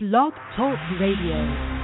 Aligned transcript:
Blog 0.00 0.32
Talk 0.54 0.78
Radio. 1.00 1.77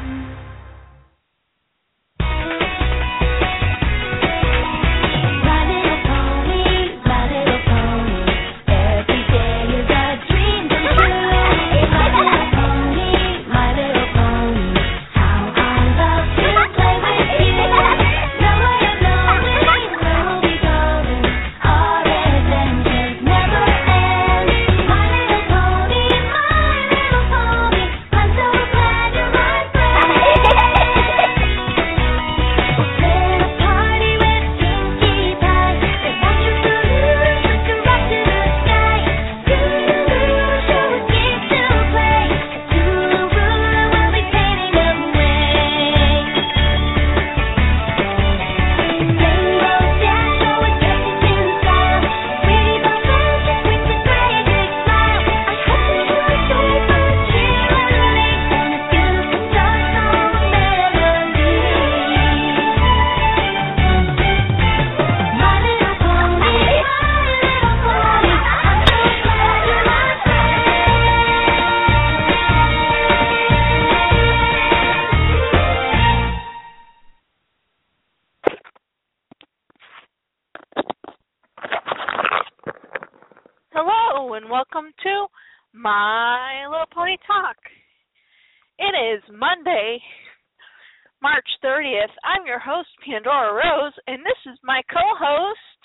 I'm 92.44 92.48
your 92.48 92.58
host, 92.58 92.90
Pandora 93.00 93.54
Rose, 93.54 93.94
and 94.06 94.18
this 94.18 94.52
is 94.52 94.58
my 94.62 94.82
co-host, 94.92 95.80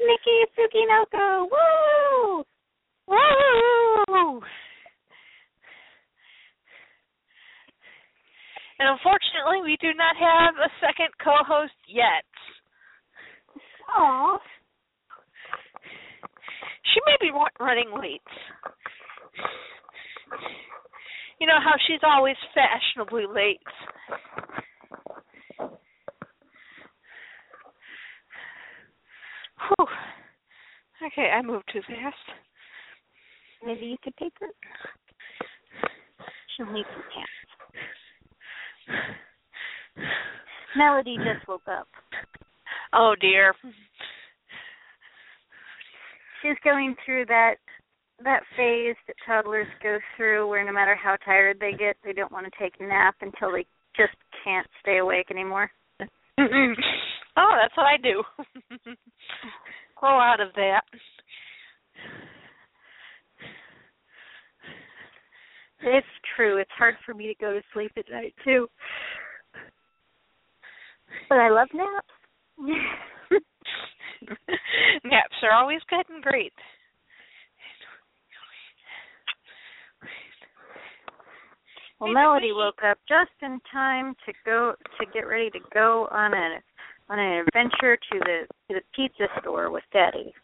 Nikki 0.00 0.40
Tsukinoko. 0.56 1.48
Woo! 1.52 2.44
Woo! 3.08 4.40
And 8.78 8.88
unfortunately, 8.88 9.60
we 9.64 9.76
do 9.82 9.92
not 9.92 10.16
have 10.16 10.54
a 10.56 10.70
second 10.80 11.12
co-host 11.22 11.76
yet. 11.86 12.24
Aw. 13.94 14.38
She 16.94 17.00
may 17.04 17.16
be 17.20 17.30
running 17.60 17.92
late. 18.00 18.22
You 21.38 21.46
know 21.46 21.60
how 21.62 21.74
she's 21.86 22.00
always 22.02 22.36
fashionably 22.54 23.26
late. 23.26 23.60
Whew. 29.58 29.86
Okay, 31.06 31.30
I 31.30 31.42
moved 31.42 31.64
too 31.72 31.80
fast. 31.86 32.16
Maybe 33.64 33.86
you 33.86 33.96
could 34.02 34.16
take 34.16 34.32
her. 34.40 34.48
She'll 36.56 36.72
need 36.72 36.86
some 36.92 37.02
pants. 37.12 37.30
Melody 40.76 41.16
just 41.16 41.46
woke 41.48 41.66
up. 41.68 41.88
Oh 42.92 43.14
dear. 43.20 43.54
She's 46.42 46.56
going 46.62 46.94
through 47.04 47.26
that 47.26 47.54
that 48.22 48.42
phase 48.56 48.96
that 49.06 49.16
toddlers 49.26 49.66
go 49.82 49.98
through 50.16 50.48
where 50.48 50.64
no 50.64 50.72
matter 50.72 50.94
how 50.94 51.16
tired 51.24 51.58
they 51.58 51.72
get, 51.72 51.96
they 52.04 52.12
don't 52.12 52.30
want 52.30 52.46
to 52.46 52.52
take 52.58 52.74
a 52.78 52.84
nap 52.84 53.16
until 53.20 53.50
they 53.50 53.66
just 53.96 54.14
can't 54.44 54.66
stay 54.80 54.98
awake 54.98 55.30
anymore. 55.30 55.70
Oh, 56.38 57.56
that's 57.60 57.76
what 57.76 57.86
I 57.86 57.96
do. 58.02 58.22
Grow 59.96 60.18
out 60.18 60.40
of 60.40 60.48
that. 60.56 60.82
It's 65.82 66.06
true. 66.36 66.56
It's 66.58 66.70
hard 66.76 66.96
for 67.04 67.14
me 67.14 67.26
to 67.26 67.34
go 67.40 67.52
to 67.52 67.60
sleep 67.72 67.92
at 67.96 68.10
night 68.10 68.34
too. 68.44 68.68
But 71.28 71.38
I 71.38 71.50
love 71.50 71.68
naps. 71.74 72.08
Naps 75.04 75.36
are 75.42 75.52
always 75.52 75.80
good 75.90 76.08
and 76.08 76.22
great. 76.22 76.52
Well, 82.04 82.12
Maybe 82.12 82.20
Melody 82.20 82.52
we- 82.52 82.58
woke 82.58 82.82
up 82.84 82.98
just 83.08 83.32
in 83.40 83.60
time 83.72 84.14
to 84.26 84.32
go 84.44 84.74
to 85.00 85.06
get 85.06 85.26
ready 85.26 85.48
to 85.50 85.60
go 85.72 86.06
on 86.10 86.34
a 86.34 86.60
on 87.08 87.18
an 87.18 87.46
adventure 87.48 87.96
to 87.96 88.18
the 88.18 88.46
to 88.68 88.74
the 88.74 88.82
pizza 88.94 89.26
store 89.40 89.70
with 89.70 89.84
Daddy. 89.90 90.34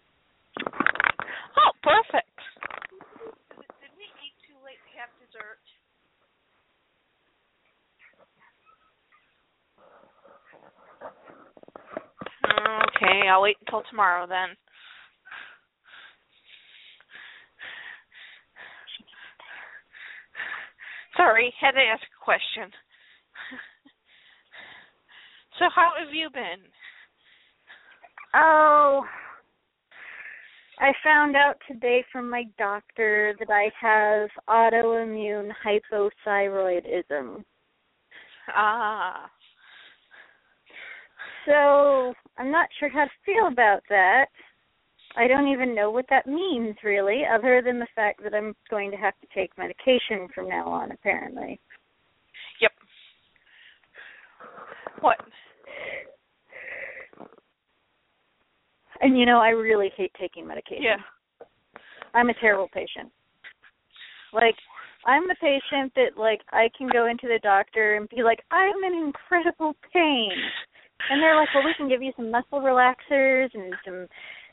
Oh, 0.64 1.72
perfect. 1.82 2.32
Did 2.88 3.92
we 3.98 4.04
eat 4.24 4.32
too 4.48 4.56
late 4.64 4.80
to 4.88 4.98
have 5.00 5.10
dessert? 5.20 5.60
Okay, 12.96 13.28
I'll 13.28 13.42
wait 13.42 13.58
until 13.60 13.82
tomorrow 13.90 14.26
then. 14.26 14.56
Sorry, 21.20 21.52
had 21.60 21.72
to 21.72 21.80
ask 21.80 22.02
a 22.02 22.24
question. 22.24 22.64
so 25.58 25.66
how 25.74 25.90
have 25.98 26.14
you 26.14 26.30
been? 26.30 26.62
Oh, 28.34 29.02
I 30.78 30.92
found 31.04 31.36
out 31.36 31.56
today 31.68 32.02
from 32.10 32.30
my 32.30 32.44
doctor 32.56 33.34
that 33.38 33.50
I 33.50 33.70
have 33.78 34.30
autoimmune 34.48 35.50
hypothyroidism. 35.62 37.44
Ah. 38.56 39.30
So 41.44 42.14
I'm 42.38 42.50
not 42.50 42.70
sure 42.78 42.88
how 42.88 43.04
to 43.04 43.10
feel 43.26 43.48
about 43.48 43.82
that. 43.90 44.28
I 45.16 45.26
don't 45.26 45.48
even 45.48 45.74
know 45.74 45.90
what 45.90 46.06
that 46.10 46.26
means 46.26 46.76
really, 46.84 47.22
other 47.26 47.62
than 47.64 47.78
the 47.78 47.86
fact 47.94 48.22
that 48.22 48.34
I'm 48.34 48.54
going 48.70 48.90
to 48.90 48.96
have 48.96 49.14
to 49.20 49.26
take 49.34 49.50
medication 49.58 50.28
from 50.34 50.48
now 50.48 50.68
on, 50.68 50.92
apparently. 50.92 51.58
Yep. 52.60 52.72
What? 55.00 55.18
And 59.00 59.18
you 59.18 59.26
know, 59.26 59.38
I 59.38 59.48
really 59.48 59.90
hate 59.96 60.12
taking 60.20 60.46
medication. 60.46 60.84
Yeah. 60.84 60.96
I'm 62.14 62.28
a 62.28 62.34
terrible 62.34 62.68
patient. 62.72 63.10
Like, 64.32 64.56
I'm 65.06 65.26
the 65.26 65.36
patient 65.40 65.92
that 65.96 66.20
like 66.20 66.40
I 66.52 66.68
can 66.76 66.88
go 66.92 67.06
into 67.06 67.26
the 67.26 67.40
doctor 67.42 67.96
and 67.96 68.08
be 68.08 68.22
like, 68.22 68.44
I'm 68.50 68.84
in 68.86 69.06
incredible 69.06 69.74
pain, 69.92 70.30
and 71.10 71.22
they're 71.22 71.36
like, 71.36 71.48
well, 71.54 71.64
we 71.64 71.74
can 71.76 71.88
give 71.88 72.02
you 72.02 72.12
some 72.16 72.30
muscle 72.30 72.60
relaxers 72.60 73.48
and 73.54 73.74
some, 73.84 74.06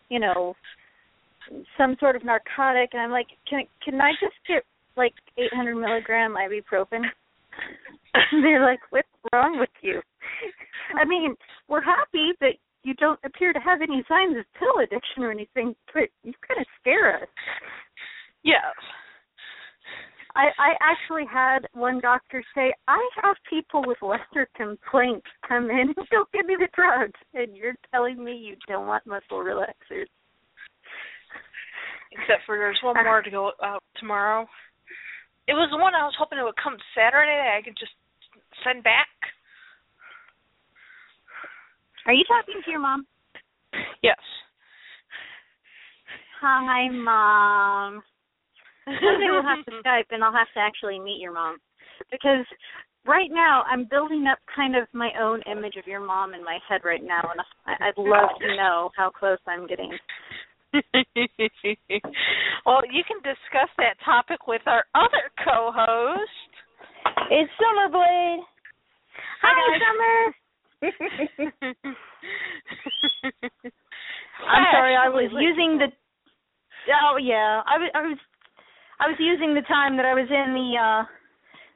you 0.09 0.19
know, 0.19 0.55
some 1.77 1.95
sort 1.99 2.15
of 2.15 2.23
narcotic, 2.23 2.89
and 2.93 3.01
I'm 3.01 3.11
like, 3.11 3.27
can 3.49 3.63
can 3.83 4.01
I 4.01 4.11
just 4.19 4.35
get 4.47 4.63
like 4.95 5.13
800 5.37 5.75
milligram 5.75 6.35
ibuprofen? 6.35 7.03
And 8.13 8.43
they're 8.43 8.65
like, 8.65 8.79
what's 8.89 9.07
wrong 9.31 9.59
with 9.59 9.69
you? 9.81 10.01
I 10.95 11.05
mean, 11.05 11.35
we're 11.67 11.81
happy 11.81 12.31
that 12.41 12.53
you 12.83 12.93
don't 12.95 13.19
appear 13.25 13.53
to 13.53 13.59
have 13.59 13.81
any 13.81 14.03
signs 14.07 14.37
of 14.37 14.45
pill 14.57 14.83
addiction 14.83 15.23
or 15.23 15.31
anything, 15.31 15.75
but 15.93 16.09
you 16.23 16.33
kind 16.47 16.59
of 16.59 16.65
scare 16.79 17.21
us. 17.21 17.27
Yes. 18.43 18.61
I, 20.37 20.53
I 20.59 20.71
actually 20.85 21.25
had 21.25 21.67
one 21.73 21.99
doctor 21.99 22.43
say, 22.53 22.71
I 22.87 23.01
have 23.23 23.35
people 23.49 23.81
with 23.87 23.97
lesser 24.03 24.47
complaints 24.55 25.25
come 25.47 25.71
in 25.71 25.93
and 25.97 26.07
don't 26.11 26.31
give 26.31 26.45
me 26.45 26.55
the 26.59 26.67
drugs, 26.75 27.17
and 27.33 27.57
you're 27.57 27.73
telling 27.91 28.23
me 28.23 28.37
you 28.37 28.55
don't 28.67 28.85
want 28.85 29.07
muscle 29.07 29.39
relaxers. 29.39 30.05
Except 32.11 32.45
for 32.45 32.57
there's 32.57 32.77
one 32.83 32.95
more 33.03 33.23
to 33.23 33.31
go 33.31 33.51
out 33.63 33.81
tomorrow. 33.99 34.45
It 35.47 35.53
was 35.53 35.69
the 35.71 35.81
one 35.81 35.95
I 35.95 36.03
was 36.03 36.13
hoping 36.19 36.37
it 36.37 36.43
would 36.43 36.53
come 36.63 36.77
Saturday 36.95 37.35
that 37.35 37.57
I 37.57 37.63
could 37.63 37.77
just 37.79 37.93
send 38.63 38.83
back. 38.83 39.07
Are 42.05 42.13
you 42.13 42.23
talking 42.27 42.61
to 42.63 42.71
your 42.71 42.79
mom? 42.79 43.07
Yes. 44.03 44.19
Hi, 46.41 46.89
mom. 46.89 48.03
Someday 48.87 49.27
we'll 49.29 49.43
have 49.43 49.65
to 49.65 49.71
Skype, 49.83 50.07
and 50.11 50.23
I'll 50.23 50.31
have 50.33 50.47
to 50.55 50.59
actually 50.59 50.99
meet 50.99 51.19
your 51.19 51.33
mom 51.33 51.57
because 52.09 52.45
right 53.05 53.29
now 53.31 53.63
I'm 53.69 53.85
building 53.89 54.25
up 54.31 54.39
kind 54.55 54.75
of 54.75 54.87
my 54.93 55.11
own 55.19 55.41
image 55.51 55.75
of 55.75 55.87
your 55.87 55.99
mom 55.99 56.33
in 56.33 56.43
my 56.43 56.59
head 56.67 56.81
right 56.83 57.03
now, 57.03 57.21
and 57.31 57.41
I- 57.65 57.89
I'd 57.89 57.97
love 57.97 58.29
to 58.39 58.55
know 58.55 58.91
how 58.95 59.09
close 59.09 59.39
I'm 59.47 59.67
getting. 59.67 59.91
well, 62.65 62.81
you 62.91 63.03
can 63.07 63.17
discuss 63.23 63.69
that 63.77 63.95
topic 64.03 64.47
with 64.47 64.61
our 64.67 64.85
other 64.95 65.31
co-host. 65.43 66.51
It's 67.31 67.51
Summerblade. 67.59 68.39
Hi, 69.41 69.79
Summer. 69.79 70.33
I'm 74.47 74.65
sorry, 74.71 74.95
I 74.95 75.09
was 75.09 75.31
using 75.33 75.77
the. 75.79 75.87
Oh 77.03 77.17
yeah, 77.17 77.63
I 77.65 77.77
was 77.77 77.91
I 77.95 78.01
was 78.01 78.17
I 78.99 79.07
was 79.07 79.17
using 79.19 79.53
the 79.53 79.61
time 79.61 79.95
that 79.97 80.05
I 80.05 80.13
was 80.13 80.27
in 80.29 80.53
the 80.53 80.77
uh 80.77 81.05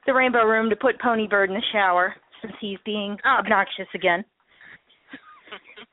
the 0.06 0.14
rainbow 0.14 0.44
room 0.44 0.68
to 0.70 0.76
put 0.76 1.00
Pony 1.00 1.28
Bird 1.28 1.48
in 1.50 1.54
the 1.54 1.62
shower 1.72 2.14
since 2.40 2.54
he's 2.60 2.78
being 2.84 3.16
obnoxious 3.24 3.86
again. 3.94 4.24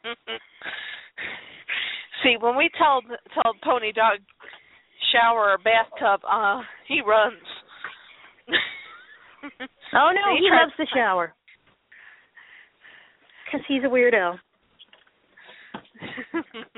See, 2.24 2.36
when 2.40 2.58
we 2.58 2.70
tell 2.78 3.02
tell 3.34 3.54
Pony 3.64 3.92
Dog 3.92 4.20
shower 5.14 5.52
or 5.52 5.58
bathtub, 5.58 6.22
uh, 6.30 6.62
he 6.88 7.02
runs. 7.06 7.36
Oh 9.92 10.12
no, 10.14 10.36
See, 10.36 10.44
he 10.44 10.50
loves 10.52 10.74
the 10.78 10.86
shower 10.94 11.34
because 13.46 13.66
he's 13.68 13.84
a 13.84 13.88
weirdo. 13.88 14.38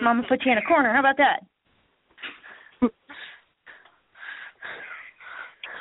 Mama 0.01 0.24
put 0.30 0.45
you 0.45 0.51
in 0.51 0.57
a 0.59 0.62
corner. 0.62 0.94
How 0.94 1.00
about 1.00 1.18
that? 1.18 1.42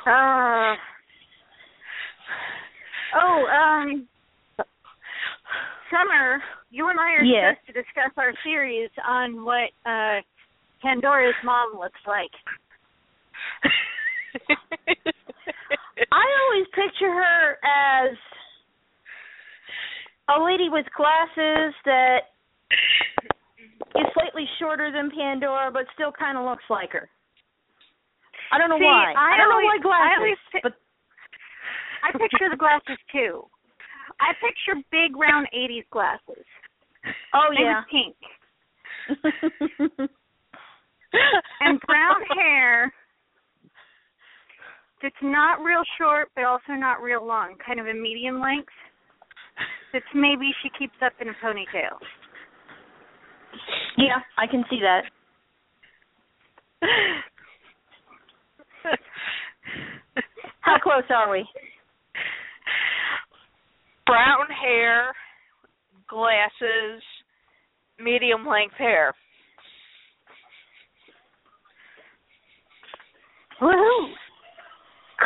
Uh, 0.06 0.74
oh, 3.16 3.46
um, 3.46 4.08
Summer, 5.90 6.42
you 6.70 6.88
and 6.88 6.98
I 6.98 7.12
are 7.14 7.24
Yes. 7.24 7.56
supposed 7.56 7.66
to 7.66 7.82
discuss 7.82 8.12
our 8.16 8.32
theories 8.44 8.90
on 9.06 9.44
what 9.44 9.70
uh 9.84 10.20
Pandora's 10.82 11.34
mom 11.44 11.74
looks 11.78 12.00
like. 12.06 12.30
I 16.12 16.24
always 16.42 16.66
picture 16.74 17.12
her 17.12 17.58
as 17.64 18.16
a 20.28 20.42
lady 20.42 20.68
with 20.70 20.86
glasses 20.96 21.74
that 21.84 22.20
is 23.96 24.06
slightly 24.14 24.46
shorter 24.58 24.90
than 24.92 25.10
Pandora, 25.10 25.70
but 25.72 25.82
still 25.94 26.12
kind 26.12 26.38
of 26.38 26.44
looks 26.44 26.64
like 26.70 26.92
her. 26.92 27.08
I 28.52 28.58
don't 28.58 28.68
know 28.70 28.78
See, 28.78 28.84
why. 28.84 29.14
I 29.16 29.36
don't 29.38 29.52
always- 29.52 29.64
know 29.82 29.88
why 29.88 29.98
glasses, 29.98 30.10
I 30.10 30.16
always 30.18 30.38
pi- 30.52 30.60
but 30.62 30.74
I 32.02 32.10
picture 32.18 32.48
the 32.50 32.56
glasses 32.56 32.98
too. 33.12 33.46
I 34.20 34.32
picture 34.40 34.74
big 34.90 35.16
round 35.16 35.46
'80s 35.54 35.84
glasses. 35.90 36.44
oh 37.34 37.48
They 37.56 37.62
yeah, 37.62 37.80
was 37.80 37.86
pink 37.90 38.16
and 41.60 41.80
brown 41.86 42.20
hair. 42.36 42.92
That's 45.02 45.14
not 45.22 45.62
real 45.64 45.82
short, 45.96 46.28
but 46.34 46.44
also 46.44 46.72
not 46.72 47.00
real 47.02 47.24
long. 47.26 47.54
Kind 47.64 47.80
of 47.80 47.86
a 47.86 47.94
medium 47.94 48.40
length. 48.40 48.68
That's 49.92 50.04
maybe 50.14 50.52
she 50.62 50.68
keeps 50.78 50.94
up 51.02 51.12
in 51.20 51.28
a 51.30 51.32
ponytail. 51.42 51.98
yeah, 53.96 54.20
I 54.38 54.46
can 54.46 54.64
see 54.68 54.80
that. 54.80 55.04
How 60.60 60.78
close 60.82 61.04
are 61.10 61.30
we? 61.30 61.46
Brown 64.06 64.46
hair, 64.62 65.12
glasses, 66.08 67.02
medium 68.02 68.46
length 68.46 68.74
hair. 68.76 69.14
Woohoo! 73.60 74.12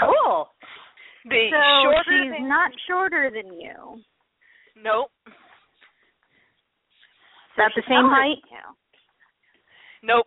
Cool. 0.01 0.49
The 1.27 1.49
So 1.51 1.57
shorter 1.85 2.03
she's 2.05 2.33
than- 2.33 2.49
not 2.49 2.71
shorter 2.89 3.31
than 3.31 3.53
you. 3.59 4.03
Nope. 4.83 5.11
About 7.55 7.71
the 7.77 7.83
same 7.89 8.11
height. 8.11 8.43
you. 8.51 8.59
Nope. 10.03 10.27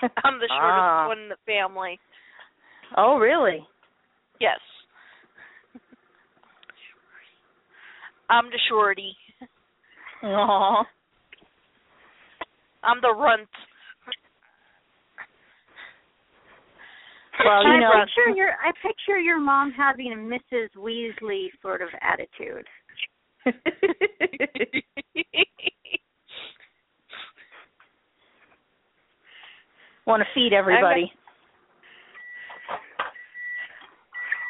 I'm 0.24 0.38
the 0.38 0.48
shortest 0.48 0.52
Ah. 0.52 1.08
one 1.08 1.18
in 1.18 1.28
the 1.28 1.36
family. 1.46 1.98
Oh 2.96 3.18
really? 3.18 3.66
Yes. 4.40 4.60
I'm 8.30 8.46
the 8.46 8.58
shorty. 8.68 9.16
Aw. 10.22 10.84
I'm 12.84 13.00
the 13.00 13.14
runt. 13.14 13.48
Well, 17.44 17.62
you 17.64 17.80
know, 17.80 17.92
I 17.92 18.04
picture 18.04 18.36
your 18.36 18.50
I 18.50 18.72
picture 18.82 19.18
your 19.18 19.40
mom 19.40 19.72
having 19.72 20.12
a 20.12 20.16
Mrs. 20.16 20.68
Weasley 20.76 21.46
sort 21.62 21.82
of 21.82 21.88
attitude. 22.02 22.66
want 30.08 30.22
to 30.22 30.28
feed 30.34 30.52
everybody. 30.52 31.12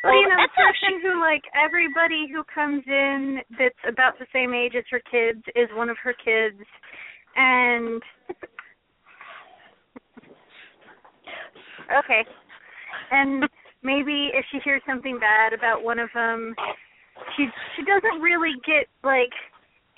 Well, 0.04 0.14
you 0.14 0.28
know, 0.28 0.36
the 0.36 0.46
that's 0.46 0.54
how 0.54 0.70
person 0.70 1.02
who 1.02 1.20
like 1.20 1.42
everybody 1.52 2.30
who 2.32 2.44
comes 2.46 2.84
in 2.86 3.40
that's 3.58 3.82
about 3.86 4.18
the 4.18 4.26
same 4.32 4.54
age 4.54 4.74
as 4.78 4.84
her 4.90 5.02
kids 5.10 5.42
is 5.56 5.68
one 5.74 5.90
of 5.90 5.96
her 6.02 6.14
kids, 6.14 6.62
and 7.34 8.00
okay, 11.98 12.22
and 13.10 13.44
maybe 13.82 14.30
if 14.32 14.46
she 14.52 14.60
hears 14.64 14.80
something 14.86 15.18
bad 15.18 15.52
about 15.52 15.82
one 15.82 15.98
of 15.98 16.08
them, 16.14 16.54
she 17.36 17.48
she 17.76 17.82
doesn't 17.82 18.22
really 18.22 18.54
get 18.64 18.86
like 19.02 19.34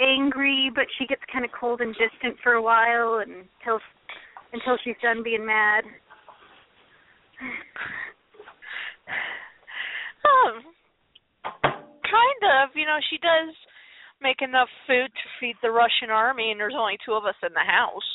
angry, 0.00 0.70
but 0.74 0.86
she 0.98 1.06
gets 1.06 1.20
kind 1.30 1.44
of 1.44 1.50
cold 1.52 1.82
and 1.82 1.94
distant 1.94 2.36
for 2.42 2.54
a 2.54 2.62
while 2.62 3.20
until 3.20 3.78
until 4.52 4.76
she's 4.82 4.98
done 5.02 5.22
being 5.22 5.46
mad. 5.46 5.84
Um, 10.26 10.62
kind 12.04 12.42
of. 12.62 12.70
You 12.74 12.86
know, 12.86 12.98
she 13.10 13.18
does 13.18 13.54
make 14.20 14.42
enough 14.42 14.68
food 14.86 15.08
to 15.08 15.26
feed 15.40 15.56
the 15.62 15.70
Russian 15.70 16.10
army, 16.10 16.50
and 16.50 16.60
there's 16.60 16.76
only 16.76 16.98
two 17.04 17.12
of 17.14 17.24
us 17.24 17.38
in 17.42 17.52
the 17.54 17.64
house. 17.64 18.10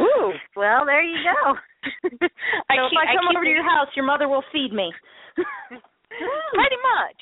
Ooh. 0.00 0.32
Well, 0.56 0.86
there 0.86 1.02
you 1.02 1.18
go. 1.22 1.54
I 2.70 2.74
so 2.74 2.88
keep, 2.90 2.98
if 2.98 3.04
I 3.04 3.14
come 3.14 3.28
keep 3.28 3.36
over 3.36 3.44
to 3.44 3.50
your 3.50 3.62
house, 3.62 3.88
your 3.94 4.06
mother 4.06 4.28
will 4.28 4.42
feed 4.50 4.72
me. 4.72 4.90
Pretty 5.36 6.80
much. 6.82 7.20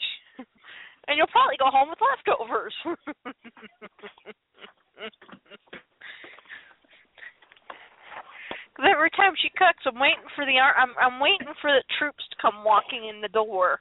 And 1.09 1.19
you'll 1.19 1.33
probably 1.35 1.57
go 1.59 1.69
home 1.69 1.91
with 1.91 1.99
leftovers. 2.01 2.75
Because 8.72 8.72
every 8.85 9.11
time 9.11 9.33
she 9.41 9.49
cooks, 9.51 9.85
I'm 9.87 10.01
waiting 10.01 10.27
for 10.35 10.45
the 10.45 10.59
I'm 10.59 10.95
I'm 11.01 11.21
waiting 11.21 11.53
for 11.61 11.71
the 11.71 11.83
troops 11.99 12.25
to 12.31 12.37
come 12.41 12.65
walking 12.65 13.09
in 13.09 13.21
the 13.21 13.29
door. 13.29 13.81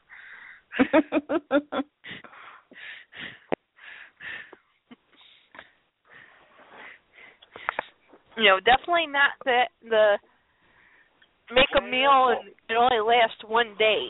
You 8.37 8.45
know, 8.45 8.59
definitely 8.63 9.07
not 9.07 9.35
the 9.43 9.63
the 9.83 10.17
make 11.53 11.69
a 11.77 11.81
meal 11.81 12.31
and 12.31 12.49
it 12.69 12.77
only 12.79 13.01
lasts 13.03 13.43
one 13.45 13.75
day. 13.77 14.07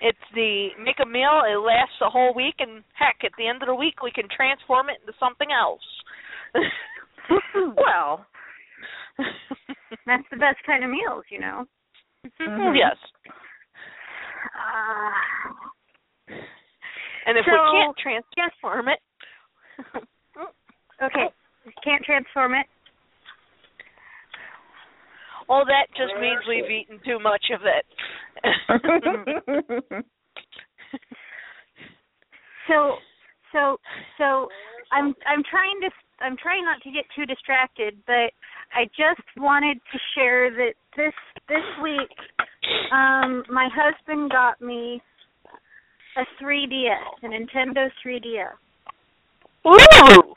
It's 0.00 0.26
the 0.34 0.68
make 0.82 0.98
a 1.02 1.06
meal, 1.06 1.42
it 1.46 1.58
lasts 1.58 1.94
a 2.02 2.10
whole 2.10 2.34
week, 2.34 2.56
and 2.58 2.82
heck, 2.98 3.22
at 3.24 3.30
the 3.38 3.46
end 3.46 3.62
of 3.62 3.68
the 3.68 3.74
week, 3.74 4.02
we 4.02 4.10
can 4.10 4.26
transform 4.34 4.90
it 4.90 4.98
into 5.00 5.14
something 5.18 5.48
else. 5.52 5.86
well, 7.76 8.26
That's 10.06 10.24
the 10.30 10.36
best 10.36 10.58
kind 10.66 10.84
of 10.84 10.90
meals, 10.90 11.24
you 11.30 11.40
know. 11.40 11.66
Mhm. 12.40 12.76
Yes. 12.76 12.96
Uh, 14.54 15.10
And 17.26 17.38
if 17.38 17.44
So, 17.44 17.52
we 17.52 17.92
can't 18.02 18.26
transform 18.32 18.88
it, 18.88 18.98
okay, 21.02 21.30
can't 21.84 22.04
transform 22.04 22.54
it. 22.54 22.66
Well, 25.48 25.64
that 25.66 25.86
just 25.96 26.14
means 26.20 26.40
we've 26.48 26.70
eaten 26.70 27.00
too 27.04 27.18
much 27.18 27.50
of 27.52 27.60
it. 27.64 27.86
So 32.68 32.96
so 33.52 33.76
so 34.18 34.48
I'm 34.92 35.14
I'm 35.26 35.42
trying 35.50 35.80
to 35.82 35.90
I'm 36.22 36.36
trying 36.36 36.64
not 36.64 36.80
to 36.82 36.90
get 36.90 37.04
too 37.16 37.26
distracted, 37.26 37.98
but 38.06 38.32
I 38.74 38.86
just 38.96 39.26
wanted 39.36 39.78
to 39.92 39.98
share 40.14 40.50
that 40.50 40.74
this 40.96 41.14
this 41.48 41.64
week 41.82 42.10
um 42.92 43.42
my 43.50 43.68
husband 43.74 44.30
got 44.30 44.60
me 44.60 45.02
a 46.16 46.42
3DS, 46.42 47.22
a 47.22 47.26
Nintendo 47.26 47.88
3DS. 48.04 48.52
Ooh. 49.66 50.34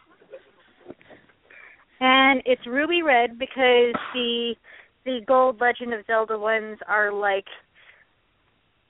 And 1.99 2.41
it's 2.45 2.65
ruby 2.65 3.01
red 3.01 3.37
because 3.37 3.93
the 4.13 4.55
the 5.05 5.19
gold 5.27 5.61
Legend 5.61 5.93
of 5.93 6.05
Zelda 6.07 6.37
ones 6.37 6.79
are 6.87 7.11
like 7.13 7.45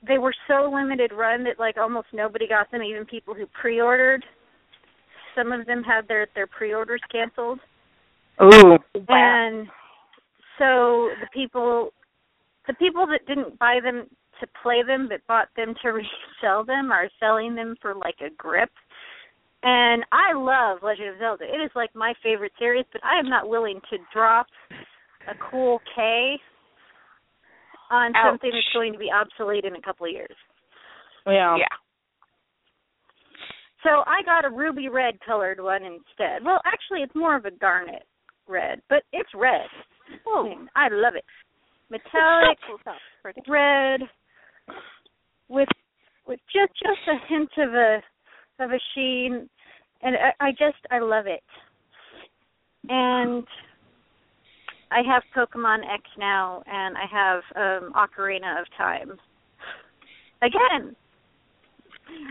they 0.06 0.18
were 0.18 0.34
so 0.48 0.70
limited 0.72 1.12
run 1.12 1.44
that 1.44 1.58
like 1.58 1.76
almost 1.76 2.08
nobody 2.12 2.48
got 2.48 2.70
them, 2.70 2.82
even 2.82 3.04
people 3.04 3.34
who 3.34 3.46
pre-ordered. 3.60 4.24
Some 5.36 5.52
of 5.52 5.66
them 5.66 5.82
had 5.82 6.08
their 6.08 6.26
their 6.34 6.46
pre-orders 6.46 7.02
canceled. 7.12 7.60
Ooh. 8.42 8.78
And 9.08 9.68
so 10.58 11.10
the 11.20 11.28
people 11.32 11.90
the 12.66 12.74
people 12.74 13.06
that 13.06 13.26
didn't 13.26 13.58
buy 13.58 13.78
them 13.82 14.06
to 14.40 14.46
play 14.62 14.82
them 14.86 15.08
but 15.08 15.26
bought 15.26 15.48
them 15.56 15.74
to 15.82 15.88
resell 16.42 16.64
them 16.64 16.90
are 16.90 17.08
selling 17.20 17.54
them 17.54 17.76
for 17.80 17.94
like 17.94 18.16
a 18.20 18.34
grip. 18.36 18.70
And 19.62 20.04
I 20.12 20.32
love 20.34 20.78
Legend 20.82 21.08
of 21.08 21.18
Zelda. 21.18 21.44
It 21.44 21.60
is 21.64 21.70
like 21.74 21.90
my 21.94 22.14
favorite 22.22 22.52
series, 22.58 22.84
but 22.92 23.02
I 23.04 23.18
am 23.18 23.28
not 23.28 23.48
willing 23.48 23.80
to 23.90 23.96
drop 24.12 24.46
a 25.28 25.34
cool 25.50 25.80
K 25.94 26.36
on 27.90 28.14
Ouch. 28.14 28.24
something 28.24 28.50
that's 28.52 28.72
going 28.74 28.92
to 28.92 28.98
be 28.98 29.10
obsolete 29.10 29.64
in 29.64 29.74
a 29.74 29.80
couple 29.80 30.06
of 30.06 30.12
years. 30.12 30.36
Yeah. 31.26 31.56
Yeah. 31.56 31.76
So 33.86 34.02
I 34.04 34.20
got 34.24 34.44
a 34.44 34.50
ruby 34.50 34.88
red 34.88 35.14
colored 35.24 35.60
one 35.60 35.84
instead. 35.84 36.44
Well, 36.44 36.60
actually, 36.66 37.02
it's 37.02 37.14
more 37.14 37.36
of 37.36 37.44
a 37.44 37.52
garnet 37.52 38.02
red, 38.48 38.82
but 38.88 39.04
it's 39.12 39.28
red. 39.32 39.68
Oh, 40.26 40.52
I 40.74 40.88
love 40.90 41.14
it. 41.14 41.24
Metallic 41.88 42.58
red 43.48 44.00
with 45.48 45.68
with 46.26 46.40
just 46.52 46.72
just 46.82 46.98
a 47.06 47.28
hint 47.28 47.50
of 47.58 47.74
a 47.74 48.02
of 48.58 48.70
a 48.72 48.80
sheen, 48.94 49.48
and 50.02 50.16
I, 50.16 50.46
I 50.46 50.50
just 50.50 50.84
I 50.90 50.98
love 50.98 51.28
it. 51.28 51.44
And 52.88 53.46
I 54.90 55.02
have 55.06 55.22
Pokemon 55.36 55.82
X 55.94 56.02
now, 56.18 56.64
and 56.66 56.96
I 56.96 57.04
have 57.08 57.42
um 57.54 57.92
Ocarina 57.94 58.60
of 58.60 58.66
Time. 58.76 59.12
Again, 60.42 60.96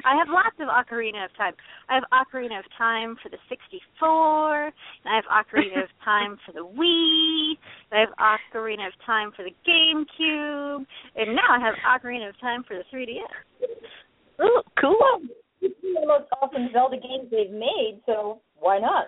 I 0.06 0.16
have 0.16 0.28
lots 0.30 0.56
of 0.60 0.68
Ocarina 0.68 1.26
of 1.26 1.36
Time. 1.38 1.54
I 1.90 1.96
have 1.96 2.04
Ocarina 2.14 2.60
of 2.60 2.66
Time 2.78 3.16
for 3.22 3.30
the 3.30 3.38
64. 3.50 4.66
And 4.66 4.74
I 5.06 5.16
have 5.16 5.26
Ocarina 5.26 5.84
of 5.84 5.90
Time 6.06 6.38
for 6.46 6.52
the 6.52 6.66
Wii. 6.66 7.58
I 7.92 8.00
have 8.00 8.10
Ocarina 8.20 8.88
of 8.88 8.94
Time 9.06 9.32
for 9.36 9.44
the 9.44 9.56
GameCube. 9.68 10.86
And 11.16 11.36
now 11.36 11.50
I 11.50 11.60
have 11.60 11.76
Ocarina 11.84 12.30
of 12.30 12.40
Time 12.40 12.64
for 12.68 12.78
the 12.78 12.84
3DS. 12.96 14.44
Ooh, 14.44 14.62
cool. 14.80 15.22
It's 15.62 15.76
one 15.82 15.98
of 15.98 16.02
the 16.02 16.08
most 16.08 16.30
awesome 16.42 16.70
Zelda 16.74 16.98
games 16.98 17.30
they've 17.32 17.52
made, 17.52 18.02
so 18.06 18.42
why 18.60 18.80
not? 18.80 19.08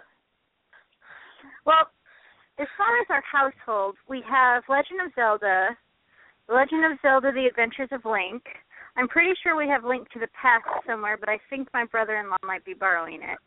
Well, 1.65 1.91
as 2.59 2.67
far 2.77 2.97
as 2.99 3.07
our 3.09 3.23
household, 3.29 3.95
we 4.09 4.23
have 4.27 4.63
Legend 4.69 5.01
of 5.05 5.11
Zelda, 5.13 5.77
Legend 6.49 6.85
of 6.91 6.97
Zelda: 7.01 7.31
The 7.31 7.45
Adventures 7.45 7.89
of 7.91 8.05
Link. 8.05 8.43
I'm 8.97 9.07
pretty 9.07 9.33
sure 9.43 9.55
we 9.55 9.67
have 9.67 9.83
Link 9.83 10.09
to 10.11 10.19
the 10.19 10.27
Past 10.39 10.65
somewhere, 10.87 11.17
but 11.17 11.29
I 11.29 11.37
think 11.49 11.67
my 11.73 11.85
brother-in-law 11.85 12.37
might 12.43 12.65
be 12.65 12.73
borrowing 12.73 13.21
it. 13.21 13.37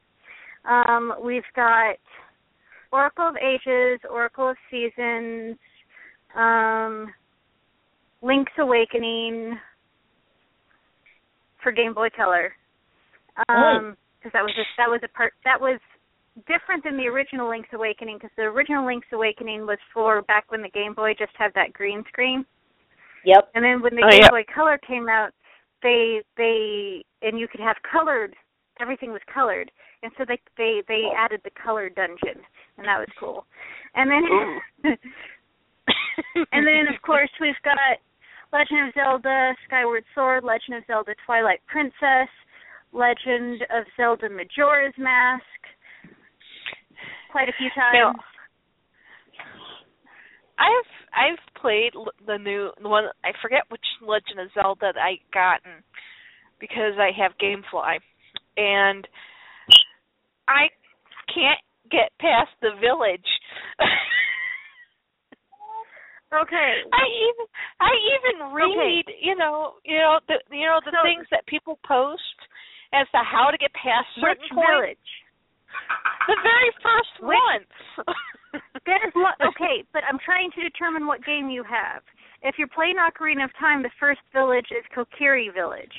Um, 0.65 1.15
we've 1.23 1.43
got 1.57 1.97
Oracle 2.93 3.29
of 3.29 3.37
Ages, 3.37 4.01
Oracle 4.09 4.51
of 4.51 4.57
Seasons, 4.71 5.57
um, 6.37 7.13
Link's 8.23 8.53
Awakening 8.59 9.59
for 11.63 11.73
Game 11.73 11.95
Boy 11.95 12.09
Color. 12.17 12.53
Um, 13.49 13.97
because 14.19 14.33
that 14.35 14.43
was 14.43 14.53
a, 14.59 14.65
that 14.77 14.89
was 14.89 15.01
a 15.03 15.09
part 15.17 15.33
that 15.45 15.59
was 15.59 15.81
different 16.47 16.85
than 16.85 16.97
the 16.97 17.07
original 17.09 17.49
Link's 17.49 17.71
Awakening 17.73 18.19
because 18.19 18.31
the 18.37 18.43
original 18.43 18.85
Link's 18.85 19.07
Awakening 19.13 19.67
was 19.67 19.79
for 19.95 20.23
back 20.23 20.51
when 20.51 20.63
the 20.63 20.69
Game 20.69 20.95
Boy 20.95 21.15
just 21.19 21.33
had 21.39 21.53
that 21.55 21.73
green 21.73 22.05
screen. 22.09 22.45
Yep. 23.25 23.51
And 23.55 23.65
then 23.65 23.81
when 23.83 23.95
the 23.95 24.05
Oh, 24.05 24.11
Game 24.11 24.21
yeah. 24.23 24.31
Boy 24.31 24.45
Color 24.55 24.79
came 24.87 25.09
out, 25.09 25.31
they 25.83 26.23
they 26.37 27.05
and 27.23 27.39
you 27.39 27.49
could 27.49 27.61
have 27.61 27.77
colored 27.91 28.35
everything 28.81 29.13
was 29.13 29.21
colored. 29.33 29.71
And 30.03 30.13
so 30.17 30.25
they 30.27 30.41
they 30.57 30.83
they 30.89 31.05
added 31.17 31.41
the 31.45 31.51
color 31.51 31.89
dungeon 31.89 32.43
and 32.79 32.87
that 32.87 32.99
was 32.99 33.09
cool. 33.19 33.45
And 33.95 34.11
then 34.11 34.25
and 36.53 36.67
then 36.67 36.93
of 36.93 37.01
course 37.03 37.31
we've 37.41 37.61
got 37.65 38.01
Legend 38.53 38.89
of 38.89 38.95
Zelda 38.95 39.55
Skyward 39.67 40.05
Sword, 40.15 40.43
Legend 40.45 40.79
of 40.79 40.85
Zelda 40.87 41.15
Twilight 41.27 41.61
Princess, 41.67 42.31
Legend 42.93 43.63
of 43.71 43.85
Zelda 43.97 44.29
Majora's 44.29 44.95
Mask 44.99 45.45
quite 47.31 47.49
a 47.49 47.55
few 47.59 47.71
Now, 47.77 48.13
times. 48.13 48.19
I've 50.61 50.93
I've 51.17 51.61
played 51.61 51.93
the 52.27 52.37
new 52.37 52.71
the 52.81 52.89
one 52.89 53.05
I 53.25 53.33
forget 53.41 53.63
which 53.71 53.85
Legend 54.05 54.39
of 54.41 54.49
Zelda 54.55 54.93
that 54.93 55.01
I 55.01 55.17
gotten 55.33 55.83
because 56.61 56.95
I 57.01 57.11
have 57.17 57.33
GameFly, 57.41 57.99
and 58.59 59.09
I 60.47 60.69
can't 61.33 61.61
get 61.91 62.13
past 62.21 62.51
the 62.61 62.71
village. 62.81 63.27
Okay. 66.31 66.73
I 66.95 67.05
even 67.27 67.47
I 67.83 67.91
even 68.15 68.55
read 68.55 69.05
you 69.21 69.35
know 69.35 69.75
you 69.85 69.99
know 69.99 70.21
the 70.29 70.39
you 70.55 70.63
know 70.65 70.79
the 70.85 70.93
So- 70.95 71.03
things 71.03 71.27
that 71.33 71.45
people 71.47 71.79
post 71.83 72.23
as 72.95 73.07
to 73.11 73.19
how 73.27 73.51
to 73.51 73.59
get 73.59 73.73
past 73.75 74.07
Which 74.15 74.39
certain 74.39 74.47
points. 74.55 74.71
village? 74.71 75.09
The 76.29 76.37
very 76.43 76.71
first 76.87 77.15
Which- 77.19 77.35
one. 77.35 77.67
That 78.53 79.01
is 79.07 79.13
lo- 79.15 79.39
okay, 79.51 79.85
but 79.93 80.03
I'm 80.09 80.19
trying 80.25 80.51
to 80.53 80.63
determine 80.63 81.07
what 81.07 81.25
game 81.25 81.51
you 81.51 81.63
have. 81.65 82.03
If 82.43 82.57
you're 82.59 82.73
playing 82.73 82.97
Ocarina 82.97 83.45
of 83.45 83.51
Time, 83.59 83.83
the 83.83 83.91
first 84.01 84.21
village 84.33 84.67
is 84.71 84.85
Kokiri 84.97 85.53
Village, 85.53 85.93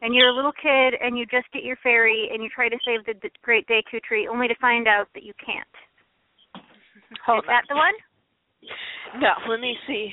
and 0.00 0.14
you're 0.14 0.28
a 0.28 0.36
little 0.36 0.52
kid 0.52 0.94
and 1.00 1.18
you 1.18 1.26
just 1.26 1.50
get 1.52 1.64
your 1.64 1.76
fairy 1.82 2.30
and 2.32 2.42
you 2.42 2.48
try 2.48 2.68
to 2.68 2.78
save 2.86 3.04
the, 3.04 3.14
the 3.20 3.30
Great 3.42 3.66
Deku 3.66 4.00
Tree, 4.02 4.28
only 4.30 4.48
to 4.48 4.54
find 4.60 4.86
out 4.86 5.08
that 5.14 5.24
you 5.24 5.32
can't. 5.44 5.66
Hold 7.26 7.44
is 7.44 7.48
that 7.48 7.64
the 7.68 7.74
one? 7.74 7.94
on. 9.14 9.20
No, 9.20 9.32
let 9.48 9.60
me 9.60 9.76
see 9.86 10.10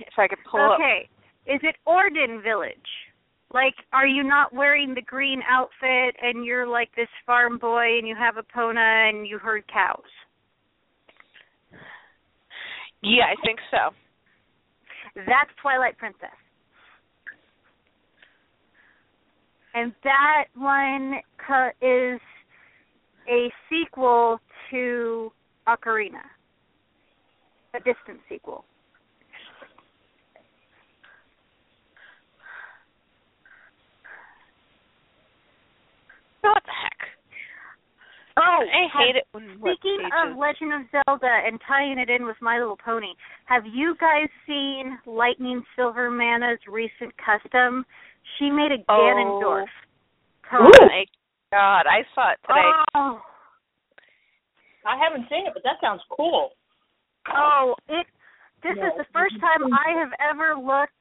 if 0.00 0.14
I 0.18 0.26
can 0.26 0.38
pull 0.50 0.60
up. 0.60 0.80
Okay. 0.80 1.08
Is 1.46 1.60
it 1.62 1.76
Ordon 1.86 2.42
Village? 2.42 2.76
Like, 3.52 3.74
are 3.92 4.06
you 4.06 4.22
not 4.22 4.52
wearing 4.52 4.94
the 4.94 5.02
green 5.02 5.40
outfit 5.48 6.16
and 6.20 6.44
you're 6.44 6.66
like 6.66 6.90
this 6.96 7.08
farm 7.24 7.58
boy 7.58 7.98
and 7.98 8.06
you 8.06 8.14
have 8.14 8.34
Epona 8.34 9.08
and 9.08 9.26
you 9.26 9.38
herd 9.38 9.64
cows? 9.72 10.02
Yeah, 13.02 13.24
I 13.24 13.34
think 13.44 13.58
so. 13.70 13.94
That's 15.14 15.50
Twilight 15.60 15.96
Princess. 15.98 16.28
And 19.74 19.92
that 20.02 20.44
one 20.56 21.20
is 21.80 22.20
a 23.28 23.52
sequel 23.68 24.40
to 24.70 25.30
Ocarina, 25.68 26.24
a 27.74 27.78
distant 27.78 28.20
sequel. 28.28 28.64
What 36.40 36.62
the 36.64 36.72
heck? 36.72 36.97
Oh, 38.38 38.60
I 38.62 38.86
hate 38.98 39.16
it 39.16 39.24
when 39.32 39.58
Speaking 39.58 40.08
of 40.14 40.36
Legend 40.38 40.72
of 40.72 40.82
Zelda 40.92 41.40
and 41.44 41.58
tying 41.66 41.98
it 41.98 42.08
in 42.08 42.24
with 42.24 42.36
My 42.40 42.58
Little 42.58 42.76
Pony, 42.76 43.14
have 43.46 43.64
you 43.66 43.96
guys 44.00 44.28
seen 44.46 44.96
Lightning 45.06 45.62
Silver 45.74 46.08
Mana's 46.10 46.60
recent 46.70 47.12
custom? 47.18 47.84
She 48.38 48.50
made 48.50 48.70
a 48.72 48.78
Oh. 48.88 48.94
Ganondorf. 48.94 49.66
Oh 50.52 50.58
code. 50.70 50.88
my 50.88 51.04
god, 51.50 51.86
I 51.90 52.04
saw 52.14 52.32
it 52.32 52.38
today. 52.46 52.70
Oh, 52.94 53.20
I 54.86 54.96
haven't 54.96 55.28
seen 55.28 55.46
it, 55.46 55.52
but 55.52 55.62
that 55.64 55.76
sounds 55.80 56.02
cool. 56.10 56.50
oh, 57.34 57.74
it. 57.88 58.06
This 58.62 58.76
No. 58.76 58.86
is 58.86 58.92
the 58.98 59.06
first 59.12 59.34
time 59.40 59.72
I 59.72 59.90
have 59.98 60.12
ever 60.20 60.54
looked 60.54 60.92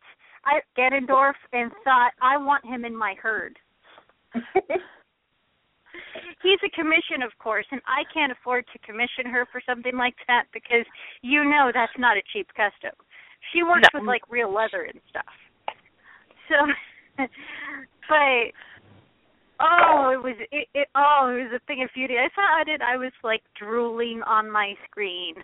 at 0.45 0.63
Ganondorf 0.77 1.33
and 1.53 1.71
thought, 1.83 2.11
I 2.21 2.37
want 2.37 2.65
him 2.65 2.83
in 2.85 2.95
my 2.95 3.15
herd. 3.21 3.57
he's 6.41 6.59
a 6.65 6.69
commission, 6.69 7.21
of 7.23 7.31
course, 7.39 7.65
and 7.71 7.81
I 7.87 8.03
can't 8.13 8.31
afford 8.31 8.65
to 8.73 8.79
commission 8.79 9.25
her 9.31 9.45
for 9.51 9.61
something 9.65 9.95
like 9.95 10.15
that 10.27 10.45
because 10.53 10.85
you 11.21 11.43
know 11.43 11.71
that's 11.73 11.97
not 11.97 12.17
a 12.17 12.21
cheap 12.33 12.47
custom. 12.55 12.95
She 13.53 13.63
works 13.63 13.87
No. 13.93 13.99
with 13.99 14.07
like 14.07 14.21
real 14.29 14.53
leather 14.53 14.83
and 14.83 14.99
stuff. 15.09 15.33
So, 16.49 16.55
but 18.09 18.51
oh, 19.59 20.11
it 20.13 20.21
was 20.23 20.35
it, 20.51 20.67
it 20.73 20.87
oh, 20.95 21.33
it 21.33 21.43
was 21.51 21.53
a 21.55 21.65
thing 21.67 21.83
of 21.83 21.89
beauty. 21.93 22.15
I 22.17 22.29
saw 22.35 22.61
it, 22.61 22.81
I 22.81 22.97
was 22.97 23.11
like 23.23 23.41
drooling 23.59 24.21
on 24.25 24.49
my 24.49 24.73
screen. 24.89 25.35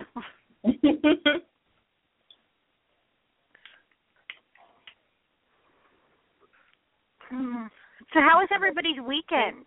Hmm. 7.34 7.66
So, 8.14 8.20
how 8.20 8.38
was 8.38 8.50
everybody's 8.54 9.02
weekend? 9.02 9.66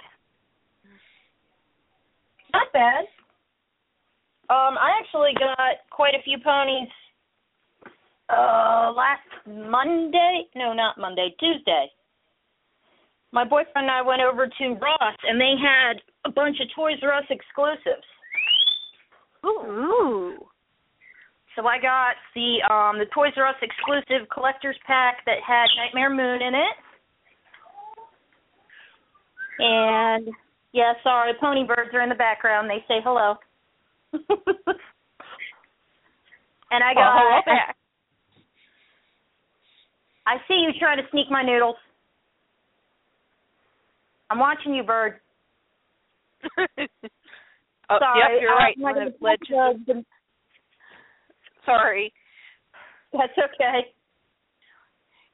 Not 2.57 2.73
bad. 2.73 3.05
Um, 4.49 4.79
I 4.79 4.97
actually 4.99 5.33
got 5.39 5.85
quite 5.91 6.15
a 6.15 6.23
few 6.23 6.39
ponies 6.43 6.89
uh 8.29 8.93
last 8.97 9.29
Monday. 9.47 10.45
No, 10.57 10.73
not 10.73 10.97
Monday, 10.99 11.35
Tuesday. 11.39 11.87
My 13.33 13.45
boyfriend 13.45 13.87
and 13.87 13.91
I 13.91 14.01
went 14.03 14.23
over 14.23 14.47
to 14.47 14.67
Ross 14.81 15.19
and 15.29 15.39
they 15.39 15.55
had 15.61 16.01
a 16.25 16.31
bunch 16.31 16.57
of 16.61 16.69
Toys 16.75 16.99
R 17.03 17.13
Us 17.13 17.25
exclusives. 17.29 18.09
Ooh. 19.45 20.39
So 21.55 21.67
I 21.67 21.79
got 21.79 22.17
the 22.35 22.63
um 22.73 22.99
the 22.99 23.07
Toys 23.15 23.35
R 23.37 23.47
Us 23.47 23.57
exclusive 23.61 24.29
collector's 24.33 24.79
pack 24.87 25.19
that 25.27 25.39
had 25.47 25.67
Nightmare 25.77 26.11
Moon 26.11 26.41
in 26.41 26.55
it. 26.55 26.77
And 29.59 30.29
yeah, 30.77 30.93
sorry, 31.03 31.33
pony 31.41 31.65
birds 31.65 31.89
are 31.95 32.03
in 32.03 32.11
the 32.11 32.15
background. 32.15 32.69
They 32.69 32.85
say 32.87 33.01
hello. 33.03 33.37
and 34.13 34.21
I 36.85 36.93
Well, 36.95 37.01
got 37.01 37.17
hello 37.17 37.41
back. 37.47 37.77
I 40.27 40.37
see 40.47 40.55
you 40.55 40.73
trying 40.79 40.99
to 40.99 41.09
sneak 41.11 41.31
my 41.31 41.43
noodles. 41.43 41.77
I'm 44.29 44.39
watching 44.39 44.75
you, 44.75 44.83
bird. 44.83 45.15
oh, 46.59 46.77
Sorry, 47.99 48.35
yep, 48.35 48.43
you're 48.43 48.55
right. 48.55 48.75
I'm 48.77 48.83
not 48.83 48.95
gonna 48.97 49.11
Leg- 49.23 49.39
touch, 49.49 50.05
Sorry. 51.65 52.13
That's 53.15 53.33
okay. 53.33 53.87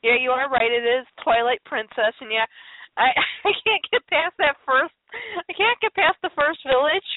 Yeah, 0.04 0.14
you 0.20 0.30
are 0.30 0.48
right. 0.48 0.70
It 0.70 0.84
is 0.86 1.04
Twilight 1.24 1.64
Princess, 1.64 2.14
and 2.20 2.30
yeah, 2.30 2.46
I 2.96 3.08
I 3.44 3.50
can't 3.66 3.82
get 3.90 4.06
past 4.06 4.34
that 4.38 4.54
first. 4.64 4.94
I 5.48 5.52
can't 5.52 5.80
get 5.80 5.94
past 5.94 6.18
the 6.22 6.30
first 6.36 6.60
village, 6.66 7.10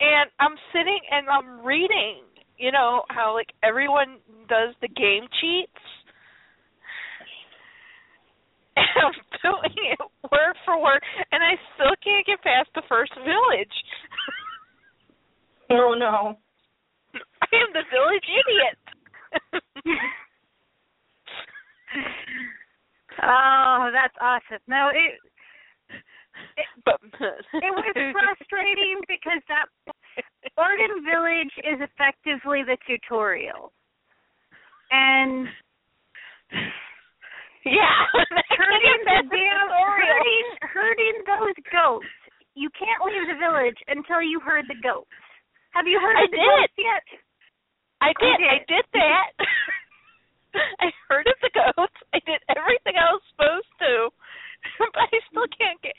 and 0.00 0.30
I'm 0.40 0.56
sitting 0.72 1.00
and 1.10 1.28
I'm 1.28 1.64
reading. 1.64 2.24
You 2.58 2.72
know 2.72 3.02
how 3.08 3.34
like 3.34 3.52
everyone 3.62 4.18
does 4.48 4.74
the 4.80 4.88
game 4.88 5.28
cheats. 5.40 5.72
And 8.80 8.86
I'm 9.04 9.12
doing 9.42 9.76
it 9.92 10.00
word 10.32 10.56
for 10.64 10.80
word, 10.80 11.02
and 11.32 11.42
I 11.42 11.52
still 11.74 11.92
can't 12.02 12.24
get 12.24 12.40
past 12.42 12.68
the 12.74 12.82
first 12.88 13.12
village. 13.16 13.76
Oh 15.68 15.94
no. 15.98 16.38
I 17.42 17.46
am 17.56 17.72
the 17.74 17.84
village 17.90 18.24
idiot. 18.24 18.78
Oh, 23.22 23.90
that's 23.92 24.14
awesome. 24.20 24.62
No, 24.66 24.88
it 24.88 25.18
but 26.84 27.00
it 27.20 27.72
was 27.72 27.94
frustrating 27.94 29.00
because 29.08 29.42
that 29.48 29.66
Ordon 30.56 31.04
Village 31.04 31.54
is 31.64 31.78
effectively 31.80 32.62
the 32.64 32.76
tutorial. 32.86 33.72
And 34.90 35.46
yeah, 37.64 37.96
hurting 38.58 39.00
the 39.06 39.20
damn 39.30 39.68
hurting 39.70 40.48
hurting 40.74 41.16
those 41.26 41.58
goats. 41.70 42.10
You 42.58 42.68
can't 42.74 43.00
leave 43.06 43.30
the 43.30 43.38
village 43.38 43.78
until 43.86 44.20
you 44.20 44.40
herd 44.40 44.66
the 44.66 44.80
goats. 44.82 45.14
Have 45.72 45.86
you 45.86 46.02
heard 46.02 46.18
I 46.18 46.24
of 46.26 46.30
the 46.30 46.36
did. 46.36 46.50
goats 46.50 46.76
yet? 46.76 47.06
I 48.02 48.10
did. 48.18 48.38
I 48.42 48.58
did. 48.58 48.66
did 48.66 48.86
that. 48.98 49.30
I 50.82 50.90
heard 51.06 51.26
of 51.30 51.38
the 51.38 51.52
goats. 51.54 51.98
I 52.10 52.18
did 52.26 52.42
everything 52.50 52.98
I 52.98 53.14
was 53.14 53.22
supposed 53.30 53.70
to, 53.86 54.10
but 54.82 54.90
I 54.98 55.06
still 55.30 55.46
can't 55.54 55.78
get. 55.82 55.94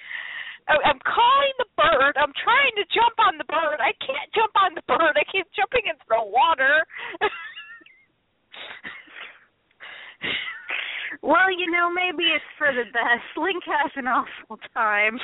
I- 0.67 0.83
I'm 0.85 0.99
calling 0.99 1.53
the 1.59 1.69
bird. 1.77 2.13
I'm 2.17 2.33
trying 2.43 2.73
to 2.77 2.85
jump 2.93 3.15
on 3.19 3.37
the 3.37 3.45
bird. 3.45 3.79
I 3.79 3.93
can't 4.03 4.29
jump 4.33 4.51
on 4.55 4.75
the 4.75 4.81
bird. 4.87 5.13
I 5.17 5.23
keep 5.31 5.47
jumping 5.55 5.85
into 5.87 6.05
the 6.09 6.23
water. 6.23 6.85
Well, 11.21 11.51
you 11.51 11.69
know, 11.69 11.91
maybe 11.91 12.23
it's 12.33 12.43
for 12.57 12.73
the 12.73 12.85
best. 12.89 13.27
Link 13.37 13.61
has 13.67 13.91
an 13.95 14.07
awful 14.07 14.57
time. 14.73 15.19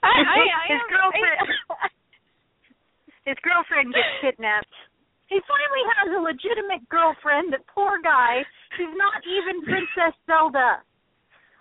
I, 0.00 0.08
I, 0.08 0.40
I 0.40 0.64
His 0.72 0.80
girlfriend- 0.88 1.50
His 3.28 3.36
girlfriend 3.42 3.92
gets 3.92 4.08
kidnapped. 4.22 4.70
He 5.26 5.42
finally 5.42 5.84
has 5.98 6.08
a 6.16 6.22
legitimate 6.22 6.86
girlfriend, 6.88 7.52
that 7.52 7.66
poor 7.66 7.98
guy, 8.00 8.46
who's 8.78 8.94
not 8.94 9.18
even 9.26 9.66
Princess 9.66 10.14
Zelda 10.24 10.80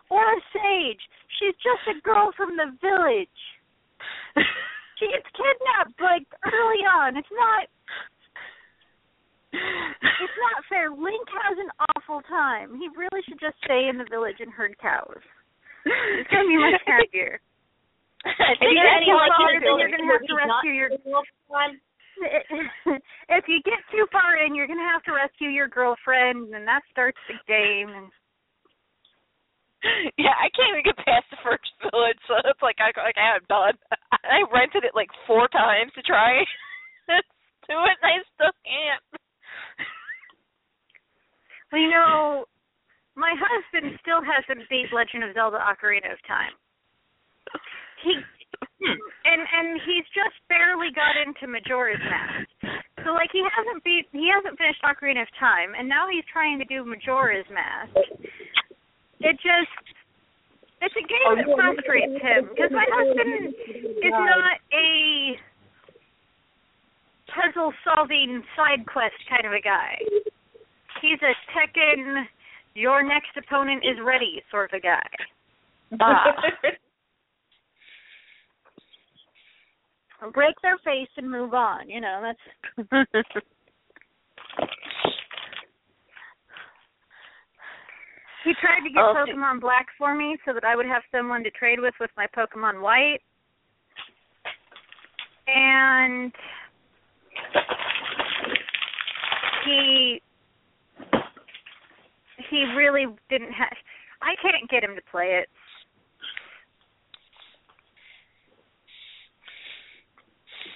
or 0.10 0.22
a 0.24 0.40
sage. 0.54 1.02
She's 1.40 1.56
just 1.64 1.84
a 1.92 2.02
girl 2.02 2.32
from 2.38 2.56
the 2.58 2.72
village. 2.82 3.40
She 4.96 5.12
gets 5.12 5.28
kidnapped 5.36 6.00
like 6.00 6.24
early 6.48 6.88
on. 6.88 7.20
It's 7.20 7.28
not 7.36 7.68
it's 9.52 10.38
not 10.40 10.64
fair. 10.72 10.88
Link 10.88 11.28
has 11.44 11.60
an 11.60 11.68
awful 11.96 12.24
time. 12.32 12.80
He 12.80 12.88
really 12.96 13.20
should 13.28 13.40
just 13.44 13.60
stay 13.64 13.88
in 13.92 13.98
the 14.00 14.08
village 14.08 14.40
and 14.40 14.52
herd 14.52 14.76
cows. 14.80 15.20
It's 15.84 16.30
gonna 16.32 16.48
be 16.48 16.56
much 16.56 16.80
happier. 16.88 17.44
I 18.24 18.56
Is 18.56 18.60
think 18.64 18.72
there 18.80 18.88
that's 18.88 19.04
any 19.04 19.12
too 19.12 19.20
like 19.20 19.36
you're 19.36 19.92
gonna 19.92 20.08
have 20.16 20.24
to 20.24 20.36
rescue 20.40 20.72
your- 20.80 20.92
time? 21.52 21.76
if 23.36 23.44
you 23.52 23.60
get 23.68 23.84
too 23.92 24.08
far 24.16 24.40
in, 24.40 24.56
you're 24.56 24.68
gonna 24.72 24.88
have 24.96 25.04
to 25.04 25.14
rescue 25.14 25.50
your 25.52 25.68
girlfriend, 25.68 26.56
and 26.56 26.64
that 26.68 26.88
starts 26.90 27.20
the 27.28 27.36
game. 27.52 27.92
And 27.92 28.08
yeah, 30.18 30.36
I 30.36 30.50
can't 30.54 30.74
even 30.74 30.86
get 30.86 30.98
past 31.06 31.28
the 31.30 31.42
first 31.46 31.70
village, 31.82 32.20
so 32.28 32.40
it's 32.46 32.62
like 32.62 32.78
I 32.82 32.90
like 32.98 33.18
I'm 33.18 33.46
done. 33.50 33.76
I 34.26 34.46
rented 34.50 34.84
it 34.84 34.98
like 34.98 35.10
four 35.28 35.48
times 35.50 35.94
to 35.96 36.02
try 36.02 36.42
do 37.70 37.78
it, 37.86 37.98
and 38.02 38.10
I 38.10 38.18
still 38.34 38.56
can't. 38.66 39.04
well, 41.72 41.82
you 41.82 41.92
know, 41.92 42.46
my 43.16 43.34
husband 43.38 43.98
still 44.02 44.22
hasn't 44.22 44.68
beat 44.70 44.90
Legend 44.94 45.26
of 45.26 45.34
Zelda: 45.34 45.62
Ocarina 45.62 46.14
of 46.14 46.22
Time. 46.26 46.56
He 48.04 48.14
hmm. 48.18 49.00
and 49.26 49.42
and 49.42 49.68
he's 49.86 50.08
just 50.14 50.38
barely 50.50 50.90
got 50.94 51.18
into 51.18 51.50
Majora's 51.50 52.02
Mask. 52.02 52.82
So 53.06 53.14
like 53.14 53.30
he 53.30 53.46
hasn't 53.46 53.86
beat 53.86 54.10
he 54.12 54.30
hasn't 54.34 54.58
finished 54.58 54.82
Ocarina 54.82 55.22
of 55.22 55.32
Time, 55.38 55.78
and 55.78 55.86
now 55.86 56.10
he's 56.10 56.26
trying 56.32 56.58
to 56.58 56.66
do 56.66 56.86
Majora's 56.86 57.46
Mask. 57.54 57.94
It 59.20 59.36
just 59.42 59.86
it's 60.82 60.96
a 60.96 61.06
game 61.08 61.38
that 61.38 61.46
frustrates 61.56 62.22
him 62.22 62.50
because 62.50 62.72
my 62.72 62.86
husband 62.92 63.56
is 63.56 64.12
not 64.12 64.60
a 64.74 65.40
puzzle 67.32 67.74
solving 67.84 68.44
side 68.56 68.86
quest 68.86 69.16
kind 69.30 69.46
of 69.46 69.54
a 69.54 69.62
guy. 69.62 69.98
He's 71.02 71.20
a 71.22 71.34
Tekken 71.52 72.26
your 72.76 73.02
next 73.04 73.30
opponent 73.38 73.84
is 73.84 73.98
ready 74.04 74.44
sort 74.52 74.72
of 74.72 74.78
a 74.78 74.82
guy. 74.82 75.10
Ah. 76.00 76.34
Break 80.34 80.56
their 80.62 80.78
face 80.84 81.10
and 81.18 81.30
move 81.30 81.54
on, 81.54 81.90
you 81.90 82.02
know, 82.02 82.22
that's 82.22 82.40
He 88.46 88.54
tried 88.62 88.82
to 88.82 88.90
get 88.90 89.02
Pokemon 89.02 89.60
Black 89.60 89.88
for 89.98 90.14
me 90.16 90.38
so 90.46 90.54
that 90.54 90.64
I 90.64 90.76
would 90.76 90.86
have 90.86 91.02
someone 91.12 91.44
to 91.44 91.50
trade 91.50 91.80
with 91.80 91.96
with 92.00 92.12
my 92.16 92.28
Pokemon 92.28 92.80
White. 92.80 93.22
And 95.48 96.32
he 99.66 100.22
he 102.52 102.66
really 102.78 103.08
didn't 103.32 103.52
have 103.52 103.70
I 104.22 104.36
can't 104.44 104.70
get 104.70 104.84
him 104.84 104.96
to 104.96 105.02
play 105.10 105.42
it. 105.42 105.50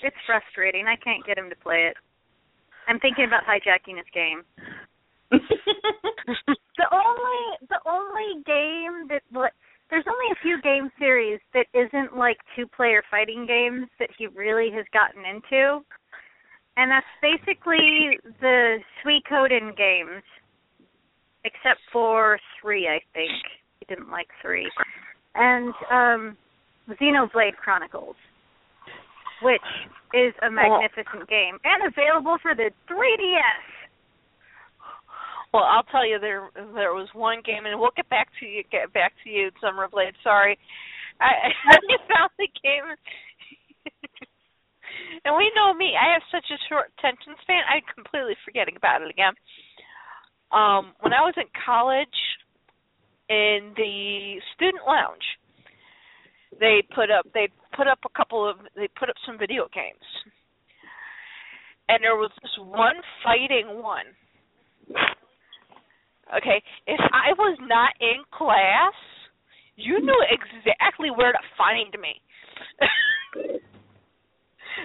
It's 0.01 0.15
frustrating. 0.25 0.87
I 0.87 0.95
can't 0.95 1.23
get 1.23 1.37
him 1.37 1.51
to 1.51 1.55
play 1.57 1.87
it. 1.87 1.97
I'm 2.87 2.99
thinking 2.99 3.25
about 3.25 3.43
hijacking 3.43 3.97
his 3.97 4.07
game. 4.11 4.43
The 6.79 6.87
only 6.95 7.67
the 7.67 7.81
only 7.85 8.41
game 8.47 9.11
that 9.11 9.51
there's 9.89 10.05
only 10.07 10.31
a 10.31 10.39
few 10.41 10.61
game 10.61 10.89
series 10.97 11.39
that 11.53 11.67
isn't 11.73 12.15
like 12.15 12.37
two 12.55 12.65
player 12.67 13.03
fighting 13.11 13.45
games 13.45 13.87
that 13.99 14.09
he 14.17 14.27
really 14.27 14.71
has 14.71 14.85
gotten 14.93 15.25
into. 15.25 15.83
And 16.77 16.89
that's 16.89 17.05
basically 17.21 18.17
the 18.39 18.77
Suikoden 19.03 19.75
games. 19.75 20.23
Except 21.43 21.79
for 21.91 22.39
three, 22.61 22.87
I 22.87 22.99
think. 23.13 23.31
He 23.79 23.85
didn't 23.93 24.09
like 24.09 24.27
three. 24.41 24.69
And 25.35 25.73
um 25.91 26.37
Xenoblade 26.87 27.57
Chronicles. 27.57 28.15
Which 29.41 29.67
is 30.13 30.33
a 30.47 30.49
magnificent 30.49 31.27
game. 31.27 31.59
And 31.65 31.91
available 31.91 32.37
for 32.41 32.55
the 32.55 32.71
3DS. 32.89 33.78
Well, 35.53 35.63
I'll 35.63 35.87
tell 35.89 36.05
you 36.05 36.19
there 36.19 36.49
there 36.53 36.93
was 36.93 37.09
one 37.13 37.41
game, 37.43 37.65
and 37.65 37.79
we'll 37.79 37.95
get 37.95 38.09
back 38.09 38.29
to 38.39 38.45
you. 38.45 38.63
Get 38.71 38.93
back 38.93 39.13
to 39.23 39.29
you, 39.29 39.49
Summer 39.61 39.87
Blade. 39.89 40.13
Sorry, 40.23 40.57
I, 41.19 41.49
I 41.73 41.77
found 42.05 42.29
the 42.37 42.47
game, 42.61 42.85
and 45.25 45.35
we 45.35 45.51
know 45.55 45.73
me. 45.73 45.93
I 45.97 46.13
have 46.13 46.21
such 46.31 46.45
a 46.53 46.61
short 46.69 46.93
attention 46.97 47.33
span. 47.41 47.63
I'm 47.65 47.81
completely 47.93 48.35
forgetting 48.45 48.75
about 48.77 49.01
it 49.01 49.09
again. 49.09 49.33
Um, 50.51 50.93
when 51.01 51.13
I 51.13 51.25
was 51.25 51.33
in 51.37 51.49
college, 51.65 52.19
in 53.29 53.73
the 53.75 54.37
student 54.53 54.85
lounge, 54.85 55.25
they 56.59 56.83
put 56.93 57.09
up 57.09 57.25
they 57.33 57.49
put 57.75 57.87
up 57.87 57.99
a 58.05 58.15
couple 58.15 58.47
of 58.47 58.57
they 58.75 58.87
put 58.99 59.09
up 59.09 59.17
some 59.25 59.39
video 59.39 59.65
games, 59.73 60.05
and 61.89 62.03
there 62.03 62.17
was 62.17 62.29
this 62.43 62.53
one 62.61 63.01
fighting 63.25 63.81
one 63.81 64.05
Okay, 66.35 66.61
if 66.85 66.99
I 67.11 67.33
was 67.37 67.57
not 67.61 67.89
in 67.99 68.23
class, 68.31 68.93
you 69.75 69.99
knew 69.99 70.23
exactly 70.29 71.09
where 71.09 71.31
to 71.31 71.39
find 71.57 71.95
me. 71.99 72.21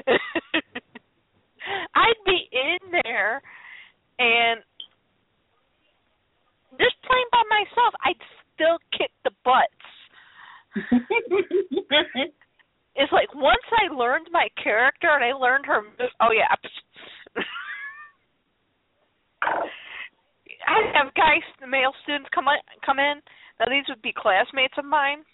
I'd 1.94 2.24
be 2.24 2.48
in 2.52 2.78
there 3.02 3.42
and 4.18 4.60
just 6.78 6.96
playing 7.06 7.26
by 7.30 7.42
myself, 7.50 7.94
I'd 8.04 8.20
still 8.54 8.78
kick 8.96 9.10
the 9.24 9.30
butts. 9.44 9.68
it's 12.96 13.12
like 13.12 13.34
once 13.34 13.62
I 13.70 13.92
learned 13.94 14.28
my 14.32 14.48
character 14.62 15.10
and 15.10 15.24
I 15.24 15.32
learned 15.32 15.66
her 15.66 15.82
oh 16.20 16.32
yeah. 16.32 16.56
I 20.66 20.90
have 20.96 21.14
guys, 21.14 21.44
the 21.60 21.66
male 21.66 21.92
students 22.02 22.28
come 22.34 22.48
in, 22.48 22.60
come 22.84 22.98
in. 22.98 23.20
Now 23.60 23.66
these 23.68 23.84
would 23.88 24.02
be 24.02 24.12
classmates 24.16 24.74
of 24.78 24.84
mine. 24.84 25.24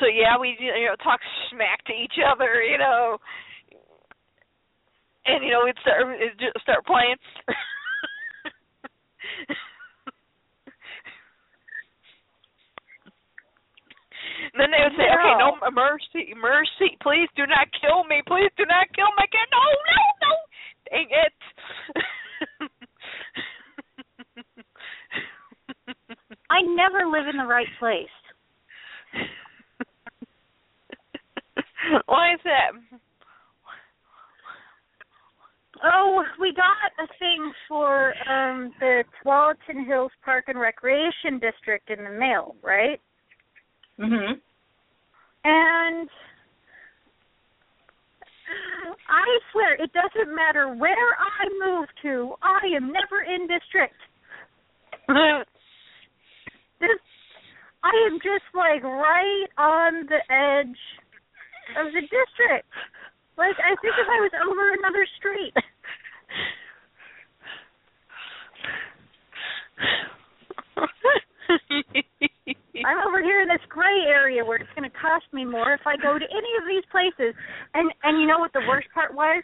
So 0.00 0.06
yeah, 0.06 0.38
we 0.38 0.56
you 0.58 0.86
know 0.86 0.96
talk 1.02 1.20
smack 1.50 1.84
to 1.86 1.92
each 1.92 2.18
other, 2.22 2.62
you 2.62 2.78
know, 2.78 3.18
and 5.26 5.44
you 5.44 5.50
know 5.50 5.62
we'd 5.64 5.78
start 5.82 6.06
start 6.62 6.86
playing. 6.86 7.16
And 14.54 14.60
then 14.62 14.70
they 14.70 14.82
would 14.86 14.96
say, 14.96 15.10
No. 15.10 15.18
"Okay, 15.18 15.34
no 15.38 15.58
mercy, 15.74 16.34
mercy! 16.38 16.96
Please 17.02 17.28
do 17.34 17.46
not 17.46 17.66
kill 17.80 18.04
me! 18.04 18.22
Please 18.26 18.50
do 18.56 18.64
not 18.66 18.86
kill 18.94 19.10
my 19.16 19.26
kid! 19.26 19.48
No, 19.50 19.58
no, 19.58 19.98
no! 20.22 20.32
Dang 20.90 21.10
it!" 21.10 21.34
I 26.50 26.62
never 26.62 27.06
live 27.06 27.28
in 27.28 27.36
the 27.36 27.46
right 27.46 27.66
place. 27.78 28.06
Why 32.06 32.34
is 32.34 32.40
that? 32.44 32.72
Oh, 35.84 36.24
we 36.40 36.52
got 36.54 37.04
a 37.04 37.06
thing 37.18 37.52
for 37.68 38.12
um 38.28 38.72
the 38.80 39.04
Tualatin 39.24 39.86
Hills 39.86 40.12
Park 40.24 40.44
and 40.48 40.58
Recreation 40.58 41.38
District 41.40 41.88
in 41.90 42.04
the 42.04 42.10
mail, 42.10 42.56
right? 42.62 43.00
Mhm. 43.98 44.40
And 45.44 46.10
I 49.08 49.38
swear 49.52 49.74
it 49.74 49.90
doesn't 49.92 50.34
matter 50.34 50.74
where 50.74 51.16
I 51.16 51.48
move 51.64 51.88
to, 52.02 52.34
I 52.42 52.66
am 52.76 52.92
never 52.92 53.22
in 53.22 53.46
district. 53.46 53.94
This 56.80 56.90
I 57.84 57.94
am 58.10 58.18
just 58.18 58.44
like 58.54 58.82
right 58.82 59.46
on 59.56 60.06
the 60.06 60.18
edge 60.30 60.78
of 61.78 61.92
the 61.92 62.02
district. 62.02 62.66
Like 63.36 63.54
I 63.62 63.76
think 63.80 63.94
if 63.94 64.08
I 64.08 64.18
was 64.20 64.32
over 64.42 64.72
another 64.74 65.06
street. 65.18 65.54
I'm 72.84 73.06
over 73.06 73.22
here 73.22 73.40
in 73.42 73.48
this 73.48 73.60
gray 73.68 74.04
area 74.06 74.44
where 74.44 74.56
it's 74.58 74.70
going 74.76 74.88
to 74.88 74.96
cost 74.96 75.24
me 75.32 75.44
more 75.44 75.72
if 75.72 75.86
I 75.86 75.96
go 75.96 76.18
to 76.18 76.24
any 76.24 76.52
of 76.58 76.66
these 76.66 76.84
places. 76.90 77.34
And 77.74 77.92
and 78.02 78.20
you 78.20 78.26
know 78.26 78.38
what 78.38 78.52
the 78.52 78.62
worst 78.68 78.88
part 78.92 79.14
was? 79.14 79.42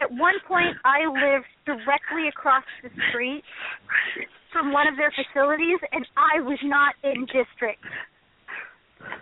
At 0.00 0.10
one 0.10 0.34
point, 0.48 0.76
I 0.84 1.06
lived 1.06 1.46
directly 1.66 2.28
across 2.28 2.64
the 2.82 2.90
street 3.10 3.44
from 4.52 4.72
one 4.72 4.88
of 4.88 4.96
their 4.96 5.12
facilities, 5.14 5.78
and 5.92 6.06
I 6.16 6.40
was 6.40 6.58
not 6.64 6.94
in 7.02 7.26
district. 7.26 7.84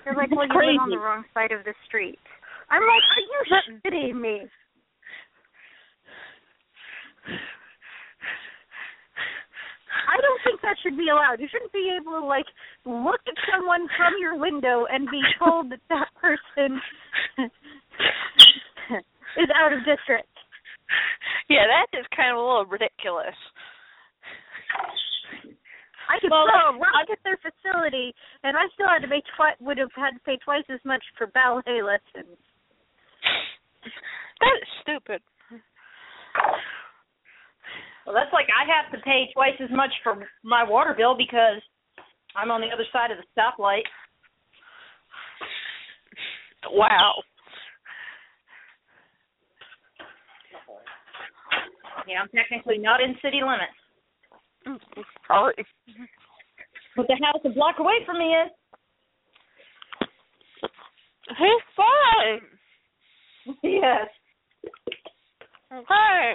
They're 0.05 0.15
like, 0.15 0.31
"Well, 0.31 0.47
you 0.47 0.55
live 0.55 0.81
on 0.81 0.91
the 0.91 0.99
wrong 0.99 1.25
side 1.35 1.53
of 1.53 1.65
the 1.65 1.75
street." 1.85 2.19
I'm 2.71 2.83
like, 2.83 3.03
"Are 3.17 3.21
you 3.21 3.45
shitting 3.85 4.21
me?" 4.21 4.49
I 10.09 10.17
don't 10.21 10.41
think 10.45 10.61
that 10.63 10.77
should 10.83 10.97
be 10.97 11.09
allowed. 11.09 11.41
You 11.41 11.49
shouldn't 11.49 11.73
be 11.73 11.97
able 11.99 12.13
to 12.21 12.25
like 12.25 12.47
look 12.85 13.21
at 13.27 13.35
someone 13.53 13.89
from 13.97 14.15
your 14.19 14.37
window 14.37 14.87
and 14.87 15.09
be 15.11 15.23
told 15.39 15.71
that 15.71 15.81
that 15.89 16.09
person 16.21 16.81
is 19.37 19.49
out 19.57 19.73
of 19.73 19.85
district. 19.85 20.32
Yeah, 21.49 21.65
that 21.67 21.87
is 21.99 22.07
kind 22.17 22.31
of 22.33 22.39
a 22.39 22.41
little 22.41 22.67
ridiculous. 22.67 23.37
I 26.11 26.19
could 26.21 26.31
Well, 26.31 26.47
throw 26.47 26.77
a 26.77 26.79
rock 26.79 27.09
at 27.11 27.19
their 27.25 27.39
facility, 27.39 28.15
and 28.43 28.57
I 28.57 28.67
still 28.75 28.89
had 28.89 29.03
to 29.03 29.09
pay 29.09 29.23
twi- 29.37 29.57
would 29.61 29.79
have 29.79 29.93
had 29.97 30.13
to 30.13 30.21
pay 30.27 30.37
twice 30.45 30.65
as 30.69 30.81
much 30.85 31.03
for 31.17 31.27
ballet 31.29 31.81
lessons. 31.83 32.37
That 34.41 34.55
is 34.61 34.69
stupid. 34.83 35.23
Well, 38.05 38.15
that's 38.15 38.33
like 38.33 38.49
I 38.51 38.67
have 38.67 38.91
to 38.93 38.99
pay 39.05 39.31
twice 39.33 39.55
as 39.63 39.71
much 39.71 39.93
for 40.03 40.27
my 40.43 40.65
water 40.65 40.93
bill 40.97 41.17
because 41.17 41.63
I'm 42.35 42.51
on 42.51 42.61
the 42.61 42.69
other 42.75 42.85
side 42.93 43.11
of 43.11 43.19
the 43.19 43.27
stoplight. 43.31 43.87
Wow. 46.71 47.23
Yeah, 52.07 52.21
I'm 52.23 52.29
technically 52.35 52.79
not 52.79 53.01
in 53.01 53.15
city 53.23 53.41
limits, 53.43 53.79
mm, 54.67 54.79
Sorry. 55.27 55.55
but 56.97 57.07
the 57.07 57.17
house 57.23 57.41
a 57.45 57.51
block 57.51 57.77
away 57.79 58.05
from 58.05 58.19
me 58.19 58.35
is. 58.35 58.51
He's 61.39 61.63
fine. 61.77 62.41
Yes. 63.63 64.09
Okay. 65.73 66.35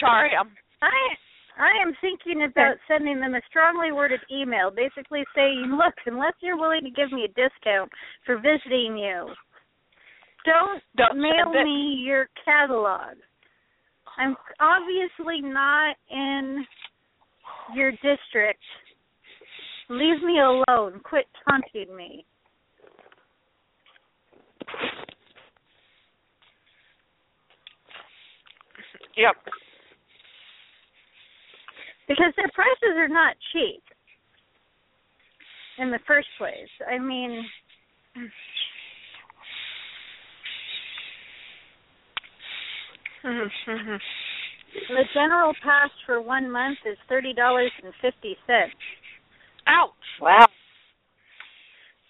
Sorry, 0.00 0.30
I'm 0.38 0.50
I 0.82 0.92
I 1.58 1.70
am 1.82 1.94
thinking 2.00 2.44
about 2.44 2.76
sending 2.86 3.18
them 3.20 3.34
a 3.34 3.40
strongly 3.48 3.92
worded 3.92 4.20
email, 4.30 4.70
basically 4.70 5.24
saying, 5.34 5.72
"Look, 5.72 5.94
unless 6.04 6.34
you're 6.40 6.58
willing 6.58 6.82
to 6.84 6.90
give 6.90 7.12
me 7.12 7.24
a 7.24 7.28
discount 7.28 7.90
for 8.24 8.36
visiting 8.36 8.98
you, 8.98 9.32
don't, 10.46 10.82
Don't 10.96 11.20
mail 11.20 11.52
me 11.64 12.02
your 12.04 12.28
catalog. 12.44 13.16
I'm 14.18 14.36
obviously 14.60 15.42
not 15.42 15.96
in 16.10 16.64
your 17.74 17.90
district. 17.92 18.62
Leave 19.90 20.22
me 20.22 20.40
alone. 20.40 21.00
Quit 21.04 21.26
taunting 21.48 21.94
me." 21.94 22.24
yep. 29.16 29.34
because 32.08 32.32
their 32.36 32.50
prices 32.54 32.96
are 32.96 33.08
not 33.08 33.34
cheap 33.52 33.82
in 35.78 35.90
the 35.90 35.98
first 36.06 36.28
place. 36.38 36.70
I 36.88 36.98
mean, 36.98 37.50
Mhm. 38.16 38.30
The 43.26 45.04
general 45.14 45.52
pass 45.62 45.90
for 46.04 46.20
one 46.20 46.50
month 46.50 46.78
is 46.90 46.96
thirty 47.08 47.32
dollars 47.32 47.72
and 47.82 47.92
fifty 48.00 48.36
cents. 48.46 48.74
Ouch. 49.66 49.90
Wow. 50.20 50.46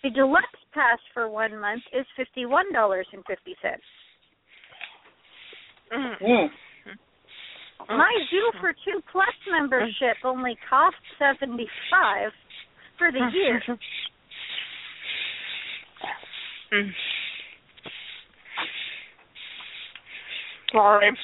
The 0.03 0.11
deluxe 0.11 0.47
pass 0.75 0.99
for 1.15 1.29
one 1.29 1.59
month 1.61 1.83
is 1.93 2.07
fifty-one 2.17 2.73
dollars 2.73 3.07
and 3.13 3.25
fifty 3.27 3.57
cents. 3.63 3.83
Mm. 5.93 6.23
Mm. 6.23 6.49
My 7.89 8.13
Zoo 8.31 8.51
for 8.61 8.73
Two 8.73 9.01
Plus 9.13 9.35
membership 9.51 10.17
only 10.25 10.57
costs 10.69 10.99
seventy-five 11.19 12.31
for 12.99 13.13
the 13.13 13.31
year. 13.33 13.63
Mm. 16.75 16.91
Sorry. 20.73 21.17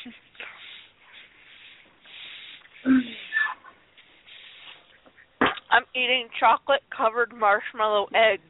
I'm 5.72 5.84
eating 5.94 6.28
chocolate 6.38 6.82
covered 6.94 7.32
marshmallow 7.34 8.08
eggs. 8.14 8.42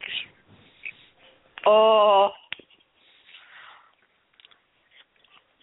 Oh. 1.67 2.31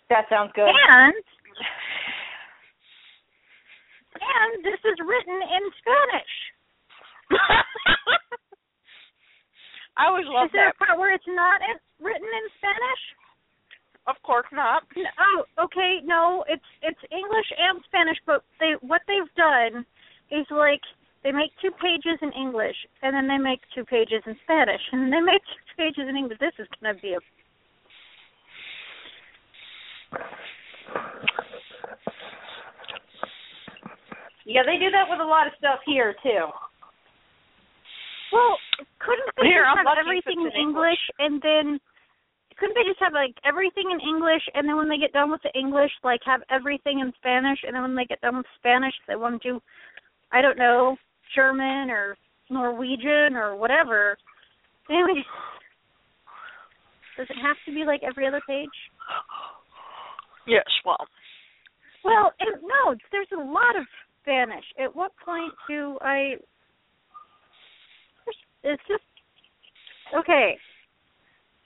That 0.09 0.25
sounds 0.29 0.51
good. 0.55 0.67
And 0.67 1.13
and 4.19 4.63
this 4.65 4.79
is 4.83 4.97
written 5.05 5.35
in 5.35 5.63
Spanish. 5.79 6.33
I 9.97 10.07
always 10.07 10.25
love 10.27 10.47
is 10.47 10.51
there 10.53 10.71
that. 10.71 10.75
a 10.75 10.85
part 10.85 10.99
where 10.99 11.13
it's 11.13 11.27
not 11.27 11.61
in, 11.61 11.77
written 11.99 12.27
in 12.27 12.45
Spanish? 12.57 13.03
Of 14.07 14.15
course 14.23 14.47
not. 14.51 14.83
No, 14.95 15.03
oh, 15.19 15.65
okay, 15.65 15.99
no, 16.03 16.43
it's 16.47 16.65
it's 16.81 16.99
English 17.11 17.49
and 17.57 17.81
Spanish, 17.85 18.17
but 18.25 18.43
they 18.59 18.73
what 18.81 19.01
they've 19.07 19.33
done 19.35 19.85
is 20.31 20.45
like 20.49 20.81
they 21.23 21.31
make 21.31 21.51
two 21.61 21.71
pages 21.71 22.17
in 22.21 22.31
English 22.33 22.75
and 23.01 23.13
then 23.13 23.27
they 23.27 23.37
make 23.37 23.59
two 23.75 23.83
pages 23.85 24.23
in 24.25 24.35
Spanish 24.43 24.81
and 24.91 25.01
then 25.03 25.11
they 25.11 25.21
make 25.21 25.41
two 25.43 25.75
pages 25.77 26.07
in 26.07 26.15
English. 26.15 26.39
This 26.39 26.55
is 26.59 26.67
gonna 26.81 26.97
be 26.99 27.13
a 27.13 27.19
Yeah, 34.45 34.63
they 34.65 34.81
do 34.81 34.89
that 34.89 35.05
with 35.07 35.19
a 35.21 35.29
lot 35.29 35.45
of 35.45 35.53
stuff 35.59 35.79
here 35.85 36.15
too. 36.23 36.47
well. 38.33 38.57
Couldn't 38.99 39.29
they 39.37 39.47
Here, 39.47 39.63
just 39.63 39.77
I'm 39.77 39.77
have 39.77 39.85
lucky 39.85 39.99
everything 40.01 40.41
in 40.41 40.47
in 40.49 40.59
English 40.59 40.99
and 41.19 41.41
then 41.41 41.79
couldn't 42.59 42.75
they 42.75 42.87
just 42.87 42.99
have 42.99 43.13
like 43.13 43.35
everything 43.45 43.89
in 43.91 43.99
English 43.99 44.43
and 44.53 44.67
then 44.67 44.75
when 44.75 44.89
they 44.89 44.97
get 44.97 45.13
done 45.13 45.31
with 45.31 45.41
the 45.43 45.57
English, 45.57 45.91
like 46.03 46.19
have 46.25 46.41
everything 46.51 46.99
in 46.99 47.13
Spanish 47.17 47.59
and 47.63 47.73
then 47.73 47.81
when 47.81 47.95
they 47.95 48.05
get 48.05 48.21
done 48.21 48.37
with 48.37 48.45
Spanish, 48.59 48.93
they 49.07 49.15
want 49.15 49.41
to 49.41 49.53
do, 49.53 49.59
I 50.31 50.41
don't 50.41 50.57
know, 50.57 50.97
German 51.35 51.89
or 51.89 52.17
Norwegian 52.49 53.35
or 53.35 53.55
whatever. 53.55 54.17
Anyway, 54.89 55.23
does 57.17 57.27
it 57.29 57.37
have 57.41 57.57
to 57.65 57.73
be 57.73 57.85
like 57.85 58.01
every 58.03 58.27
other 58.27 58.41
page? 58.47 58.69
Yes, 60.47 60.65
well. 60.85 61.05
Well, 62.03 62.31
and 62.39 62.61
no, 62.63 62.95
there's 63.11 63.27
a 63.33 63.43
lot 63.43 63.75
of 63.77 63.85
Spanish. 64.21 64.65
At 64.83 64.95
what 64.95 65.11
point 65.23 65.53
do 65.67 65.97
I? 66.01 66.35
It's 68.63 68.81
just 68.87 69.03
okay. 70.17 70.57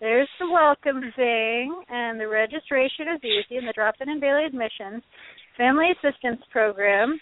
There's 0.04 0.28
the 0.38 0.52
welcome 0.52 1.00
thing, 1.16 1.82
and 1.88 2.20
the 2.20 2.28
registration 2.28 3.08
is 3.16 3.24
easy, 3.24 3.56
and 3.56 3.66
the 3.66 3.72
drop-in 3.72 4.10
and 4.10 4.20
daily 4.20 4.44
admissions, 4.44 5.02
family 5.56 5.92
assistance 5.92 6.42
program, 6.52 7.18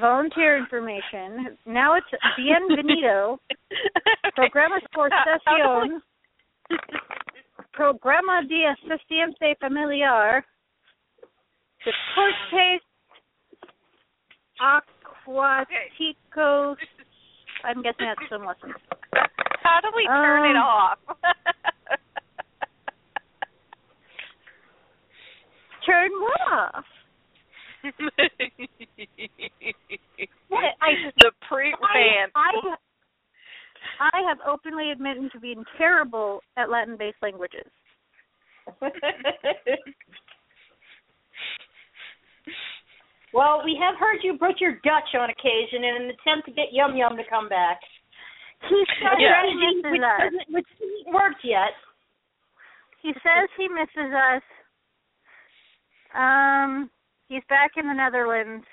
volunteer 0.00 0.56
information. 0.56 1.58
Now 1.66 1.96
it's 1.96 2.06
bienvenido, 2.40 3.38
programa 4.34 4.80
por 4.94 5.10
sesión, 5.10 6.00
programa 7.74 8.40
de 8.48 8.68
asistencia 8.68 9.54
familiar, 9.60 10.42
deportes 11.84 12.80
acuáticos. 15.26 16.78
I'm 17.62 17.82
guessing 17.82 18.06
that's 18.06 18.26
swim 18.28 18.46
lessons. 18.46 18.72
How 19.62 19.80
do 19.80 19.88
we 19.94 20.04
turn 20.06 20.44
it 20.50 20.56
Um, 20.56 20.62
off? 20.62 20.98
Turn 25.86 26.10
what 26.20 26.40
off? 26.52 26.84
What, 30.48 30.64
I- 30.80 31.10
the 31.18 31.32
pre-ban. 31.48 32.28
I, 32.36 32.50
I, 34.00 34.10
I 34.14 34.20
have 34.28 34.38
openly 34.46 34.90
admitted 34.92 35.32
to 35.32 35.40
being 35.40 35.64
terrible 35.76 36.40
at 36.56 36.70
Latin-based 36.70 37.16
languages. 37.20 37.66
well, 43.34 43.62
we 43.64 43.76
have 43.82 43.96
heard 43.98 44.18
you 44.22 44.34
butcher 44.38 44.78
Dutch 44.84 45.14
on 45.18 45.30
occasion 45.30 45.82
in 45.82 45.96
an 46.02 46.10
attempt 46.10 46.46
to 46.46 46.52
get 46.52 46.66
Yum 46.72 46.96
Yum 46.96 47.16
to 47.16 47.24
come 47.28 47.48
back. 47.48 47.80
He 48.72 48.80
says 49.04 49.20
Yeah. 49.20 49.44
he 49.44 49.52
misses 49.52 49.92
which, 49.92 50.00
us. 50.00 50.20
doesn't, 50.24 50.48
which 50.48 50.70
hasn't 50.80 51.08
worked 51.12 51.44
yet. 51.44 51.76
He 53.04 53.12
says 53.20 53.50
he 53.60 53.68
misses 53.68 54.10
us. 54.14 54.42
Um, 56.14 56.88
he's 57.28 57.44
back 57.48 57.72
in 57.76 57.86
the 57.86 57.94
Netherlands. 57.94 58.64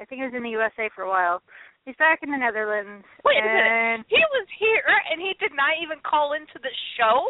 I 0.00 0.04
think 0.04 0.20
he 0.20 0.26
was 0.26 0.34
in 0.34 0.42
the 0.42 0.50
USA 0.58 0.90
for 0.94 1.02
a 1.04 1.08
while. 1.08 1.42
He's 1.84 1.96
back 1.96 2.20
in 2.22 2.30
the 2.30 2.38
Netherlands. 2.38 3.04
Wait 3.24 3.38
a 3.38 3.46
and, 3.46 4.02
minute. 4.02 4.06
He 4.08 4.18
was 4.18 4.46
here 4.58 4.86
and 5.10 5.20
he 5.20 5.34
did 5.38 5.52
not 5.54 5.74
even 5.82 5.98
call 6.06 6.32
into 6.32 6.58
the 6.62 6.70
show? 6.98 7.26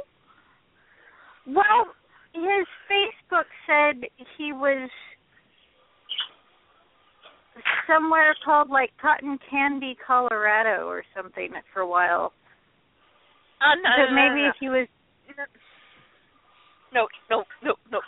Well, 1.46 1.92
his 2.34 2.66
Facebook 2.88 3.48
said 3.66 4.08
he 4.38 4.52
was 4.52 4.88
somewhere 7.86 8.34
called 8.44 8.70
like 8.70 8.90
Cotton 9.00 9.38
Candy, 9.50 9.96
Colorado, 10.06 10.86
or 10.88 11.04
something 11.16 11.50
for 11.72 11.80
a 11.80 11.86
while. 11.88 12.32
Uh, 13.60 13.74
no, 13.76 13.90
Because 13.90 14.10
no, 14.10 14.16
no, 14.16 14.22
maybe 14.22 14.42
no, 14.42 14.48
if 14.48 14.56
he 14.60 14.68
was 14.68 14.88
no, 16.92 17.06
no, 17.30 17.44
no, 17.64 17.74
no, 17.90 18.00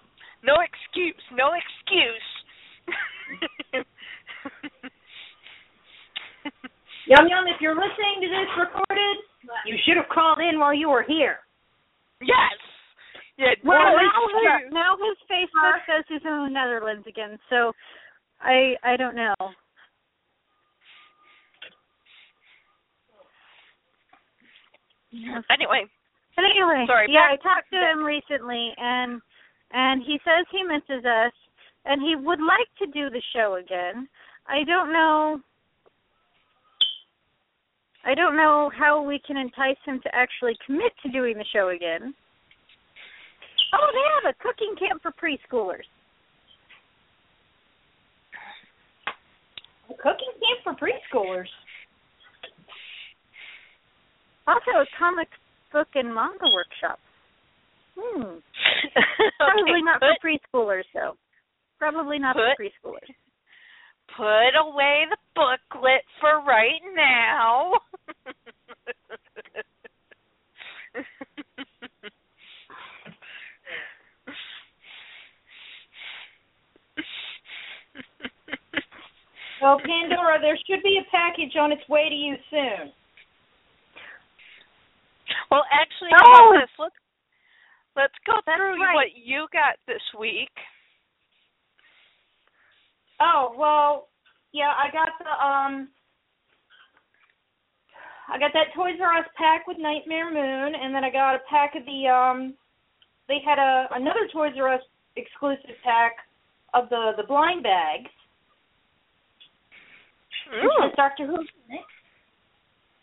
no 0.44 0.54
excuse, 0.60 1.22
no 1.32 1.50
excuse. 1.56 2.28
Yum 7.08 7.28
Yum, 7.28 7.44
if 7.48 7.60
you're 7.60 7.76
listening 7.76 8.20
to 8.24 8.28
this 8.28 8.48
recorded, 8.58 9.16
you 9.66 9.76
should 9.84 9.96
have 9.96 10.08
called 10.12 10.38
in 10.40 10.58
while 10.58 10.74
you 10.74 10.88
were 10.88 11.04
here. 11.06 11.38
yes. 12.20 12.56
Yeah, 13.36 13.50
Well, 13.64 13.76
now 13.82 13.98
his, 14.30 14.70
now 14.72 14.94
his 14.94 15.18
Facebook 15.26 15.82
says 15.90 16.04
he's 16.08 16.22
in 16.24 16.44
the 16.46 16.54
Netherlands 16.54 17.04
again, 17.08 17.36
so 17.50 17.72
I 18.44 18.74
I 18.84 18.96
don't 18.96 19.16
know. 19.16 19.34
Anyway, 25.50 25.84
But 26.34 26.44
anyway, 26.44 26.84
Sorry, 26.88 27.06
yeah, 27.08 27.28
I 27.30 27.36
talked 27.36 27.70
to 27.70 27.78
him 27.78 28.02
recently, 28.02 28.72
and 28.76 29.20
and 29.72 30.02
he 30.02 30.18
says 30.24 30.44
he 30.50 30.62
misses 30.64 31.04
us, 31.04 31.32
and 31.84 32.02
he 32.02 32.16
would 32.16 32.40
like 32.40 32.68
to 32.80 32.86
do 32.86 33.10
the 33.10 33.22
show 33.32 33.56
again. 33.62 34.08
I 34.48 34.64
don't 34.64 34.92
know. 34.92 35.40
I 38.04 38.14
don't 38.14 38.36
know 38.36 38.70
how 38.76 39.02
we 39.02 39.20
can 39.24 39.36
entice 39.36 39.78
him 39.86 40.00
to 40.02 40.14
actually 40.14 40.56
commit 40.66 40.92
to 41.04 41.12
doing 41.12 41.38
the 41.38 41.46
show 41.52 41.68
again. 41.70 42.12
Oh, 43.72 43.88
they 43.92 44.28
have 44.28 44.34
a 44.34 44.42
cooking 44.42 44.74
camp 44.78 45.02
for 45.02 45.12
preschoolers. 45.12 45.86
Cooking 50.04 50.36
camp 50.36 50.60
for 50.62 50.74
preschoolers. 50.76 51.48
Also, 54.46 54.70
a 54.76 54.84
comic 54.98 55.28
book 55.72 55.88
and 55.94 56.14
manga 56.14 56.44
workshop. 56.52 56.98
Hmm. 57.96 58.36
Probably 59.40 59.80
not 59.82 60.00
put, 60.00 60.20
for 60.20 60.28
preschoolers, 60.28 60.84
though. 60.92 61.16
Probably 61.78 62.18
not 62.18 62.36
Put- 62.36 62.56
for 62.56 62.64
preschoolers. 62.92 63.08
put 64.16 64.52
away 64.60 65.06
the 65.08 65.16
booklet 65.34 66.04
for 66.20 66.44
right 66.44 66.82
now. 66.94 67.72
Well, 79.64 79.80
Pandora, 79.80 80.36
there 80.42 80.58
should 80.68 80.82
be 80.82 81.00
a 81.00 81.10
package 81.10 81.56
on 81.56 81.72
its 81.72 81.80
way 81.88 82.10
to 82.10 82.14
you 82.14 82.36
soon. 82.50 82.92
well, 85.50 85.64
actually, 85.72 86.10
Oh! 86.20 86.52
this? 86.60 86.68
Let's 86.78 86.94
let's 87.96 88.18
go 88.26 88.34
That's 88.44 88.58
through 88.58 88.76
right. 88.82 88.92
what 88.94 89.16
you 89.16 89.46
got 89.54 89.80
this 89.86 90.02
week. 90.20 90.52
Oh 93.20 93.54
well, 93.56 94.08
yeah, 94.52 94.68
I 94.76 94.92
got 94.92 95.08
the 95.18 95.32
um, 95.32 95.88
I 98.28 98.38
got 98.38 98.52
that 98.52 98.74
Toys 98.76 99.00
R 99.00 99.16
Us 99.16 99.26
pack 99.38 99.66
with 99.66 99.78
Nightmare 99.78 100.28
Moon, 100.30 100.74
and 100.74 100.94
then 100.94 101.04
I 101.04 101.10
got 101.10 101.36
a 101.36 101.40
pack 101.48 101.74
of 101.74 101.86
the 101.86 102.06
um. 102.12 102.52
They 103.28 103.38
had 103.42 103.58
a 103.58 103.86
another 103.92 104.28
Toys 104.30 104.52
R 104.60 104.74
Us 104.74 104.82
exclusive 105.16 105.80
pack 105.82 106.16
of 106.74 106.90
the 106.90 107.12
the 107.16 107.24
blind 107.26 107.62
bags. 107.62 108.10
Which 110.50 110.64
Ooh. 110.64 110.82
has 110.82 110.92
Doctor 110.96 111.26
Who. 111.26 111.40
in 111.40 111.78
it. 111.78 111.86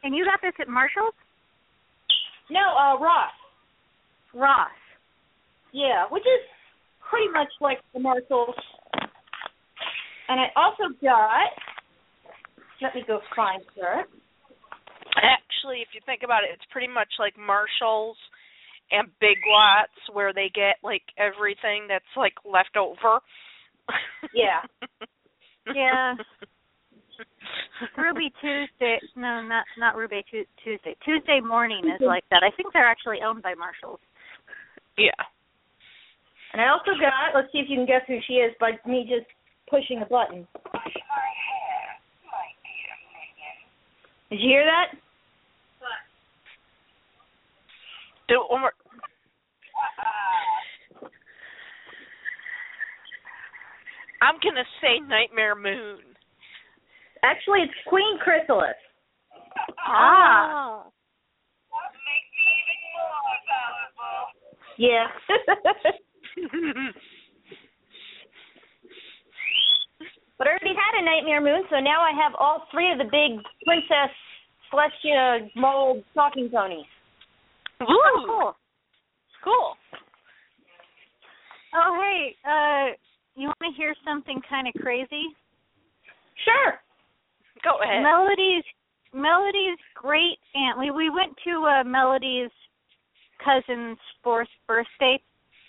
And 0.03 0.15
you 0.15 0.25
got 0.25 0.41
this 0.41 0.53
at 0.59 0.67
Marshall's? 0.67 1.13
No, 2.49 2.59
uh, 2.59 2.99
Ross. 2.99 3.31
Ross. 4.33 4.75
Yeah, 5.73 6.05
which 6.09 6.23
is 6.23 6.43
pretty 7.09 7.31
much 7.31 7.47
like 7.61 7.77
the 7.93 7.99
Marshalls. 7.99 8.55
And 10.27 10.39
I 10.39 10.47
also 10.55 10.93
got. 11.01 11.51
Let 12.81 12.95
me 12.95 13.03
go 13.05 13.19
find 13.35 13.61
her. 13.79 14.03
Actually, 15.15 15.81
if 15.81 15.93
you 15.93 16.01
think 16.05 16.21
about 16.23 16.43
it, 16.43 16.49
it's 16.53 16.65
pretty 16.71 16.87
much 16.87 17.09
like 17.19 17.37
Marshalls 17.37 18.17
and 18.91 19.07
Big 19.19 19.37
Lots 19.47 19.93
where 20.11 20.33
they 20.33 20.49
get 20.53 20.81
like 20.83 21.03
everything 21.17 21.85
that's 21.87 22.09
like 22.17 22.33
left 22.43 22.75
over. 22.75 23.19
Yeah. 24.33 24.61
Yeah. 25.75 26.15
Ruby 27.97 28.31
Tuesday. 28.41 28.99
No, 29.15 29.41
not 29.41 29.65
not 29.77 29.95
Ruby 29.95 30.23
Tu- 30.29 30.45
Tuesday. 30.63 30.95
Tuesday 31.03 31.39
morning 31.39 31.83
is 31.85 32.01
like 32.05 32.23
that. 32.31 32.43
I 32.43 32.51
think 32.55 32.73
they're 32.73 32.85
actually 32.87 33.19
owned 33.25 33.41
by 33.43 33.53
Marshalls. 33.55 33.99
yeah. 34.97 35.09
And 36.53 36.61
I 36.61 36.67
also 36.69 36.91
got. 36.99 37.33
Let's 37.33 37.51
see 37.51 37.59
if 37.59 37.69
you 37.69 37.77
can 37.77 37.85
guess 37.85 38.01
who 38.07 38.17
she 38.27 38.33
is 38.33 38.53
by 38.59 38.71
me 38.85 39.07
just 39.09 39.27
pushing 39.69 40.01
a 40.01 40.05
button. 40.05 40.47
Did 44.29 44.39
you 44.39 44.49
hear 44.49 44.65
that? 44.65 44.97
Do 48.27 48.35
it 48.35 48.51
one 48.51 48.61
more. 48.61 48.71
I'm 54.21 54.35
gonna 54.43 54.63
say 54.81 54.99
Nightmare 55.05 55.55
Moon. 55.55 55.99
Actually, 57.23 57.61
it's 57.61 57.73
Queen 57.87 58.17
Chrysalis. 58.23 58.75
Ah. 59.87 60.83
Yeah. 64.77 65.07
but 70.37 70.47
I 70.47 70.49
already 70.49 70.73
had 70.73 71.01
a 71.01 71.05
Nightmare 71.05 71.41
Moon, 71.41 71.63
so 71.69 71.79
now 71.79 72.01
I 72.01 72.11
have 72.11 72.33
all 72.39 72.63
three 72.71 72.91
of 72.91 72.97
the 72.97 73.03
big 73.05 73.39
Princess 73.65 74.09
Celestia 74.73 75.49
mold 75.55 76.03
talking 76.15 76.49
ponies. 76.49 76.85
Ooh, 77.83 77.85
Oh, 77.87 78.23
cool. 78.25 78.55
cool. 79.43 79.75
Oh, 81.75 82.01
hey, 82.01 82.35
uh, 82.45 82.95
you 83.35 83.47
want 83.47 83.57
to 83.63 83.71
hear 83.77 83.93
something 84.05 84.41
kind 84.49 84.67
of 84.67 84.73
crazy? 84.81 85.27
Sure. 86.43 86.79
Go 87.63 87.77
ahead. 87.81 88.03
Melody's 88.03 88.63
Melody's 89.13 89.79
great 89.95 90.39
aunt. 90.55 90.79
We 90.79 90.91
we 90.91 91.09
went 91.09 91.35
to 91.43 91.67
uh, 91.67 91.83
Melody's 91.83 92.51
cousin's 93.43 93.97
fourth 94.23 94.47
birthday 94.67 95.19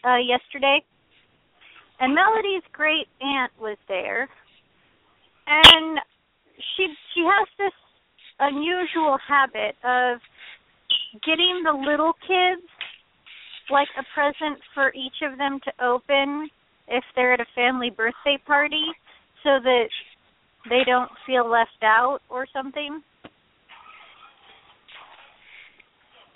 uh 0.05 0.17
yesterday, 0.17 0.83
and 2.01 2.15
Melody's 2.15 2.63
great 2.73 3.09
aunt 3.21 3.53
was 3.61 3.77
there, 3.89 4.29
and 5.47 5.99
she 6.77 6.87
she 7.15 7.21
has 7.21 7.49
this 7.59 7.73
unusual 8.41 9.19
habit 9.27 9.77
of 9.85 10.19
getting 11.25 11.63
the 11.65 11.73
little 11.73 12.13
kids 12.27 12.67
like 13.71 13.89
a 13.99 14.05
present 14.15 14.59
for 14.75 14.93
each 14.95 15.23
of 15.23 15.39
them 15.39 15.61
to 15.65 15.85
open 15.85 16.49
if 16.89 17.05
they're 17.15 17.33
at 17.33 17.41
a 17.41 17.47
family 17.55 17.91
birthday 17.91 18.39
party 18.47 18.85
so 19.43 19.59
that 19.63 19.89
they 20.69 20.83
don't 20.87 21.11
feel 21.27 21.49
left 21.49 21.83
out 21.83 22.21
or 22.29 22.47
something. 22.53 23.03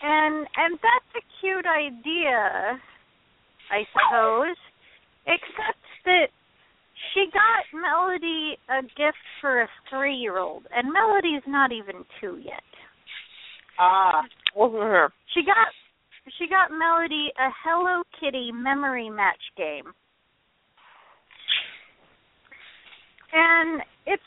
And 0.03 0.47
and 0.57 0.79
that's 0.83 1.13
a 1.17 1.25
cute 1.41 1.67
idea, 1.67 2.79
I 3.71 3.83
suppose. 3.93 4.57
Except 5.27 5.83
that 6.05 6.27
she 7.13 7.27
got 7.33 7.81
Melody 7.81 8.57
a 8.69 8.83
gift 8.83 9.19
for 9.41 9.63
a 9.63 9.69
three 9.91 10.15
year 10.15 10.39
old 10.39 10.67
and 10.75 10.93
Melody's 10.93 11.43
not 11.47 11.73
even 11.73 12.05
two 12.21 12.39
yet. 12.43 12.63
Ah. 13.79 14.23
Over 14.55 14.79
her. 14.79 15.13
She 15.35 15.43
got 15.43 15.69
she 16.39 16.49
got 16.49 16.71
Melody 16.71 17.29
a 17.39 17.51
Hello 17.65 18.03
Kitty 18.21 18.51
memory 18.53 19.11
match 19.11 19.43
game. 19.57 19.93
And 23.37 23.83
it's 24.07 24.25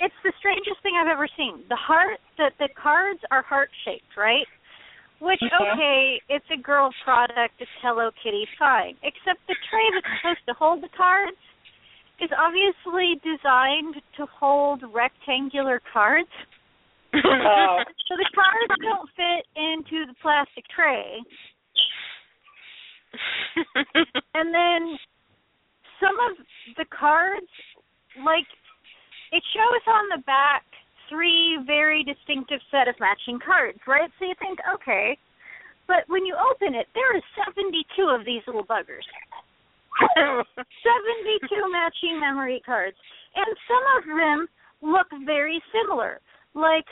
it's 0.00 0.14
the 0.24 0.32
strangest 0.38 0.82
thing 0.82 0.98
I've 0.98 1.06
ever 1.06 1.28
seen. 1.38 1.62
The 1.70 1.78
heart 1.78 2.18
the 2.36 2.50
the 2.58 2.68
cards 2.74 3.20
are 3.30 3.42
heart 3.42 3.70
shaped, 3.84 4.18
right? 4.18 4.46
Which 5.20 5.42
Okay. 5.42 5.70
okay, 5.72 6.20
it's 6.28 6.46
a 6.50 6.56
girl 6.58 6.90
product, 7.04 7.54
it's 7.58 7.70
Hello 7.82 8.10
Kitty, 8.22 8.46
fine. 8.58 8.94
Except 9.02 9.38
the 9.46 9.54
tray 9.70 9.86
that's 9.94 10.06
supposed 10.18 10.46
to 10.46 10.54
hold 10.54 10.82
the 10.82 10.90
cards 10.96 11.38
is 12.20 12.30
obviously 12.34 13.18
designed 13.22 13.94
to 14.16 14.26
hold 14.26 14.82
rectangular 14.92 15.80
cards. 15.92 16.30
Oh. 17.14 17.82
So 18.08 18.16
the 18.16 18.30
cards 18.34 18.72
don't 18.80 19.04
fit 19.20 19.44
into 19.54 20.06
the 20.06 20.14
plastic 20.22 20.64
tray. 20.74 21.20
And 24.34 24.54
then 24.54 24.96
some 26.00 26.16
of 26.30 26.36
the 26.76 26.86
cards, 26.88 27.50
like 28.24 28.46
it 29.32 29.42
shows 29.52 29.84
on 29.86 30.04
the 30.16 30.22
back 30.24 30.64
three 31.08 31.58
very 31.66 32.04
distinctive 32.04 32.60
set 32.70 32.88
of 32.88 32.94
matching 33.00 33.38
cards, 33.44 33.78
right? 33.86 34.10
So 34.18 34.26
you 34.26 34.34
think, 34.38 34.58
okay, 34.74 35.16
but 35.86 36.04
when 36.08 36.24
you 36.26 36.36
open 36.36 36.74
it, 36.74 36.86
there 36.94 37.16
is 37.16 37.22
72 37.46 37.80
of 38.08 38.24
these 38.24 38.42
little 38.46 38.64
buggers. 38.64 39.06
72 40.14 41.48
matching 41.72 42.20
memory 42.20 42.62
cards. 42.64 42.96
And 43.34 43.56
some 43.66 43.84
of 43.96 44.02
them 44.04 44.48
look 44.82 45.08
very 45.24 45.60
similar. 45.72 46.20
Like 46.54 46.84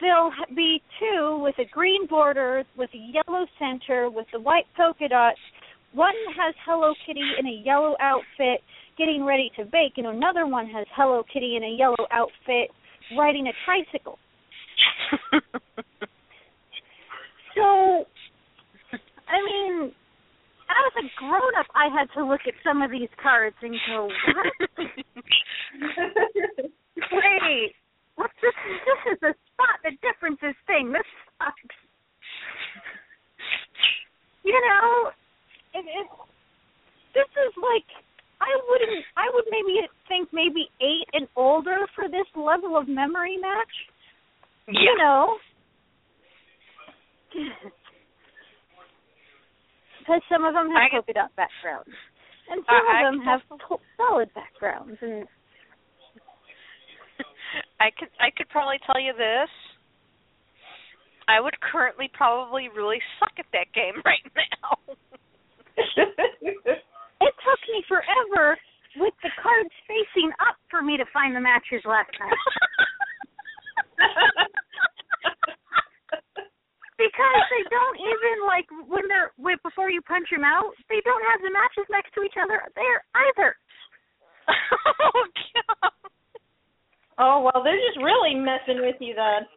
there'll 0.00 0.32
be 0.56 0.82
two 0.98 1.38
with 1.42 1.54
a 1.58 1.70
green 1.70 2.06
border, 2.06 2.64
with 2.76 2.90
a 2.94 3.12
yellow 3.12 3.46
center, 3.58 4.08
with 4.08 4.26
the 4.32 4.40
white 4.40 4.66
polka 4.76 5.08
dots. 5.08 5.38
One 5.92 6.14
has 6.36 6.54
Hello 6.64 6.94
Kitty 7.06 7.22
in 7.38 7.46
a 7.46 7.62
yellow 7.64 7.96
outfit 8.00 8.62
getting 8.96 9.24
ready 9.24 9.50
to 9.56 9.64
bake, 9.64 9.94
and 9.96 10.06
another 10.06 10.46
one 10.46 10.66
has 10.68 10.86
Hello 10.94 11.22
Kitty 11.32 11.56
in 11.56 11.64
a 11.64 11.76
yellow 11.76 12.06
outfit 12.12 12.70
riding 13.16 13.46
a 13.48 13.52
tricycle. 13.64 14.18
So, 17.54 18.06
I 19.28 19.38
mean, 19.44 19.92
as 20.70 20.92
a 20.96 21.04
grown 21.18 21.54
up, 21.58 21.66
I 21.74 21.88
had 21.92 22.08
to 22.16 22.24
look 22.24 22.40
at 22.46 22.54
some 22.62 22.82
of 22.82 22.90
these 22.90 23.08
cards 23.22 23.56
and 23.62 23.74
go, 23.88 24.06
what? 24.06 24.46
Wait, 27.12 27.72
what's 28.16 28.34
this? 28.40 28.54
This 28.64 29.12
is 29.12 29.18
a 29.22 29.34
spot 29.52 29.76
the 29.82 29.90
differences 30.00 30.56
thing. 30.66 30.92
This 30.92 31.02
sucks. 31.38 31.76
You 34.44 34.60
know, 34.60 35.10
it, 35.74 35.84
it, 35.84 36.08
this 37.14 37.30
is 37.34 37.52
like 37.58 37.86
I 38.40 38.56
wouldn't. 38.68 39.04
I 39.16 39.28
would 39.34 39.44
maybe 39.50 39.86
think 40.08 40.28
maybe 40.32 40.70
eight 40.80 41.08
and 41.12 41.28
older 41.36 41.86
for 41.94 42.08
this 42.08 42.26
level 42.34 42.76
of 42.76 42.88
memory 42.88 43.36
match. 43.36 43.68
Yeah. 44.66 44.80
You 44.80 44.96
know, 44.98 45.36
because 50.00 50.22
some 50.30 50.44
of 50.44 50.54
them 50.54 50.70
have 50.70 50.90
polka 50.90 51.12
dot 51.12 51.36
backgrounds, 51.36 51.94
and 52.50 52.64
some 52.64 52.86
I 52.88 53.06
of 53.06 53.14
them 53.14 53.20
have 53.24 53.40
solid 53.96 54.32
backgrounds, 54.34 54.98
and 55.02 55.26
I 57.80 57.90
could 57.98 58.08
I 58.18 58.30
could 58.36 58.48
probably 58.48 58.78
tell 58.86 59.00
you 59.00 59.12
this. 59.12 59.50
I 61.28 61.40
would 61.40 61.60
currently 61.60 62.10
probably 62.12 62.68
really 62.74 62.98
suck 63.20 63.32
at 63.38 63.46
that 63.52 63.72
game 63.74 64.02
right 64.04 64.24
now. 64.34 64.94
it 66.46 67.34
took 67.44 67.60
me 67.68 67.84
forever 67.88 68.56
with 68.96 69.14
the 69.22 69.30
cards 69.42 69.70
facing 69.86 70.32
up 70.42 70.56
for 70.70 70.82
me 70.82 70.96
to 70.96 71.04
find 71.12 71.36
the 71.36 71.40
matches 71.40 71.82
last 71.84 72.10
night. 72.18 72.32
because 77.00 77.40
they 77.48 77.64
don't 77.72 77.96
even 77.96 78.44
like 78.44 78.68
when 78.88 79.08
they're 79.08 79.32
wait 79.38 79.56
before 79.62 79.90
you 79.90 80.02
punch 80.02 80.28
them 80.30 80.44
out, 80.44 80.76
they 80.88 81.00
don't 81.04 81.24
have 81.32 81.40
the 81.40 81.48
matches 81.48 81.88
next 81.88 82.12
to 82.12 82.22
each 82.22 82.36
other 82.36 82.60
there 82.76 83.00
either. 83.16 83.56
oh 84.50 85.24
god. 85.54 85.92
oh 87.18 87.40
well, 87.40 87.64
they're 87.64 87.80
just 87.88 88.04
really 88.04 88.34
messing 88.34 88.84
with 88.84 88.96
you 89.00 89.14
then. 89.14 89.48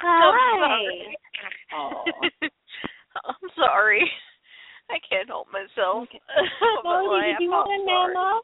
Sorry. 0.00 1.16
Aw. 1.74 2.04
I'm 3.26 3.50
sorry. 3.56 4.08
I 4.90 4.98
can't 5.08 5.28
help 5.28 5.48
myself. 5.52 6.08
But 6.82 6.84
Melody, 6.84 7.32
did 7.32 7.40
you 7.40 7.50
want 7.50 7.70
a 7.70 7.84
mama? 7.84 8.40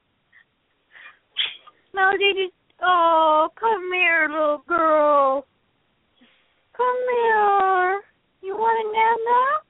Melody, 1.94 2.32
did, 2.34 2.50
oh, 2.82 3.48
come 3.58 3.90
here, 3.92 4.28
little 4.30 4.62
girl. 4.68 5.46
Come 6.76 6.96
here. 7.10 8.00
You 8.42 8.56
want 8.56 8.78
a 8.78 8.86
nana? 8.92 9.68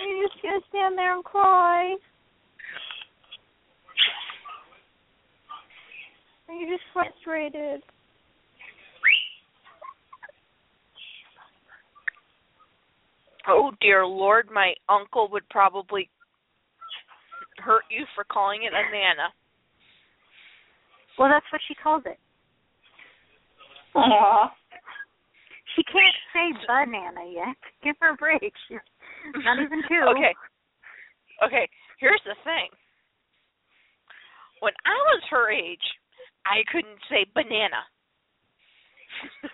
Are 0.00 0.06
you 0.06 0.28
just 0.28 0.42
gonna 0.42 0.60
stand 0.68 0.98
there 0.98 1.14
and 1.14 1.24
cry? 1.24 1.94
Are 6.48 6.54
you 6.54 6.76
just 6.76 6.82
frustrated? 6.92 7.82
Oh 13.48 13.72
dear 13.80 14.06
lord, 14.06 14.48
my 14.52 14.72
uncle 14.88 15.28
would 15.30 15.48
probably 15.50 16.08
hurt 17.58 17.84
you 17.90 18.04
for 18.14 18.24
calling 18.24 18.62
it 18.62 18.72
a 18.72 18.82
nana. 18.92 19.28
Well, 21.18 21.28
that's 21.28 21.46
what 21.52 21.60
she 21.68 21.74
calls 21.74 22.02
it. 22.06 22.18
Aw. 23.94 24.50
She 25.76 25.82
can't 25.84 26.16
say 26.32 26.66
banana 26.66 27.26
yet. 27.30 27.56
Give 27.82 27.96
her 28.00 28.14
a 28.14 28.16
break. 28.16 28.52
She's 28.68 28.78
not 29.44 29.62
even 29.62 29.82
two. 29.88 30.04
Okay. 30.10 30.34
Okay, 31.42 31.68
here's 31.98 32.22
the 32.24 32.36
thing. 32.44 32.70
When 34.60 34.72
I 34.86 34.94
was 35.10 35.22
her 35.30 35.50
age, 35.50 35.82
I 36.46 36.62
couldn't 36.70 37.02
say 37.10 37.26
banana. 37.34 37.82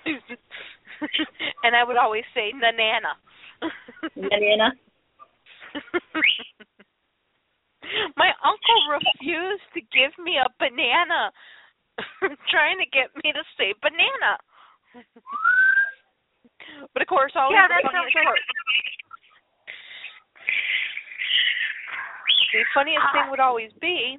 and 1.65 1.75
I 1.75 1.85
would 1.85 1.97
always 1.97 2.25
say 2.35 2.53
nanana. 2.53 3.17
Banana. 4.17 4.73
My 8.17 8.33
uncle 8.45 8.89
refused 8.93 9.63
to 9.75 9.81
give 9.91 10.17
me 10.23 10.39
a 10.39 10.47
banana, 10.59 11.33
trying 12.53 12.79
to 12.79 12.87
get 12.93 13.11
me 13.25 13.33
to 13.33 13.43
say 13.59 13.75
banana. 13.83 14.39
but 16.95 17.03
of 17.03 17.09
course, 17.09 17.33
always 17.35 17.57
Yeah, 17.57 17.67
the 17.69 17.75
that 17.83 17.91
funniest 17.91 18.15
sounds 18.15 18.25
part. 18.25 18.39
The 22.53 22.65
funniest 22.75 23.07
thing 23.15 23.31
would 23.31 23.41
always 23.41 23.73
be 23.81 24.19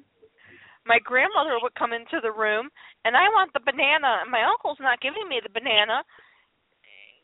my 0.86 0.98
grandmother 0.98 1.58
would 1.62 1.74
come 1.74 1.92
into 1.92 2.18
the 2.22 2.32
room 2.32 2.68
and 3.04 3.16
I 3.16 3.28
want 3.30 3.52
the 3.52 3.62
banana 3.62 4.22
and 4.22 4.30
my 4.30 4.42
uncle's 4.42 4.80
not 4.80 5.00
giving 5.00 5.28
me 5.28 5.40
the 5.42 5.52
banana. 5.52 6.02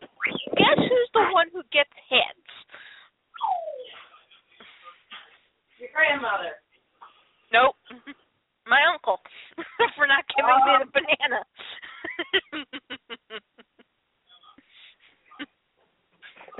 Guess 0.01 0.78
who's 0.78 1.11
the 1.14 1.24
one 1.32 1.46
who 1.53 1.62
gets 1.72 1.92
hits? 2.09 2.51
Your 5.78 5.90
grandmother. 5.94 6.59
Nope. 7.53 7.76
My 8.66 8.84
uncle 8.92 9.16
for 9.96 10.07
not 10.07 10.24
giving 10.28 10.53
me 10.53 10.72
the 10.76 10.86
oh. 10.86 10.92
banana. 10.92 11.40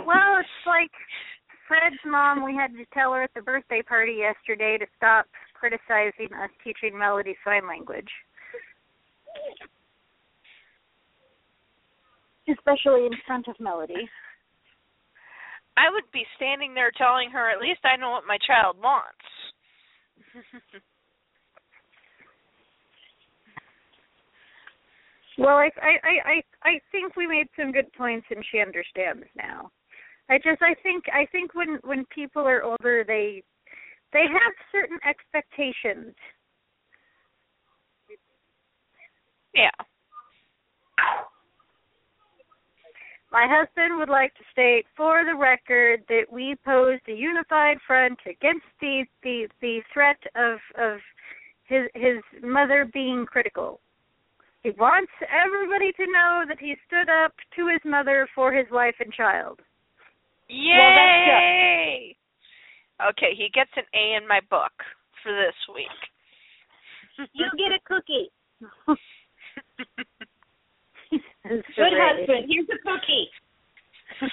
Well, 0.07 0.39
it's 0.39 0.49
like 0.67 0.95
Fred's 1.67 2.01
mom. 2.07 2.45
We 2.45 2.55
had 2.55 2.73
to 2.73 2.87
tell 2.95 3.13
her 3.13 3.23
at 3.25 3.35
the 3.35 3.43
birthday 3.43 3.83
party 3.83 4.23
yesterday 4.23 4.79
to 4.79 4.87
stop 4.97 5.27
criticizing 5.53 6.33
us 6.33 6.51
teaching 6.63 6.97
Melody 6.97 7.37
sign 7.45 7.67
language. 7.67 8.09
Especially 12.49 13.07
in 13.07 13.13
front 13.27 13.49
of 13.49 13.57
Melody. 13.61 14.09
I 15.77 15.91
would 15.93 16.11
be 16.13 16.25
standing 16.37 16.75
there 16.75 16.91
telling 16.97 17.31
her, 17.31 17.51
at 17.51 17.61
least 17.61 17.81
I 17.85 17.97
know 17.97 18.11
what 18.11 18.25
my 18.27 18.39
child 18.47 18.77
wants. 18.83 19.25
Well, 25.39 25.57
I, 25.57 25.71
I 25.81 25.93
I 26.03 26.15
I 26.27 26.43
I 26.65 26.81
think 26.91 27.15
we 27.15 27.29
made 27.29 27.47
some 27.57 27.71
good 27.71 27.93
points, 27.93 28.27
and 28.31 28.45
she 28.51 28.59
understands 28.59 29.25
now. 29.37 29.71
I 30.29 30.39
just 30.39 30.61
I 30.61 30.75
think 30.83 31.05
I 31.15 31.27
think 31.31 31.55
when 31.55 31.79
when 31.85 32.05
people 32.07 32.43
are 32.43 32.65
older, 32.65 33.05
they 33.07 33.45
they 34.13 34.25
have 34.27 34.55
certain 34.73 34.99
expectations. 35.09 36.15
yeah. 39.55 39.71
My 43.31 43.47
husband 43.49 43.99
would 43.99 44.09
like 44.09 44.35
to 44.35 44.45
state 44.53 44.87
for 44.97 45.25
the 45.25 45.35
record 45.35 46.03
that 46.09 46.25
we 46.33 46.57
posed 46.65 47.03
a 47.09 47.13
unified 47.13 47.77
front 47.87 48.19
against 48.27 48.65
the 48.81 49.05
the 49.23 49.49
the 49.61 49.81
threat 49.93 50.19
of 50.35 50.59
of 50.79 50.99
his 51.65 51.89
his 51.95 52.23
mother 52.43 52.89
being 52.93 53.27
critical. 53.27 53.81
He 54.63 54.71
wants 54.71 55.13
everybody 55.29 55.93
to 55.93 56.07
know 56.11 56.45
that 56.49 56.59
he 56.59 56.75
stood 56.87 57.09
up 57.09 57.33
to 57.57 57.69
his 57.69 57.81
mother 57.85 58.29
for 58.35 58.53
his 58.53 58.67
wife 58.71 58.97
and 58.99 59.13
child. 59.13 59.61
Yay! 60.49 62.17
okay, 63.11 63.35
he 63.37 63.49
gets 63.53 63.71
an 63.77 63.85
A 63.95 64.17
in 64.17 64.27
my 64.27 64.41
book 64.51 64.73
for 65.23 65.33
this 65.33 65.55
week. 65.75 65.87
You 67.33 67.47
get 67.57 67.73
a 67.73 67.81
cookie. 67.85 68.31
Good 71.49 71.65
Good 71.77 71.93
husband. 71.97 72.47
Here's 72.49 72.69
a 72.69 72.79
cookie. 72.85 73.31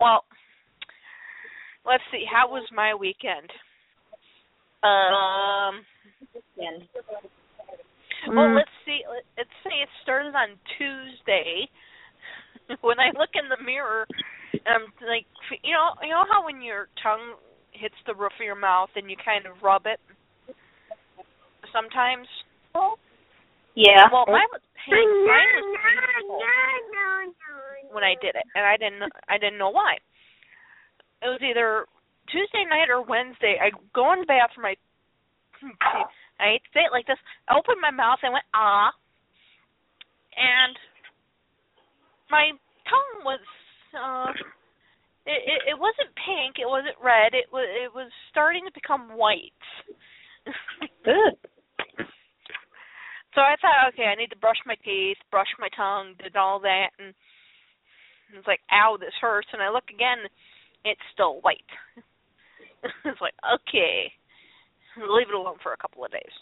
well, 0.00 0.24
let's 1.86 2.02
see. 2.12 2.24
How 2.30 2.48
was 2.48 2.68
my 2.74 2.94
weekend? 2.94 3.50
Um. 4.82 5.84
And 6.58 6.88
Well, 8.28 8.48
Mm. 8.48 8.54
let's 8.56 8.70
see. 8.84 9.04
let- 9.08 9.24
Let's 9.36 9.50
say 9.64 9.80
it 9.82 9.88
started 10.02 10.34
on 10.34 10.58
Tuesday. 10.78 11.68
when 12.80 12.98
I 13.00 13.10
look 13.10 13.30
in 13.34 13.48
the 13.48 13.56
mirror, 13.58 14.06
I'm 14.66 14.92
like, 15.02 15.26
you 15.62 15.72
know, 15.74 15.94
you 16.02 16.08
know 16.08 16.24
how 16.30 16.44
when 16.46 16.62
your 16.62 16.88
tongue 17.02 17.34
hits 17.72 17.94
the 18.06 18.14
roof 18.14 18.32
of 18.38 18.44
your 18.46 18.54
mouth 18.54 18.90
and 18.96 19.10
you 19.10 19.16
kind 19.16 19.44
of 19.46 19.62
rub 19.62 19.86
it. 19.86 20.00
Sometimes. 21.74 22.30
yeah. 23.74 24.06
Well, 24.14 24.30
mine 24.30 24.46
was 24.54 24.62
pain. 24.86 24.94
Mine 25.26 25.50
was 25.58 25.74
painful 25.82 26.38
when 27.90 28.04
I 28.06 28.14
did 28.22 28.38
it, 28.38 28.46
and 28.54 28.62
I 28.62 28.78
didn't. 28.78 29.02
I 29.28 29.38
didn't 29.38 29.58
know 29.58 29.70
why. 29.70 29.98
It 31.22 31.26
was 31.26 31.42
either 31.42 31.86
Tuesday 32.30 32.62
night 32.70 32.90
or 32.90 33.02
Wednesday. 33.02 33.58
I 33.58 33.74
go 33.94 34.12
in 34.12 34.20
the 34.20 34.30
bathroom. 34.30 34.70
I 34.70 34.78
I 36.38 36.58
hate 36.58 36.62
to 36.62 36.70
say 36.74 36.86
it 36.86 36.94
like 36.94 37.06
this. 37.06 37.18
I 37.48 37.58
opened 37.58 37.82
my 37.82 37.90
mouth 37.90 38.18
and 38.22 38.32
went 38.32 38.46
ah, 38.54 38.90
and 40.36 40.76
my 42.30 42.50
tongue 42.86 43.24
was 43.24 43.42
uh, 43.94 44.30
it, 45.26 45.40
it 45.46 45.60
it 45.74 45.78
wasn't 45.78 46.14
pink. 46.22 46.58
It 46.58 46.68
wasn't 46.68 46.98
red. 47.02 47.34
It 47.34 47.50
was 47.52 47.66
it 47.66 47.90
was 47.94 48.10
starting 48.30 48.64
to 48.66 48.74
become 48.74 49.16
white. 49.16 49.54
Good. 51.04 51.38
So 53.34 53.40
I 53.40 53.56
thought, 53.60 53.90
okay, 53.92 54.04
I 54.04 54.14
need 54.14 54.30
to 54.30 54.38
brush 54.38 54.58
my 54.64 54.76
teeth, 54.84 55.18
brush 55.30 55.50
my 55.58 55.68
tongue, 55.76 56.14
did 56.22 56.36
all 56.36 56.60
that, 56.60 56.90
and 56.98 57.14
it's 58.36 58.46
like, 58.46 58.60
ow, 58.70 58.96
this 58.98 59.14
hurts. 59.20 59.48
And 59.52 59.62
I 59.62 59.70
look 59.70 59.84
again, 59.92 60.18
it's 60.84 61.00
still 61.12 61.40
white. 61.42 61.66
it's 63.04 63.20
like, 63.20 63.34
okay, 63.42 64.12
leave 64.98 65.28
it 65.28 65.34
alone 65.34 65.56
for 65.62 65.72
a 65.72 65.76
couple 65.76 66.04
of 66.04 66.12
days. 66.12 66.34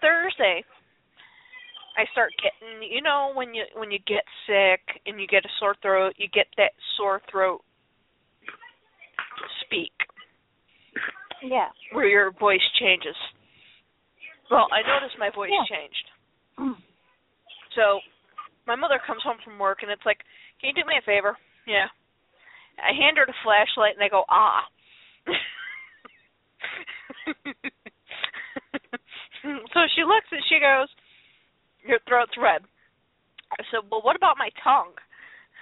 Thursday, 0.00 0.64
I 1.96 2.04
start 2.10 2.30
getting, 2.42 2.82
you 2.90 3.02
know, 3.02 3.32
when 3.34 3.54
you 3.54 3.64
when 3.76 3.90
you 3.92 3.98
get 4.06 4.24
sick 4.46 4.80
and 5.06 5.20
you 5.20 5.26
get 5.26 5.44
a 5.44 5.52
sore 5.60 5.76
throat, 5.82 6.14
you 6.16 6.26
get 6.32 6.46
that 6.56 6.72
sore 6.96 7.20
throat 7.30 7.60
speak 9.64 9.92
Yeah. 11.42 11.68
where 11.92 12.06
your 12.06 12.32
voice 12.32 12.62
changes. 12.80 13.16
Well, 14.50 14.68
I 14.72 14.82
noticed 14.82 15.18
my 15.18 15.30
voice 15.30 15.50
Yeah. 15.52 15.64
changed. 15.68 16.06
So 17.74 18.00
my 18.66 18.76
mother 18.76 19.00
comes 19.06 19.22
home 19.24 19.38
from 19.42 19.58
work 19.58 19.78
and 19.80 19.90
it's 19.90 20.04
like, 20.04 20.20
Can 20.60 20.68
you 20.68 20.74
do 20.82 20.84
me 20.86 20.98
a 21.00 21.02
favor? 21.08 21.38
Yeah. 21.66 21.88
I 22.76 22.92
hand 22.92 23.16
her 23.16 23.24
the 23.24 23.32
flashlight 23.42 23.94
and 23.96 24.04
I 24.04 24.08
go, 24.12 24.24
Ah 24.28 24.68
So 29.72 29.80
she 29.96 30.04
looks 30.04 30.28
and 30.30 30.42
she 30.52 30.60
goes, 30.60 30.88
Your 31.88 31.98
throat's 32.06 32.36
red. 32.36 32.60
I 33.56 33.64
said, 33.72 33.88
Well 33.90 34.02
what 34.04 34.16
about 34.16 34.36
my 34.36 34.50
tongue? 34.62 34.92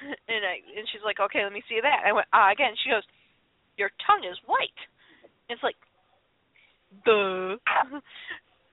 And 0.02 0.42
I 0.42 0.58
and 0.74 0.88
she's 0.90 1.04
like, 1.06 1.20
Okay, 1.22 1.44
let 1.44 1.52
me 1.54 1.62
see 1.68 1.78
that. 1.80 2.02
I 2.04 2.10
went, 2.12 2.26
Ah 2.32 2.50
again. 2.50 2.74
She 2.82 2.90
goes, 2.90 3.06
Your 3.78 3.90
tongue 4.02 4.26
is 4.26 4.36
white. 4.50 4.74
It's 5.48 5.62
like 5.62 5.78
Duh. 7.06 7.54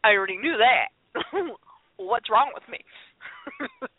I 0.03 0.13
already 0.13 0.37
knew 0.37 0.57
that. 0.57 0.89
What's 1.97 2.29
wrong 2.29 2.51
with 2.53 2.63
me? 2.69 2.79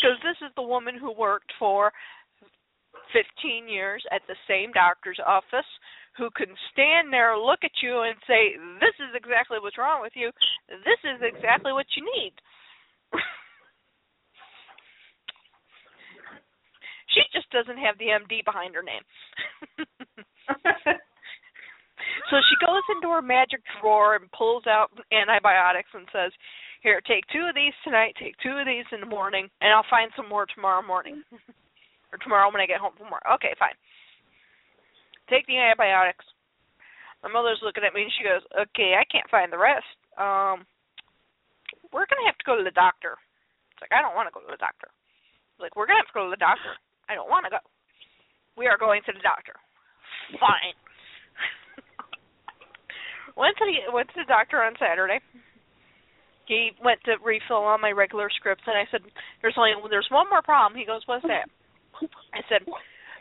Because 0.00 0.16
this 0.24 0.40
is 0.40 0.52
the 0.56 0.62
woman 0.64 0.96
who 0.96 1.12
worked 1.12 1.52
for 1.58 1.92
15 3.12 3.68
years 3.68 4.02
at 4.10 4.22
the 4.28 4.36
same 4.48 4.72
doctor's 4.72 5.20
office 5.20 5.68
who 6.16 6.30
can 6.32 6.48
stand 6.72 7.12
there, 7.12 7.36
look 7.36 7.60
at 7.62 7.82
you, 7.82 8.02
and 8.02 8.16
say, 8.26 8.56
This 8.80 8.96
is 8.98 9.14
exactly 9.14 9.58
what's 9.60 9.76
wrong 9.78 10.00
with 10.00 10.12
you. 10.14 10.32
This 10.68 10.98
is 11.04 11.20
exactly 11.20 11.72
what 11.72 11.86
you 11.96 12.02
need. 12.16 12.32
she 17.12 17.20
just 17.32 17.50
doesn't 17.50 17.78
have 17.78 17.98
the 17.98 18.06
MD 18.06 18.44
behind 18.44 18.74
her 18.74 18.82
name. 18.82 19.04
So 22.30 22.36
she 22.48 22.56
goes 22.64 22.82
into 22.94 23.08
her 23.10 23.22
magic 23.22 23.60
drawer 23.80 24.16
and 24.16 24.30
pulls 24.32 24.66
out 24.66 24.90
antibiotics 25.12 25.90
and 25.94 26.08
says, 26.12 26.32
Here, 26.82 27.00
take 27.06 27.24
two 27.32 27.46
of 27.48 27.54
these 27.54 27.74
tonight, 27.84 28.14
take 28.18 28.34
two 28.42 28.56
of 28.56 28.66
these 28.66 28.86
in 28.92 29.00
the 29.00 29.10
morning, 29.10 29.48
and 29.60 29.72
I'll 29.72 29.88
find 29.90 30.10
some 30.16 30.28
more 30.28 30.46
tomorrow 30.46 30.82
morning. 30.82 31.22
or 32.12 32.18
tomorrow 32.18 32.50
when 32.50 32.60
I 32.60 32.66
get 32.66 32.82
home 32.82 32.98
from 32.98 33.10
work. 33.10 33.22
Okay, 33.38 33.54
fine 33.58 33.78
take 35.30 35.46
the 35.46 35.56
antibiotics. 35.56 36.26
My 37.22 37.30
mother's 37.30 37.62
looking 37.62 37.86
at 37.86 37.94
me 37.94 38.02
and 38.02 38.14
she 38.18 38.26
goes, 38.26 38.42
Okay, 38.50 38.98
I 38.98 39.06
can't 39.06 39.30
find 39.30 39.54
the 39.54 39.62
rest. 39.62 39.86
Um 40.18 40.66
we're 41.94 42.10
gonna 42.10 42.26
have 42.26 42.38
to 42.42 42.46
go 42.46 42.58
to 42.58 42.66
the 42.66 42.74
doctor. 42.74 43.14
It's 43.72 43.80
like 43.80 43.94
I 43.94 44.02
don't 44.02 44.18
wanna 44.18 44.34
go 44.34 44.42
to 44.42 44.50
the 44.50 44.60
doctor. 44.60 44.90
Like, 45.62 45.76
we're 45.76 45.86
gonna 45.86 46.02
have 46.02 46.10
to 46.10 46.18
go 46.18 46.26
to 46.26 46.34
the 46.34 46.42
doctor. 46.42 46.74
I 47.06 47.14
don't 47.14 47.30
wanna 47.30 47.50
go. 47.50 47.62
We 48.58 48.66
are 48.66 48.76
going 48.76 49.00
to 49.06 49.14
the 49.14 49.22
doctor. 49.22 49.54
Fine. 50.38 50.74
Went 53.36 53.56
to 53.58 53.64
the 53.66 53.92
went 53.92 54.08
to 54.08 54.20
the 54.20 54.28
doctor 54.28 54.62
on 54.62 54.74
Saturday. 54.78 55.20
He 56.46 56.74
went 56.82 56.98
to 57.06 57.14
refill 57.22 57.62
all 57.62 57.78
my 57.78 57.94
regular 57.94 58.26
scripts 58.34 58.66
and 58.66 58.74
I 58.74 58.82
said, 58.90 59.06
There's 59.40 59.54
only 59.56 59.70
there's 59.88 60.10
one 60.10 60.26
more 60.28 60.42
problem. 60.42 60.78
He 60.78 60.86
goes, 60.86 61.02
What's 61.06 61.22
that? 61.22 61.46
I 62.34 62.42
said, 62.50 62.66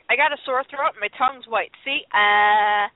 I 0.09 0.15
got 0.17 0.33
a 0.33 0.41
sore 0.45 0.65
throat 0.65 0.97
and 0.97 1.03
my 1.03 1.13
tongue's 1.13 1.45
white. 1.45 1.69
See? 1.85 2.01
Uh 2.09 2.89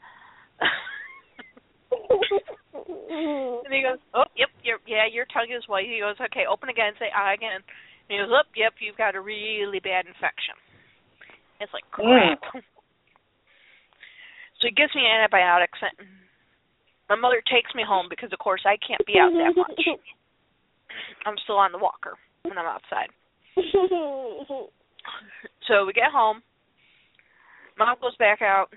and 3.62 3.70
he 3.70 3.86
goes, 3.86 4.02
Oh, 4.18 4.26
yep, 4.34 4.50
your 4.66 4.82
yeah, 4.90 5.06
your 5.06 5.30
tongue 5.30 5.54
is 5.54 5.70
white. 5.70 5.86
He 5.86 6.02
goes, 6.02 6.18
Okay, 6.18 6.50
open 6.50 6.70
again, 6.70 6.98
say 6.98 7.14
ah 7.14 7.34
again. 7.34 7.62
And 7.62 8.10
he 8.10 8.18
goes, 8.18 8.34
Up, 8.34 8.50
oh, 8.50 8.58
yep, 8.58 8.74
you've 8.82 8.98
got 8.98 9.14
a 9.14 9.22
really 9.22 9.80
bad 9.86 10.10
infection. 10.10 10.58
It's 11.62 11.74
like 11.78 11.86
crap. 11.94 12.42
Mm. 12.58 12.66
So 14.58 14.72
he 14.72 14.74
gives 14.74 14.96
me 14.96 15.06
antibiotics 15.06 15.78
and 15.78 16.23
my 17.10 17.16
mother 17.16 17.42
takes 17.52 17.74
me 17.76 17.84
home 17.88 18.08
because 18.10 18.32
of 18.34 18.40
course 18.40 18.62
I 18.66 18.78
can't 18.86 19.06
be 19.06 19.20
out 19.20 19.32
that 19.32 19.54
much. 19.56 19.82
I'm 21.26 21.36
still 21.44 21.58
on 21.58 21.72
the 21.72 21.78
walker 21.78 22.16
when 22.44 22.58
I'm 22.58 22.66
outside. 22.66 23.10
So 25.68 25.86
we 25.86 25.92
get 25.92 26.12
home 26.12 26.44
Mom 27.78 27.98
goes 28.02 28.16
back 28.18 28.42
out, 28.42 28.70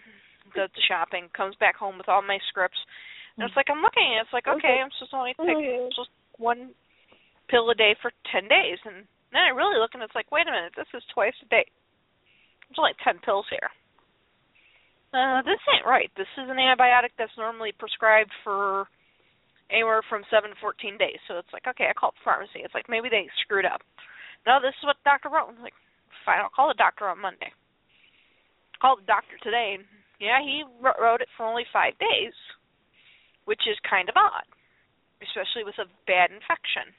does 0.54 0.70
the 0.72 0.84
shopping, 0.88 1.28
comes 1.36 1.56
back 1.60 1.76
home 1.76 1.98
with 1.98 2.08
all 2.08 2.22
my 2.22 2.38
scripts. 2.48 2.78
And 3.36 3.44
it's 3.44 3.56
like 3.56 3.68
I'm 3.68 3.84
looking, 3.84 4.16
at 4.16 4.24
it's 4.24 4.32
like 4.32 4.48
okay, 4.48 4.80
I'm 4.80 4.88
supposed 4.96 5.12
to 5.12 5.20
only 5.20 5.36
take 5.36 5.60
mm-hmm. 5.60 5.92
just 5.92 6.08
one 6.40 6.72
pill 7.52 7.68
a 7.68 7.76
day 7.76 7.92
for 8.00 8.08
ten 8.32 8.48
days, 8.48 8.80
and 8.88 9.04
then 9.32 9.42
I 9.44 9.52
really 9.52 9.76
look 9.76 9.92
and 9.92 10.02
it's 10.02 10.16
like, 10.16 10.32
wait 10.32 10.48
a 10.48 10.52
minute, 10.52 10.72
this 10.72 10.88
is 10.96 11.04
twice 11.12 11.36
a 11.44 11.48
day. 11.52 11.68
There's 12.68 12.80
like 12.80 12.96
ten 13.04 13.20
pills 13.20 13.44
here. 13.52 13.68
Uh, 15.14 15.42
this 15.42 15.60
ain't 15.74 15.86
right. 15.86 16.10
This 16.16 16.30
is 16.38 16.48
an 16.50 16.56
antibiotic 16.56 17.14
that's 17.18 17.34
normally 17.38 17.72
prescribed 17.78 18.32
for 18.44 18.86
anywhere 19.70 20.02
from 20.08 20.22
seven 20.30 20.50
to 20.50 20.56
fourteen 20.60 20.98
days. 20.98 21.18
So 21.28 21.38
it's 21.38 21.52
like, 21.52 21.66
okay, 21.66 21.86
I 21.90 21.94
called 21.94 22.14
the 22.18 22.26
pharmacy. 22.26 22.62
It's 22.62 22.74
like 22.74 22.88
maybe 22.88 23.08
they 23.08 23.26
screwed 23.42 23.64
up. 23.64 23.80
No, 24.46 24.58
this 24.60 24.76
is 24.78 24.84
what 24.86 24.96
the 25.02 25.08
doctor 25.10 25.30
wrote. 25.30 25.48
I'm 25.50 25.62
like, 25.62 25.76
fine, 26.24 26.38
I'll 26.38 26.54
call 26.54 26.68
the 26.68 26.78
doctor 26.78 27.08
on 27.08 27.18
Monday 27.18 27.50
called 28.80 29.00
the 29.02 29.08
doctor 29.08 29.36
today. 29.42 29.78
Yeah, 30.20 30.40
he 30.40 30.64
wrote 30.80 31.20
it 31.20 31.32
for 31.36 31.44
only 31.44 31.64
five 31.72 31.92
days, 32.00 32.32
which 33.44 33.60
is 33.68 33.76
kind 33.88 34.08
of 34.08 34.16
odd, 34.16 34.48
especially 35.20 35.64
with 35.64 35.76
a 35.80 35.88
bad 36.08 36.32
infection. 36.32 36.92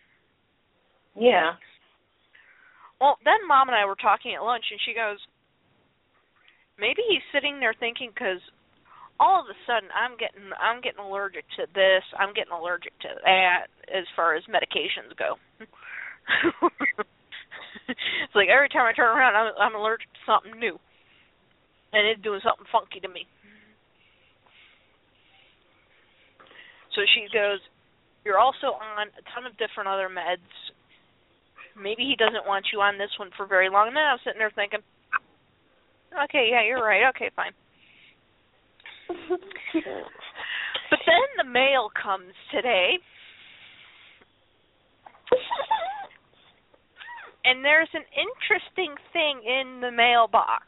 Yeah. 1.17 1.57
Well, 3.01 3.17
then 3.25 3.41
mom 3.47 3.69
and 3.69 3.77
I 3.77 3.85
were 3.85 3.97
talking 3.97 4.33
at 4.33 4.45
lunch, 4.45 4.65
and 4.69 4.81
she 4.85 4.93
goes, 4.93 5.17
maybe 6.79 7.01
he's 7.09 7.25
sitting 7.33 7.59
there 7.59 7.73
thinking 7.77 8.09
because 8.13 8.39
all 9.19 9.41
of 9.41 9.49
a 9.49 9.57
sudden 9.65 9.89
I'm 9.93 10.17
getting 10.17 10.53
I'm 10.57 10.81
getting 10.81 11.01
allergic 11.01 11.45
to 11.57 11.65
this, 11.73 12.05
I'm 12.17 12.33
getting 12.33 12.53
allergic 12.53 12.93
to 13.01 13.09
that 13.25 13.67
as 13.89 14.05
far 14.15 14.35
as 14.35 14.43
medications 14.45 15.17
go. 15.17 15.35
it's 17.89 18.35
like 18.35 18.49
every 18.49 18.69
time 18.69 18.85
I 18.85 18.93
turn 18.93 19.09
around, 19.09 19.35
I'm, 19.35 19.53
I'm 19.57 19.75
allergic 19.75 20.07
to 20.13 20.21
something 20.25 20.59
new 20.59 20.77
and 21.93 22.07
it's 22.07 22.21
doing 22.21 22.41
something 22.43 22.67
funky 22.71 22.99
to 22.99 23.09
me. 23.09 23.25
So 26.93 27.05
she 27.13 27.29
goes, 27.29 27.61
You're 28.25 28.41
also 28.41 28.73
on 28.73 29.07
a 29.13 29.23
ton 29.33 29.45
of 29.45 29.57
different 29.57 29.87
other 29.89 30.09
meds. 30.09 30.45
Maybe 31.77 32.09
he 32.09 32.17
doesn't 32.17 32.49
want 32.49 32.73
you 32.73 32.81
on 32.81 32.97
this 32.97 33.13
one 33.21 33.29
for 33.37 33.45
very 33.45 33.69
long. 33.69 33.87
And 33.87 33.95
then 33.95 34.09
I 34.09 34.17
was 34.17 34.21
sitting 34.25 34.41
there 34.41 34.53
thinking, 34.53 34.81
Okay, 36.25 36.49
yeah, 36.51 36.63
you're 36.65 36.83
right. 36.83 37.09
Okay, 37.09 37.29
fine. 37.35 37.51
but 39.07 40.99
then 41.05 41.27
the 41.37 41.43
mail 41.49 41.89
comes 42.01 42.33
today. 42.51 42.99
and 47.45 47.63
there's 47.63 47.89
an 47.93 48.03
interesting 48.15 48.95
thing 49.13 49.41
in 49.45 49.81
the 49.81 49.91
mailbox. 49.91 50.63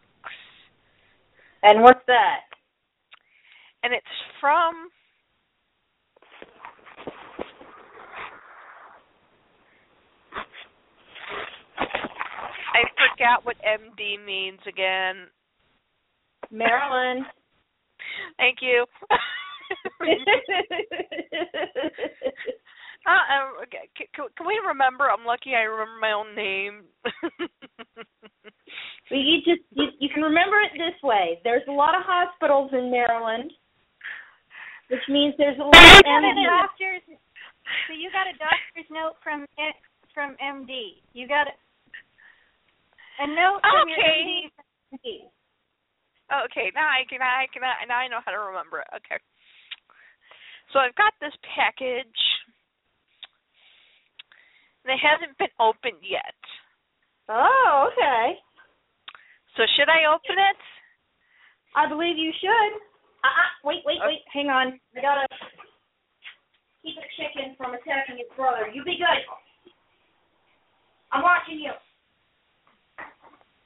And 1.64 1.82
what's 1.84 2.06
that? 2.08 2.42
And 3.84 3.94
it's 3.94 4.06
from 4.40 4.90
I 12.80 13.12
forgot 13.12 13.46
what 13.46 13.58
MD 13.62 14.24
means 14.26 14.60
again. 14.68 15.28
Maryland. 16.52 17.26
Thank 18.38 18.60
you. 18.62 18.86
uh, 23.06 23.26
can, 24.16 24.28
can 24.36 24.48
we 24.48 24.60
remember? 24.68 25.10
I'm 25.10 25.26
lucky 25.26 25.56
I 25.56 25.62
remember 25.62 26.00
my 26.00 26.12
own 26.12 26.36
name. 26.36 26.84
But 29.10 29.26
you 29.26 29.42
just 29.42 29.66
you, 29.74 29.90
you 30.00 30.10
can 30.14 30.22
remember 30.22 30.62
it 30.62 30.78
this 30.78 30.94
way. 31.02 31.42
There's 31.44 31.66
a 31.68 31.74
lot 31.74 31.98
of 31.98 32.06
hospitals 32.06 32.70
in 32.74 32.92
Maryland, 32.92 33.52
which 34.90 35.02
means 35.10 35.34
there's 35.38 35.58
a 35.58 35.66
lot 35.66 35.74
of 35.74 36.06
MD. 36.06 36.46
Doctors, 36.46 37.02
so 37.90 37.92
you 37.98 38.14
got 38.14 38.30
a 38.30 38.38
doctor's 38.38 38.90
note 38.94 39.18
from 39.24 39.50
from 40.14 40.38
MD. 40.38 41.02
You 41.14 41.28
got 41.28 41.50
a, 43.20 43.28
note 43.28 43.62
from 43.62 43.88
okay. 43.92 44.48
your 45.04 45.28
oh, 46.32 46.46
Okay, 46.48 46.72
now 46.74 46.88
I 46.88 47.04
can 47.10 47.22
I 47.22 47.48
can 47.52 47.62
now 47.62 48.00
I 48.00 48.08
know 48.08 48.24
how 48.24 48.32
to 48.32 48.40
remember 48.40 48.80
it. 48.80 48.90
Okay. 48.96 49.20
So 50.72 50.80
I've 50.80 50.96
got 50.96 51.14
this 51.20 51.34
package. 51.56 52.20
It 54.86 54.98
hasn't 54.98 55.38
been 55.38 55.54
opened 55.60 56.02
yet. 56.02 56.38
Oh, 57.30 57.90
okay. 57.94 58.40
So 59.58 59.68
should 59.78 59.90
I 59.90 60.10
open 60.10 60.38
it? 60.40 60.60
I 61.76 61.86
believe 61.88 62.18
you 62.18 62.32
should. 62.42 62.74
Uh-uh. 63.22 63.50
Wait, 63.68 63.84
wait, 63.86 64.00
wait. 64.02 64.24
Hang 64.34 64.50
on. 64.50 64.80
I 64.96 65.02
gotta 65.02 65.28
keep 66.82 66.96
a 66.98 67.06
chicken 67.20 67.54
from 67.58 67.76
attacking 67.76 68.18
his 68.18 68.32
brother. 68.36 68.72
You 68.74 68.84
be 68.84 68.98
good. 68.98 69.22
I'm 71.12 71.22
watching 71.22 71.60
you. 71.60 71.74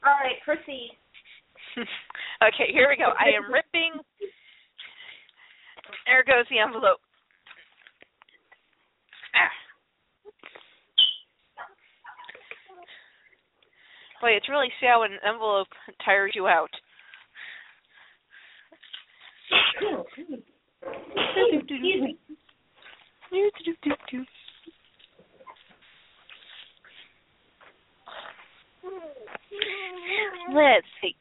All 0.05 0.19
right, 0.19 0.35
proceed. 0.43 0.97
okay, 1.77 2.71
here 2.71 2.89
we 2.89 2.97
go. 2.97 3.13
I 3.17 3.29
am 3.35 3.51
ripping. 3.51 3.93
There 6.05 6.23
goes 6.25 6.45
the 6.49 6.59
envelope. 6.59 6.99
Ah. 9.35 9.49
Boy, 14.21 14.31
it's 14.31 14.49
really 14.49 14.71
sad 14.79 14.97
when 14.97 15.13
an 15.13 15.19
envelope 15.25 15.67
tires 16.03 16.33
you 16.35 16.47
out. 16.47 16.69
Let's 30.53 30.85
see. 31.01 31.15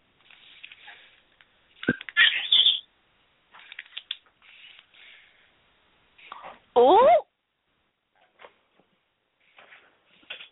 Ooh. 6.78 6.98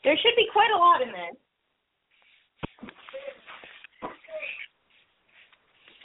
There 0.05 0.16
should 0.16 0.37
be 0.37 0.47
quite 0.53 0.71
a 0.75 0.79
lot 0.79 1.03
in 1.03 1.12
there. 1.12 1.31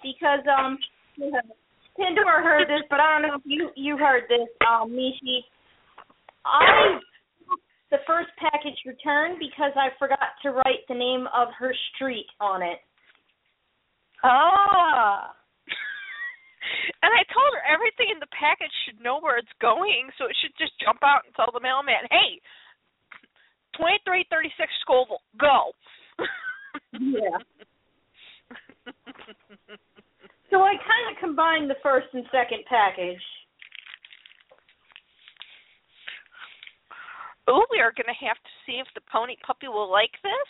Because 0.03 0.45
um 0.47 0.77
Pandora 1.97 2.43
heard 2.43 2.67
this, 2.67 2.83
but 2.89 2.99
I 2.99 3.13
don't 3.13 3.27
know 3.27 3.35
if 3.35 3.41
you 3.45 3.69
you 3.75 3.97
heard 3.97 4.23
this, 4.27 4.47
um, 4.67 4.91
Mishi. 4.91 5.39
I 6.45 6.99
the 7.91 8.01
first 8.07 8.29
package 8.37 8.77
returned 8.85 9.37
because 9.39 9.71
I 9.75 9.89
forgot 9.99 10.35
to 10.43 10.51
write 10.51 10.85
the 10.87 10.95
name 10.95 11.27
of 11.33 11.49
her 11.59 11.73
street 11.93 12.27
on 12.39 12.61
it. 12.61 12.79
Ah. 14.23 15.31
and 17.03 17.11
I 17.13 17.21
told 17.29 17.51
her 17.53 17.63
everything 17.69 18.09
in 18.09 18.19
the 18.19 18.31
package 18.33 18.73
should 18.85 19.03
know 19.03 19.19
where 19.19 19.37
it's 19.37 19.53
going, 19.61 20.09
so 20.17 20.25
it 20.25 20.35
should 20.41 20.55
just 20.57 20.73
jump 20.81 20.99
out 21.03 21.25
and 21.25 21.35
tell 21.35 21.53
the 21.53 21.61
mailman, 21.61 22.09
"Hey, 22.09 22.41
twenty 23.77 23.99
three 24.05 24.25
thirty 24.29 24.49
six 24.57 24.71
Scoville, 24.81 25.21
go." 25.37 25.73
Yeah. 26.93 27.37
So 30.49 30.61
I 30.61 30.75
kind 30.77 31.05
of 31.11 31.19
combined 31.19 31.69
the 31.69 31.75
first 31.81 32.07
and 32.13 32.23
second 32.31 32.63
package. 32.69 33.21
Ooh, 37.49 37.65
we 37.69 37.79
are 37.79 37.93
going 37.93 38.09
to 38.09 38.25
have 38.25 38.37
to 38.37 38.53
see 38.65 38.81
if 38.81 38.87
the 38.95 39.01
pony 39.11 39.35
puppy 39.45 39.67
will 39.67 39.91
like 39.91 40.13
this. 40.23 40.49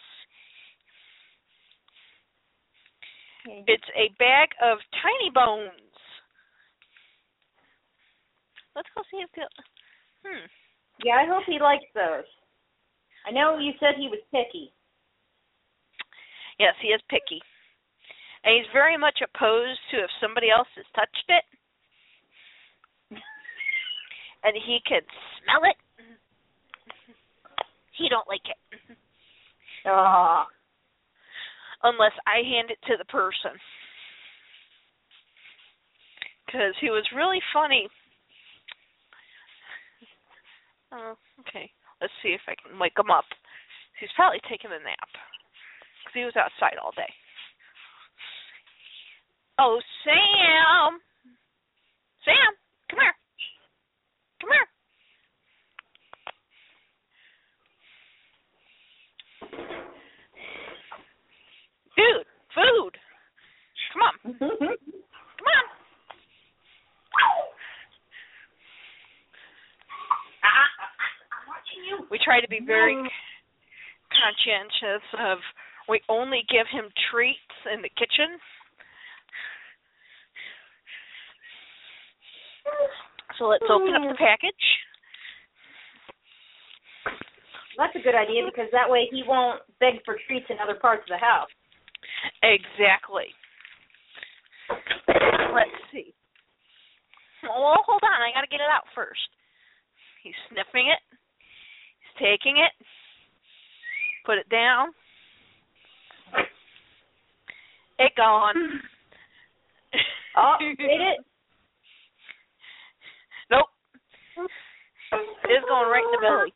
It's 3.67 3.89
a 3.95 4.09
bag 4.17 4.49
of 4.63 4.79
tiny 5.03 5.29
bones. 5.29 5.71
Let's 8.75 8.89
go 8.95 9.03
see 9.11 9.21
if 9.21 9.29
the. 9.35 9.47
Hmm. 10.25 10.47
Yeah, 11.03 11.15
I 11.21 11.27
hope 11.27 11.43
he 11.45 11.59
likes 11.59 11.85
those. 11.93 12.25
I 13.27 13.31
know 13.31 13.57
you 13.59 13.73
said 13.79 13.95
he 13.97 14.07
was 14.07 14.23
picky. 14.31 14.73
Yes, 16.59 16.73
he 16.81 16.89
is 16.89 17.01
picky. 17.09 17.41
And 18.43 18.55
he's 18.55 18.71
very 18.71 18.97
much 18.97 19.19
opposed 19.21 19.79
to 19.91 20.03
if 20.03 20.09
somebody 20.21 20.49
else 20.49 20.69
has 20.75 20.85
touched 20.95 21.29
it. 21.29 21.45
And 24.45 24.53
he 24.53 24.77
can 24.85 25.01
smell 25.41 25.65
it. 25.65 25.75
He 27.97 28.09
don't 28.09 28.27
like 28.27 28.43
it. 28.45 28.97
Ah. 29.85 30.47
Unless 31.83 32.13
I 32.25 32.41
hand 32.41 32.71
it 32.71 32.79
to 32.87 32.97
the 32.97 33.05
person. 33.05 33.53
Because 36.45 36.73
he 36.81 36.89
was 36.89 37.05
really 37.15 37.41
funny. 37.53 37.87
Oh, 40.91 41.15
okay. 41.41 41.69
Let's 42.01 42.13
see 42.23 42.29
if 42.29 42.41
I 42.47 42.55
can 42.55 42.79
wake 42.79 42.97
him 42.97 43.11
up. 43.11 43.25
He's 43.99 44.11
probably 44.15 44.39
taking 44.49 44.71
a 44.71 44.79
nap. 44.79 45.11
Because 46.03 46.15
he 46.15 46.25
was 46.25 46.35
outside 46.35 46.77
all 46.81 46.91
day. 46.95 47.11
Oh, 49.59 49.79
Sam! 50.03 50.99
Sam, 52.25 52.51
come 52.89 52.99
here. 52.99 53.15
Come 54.41 54.51
here. 54.51 54.67
Dude, 61.95 62.27
food. 62.53 62.93
Come 63.93 64.01
on. 64.03 64.15
Come 64.39 64.59
on. 64.59 65.65
I'm 70.43 71.47
watching 71.47 71.81
you. 71.87 72.03
We 72.11 72.19
try 72.19 72.41
to 72.41 72.47
be 72.47 72.59
very 72.65 72.99
conscientious 74.11 75.03
of 75.19 75.39
we 75.87 76.01
only 76.09 76.43
give 76.49 76.67
him 76.71 76.91
treats 77.11 77.39
in 77.71 77.81
the 77.81 77.89
kitchen. 77.89 78.39
So 83.39 83.45
let's 83.45 83.63
open 83.69 83.93
up 83.93 84.01
the 84.03 84.15
mm. 84.15 84.17
package. 84.17 84.65
That's 87.77 87.95
a 87.95 87.99
good 87.99 88.15
idea 88.15 88.47
because 88.47 88.71
that 88.71 88.89
way 88.89 89.07
he 89.11 89.23
won't 89.27 89.61
beg 89.79 89.99
for 90.05 90.15
treats 90.27 90.47
in 90.49 90.57
other 90.63 90.79
parts 90.79 91.03
of 91.03 91.11
the 91.11 91.19
house. 91.19 91.51
Exactly. 92.43 93.25
Let's 95.53 95.77
see. 95.91 96.13
Well, 97.43 97.77
hold 97.85 98.01
on. 98.03 98.21
I 98.21 98.33
got 98.33 98.41
to 98.41 98.47
get 98.47 98.61
it 98.61 98.71
out 98.71 98.83
first. 98.93 99.29
He's 100.23 100.33
sniffing 100.49 100.87
it. 100.87 100.99
He's 101.99 102.15
taking 102.19 102.57
it. 102.57 102.73
Put 104.25 104.37
it 104.37 104.49
down. 104.49 104.89
It 107.99 108.11
gone. 108.17 108.55
Oh, 110.37 110.55
did 110.59 110.77
it? 110.79 111.25
Nope. 113.49 113.67
It's 115.45 115.65
going 115.69 115.89
right 115.89 116.03
in 116.03 116.11
the 116.11 116.19
belly. 116.21 116.53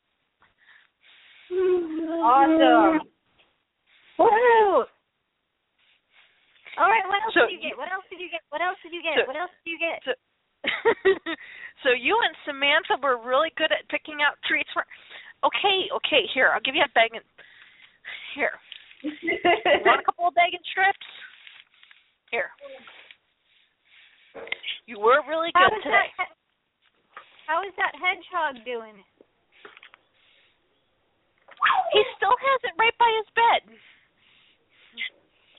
Awesome. 2.21 3.07
Woo! 4.17 4.83
All 6.79 6.87
right, 6.87 7.03
what 7.11 7.19
else 7.27 7.33
So 7.35 7.45
did 7.45 7.59
you 7.59 7.59
you- 7.59 7.69
get? 7.69 7.77
What 7.77 7.91
else 7.91 8.07
did 8.09 8.19
you 8.23 8.29
get? 8.31 8.41
What 8.49 8.61
else 8.63 8.79
did 8.81 8.93
you 8.95 9.03
get? 9.03 9.15
So- 9.19 9.27
what 9.27 9.35
else 9.35 9.51
did 9.63 9.69
you 9.69 9.79
get? 9.79 9.99
So, 10.07 10.11
so 11.83 11.89
you 11.91 12.15
and 12.23 12.35
Samantha 12.47 12.95
were 13.03 13.19
really 13.19 13.51
good 13.59 13.71
at 13.71 13.87
picking 13.91 14.23
out 14.23 14.39
treats 14.47 14.69
for. 14.71 14.83
Okay, 15.43 15.87
okay. 16.03 16.23
Here, 16.33 16.51
I'll 16.55 16.63
give 16.63 16.75
you 16.75 16.83
a 16.83 16.91
bag 16.95 17.11
and 17.15 17.23
here. 18.35 18.51
You 19.03 19.11
want 19.87 20.01
a 20.01 20.05
couple 20.07 20.27
of 20.27 20.35
bag 20.35 20.51
and 20.55 20.63
strips? 20.67 21.07
Here. 22.31 22.51
You 24.85 24.99
were 24.99 25.23
really 25.27 25.51
good 25.55 25.71
is 25.79 25.83
today. 25.83 26.11
that? 26.19 26.35
How 27.47 27.63
is 27.63 27.71
that 27.79 27.95
hedgehog 27.95 28.63
doing? 28.65 28.99
He 31.93 32.01
still 32.17 32.35
has 32.35 32.59
it 32.63 32.75
right 32.77 32.93
by 32.99 33.09
his 33.17 33.27
bed. 33.35 33.61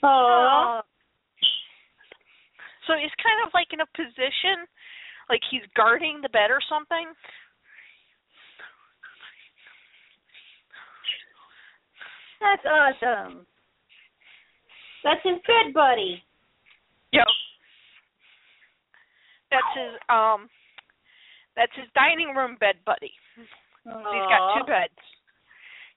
Oh. 0.02 0.80
So 2.91 2.99
he's 2.99 3.14
kind 3.22 3.38
of 3.47 3.55
like 3.55 3.70
in 3.70 3.78
a 3.78 3.91
position 3.95 4.66
like 5.30 5.38
he's 5.47 5.62
guarding 5.76 6.18
the 6.18 6.28
bed 6.28 6.51
or 6.51 6.59
something. 6.66 7.07
That's 12.43 12.66
awesome. 12.66 13.47
That's 15.05 15.22
his 15.22 15.38
bed 15.47 15.70
buddy. 15.72 16.18
Yep. 17.12 17.30
That's 19.55 19.72
his 19.78 19.95
um 20.11 20.51
that's 21.55 21.72
his 21.78 21.86
dining 21.95 22.34
room 22.34 22.57
bed 22.59 22.82
buddy. 22.84 23.14
He's 23.38 24.26
got 24.26 24.59
two 24.59 24.66
beds. 24.66 24.99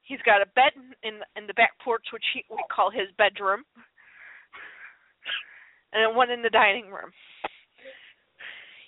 He's 0.03 0.21
got 0.29 0.45
a 0.45 0.47
bed 0.53 0.77
in 1.01 1.25
in 1.35 1.47
the 1.47 1.57
back 1.57 1.73
porch 1.83 2.05
which 2.13 2.25
he 2.35 2.45
we 2.51 2.61
call 2.69 2.91
his 2.91 3.09
bedroom. 3.17 3.65
And 5.93 6.15
one 6.15 6.31
in 6.31 6.41
the 6.41 6.49
dining 6.49 6.89
room. 6.89 7.11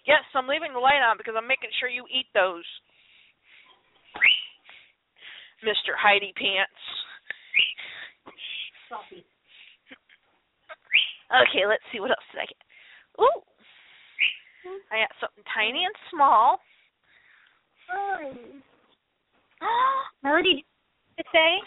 Yes, 0.08 0.24
I'm 0.34 0.48
leaving 0.48 0.74
the 0.74 0.80
light 0.80 1.02
on 1.02 1.18
because 1.18 1.36
I'm 1.38 1.48
making 1.48 1.70
sure 1.80 1.90
you 1.90 2.06
eat 2.10 2.28
those. 2.34 2.66
Mr. 5.66 5.98
Heidi 5.98 6.34
Pants. 6.38 6.72
Okay, 11.30 11.66
let's 11.66 11.84
see 11.92 12.00
what 12.00 12.12
else 12.12 12.26
did 12.32 12.42
I 12.42 12.46
get. 12.46 12.58
Ooh. 13.22 13.42
I 14.92 15.00
got 15.06 15.12
something 15.20 15.44
tiny 15.54 15.86
and 15.86 15.96
small. 16.12 16.60
Melody, 20.24 20.66
to 21.18 21.24
say? 21.34 21.62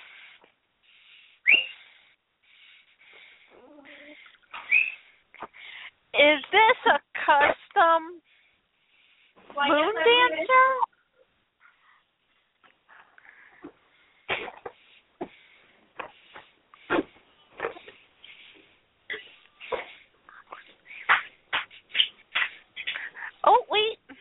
Is 6.18 6.42
this 6.50 6.92
a 6.92 6.98
custom 7.24 8.20
Moondancer? 9.54 10.70
Oh 23.44 23.62
wait. 23.70 23.98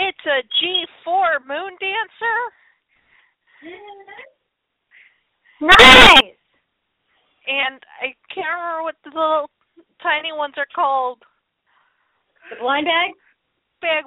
It's 0.00 0.26
a 0.26 0.42
G4 0.62 1.38
Moondancer. 1.50 2.52
Nice. 5.60 6.38
and 7.48 7.82
I 8.00 8.14
can't 8.32 8.46
remember 8.46 8.82
what 8.84 8.94
the 9.02 9.10
little 9.10 9.50
tiny 10.02 10.32
ones 10.32 10.54
are 10.56 10.68
called 10.74 11.18
The 12.50 12.56
blind 12.60 12.86
bag? 12.86 13.10
Bag 13.82 14.04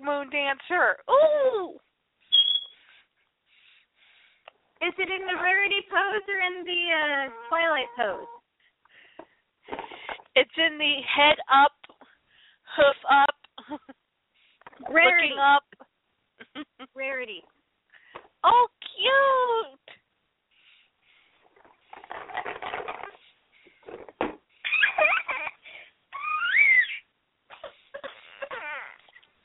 Dancer. 0.69 0.97
Ooh. 1.09 1.73
Is 4.81 4.93
it 4.97 5.09
in 5.09 5.27
the 5.27 5.35
rarity 5.41 5.81
pose 5.89 6.25
or 6.27 6.41
in 6.41 6.65
the 6.65 6.81
uh, 6.89 7.29
twilight 7.49 7.85
pose? 7.95 8.25
It's 10.35 10.51
in 10.57 10.77
the 10.79 10.93
head 11.15 11.37
up, 11.53 11.73
hoof 12.75 12.95
up, 13.11 13.35
Rarity. 14.89 15.29
looking 15.29 15.39
up. 15.39 15.63
Rarity. 16.95 17.43
oh, 18.43 18.67
cute. 18.81 19.79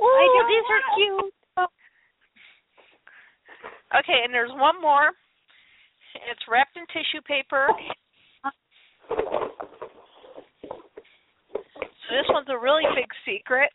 Ooh, 0.03 0.07
don't 0.07 0.49
these 0.49 0.65
are 0.71 0.81
know. 0.81 0.95
cute. 0.97 1.35
Okay, 3.97 4.21
and 4.25 4.35
there's 4.47 4.61
one 4.61 4.81
more. 4.81 5.11
It's 6.31 6.41
wrapped 6.49 6.77
in 6.77 6.87
tissue 6.87 7.21
paper. 7.27 7.69
So 11.83 12.15
this 12.15 12.27
one's 12.31 12.49
a 12.49 12.59
really 12.59 12.85
big 12.95 13.09
secret. 13.25 13.71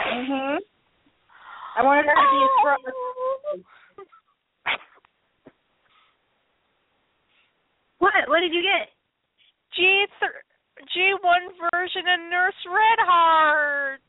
Mhm. 0.00 0.58
I 1.76 1.82
wanted 1.82 2.06
her 2.06 2.14
to 2.14 2.30
be 2.30 2.42
a 2.42 2.48
strong. 2.58 3.64
What? 7.98 8.28
What 8.28 8.40
did 8.40 8.52
you 8.52 8.62
get? 8.62 8.92
G 9.74 10.06
th- 10.18 10.32
G1 10.90 11.70
version 11.72 12.08
of 12.08 12.20
Nurse 12.28 12.66
Red 12.66 12.98
Hearts. 12.98 14.02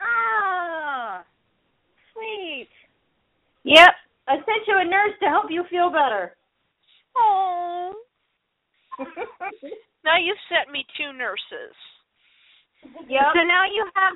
Oh, 0.00 1.22
sweet. 2.12 2.68
Yep. 3.64 3.90
I 4.28 4.36
sent 4.36 4.68
you 4.68 4.76
a 4.78 4.84
nurse 4.84 5.16
to 5.20 5.26
help 5.28 5.50
you 5.50 5.64
feel 5.70 5.88
better. 5.90 6.36
Oh. 7.16 7.94
Now 10.04 10.16
you've 10.16 10.40
sent 10.48 10.70
me 10.70 10.84
two 10.96 11.12
nurses. 11.12 11.74
yep. 13.08 13.32
So 13.34 13.42
now 13.42 13.64
you 13.64 13.84
have 13.96 14.14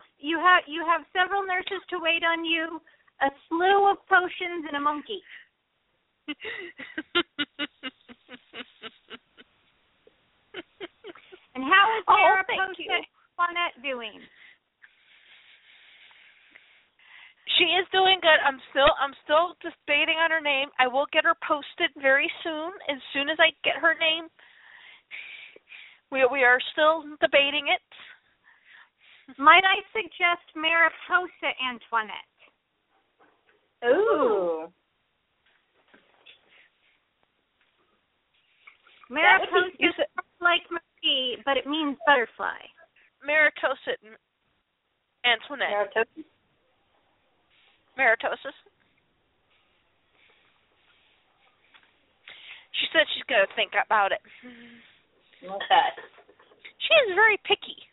you 0.69 0.85
have 0.85 0.85
you 0.85 0.85
have 0.85 1.03
several 1.13 1.43
nurses 1.47 1.81
to 1.91 1.99
wait 2.01 2.23
on 2.25 2.45
you, 2.45 2.81
a 3.23 3.29
slew 3.49 3.91
of 3.91 3.97
potions, 4.09 4.65
and 4.69 4.77
a 4.77 4.81
monkey. 4.81 5.23
And 11.55 11.65
how 11.65 11.85
is 11.99 12.05
Oh, 12.09 12.41
you. 12.79 12.89
Juanette 13.37 13.77
doing? 13.85 14.17
She 17.59 17.65
is 17.77 17.85
doing 17.93 18.17
good. 18.23 18.41
I'm 18.41 18.57
still 18.73 18.89
I'm 18.97 19.13
still 19.25 19.53
debating 19.61 20.17
on 20.17 20.31
her 20.33 20.41
name. 20.41 20.73
I 20.81 20.89
will 20.89 21.05
get 21.13 21.25
her 21.29 21.37
posted 21.47 21.93
very 22.01 22.31
soon. 22.43 22.73
As 22.89 22.97
soon 23.13 23.29
as 23.29 23.37
I 23.39 23.53
get 23.63 23.77
her 23.77 23.93
name, 24.01 24.33
we 26.11 26.25
we 26.33 26.41
are 26.43 26.59
still 26.73 27.05
debating 27.21 27.69
it. 27.69 27.82
Might 29.43 29.67
I 29.67 29.83
suggest 29.91 30.47
Mariposa 30.55 31.51
Antoinette? 31.59 32.31
Ooh. 33.91 34.71
That 39.11 39.43
be- 39.43 39.51
Mariposa 39.51 39.75
is 39.81 39.95
said 39.99 40.07
like 40.41 40.63
Marie, 40.71 41.43
but 41.45 41.57
it 41.57 41.67
means 41.67 41.99
butterfly. 42.07 42.55
Maritosa 43.27 43.99
Antoinette. 45.27 45.91
Maritosis. 47.99 48.55
She 52.79 52.87
said 52.93 53.03
she's 53.13 53.27
gonna 53.29 53.51
think 53.57 53.73
about 53.85 54.13
it. 54.13 54.23
Okay. 55.43 55.89
She 56.79 56.95
is 57.11 57.15
very 57.17 57.39
picky. 57.43 57.92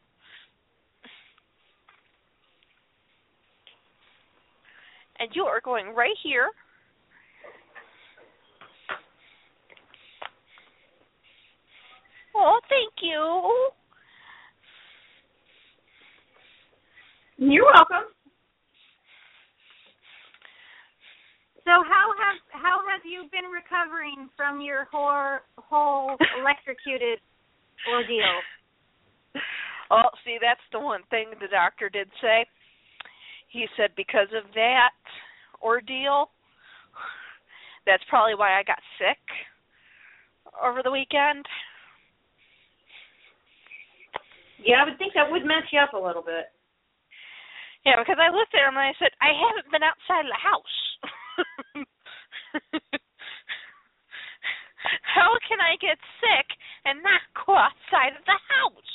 And 5.19 5.29
you 5.33 5.43
are 5.43 5.59
going 5.61 5.93
right 5.95 6.15
here. 6.23 6.49
Oh, 12.35 12.59
thank 12.69 12.93
you. 13.01 13.69
You're 17.37 17.65
welcome. 17.65 18.11
So 21.65 21.85
how 21.85 22.09
have 22.17 22.63
how 22.63 22.79
have 22.89 23.01
you 23.05 23.29
been 23.31 23.51
recovering 23.51 24.29
from 24.35 24.61
your 24.61 24.87
whole 24.91 25.39
whole 25.57 26.17
electrocuted 26.41 27.19
ordeal? 27.91 28.41
Oh, 29.91 30.09
see, 30.23 30.37
that's 30.41 30.63
the 30.71 30.79
one 30.79 31.01
thing 31.09 31.29
the 31.39 31.47
doctor 31.47 31.89
did 31.89 32.09
say. 32.21 32.45
He 33.49 33.67
said 33.77 33.91
because 33.95 34.29
of 34.35 34.49
that 34.53 34.91
ordeal, 35.61 36.31
that's 37.85 38.03
probably 38.09 38.35
why 38.35 38.59
I 38.59 38.63
got 38.63 38.79
sick 38.97 39.19
over 40.61 40.81
the 40.83 40.91
weekend. 40.91 41.45
Yeah, 44.63 44.83
I 44.83 44.85
would 44.89 44.97
think 44.97 45.13
that 45.15 45.31
would 45.31 45.45
mess 45.45 45.63
you 45.71 45.79
up 45.79 45.93
a 45.93 45.97
little 45.97 46.21
bit. 46.21 46.51
Yeah, 47.85 47.95
because 47.97 48.19
I 48.19 48.27
looked 48.27 48.53
at 48.53 48.67
him 48.67 48.75
and 48.75 48.91
I 48.91 48.93
said, 48.99 49.15
I 49.23 49.31
haven't 49.31 49.71
been 49.71 49.87
outside 49.87 50.27
of 50.27 50.33
the 50.35 50.43
house. 50.43 50.77
How 55.15 55.31
can 55.47 55.59
I 55.63 55.79
get 55.79 55.97
sick 56.19 56.47
and 56.83 57.01
not 57.03 57.21
go 57.45 57.55
outside 57.55 58.19
of 58.19 58.25
the 58.27 58.39
house? 58.51 58.93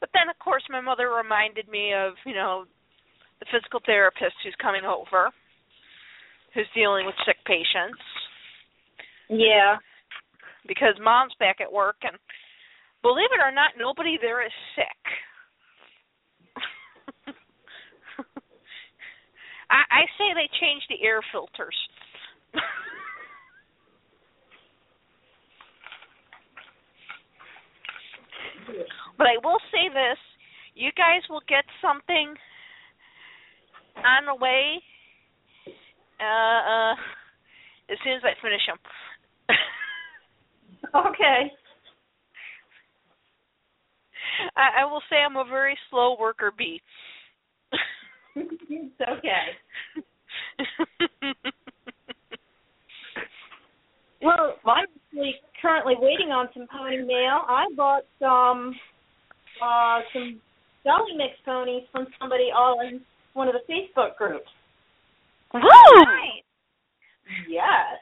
But 0.00 0.08
then, 0.16 0.30
of 0.32 0.38
course, 0.38 0.64
my 0.70 0.80
mother 0.80 1.10
reminded 1.10 1.68
me 1.68 1.92
of, 1.92 2.14
you 2.24 2.34
know, 2.34 2.64
the 3.40 3.46
physical 3.50 3.80
therapist 3.84 4.36
who's 4.44 4.54
coming 4.60 4.84
over, 4.84 5.30
who's 6.54 6.68
dealing 6.74 7.06
with 7.06 7.14
sick 7.26 7.38
patients, 7.46 8.00
Yeah. 9.28 9.78
because 10.68 10.94
mom's 11.00 11.34
back 11.40 11.60
at 11.60 11.72
work, 11.72 11.96
and 12.02 12.16
believe 13.02 13.32
it 13.32 13.40
or 13.42 13.50
not, 13.50 13.72
nobody 13.78 14.18
there 14.20 14.44
is 14.44 14.52
sick. 14.76 15.02
I, 19.70 19.82
I 19.90 20.04
say 20.18 20.34
they 20.34 20.48
change 20.60 20.82
the 20.88 21.02
air 21.02 21.22
filters. 21.32 21.76
but 29.16 29.26
I 29.26 29.36
will 29.42 29.60
say 29.72 29.88
this: 29.88 30.18
you 30.74 30.90
guys 30.96 31.22
will 31.30 31.42
get 31.48 31.64
something 31.80 32.36
on 33.96 34.26
the 34.26 34.34
way. 34.34 34.82
Uh, 36.20 36.24
uh, 36.24 36.94
as 37.90 37.98
soon 38.04 38.14
as 38.14 38.22
I 38.24 38.34
finish 38.42 38.62
them. 38.66 38.78
Okay. 40.94 41.52
I, 44.56 44.82
I 44.82 44.84
will 44.84 45.02
say 45.10 45.16
I'm 45.16 45.36
a 45.36 45.44
very 45.48 45.76
slow 45.90 46.16
worker 46.18 46.52
bee. 46.56 46.80
it's 48.36 49.00
okay. 49.00 50.04
Well, 54.22 54.54
I'm 54.66 54.86
actually 55.06 55.34
currently 55.60 55.94
waiting 55.98 56.28
on 56.28 56.48
some 56.54 56.66
pony 56.70 56.98
mail. 56.98 57.42
I 57.48 57.66
bought 57.76 58.02
some 58.18 58.74
uh 59.62 60.00
some 60.12 60.40
Dolly 60.84 61.16
Mix 61.16 61.34
ponies 61.44 61.82
from 61.92 62.06
somebody 62.18 62.48
all 62.54 62.80
in 62.80 63.00
one 63.34 63.48
of 63.48 63.54
the 63.54 63.72
Facebook 63.72 64.16
groups. 64.16 64.48
Woo! 65.54 65.60
Right. 65.62 66.42
Yes. 67.48 67.98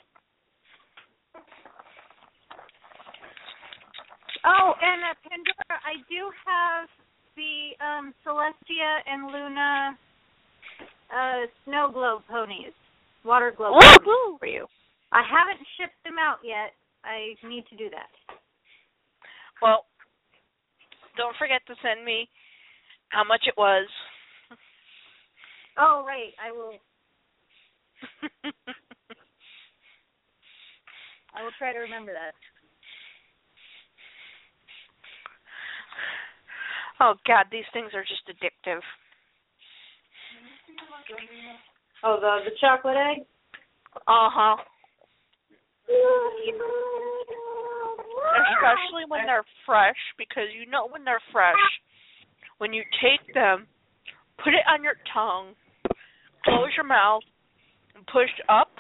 Oh, 4.45 4.73
and 4.81 5.03
uh, 5.05 5.15
Pandora, 5.29 5.77
I 5.85 6.01
do 6.09 6.31
have 6.47 6.89
the 7.37 7.85
um 7.85 8.15
Celestia 8.27 8.99
and 9.07 9.27
Luna 9.27 9.99
uh 11.11 11.47
snow 11.65 11.91
globe 11.93 12.23
ponies, 12.29 12.73
water 13.25 13.53
globe 13.57 13.75
ponies 13.81 13.99
Woo! 14.07 14.39
for 14.39 14.47
you. 14.47 14.67
I 15.13 15.23
haven't 15.23 15.65
shipped 15.79 16.03
them 16.05 16.17
out 16.21 16.39
yet. 16.45 16.73
I 17.05 17.35
need 17.47 17.65
to 17.71 17.77
do 17.77 17.89
that. 17.91 18.11
Well, 19.63 19.87
don't 21.17 21.37
forget 21.39 21.63
to 21.67 21.75
send 21.83 22.05
me 22.05 22.29
how 23.09 23.25
much 23.25 23.43
it 23.47 23.55
was. 23.57 23.89
Oh, 25.79 26.05
right. 26.07 26.35
I 26.43 26.51
will. 26.51 26.73
I 31.35 31.43
will 31.43 31.53
try 31.59 31.73
to 31.73 31.79
remember 31.79 32.13
that. 32.13 32.35
Oh 37.01 37.15
God, 37.27 37.47
these 37.53 37.65
things 37.73 37.91
are 37.95 38.03
just 38.03 38.27
addictive. 38.27 38.81
Oh, 42.03 42.19
the 42.21 42.51
the 42.51 42.57
chocolate 42.61 42.97
egg. 42.97 43.25
Uh 44.07 44.29
huh. 44.31 44.57
Especially 48.59 49.05
when 49.09 49.25
they're 49.27 49.45
fresh, 49.65 49.97
because 50.19 50.51
you 50.53 50.69
know 50.71 50.89
when 50.91 51.05
they're 51.05 51.23
fresh. 51.33 51.55
When 52.59 52.73
you 52.73 52.83
take 53.01 53.33
them, 53.35 53.67
put 54.43 54.55
it 54.55 54.67
on 54.69 54.83
your 54.83 54.97
tongue, 55.15 55.55
close 56.45 56.71
your 56.77 56.87
mouth, 56.87 57.23
and 57.95 58.07
push 58.07 58.31
up, 58.49 58.71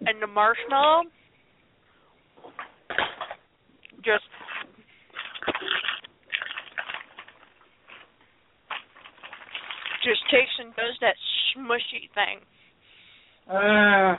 and 0.00 0.22
the 0.22 0.26
marshmallow 0.26 1.04
just 4.04 4.24
just 10.02 10.20
takes 10.30 10.50
and 10.58 10.74
does 10.76 10.96
that 11.00 11.14
smushy 11.54 12.08
thing. 12.14 12.40
Uh, 13.50 14.16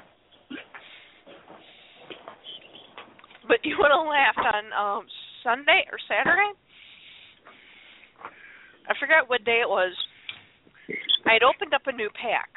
But 3.48 3.66
you 3.66 3.76
would 3.80 3.92
have 3.92 4.08
laughed 4.08 4.56
on 4.56 4.64
um 4.72 5.06
Sunday 5.44 5.84
or 5.92 5.98
Saturday. 6.08 6.54
I 8.88 8.94
forgot 9.00 9.28
what 9.30 9.44
day 9.44 9.60
it 9.62 9.68
was. 9.68 9.92
I 11.26 11.34
had 11.34 11.44
opened 11.44 11.74
up 11.74 11.88
a 11.88 11.92
new 11.92 12.10
pack 12.14 12.50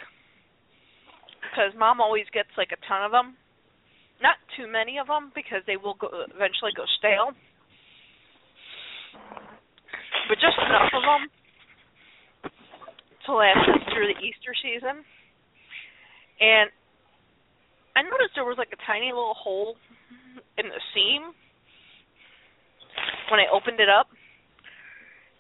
because 1.43 1.73
mom 1.79 2.01
always 2.01 2.27
gets 2.33 2.51
like 2.57 2.73
a 2.73 2.81
ton 2.89 3.05
of 3.05 3.13
them. 3.13 3.37
Not 4.23 4.37
too 4.57 4.71
many 4.71 4.99
of 4.99 5.07
them 5.07 5.33
because 5.35 5.63
they 5.67 5.77
will 5.77 5.95
go 5.95 6.09
eventually 6.35 6.73
go 6.77 6.85
stale. 6.99 7.35
But 10.29 10.41
just 10.41 10.57
enough 10.57 10.91
of 10.95 11.05
them 11.05 11.23
to 13.27 13.31
last 13.35 13.69
us 13.69 13.83
through 13.93 14.09
the 14.13 14.21
Easter 14.25 14.53
season. 14.63 15.05
And 16.41 16.71
I 17.95 18.03
noticed 18.03 18.35
there 18.35 18.49
was 18.49 18.59
like 18.59 18.73
a 18.73 18.81
tiny 18.87 19.13
little 19.13 19.37
hole 19.37 19.77
in 20.59 20.67
the 20.67 20.81
seam 20.95 21.31
when 23.31 23.41
I 23.41 23.47
opened 23.53 23.81
it 23.81 23.89
up, 23.89 24.09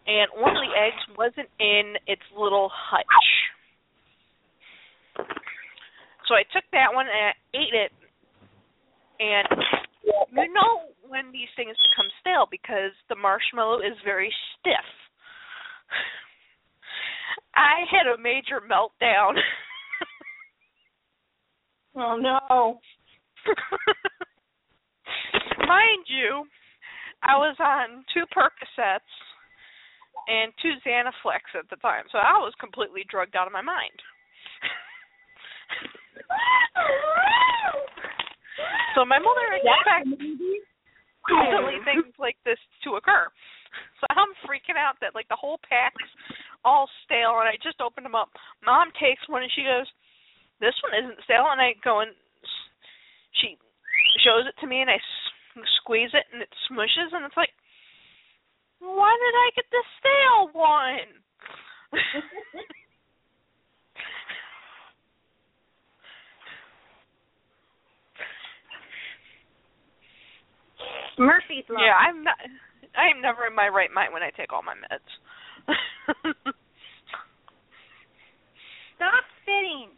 and 0.07 0.31
one 0.37 0.57
of 0.57 0.63
the 0.63 0.77
eggs 0.77 1.03
wasn't 1.17 1.49
in 1.59 1.97
its 2.07 2.23
little 2.37 2.71
hutch. 2.73 3.05
So 6.29 6.35
I 6.35 6.43
took 6.53 6.65
that 6.73 6.93
one 6.93 7.07
and 7.07 7.15
I 7.15 7.33
ate 7.57 7.73
it, 7.75 7.93
and 9.21 9.49
you 10.33 10.53
know 10.53 10.83
when 11.07 11.33
these 11.33 11.49
things 11.57 11.77
become 11.91 12.11
stale 12.21 12.47
because 12.51 12.93
the 13.09 13.17
marshmallow 13.17 13.81
is 13.81 13.97
very 14.05 14.31
stiff. 14.59 14.85
I 17.55 17.85
had 17.91 18.07
a 18.13 18.19
major 18.21 18.61
meltdown. 18.61 19.37
oh 21.97 22.17
no. 22.17 22.81
Mind 25.69 26.07
you, 26.09 26.47
I 27.23 27.37
was 27.37 27.57
on 27.61 28.05
two 28.13 28.25
Percocets 28.35 29.01
and 30.29 30.53
two 30.63 30.75
Zanaflex 30.87 31.43
at 31.59 31.69
the 31.71 31.77
time, 31.77 32.05
so 32.11 32.19
I 32.19 32.39
was 32.41 32.53
completely 32.61 33.05
drugged 33.11 33.37
out 33.37 33.47
of 33.47 33.53
my 33.53 33.63
mind. 33.63 33.99
so 38.95 39.05
my 39.05 39.19
mother 39.19 39.47
expects 39.59 40.17
silly 41.29 41.79
things 41.85 42.15
like 42.19 42.37
this 42.45 42.59
to 42.85 42.97
occur. 42.97 43.29
So 44.01 44.07
I'm 44.11 44.33
freaking 44.47 44.79
out 44.79 44.97
that 45.01 45.15
like 45.15 45.29
the 45.29 45.37
whole 45.41 45.59
pack's 45.69 46.05
all 46.65 46.89
stale, 47.05 47.41
and 47.43 47.49
I 47.49 47.59
just 47.61 47.81
opened 47.81 48.07
them 48.07 48.15
up. 48.15 48.31
Mom 48.65 48.89
takes 48.97 49.29
one 49.29 49.43
and 49.43 49.53
she 49.53 49.63
goes, 49.67 49.91
"This 50.61 50.75
one 50.83 50.95
isn't 50.95 51.25
stale," 51.25 51.51
and 51.51 51.61
I 51.61 51.75
go 51.83 52.01
and 52.01 52.15
she 53.41 53.59
shows 54.23 54.47
it 54.47 54.55
to 54.61 54.67
me, 54.67 54.81
and 54.81 54.91
I 54.91 54.99
squeeze 55.81 56.11
it, 56.15 56.27
and 56.33 56.43
it 56.43 56.51
smushes, 56.67 57.13
and 57.13 57.25
it's 57.25 57.37
like, 57.37 57.53
why 58.85 59.17
did 59.17 59.35
I 59.35 59.49
get 59.57 59.65
the 59.73 59.83
stale 59.99 60.53
one? 60.53 61.09
Murphy's 71.19 71.65
Law. 71.71 71.81
yeah, 71.81 71.95
I'm 71.95 72.25
not. 72.25 72.35
I 72.97 73.09
am 73.11 73.21
never 73.23 73.47
in 73.47 73.55
my 73.55 73.69
right 73.69 73.91
mind 73.93 74.13
when 74.13 74.23
I 74.23 74.31
take 74.37 74.53
all 74.53 74.63
my 74.63 74.75
meds. 74.75 75.67
Stop 78.97 79.25
spitting. 79.43 79.91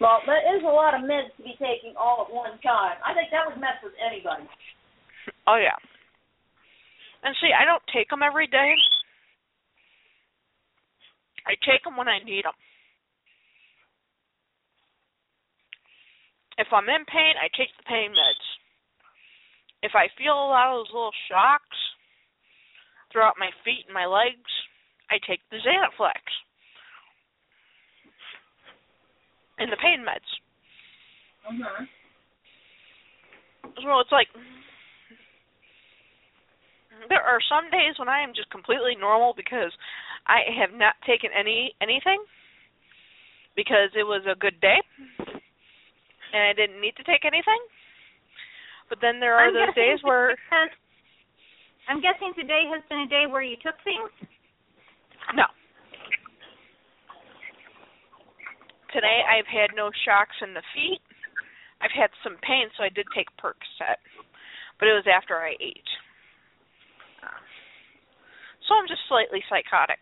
Well, 0.00 0.22
that 0.30 0.46
is 0.54 0.62
a 0.62 0.70
lot 0.70 0.94
of 0.94 1.02
meds 1.02 1.34
to 1.36 1.42
be 1.42 1.58
taking 1.58 1.94
all 1.98 2.26
at 2.26 2.32
one 2.32 2.54
time. 2.62 3.02
I 3.02 3.14
think 3.14 3.34
that 3.34 3.50
would 3.50 3.58
mess 3.58 3.82
with 3.82 3.94
anybody. 3.98 4.46
oh 5.46 5.58
yeah. 5.58 5.74
And 7.26 7.34
see, 7.42 7.50
I 7.50 7.66
don't 7.66 7.82
take 7.92 8.08
them 8.10 8.22
every 8.22 8.46
day. 8.46 8.74
I 11.50 11.58
take 11.66 11.82
them 11.82 11.96
when 11.96 12.06
I 12.06 12.22
need 12.22 12.44
them. 12.46 12.54
If 16.58 16.68
I'm 16.70 16.86
in 16.86 17.02
pain, 17.10 17.34
I 17.38 17.50
take 17.58 17.74
the 17.74 17.86
pain 17.86 18.10
meds. 18.14 18.46
If 19.82 19.92
I 19.94 20.10
feel 20.18 20.34
a 20.34 20.50
lot 20.50 20.70
of 20.70 20.82
those 20.82 20.94
little 20.94 21.18
shocks 21.30 21.78
throughout 23.10 23.38
my 23.38 23.50
feet 23.64 23.86
and 23.86 23.94
my 23.94 24.06
legs, 24.06 24.50
I 25.10 25.18
take 25.26 25.40
the 25.50 25.58
Zanaflex 25.62 26.22
and 29.58 29.70
the 29.72 29.76
pain 29.76 30.04
meds. 30.06 30.28
Uh-huh. 31.48 31.84
So 33.82 34.00
it's 34.00 34.12
like 34.12 34.28
there 37.08 37.22
are 37.22 37.38
some 37.46 37.70
days 37.70 37.94
when 37.98 38.08
I 38.08 38.22
am 38.22 38.34
just 38.34 38.50
completely 38.50 38.96
normal 38.98 39.32
because 39.36 39.70
I 40.26 40.42
have 40.58 40.74
not 40.74 40.94
taken 41.06 41.30
any 41.32 41.74
anything 41.80 42.18
because 43.54 43.90
it 43.94 44.04
was 44.04 44.22
a 44.26 44.38
good 44.38 44.60
day 44.60 44.78
and 46.32 46.42
I 46.42 46.52
didn't 46.52 46.80
need 46.80 46.96
to 46.96 47.04
take 47.04 47.24
anything. 47.24 47.60
But 48.88 48.98
then 49.00 49.20
there 49.20 49.36
are 49.36 49.48
I'm 49.48 49.54
those 49.54 49.74
days 49.74 50.00
where 50.02 50.36
I'm 51.88 52.00
guessing 52.00 52.32
today 52.36 52.68
has 52.72 52.82
been 52.88 53.00
a 53.04 53.08
day 53.08 53.24
where 53.28 53.42
you 53.42 53.56
took 53.56 53.76
things. 53.84 54.10
no. 55.34 55.44
Today 58.92 59.20
I've 59.24 59.48
had 59.48 59.76
no 59.76 59.90
shocks 60.04 60.36
in 60.40 60.54
the 60.54 60.64
feet. 60.72 61.02
I've 61.80 61.94
had 61.94 62.10
some 62.24 62.36
pain, 62.42 62.72
so 62.74 62.82
I 62.82 62.90
did 62.90 63.06
take 63.14 63.28
Percocet, 63.38 64.02
but 64.80 64.88
it 64.88 64.96
was 64.96 65.06
after 65.06 65.36
I 65.38 65.54
ate. 65.60 65.90
So 68.68 68.76
I'm 68.76 68.88
just 68.88 69.00
slightly 69.08 69.40
psychotic. 69.48 70.00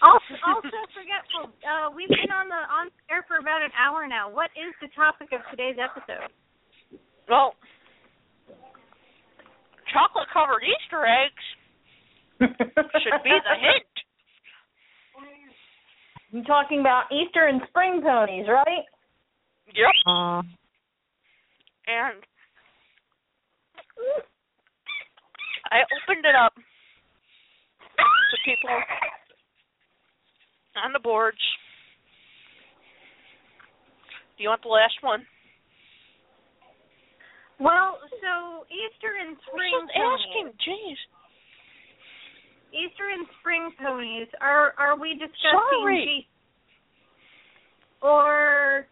Also, 0.00 0.34
also 0.48 0.78
forgetful. 0.96 1.52
Uh, 1.62 1.92
we've 1.92 2.10
been 2.10 2.32
on 2.32 2.48
the 2.48 2.62
on 2.72 2.88
air 3.12 3.22
for 3.28 3.36
about 3.38 3.62
an 3.62 3.70
hour 3.76 4.08
now. 4.08 4.32
What 4.32 4.50
is 4.56 4.72
the 4.80 4.88
topic 4.96 5.30
of 5.36 5.44
today's 5.52 5.76
episode? 5.76 6.32
Well, 7.28 7.54
chocolate 9.92 10.32
covered 10.32 10.64
Easter 10.64 11.04
eggs 11.04 11.44
should 13.04 13.22
be 13.22 13.36
the 13.36 13.56
hint. 13.60 13.91
I'm 16.32 16.44
talking 16.44 16.80
about 16.80 17.04
Easter 17.12 17.46
and 17.46 17.60
spring 17.68 18.00
ponies, 18.02 18.46
right? 18.48 18.84
Yep. 19.66 19.92
Uh, 20.06 20.42
And 21.86 22.22
I 25.70 25.80
opened 26.04 26.24
it 26.24 26.34
up 26.34 26.54
to 26.54 28.36
people 28.44 28.70
on 30.82 30.92
the 30.92 30.98
boards. 31.00 31.38
Do 34.36 34.42
you 34.42 34.48
want 34.48 34.62
the 34.62 34.68
last 34.68 34.94
one? 35.02 35.24
Well, 37.60 37.98
so 38.20 38.64
Easter 38.72 39.12
and 39.20 39.36
spring 39.46 39.72
Just 39.86 39.92
asking. 39.96 40.52
ponies. 40.52 40.96
Jeez. 40.96 40.98
Easter 42.72 43.10
and 43.12 43.26
spring 43.40 43.70
ponies. 43.78 44.28
Are 44.40 44.72
are 44.78 44.98
we 44.98 45.12
discussing 45.12 45.80
Sorry. 45.80 46.04
G 46.04 46.28
or 48.02 48.86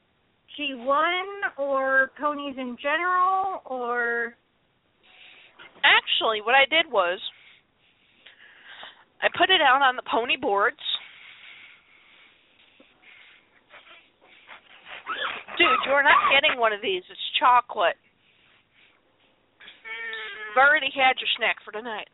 G 0.57 0.75
one 0.77 1.51
or 1.59 2.11
ponies 2.21 2.55
in 2.59 2.77
general 2.81 3.63
or 3.65 4.35
Actually, 5.83 6.43
what 6.45 6.55
I 6.55 6.69
did 6.69 6.93
was 6.93 7.19
I 9.23 9.29
put 9.37 9.49
it 9.49 9.61
out 9.61 9.81
on 9.81 9.97
the 9.97 10.03
pony 10.11 10.37
boards 10.37 10.77
Dude, 15.61 15.69
you're 15.85 16.03
not 16.03 16.33
getting 16.33 16.59
one 16.59 16.73
of 16.73 16.81
these. 16.81 17.03
It's 17.11 17.21
chocolate. 17.39 18.01
You've 20.49 20.57
already 20.57 20.89
had 20.89 21.21
your 21.21 21.29
snack 21.37 21.61
for 21.61 21.71
tonight. 21.71 22.09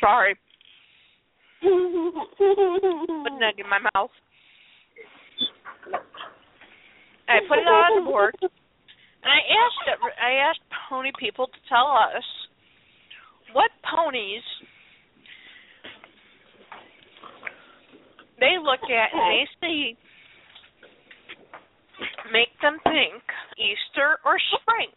Sorry. 0.00 0.34
Put 1.60 3.32
an 3.32 3.42
egg 3.42 3.58
in 3.58 3.68
my 3.68 3.78
mouth. 3.94 4.10
I 7.28 7.40
put 7.46 7.58
it 7.58 7.68
on 7.68 8.04
the 8.04 8.10
board, 8.10 8.34
and 8.40 8.50
I 9.24 9.40
asked 9.52 10.00
I 10.22 10.32
asked 10.48 10.60
pony 10.88 11.10
people 11.18 11.46
to 11.46 11.58
tell 11.68 11.88
us 11.88 12.24
what 13.52 13.70
ponies 13.84 14.42
they 18.40 18.56
look 18.62 18.82
at 18.84 19.12
and 19.12 19.30
they 19.30 19.46
see 19.60 19.96
make 22.32 22.52
them 22.62 22.78
think 22.84 23.22
Easter 23.58 24.18
or 24.24 24.38
spring. 24.60 24.90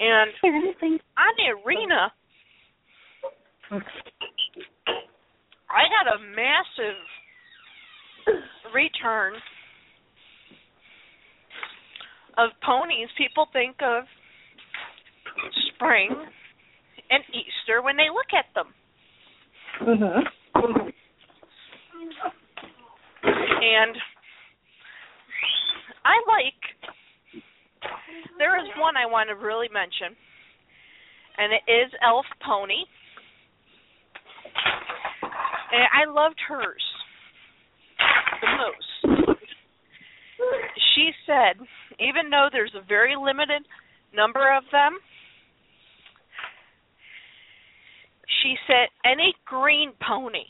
And 0.00 0.30
on 1.16 1.32
the 1.36 1.48
arena, 1.64 2.12
I 5.70 5.82
got 5.88 6.06
a 6.14 6.18
massive 6.34 7.00
return 8.74 9.34
of 12.38 12.50
ponies. 12.64 13.08
People 13.18 13.46
think 13.52 13.76
of 13.82 14.04
spring 15.74 16.10
and 17.10 17.24
Easter 17.30 17.82
when 17.82 17.96
they 17.96 18.08
look 18.08 18.32
at 18.32 18.52
them. 18.54 18.74
Mhm. 19.80 20.26
And 23.62 24.02
I 26.04 26.22
like 26.26 26.76
there 28.38 28.58
is 28.58 28.68
one 28.78 28.96
I 28.96 29.06
want 29.06 29.28
to 29.28 29.34
really 29.34 29.68
mention, 29.68 30.16
and 31.38 31.52
it 31.52 31.62
is 31.70 31.92
Elf 32.02 32.26
Pony. 32.40 32.86
And 35.72 35.84
I 35.92 36.04
loved 36.10 36.40
hers 36.48 36.82
the 38.40 38.48
most. 38.56 39.28
She 40.94 41.12
said, 41.26 41.60
even 41.98 42.30
though 42.30 42.48
there's 42.50 42.74
a 42.74 42.80
very 42.80 43.14
limited 43.14 43.62
number 44.12 44.52
of 44.56 44.64
them, 44.72 44.98
she 48.42 48.54
said 48.66 48.88
any 49.04 49.34
green 49.46 49.92
pony 50.06 50.44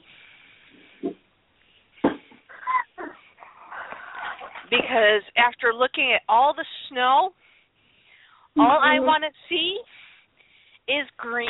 because 4.70 5.22
after 5.36 5.74
looking 5.74 6.12
at 6.14 6.22
all 6.28 6.54
the 6.54 6.64
snow, 6.88 7.34
all 8.56 8.78
I 8.80 8.96
mm-hmm. 8.96 9.06
want 9.06 9.24
to 9.24 9.30
see 9.48 9.78
is 10.88 11.06
green. 11.18 11.48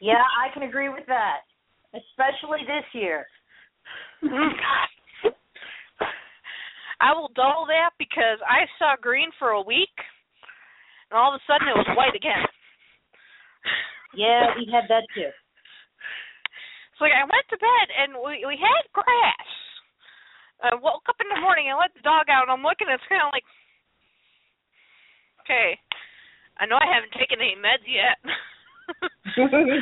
Yeah, 0.00 0.22
I 0.22 0.52
can 0.52 0.62
agree 0.62 0.88
with 0.88 1.04
that, 1.08 1.40
especially 1.92 2.60
this 2.66 2.84
year. 2.92 3.26
Mm. 4.22 4.50
I 7.00 7.12
will 7.14 7.30
dull 7.34 7.66
that 7.68 7.90
because 7.98 8.38
I 8.46 8.66
saw 8.78 8.94
green 9.00 9.30
for 9.38 9.50
a 9.50 9.62
week, 9.62 9.94
and 11.10 11.18
all 11.18 11.34
of 11.34 11.40
a 11.40 11.44
sudden 11.46 11.68
it 11.68 11.76
was 11.76 11.96
white 11.96 12.14
again. 12.14 12.44
Yeah, 14.16 14.54
we 14.56 14.66
had 14.70 14.88
that 14.88 15.04
too. 15.14 15.30
So 16.98 17.06
like 17.06 17.14
I 17.14 17.22
went 17.22 17.46
to 17.50 17.58
bed 17.62 17.86
and 17.94 18.18
we 18.18 18.42
we 18.42 18.58
had 18.58 18.84
grass. 18.90 19.48
I 20.58 20.74
woke 20.74 21.06
up 21.06 21.22
in 21.22 21.30
the 21.30 21.38
morning 21.40 21.70
and 21.70 21.78
let 21.78 21.94
the 21.94 22.02
dog 22.02 22.26
out 22.26 22.50
and 22.50 22.52
I'm 22.52 22.66
looking 22.66 22.90
and 22.90 22.98
it's 22.98 23.06
kind 23.06 23.22
of 23.22 23.30
like, 23.30 23.46
okay, 25.46 25.78
I 26.58 26.66
know 26.66 26.74
I 26.74 26.90
haven't 26.90 27.14
taken 27.14 27.38
any 27.38 27.54
meds 27.54 27.86
yet. 27.86 28.18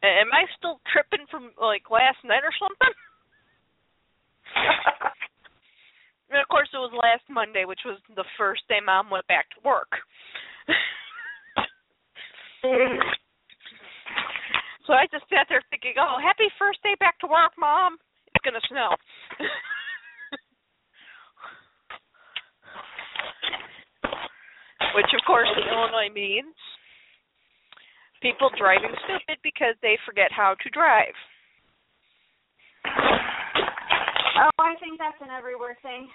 Am 0.00 0.32
I 0.32 0.48
still 0.56 0.80
tripping 0.88 1.28
from 1.28 1.52
like 1.60 1.92
last 1.92 2.24
night 2.24 2.40
or 2.40 2.56
something? 2.56 2.96
and 6.32 6.40
of 6.40 6.48
course 6.48 6.72
it 6.72 6.80
was 6.80 6.96
last 6.96 7.28
Monday, 7.28 7.68
which 7.68 7.84
was 7.84 8.00
the 8.16 8.24
first 8.40 8.64
day 8.72 8.80
mom 8.80 9.12
went 9.12 9.28
back 9.28 9.52
to 9.52 9.60
work. 9.60 9.92
so 14.86 14.92
I 14.92 15.06
just 15.10 15.24
sat 15.28 15.48
there 15.48 15.62
thinking, 15.70 15.94
"Oh, 15.98 16.18
happy 16.20 16.44
first 16.58 16.82
day 16.82 16.94
back 17.00 17.18
to 17.20 17.26
work, 17.26 17.52
mom. 17.58 17.96
It's 18.26 18.44
gonna 18.44 18.60
snow." 18.68 18.94
Which, 24.94 25.14
of 25.14 25.24
course, 25.24 25.48
in 25.56 25.62
Illinois 25.68 26.10
means 26.12 26.54
people 28.20 28.50
driving 28.58 28.94
stupid 29.04 29.38
because 29.42 29.76
they 29.82 29.96
forget 30.04 30.32
how 30.32 30.54
to 30.60 30.70
drive. 30.70 31.14
Oh, 34.40 34.50
I 34.58 34.74
think 34.80 34.98
that's 34.98 35.20
an 35.22 35.30
everywhere 35.30 35.76
thing. 35.82 36.08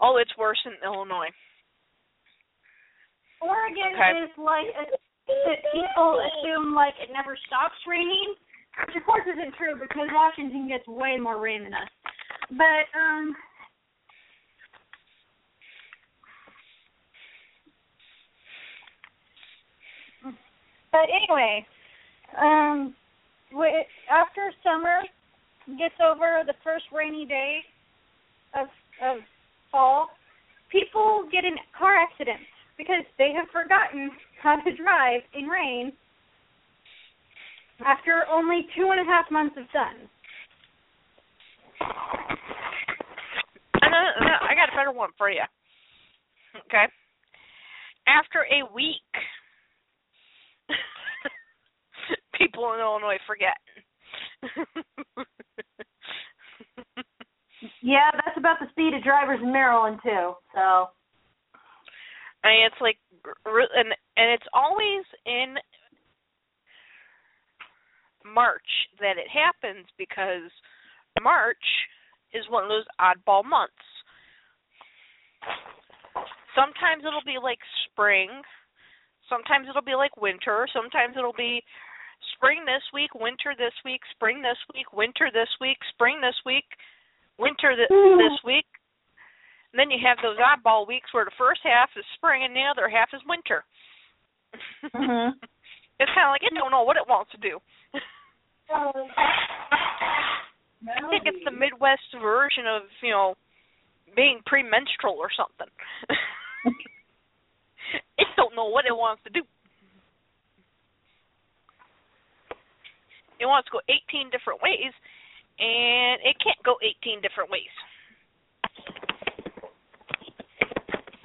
Oh, 0.00 0.16
it's 0.16 0.36
worse 0.36 0.60
in 0.66 0.72
Illinois. 0.84 1.30
Oregon 3.40 3.92
Okay. 3.94 4.24
is 4.24 4.30
like 4.38 4.66
a, 4.78 4.84
that 5.26 5.60
people 5.72 6.20
assume 6.20 6.74
like 6.74 6.94
it 7.00 7.10
never 7.12 7.36
stops 7.46 7.76
raining, 7.86 8.34
which 8.86 8.96
of 8.96 9.04
course 9.04 9.26
isn't 9.26 9.54
true 9.56 9.74
because 9.80 10.08
Washington 10.12 10.68
gets 10.68 10.86
way 10.86 11.16
more 11.18 11.40
rain 11.40 11.64
than 11.64 11.74
us. 11.74 11.88
But 12.50 12.86
um 12.98 13.36
But 20.92 21.08
anyway, 21.12 21.66
um 22.40 22.94
after 24.10 24.52
summer 24.62 25.02
gets 25.78 25.94
over 26.00 26.42
the 26.46 26.54
first 26.64 26.84
rainy 26.92 27.26
day 27.26 27.60
of 28.54 28.68
of 29.02 29.18
fall, 29.70 30.08
people 30.70 31.28
get 31.30 31.44
in 31.44 31.56
car 31.76 31.96
accidents 31.96 32.46
because 32.76 33.04
they 33.18 33.32
have 33.36 33.48
forgotten 33.52 34.10
how 34.42 34.56
to 34.56 34.76
drive 34.76 35.22
in 35.34 35.46
rain 35.46 35.92
after 37.84 38.24
only 38.30 38.66
two 38.76 38.90
and 38.90 39.00
a 39.00 39.04
half 39.04 39.30
months 39.30 39.56
of 39.58 39.64
sun. 39.72 40.08
Uh, 43.82 44.38
I 44.42 44.54
got 44.54 44.72
a 44.72 44.76
better 44.76 44.92
one 44.92 45.10
for 45.16 45.30
you. 45.30 45.42
Okay. 46.66 46.86
After 48.06 48.46
a 48.50 48.74
week, 48.74 49.02
people 52.38 52.72
in 52.74 52.80
Illinois 52.80 53.18
forget. 53.26 53.56
Yeah, 57.82 58.10
that's 58.12 58.36
about 58.36 58.58
the 58.60 58.66
speed 58.70 58.94
of 58.94 59.02
drivers 59.02 59.40
in 59.42 59.52
Maryland 59.52 59.98
too. 60.02 60.32
So 60.54 60.88
I 62.46 62.54
mean, 62.54 62.66
it's 62.70 62.80
like, 62.80 62.98
and 63.74 63.90
and 64.14 64.30
it's 64.30 64.46
always 64.54 65.02
in 65.26 65.58
March 68.22 68.70
that 69.00 69.18
it 69.18 69.26
happens 69.26 69.86
because 69.98 70.46
March 71.20 71.66
is 72.32 72.44
one 72.48 72.62
of 72.62 72.70
those 72.70 72.86
oddball 73.02 73.42
months. 73.42 73.74
Sometimes 76.54 77.02
it'll 77.02 77.26
be 77.26 77.42
like 77.42 77.58
spring, 77.90 78.30
sometimes 79.28 79.66
it'll 79.68 79.82
be 79.82 79.98
like 79.98 80.14
winter, 80.16 80.70
sometimes 80.70 81.18
it'll 81.18 81.36
be 81.36 81.62
spring 82.38 82.62
this 82.64 82.82
week, 82.94 83.10
winter 83.14 83.58
this 83.58 83.74
week, 83.84 84.00
spring 84.14 84.40
this 84.40 84.58
week, 84.72 84.92
winter 84.94 85.34
this 85.34 85.50
week, 85.60 85.78
spring 85.92 86.22
this 86.22 86.38
week, 86.46 86.64
winter 87.38 87.74
th- 87.74 87.90
mm. 87.90 88.16
this 88.22 88.38
week. 88.46 88.70
And 89.76 89.84
then 89.84 89.92
you 89.92 90.00
have 90.08 90.16
those 90.24 90.40
oddball 90.40 90.88
weeks 90.88 91.12
where 91.12 91.28
the 91.28 91.36
first 91.36 91.60
half 91.60 91.92
is 92.00 92.04
spring 92.16 92.48
and 92.48 92.56
the 92.56 92.64
other 92.64 92.88
half 92.88 93.12
is 93.12 93.20
winter. 93.28 93.60
Mm-hmm. 94.88 95.36
it's 96.00 96.12
kind 96.16 96.24
of 96.24 96.32
like 96.32 96.40
it 96.40 96.56
don't 96.56 96.72
know 96.72 96.88
what 96.88 96.96
it 96.96 97.04
wants 97.04 97.28
to 97.36 97.40
do. 97.44 97.60
I 98.72 98.96
think 101.12 101.28
it's 101.28 101.44
the 101.44 101.52
Midwest 101.52 102.08
version 102.16 102.64
of 102.64 102.88
you 103.04 103.12
know 103.12 103.36
being 104.16 104.40
premenstrual 104.48 105.20
or 105.20 105.28
something. 105.36 105.68
it 108.16 108.32
don't 108.32 108.56
know 108.56 108.72
what 108.72 108.88
it 108.88 108.96
wants 108.96 109.20
to 109.28 109.30
do. 109.30 109.44
It 113.36 113.44
wants 113.44 113.68
to 113.68 113.76
go 113.76 113.84
18 113.92 114.32
different 114.32 114.64
ways, 114.64 114.96
and 115.60 116.16
it 116.24 116.40
can't 116.40 116.64
go 116.64 116.80
18 116.80 117.20
different 117.20 117.52
ways. 117.52 117.68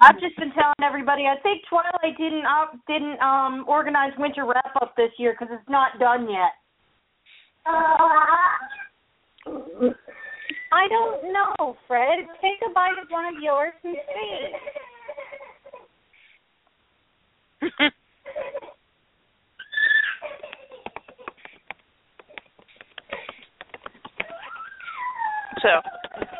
I've 0.02 0.18
just 0.20 0.36
been 0.36 0.50
telling 0.52 0.74
everybody. 0.82 1.26
I 1.26 1.36
think 1.42 1.62
Twilight 1.70 2.18
didn't 2.18 2.44
uh, 2.44 2.66
didn't 2.88 3.20
um 3.22 3.64
organize 3.68 4.10
winter 4.18 4.44
wrap 4.44 4.74
up 4.80 4.96
this 4.96 5.12
year 5.16 5.36
because 5.38 5.54
it's 5.56 5.68
not 5.70 6.00
done 6.00 6.28
yet. 6.28 6.52
I 10.72 10.88
don't 10.88 11.32
know, 11.32 11.76
Fred. 11.86 12.26
Take 12.40 12.58
a 12.68 12.72
bite 12.72 12.98
of 13.00 13.08
one 13.10 13.26
of 13.26 13.34
yours 13.40 13.72
and 13.84 13.96
see. 17.60 17.70
so, 25.62 25.68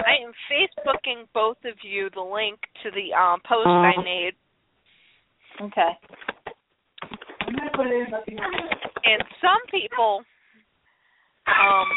I 0.04 0.22
am 0.24 0.32
Facebooking 0.50 1.26
both 1.34 1.58
of 1.64 1.74
you 1.82 2.10
the 2.14 2.20
link 2.20 2.58
to 2.82 2.90
the 2.90 3.14
um, 3.16 3.40
post 3.48 3.66
I 3.68 3.92
made, 4.02 4.32
Okay. 5.60 5.92
and 9.04 9.22
some 9.40 9.60
people, 9.70 10.22
um, 11.46 11.88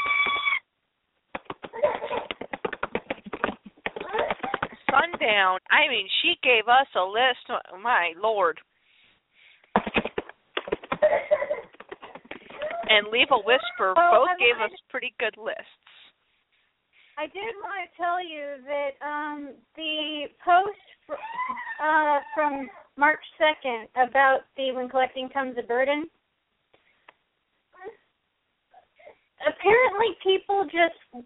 Sundown. 4.91 5.59
I 5.71 5.89
mean, 5.89 6.07
she 6.21 6.35
gave 6.43 6.67
us 6.67 6.87
a 6.95 7.03
list. 7.03 7.49
oh, 7.49 7.77
My 7.81 8.13
lord. 8.21 8.59
And 12.87 13.07
Leave 13.11 13.27
a 13.31 13.37
Whisper 13.37 13.93
Oh, 13.97 14.25
both 14.27 14.39
gave 14.39 14.61
us 14.63 14.71
pretty 14.89 15.13
good 15.19 15.35
lists. 15.37 15.61
I 17.17 17.27
did 17.27 17.55
want 17.63 17.89
to 17.89 17.97
tell 17.97 18.23
you 18.23 18.57
that 18.67 19.05
um, 19.05 19.53
the 19.75 20.25
post 20.43 20.77
fr- 21.07 21.83
uh, 21.83 22.19
from 22.33 22.69
March 22.97 23.23
2nd 23.39 23.85
about 23.95 24.41
the 24.57 24.71
when 24.73 24.89
collecting 24.89 25.29
comes 25.29 25.55
a 25.57 25.63
burden. 25.63 26.05
Apparently, 29.47 30.17
people 30.23 30.65
just 30.65 31.25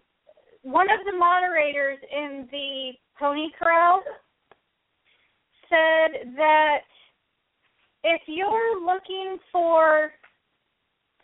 one 0.62 0.86
of 0.90 1.00
the 1.10 1.16
moderators 1.16 1.98
in 2.10 2.46
the 2.50 2.92
pony 3.18 3.48
corral 3.58 4.02
said 5.68 6.34
that 6.36 6.82
if 8.04 8.22
you're 8.26 8.84
looking 8.84 9.38
for 9.50 10.12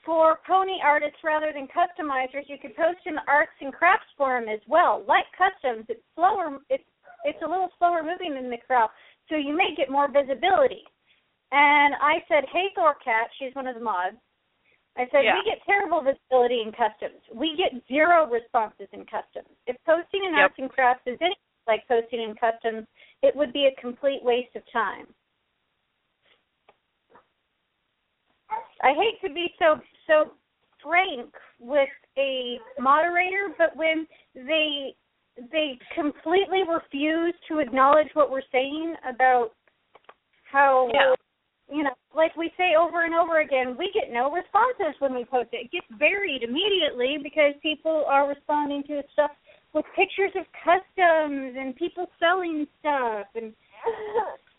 for 0.06 0.38
pony 0.46 0.78
artists 0.82 1.18
rather 1.24 1.52
than 1.52 1.66
customizers, 1.66 2.48
you 2.48 2.56
could 2.62 2.76
post 2.76 3.02
in 3.04 3.16
the 3.16 3.26
arts 3.26 3.52
and 3.60 3.74
crafts 3.74 4.06
forum 4.16 4.48
as 4.48 4.60
well. 4.68 5.04
Like 5.06 5.26
customs, 5.36 5.84
it's 5.90 6.00
slower. 6.14 6.58
It's 6.70 6.86
it's 7.24 7.42
a 7.42 7.48
little 7.48 7.68
slower 7.76 8.06
moving 8.06 8.34
than 8.34 8.48
the 8.48 8.62
corral, 8.66 8.88
so 9.28 9.34
you 9.34 9.54
may 9.54 9.74
get 9.76 9.90
more 9.90 10.06
visibility. 10.06 10.84
And 11.50 11.94
I 12.00 12.22
said, 12.28 12.46
"Hey, 12.52 12.70
Thorcat, 12.76 13.28
she's 13.38 13.54
one 13.54 13.66
of 13.66 13.74
the 13.74 13.82
mods." 13.82 14.16
I 14.96 15.08
said, 15.10 15.24
Yeah. 15.24 15.34
"We 15.34 15.44
get 15.44 15.62
terrible 15.66 16.00
visibility 16.00 16.62
in 16.62 16.72
customs. 16.72 17.20
We 17.34 17.56
get 17.56 17.74
zero 17.86 18.26
responses 18.26 18.88
in 18.92 19.04
customs. 19.06 19.50
If 19.66 19.76
posting 19.84 20.24
in 20.24 20.34
Yep. 20.34 20.42
arts 20.42 20.58
and 20.58 20.70
crafts 20.70 21.06
is 21.06 21.20
anything 21.20 21.42
like 21.66 21.86
posting 21.88 22.22
in 22.22 22.34
customs, 22.36 22.86
it 23.22 23.34
would 23.34 23.52
be 23.52 23.66
a 23.66 23.74
complete 23.74 24.22
waste 24.22 24.54
of 24.54 24.64
time." 24.70 25.12
I 28.82 28.92
hate 28.92 29.20
to 29.26 29.32
be 29.32 29.52
so 29.58 29.80
so 30.06 30.32
frank 30.82 31.32
with 31.58 31.88
a 32.18 32.58
moderator, 32.78 33.48
but 33.58 33.76
when 33.76 34.06
they 34.34 34.94
they 35.50 35.78
completely 35.94 36.62
refuse 36.68 37.34
to 37.48 37.58
acknowledge 37.58 38.08
what 38.14 38.30
we're 38.30 38.46
saying 38.52 38.94
about 39.08 39.50
how 40.50 40.90
Yeah. 40.92 41.14
you 41.68 41.82
know, 41.82 41.94
like 42.14 42.36
we 42.36 42.52
say 42.56 42.76
over 42.78 43.04
and 43.04 43.14
over 43.14 43.40
again, 43.40 43.76
we 43.76 43.90
get 43.92 44.12
no 44.12 44.30
responses 44.30 44.98
when 45.00 45.14
we 45.14 45.24
post 45.24 45.48
it. 45.52 45.66
It 45.66 45.72
gets 45.72 45.86
buried 45.98 46.42
immediately 46.42 47.18
because 47.22 47.54
people 47.60 48.04
are 48.06 48.28
responding 48.28 48.84
to 48.84 49.02
stuff 49.12 49.32
with 49.72 49.84
pictures 49.94 50.32
of 50.36 50.46
customs 50.64 51.56
and 51.58 51.74
people 51.76 52.06
selling 52.18 52.66
stuff 52.80 53.26
and 53.34 53.52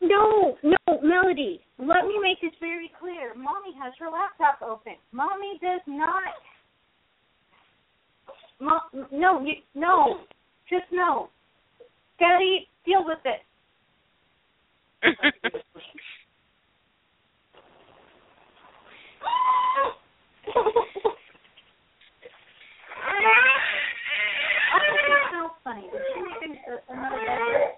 no, 0.00 0.56
no, 0.62 0.76
Melody. 1.02 1.60
Let 1.78 2.06
me 2.06 2.18
make 2.20 2.40
this 2.40 2.52
very 2.60 2.90
clear. 2.98 3.34
Mommy 3.34 3.74
has 3.80 3.92
her 3.98 4.10
laptop 4.10 4.62
open. 4.62 4.94
Mommy 5.12 5.58
does 5.60 5.80
not. 5.86 6.34
Mo- 8.60 9.06
no, 9.10 9.44
you, 9.44 9.54
no, 9.74 10.20
just 10.68 10.84
no. 10.92 11.28
Daddy, 12.18 12.68
deal 12.84 13.04
with 13.04 13.18
it. 13.24 13.42
Oh, 24.74 24.78
smells 25.30 25.52
funny. 25.64 25.82
Did 25.92 26.00
she 26.14 26.20
make 26.22 26.56
another 26.88 27.16
bed? 27.16 27.76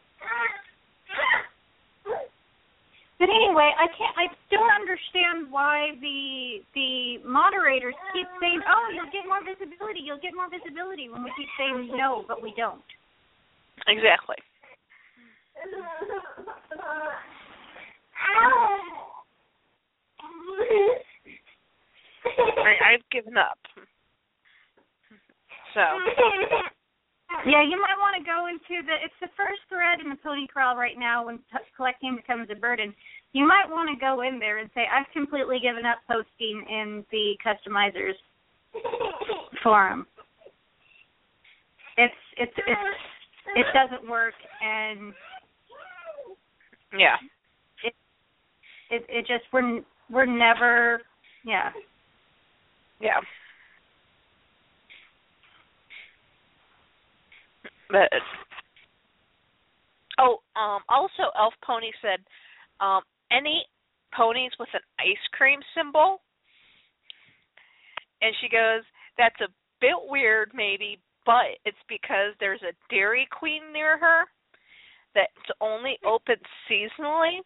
But 3.25 3.33
anyway, 3.33 3.73
I 3.81 3.89
can't. 3.97 4.13
I 4.21 4.27
don't 4.53 4.69
understand 4.69 5.49
why 5.51 5.97
the 6.03 6.61
the 6.77 7.25
moderators 7.25 7.95
keep 8.13 8.29
saying, 8.39 8.61
"Oh, 8.69 8.93
you'll 8.93 9.09
get 9.09 9.25
more 9.25 9.41
visibility. 9.41 10.01
You'll 10.05 10.21
get 10.21 10.37
more 10.37 10.51
visibility," 10.53 11.09
when 11.09 11.25
we 11.25 11.33
keep 11.33 11.49
saying 11.57 11.89
no, 11.97 12.27
but 12.29 12.43
we 12.43 12.53
don't. 12.55 12.85
Exactly. 13.89 14.37
I, 22.29 22.93
I've 22.93 23.09
given 23.11 23.39
up. 23.39 23.57
So 25.73 25.81
Yeah, 27.43 27.61
you 27.61 27.77
might 27.81 27.99
want 27.99 28.17
to 28.17 28.25
go 28.25 28.47
into 28.47 28.87
the. 28.87 28.95
It's 29.05 29.19
the 29.21 29.29
first 29.37 29.61
thread 29.69 30.01
in 30.01 30.09
the 30.09 30.17
pony 30.23 30.47
corral 30.47 30.77
right 30.77 30.97
now 30.97 31.27
when 31.27 31.39
t- 31.51 31.67
collecting 31.77 32.17
becomes 32.17 32.49
a 32.51 32.55
burden. 32.55 32.95
You 33.35 33.47
might 33.47 33.69
want 33.69 33.91
to 33.91 34.01
go 34.01 34.23
in 34.23 34.39
there 34.39 34.59
and 34.59 34.71
say, 34.75 34.87
"I've 34.91 35.11
completely 35.13 35.59
given 35.61 35.85
up 35.85 35.99
posting 36.09 36.65
in 36.71 37.05
the 37.11 37.37
customizers 37.45 38.15
forum." 39.63 40.07
It's 41.97 42.15
it's 42.39 42.53
it's 42.57 42.81
it 43.57 43.67
doesn't 43.75 44.09
work, 44.09 44.35
and 44.63 45.13
yeah. 46.97 47.17
it 48.91 49.05
it 49.09 49.27
just 49.27 49.45
we're 49.53 49.81
we're 50.11 50.27
never 50.27 51.03
yeah. 51.45 51.71
Yeah. 53.01 53.21
But 57.91 58.11
oh, 60.21 60.39
um 60.55 60.83
also 60.89 61.31
Elf 61.37 61.55
Pony 61.67 61.91
said 62.01 62.21
um 62.81 63.03
any 63.31 63.65
ponies 64.17 64.53
with 64.59 64.69
an 64.75 64.81
ice 64.99 65.27
cream 65.33 65.61
symbol 65.77 66.21
and 68.23 68.35
she 68.41 68.49
goes, 68.49 68.83
That's 69.19 69.41
a 69.41 69.53
bit 69.81 69.99
weird 70.09 70.51
maybe, 70.55 70.99
but 71.27 71.61
it's 71.65 71.85
because 71.89 72.33
there's 72.41 72.63
a 72.63 72.73
Dairy 72.93 73.29
Queen 73.31 73.63
near 73.73 73.99
her 73.99 74.25
that's 75.15 75.51
only 75.61 75.99
open 76.05 76.37
seasonally. 76.71 77.39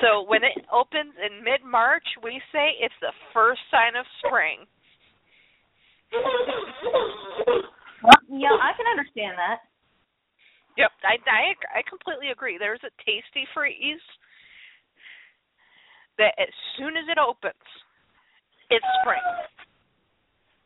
So 0.00 0.24
when 0.28 0.44
it 0.44 0.64
opens 0.72 1.14
in 1.18 1.42
mid 1.42 1.64
March, 1.64 2.06
we 2.22 2.40
say 2.52 2.74
it's 2.80 2.94
the 3.00 3.12
first 3.32 3.60
sign 3.70 3.96
of 3.98 4.06
spring. 4.24 4.66
Yeah, 8.30 8.54
I 8.54 8.76
can 8.76 8.86
understand 8.86 9.34
that. 9.40 9.58
Yep, 10.78 10.92
I 11.02 11.18
I 11.26 11.44
I 11.78 11.82
completely 11.90 12.30
agree. 12.30 12.56
There's 12.56 12.82
a 12.86 12.94
tasty 13.02 13.42
freeze 13.52 14.00
that 16.16 16.38
as 16.38 16.54
soon 16.78 16.94
as 16.96 17.04
it 17.10 17.18
opens, 17.18 17.66
it's 18.70 18.86
spring. 19.02 19.26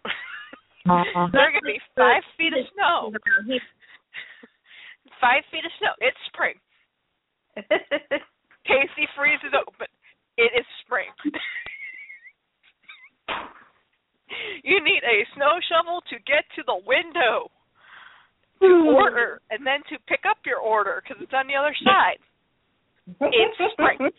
Uh-huh. 0.82 1.30
There's 1.30 1.54
gonna 1.54 1.62
be 1.62 1.78
five 1.94 2.26
feet 2.34 2.50
of 2.58 2.66
snow. 2.74 3.14
Five 5.22 5.46
feet 5.54 5.62
of 5.62 5.70
snow. 5.78 5.94
It's 6.02 6.18
spring. 6.26 6.58
Tastee-Freez 8.66 9.38
is 9.46 9.54
open. 9.54 9.86
It 10.34 10.50
is 10.58 10.66
spring. 10.82 11.06
you 14.66 14.82
need 14.82 15.06
a 15.06 15.22
snow 15.38 15.62
shovel 15.70 16.02
to 16.10 16.18
get 16.26 16.42
to 16.58 16.66
the 16.66 16.82
window 16.82 17.46
to 18.62 18.94
order 18.96 19.40
and 19.50 19.66
then 19.66 19.80
to 19.90 19.98
pick 20.08 20.20
up 20.28 20.38
your 20.46 20.58
order 20.58 21.02
because 21.02 21.22
it's 21.22 21.34
on 21.34 21.46
the 21.46 21.54
other 21.54 21.74
side. 21.84 22.18
It's 23.20 23.72
spring. 23.74 23.98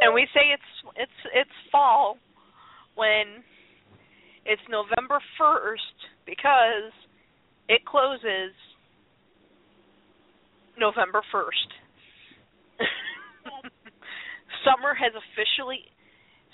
and 0.00 0.14
we 0.14 0.26
say 0.34 0.52
it's 0.52 0.62
it's 0.96 1.10
it's 1.34 1.50
fall 1.70 2.18
when 2.94 3.44
it's 4.44 4.62
November 4.70 5.18
1st 5.40 5.96
because 6.24 6.92
it 7.68 7.84
closes 7.84 8.54
November 10.78 11.22
1st. 11.34 11.70
summer 14.64 14.94
has 14.94 15.12
officially 15.14 15.80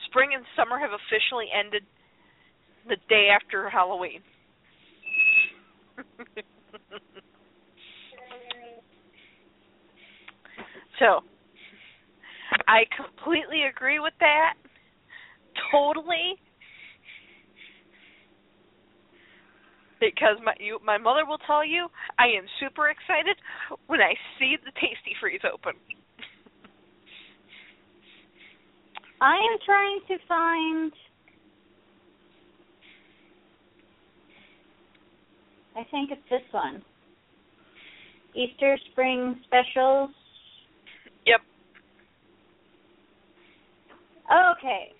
spring 0.07 0.31
and 0.35 0.45
summer 0.57 0.79
have 0.79 0.91
officially 0.93 1.47
ended 1.53 1.83
the 2.89 2.97
day 3.09 3.29
after 3.35 3.69
Halloween. 3.71 4.21
so, 10.99 11.21
I 12.69 12.85
completely 12.97 13.63
agree 13.65 13.99
with 14.01 14.15
that. 14.21 14.55
Totally. 15.71 16.37
Because 20.11 20.37
my 20.45 20.55
you, 20.59 20.79
my 20.85 20.99
mother 20.99 21.25
will 21.25 21.39
tell 21.39 21.65
you 21.65 21.87
I 22.19 22.25
am 22.25 22.45
super 22.59 22.91
excited 22.91 23.37
when 23.87 24.01
I 24.01 24.15
see 24.39 24.57
the 24.65 24.73
Tastee-Freez 24.73 25.45
open. 25.47 25.75
I 29.21 29.37
am 29.37 29.59
trying 29.65 30.01
to 30.09 30.17
find. 30.27 30.93
I 35.77 35.85
think 35.91 36.11
it's 36.11 36.21
this 36.29 36.43
one. 36.51 36.83
Easter 38.35 38.77
Spring 38.91 39.41
Specials. 39.47 40.11
Yep. 41.27 41.41
Okay. 44.59 44.93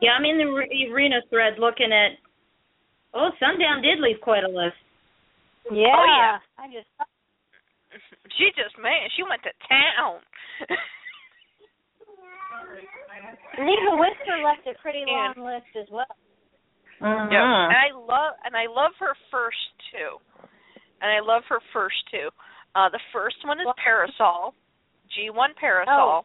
Yeah, 0.00 0.10
I'm 0.16 0.24
in 0.24 0.38
the 0.38 0.46
re- 0.46 0.88
arena 0.92 1.20
thread 1.28 1.58
looking 1.58 1.92
at. 1.92 2.16
Oh, 3.12 3.30
Sundown 3.40 3.82
did 3.82 3.98
leave 4.00 4.20
quite 4.22 4.44
a 4.44 4.48
list. 4.48 4.76
Yeah. 5.70 5.92
Oh, 5.92 6.06
yeah. 6.06 6.38
I 6.58 6.66
just 6.72 6.88
She 8.38 8.48
just 8.56 8.78
man, 8.80 9.08
she 9.16 9.22
went 9.22 9.42
to 9.42 9.50
town. 9.68 10.20
and 13.58 13.68
even 13.68 13.98
Whisker 13.98 14.38
left 14.44 14.66
a 14.66 14.74
pretty 14.80 15.04
Yeah. 15.06 15.32
long 15.36 15.44
list 15.44 15.66
as 15.76 15.88
well. 15.90 16.06
Uh-huh. 17.00 17.28
Yep. 17.32 17.40
And 17.40 17.76
I 17.76 17.90
love 17.96 18.34
and 18.44 18.54
I 18.56 18.66
love 18.68 18.92
her 19.00 19.14
first 19.30 19.58
two. 19.90 20.16
And 21.02 21.10
I 21.10 21.20
love 21.20 21.42
her 21.48 21.60
first 21.72 21.96
two. 22.10 22.28
Uh 22.74 22.88
the 22.90 23.00
first 23.12 23.36
one 23.44 23.60
is 23.60 23.66
Parasol. 23.82 24.54
G 25.14 25.30
one 25.30 25.50
Parasol. 25.60 26.24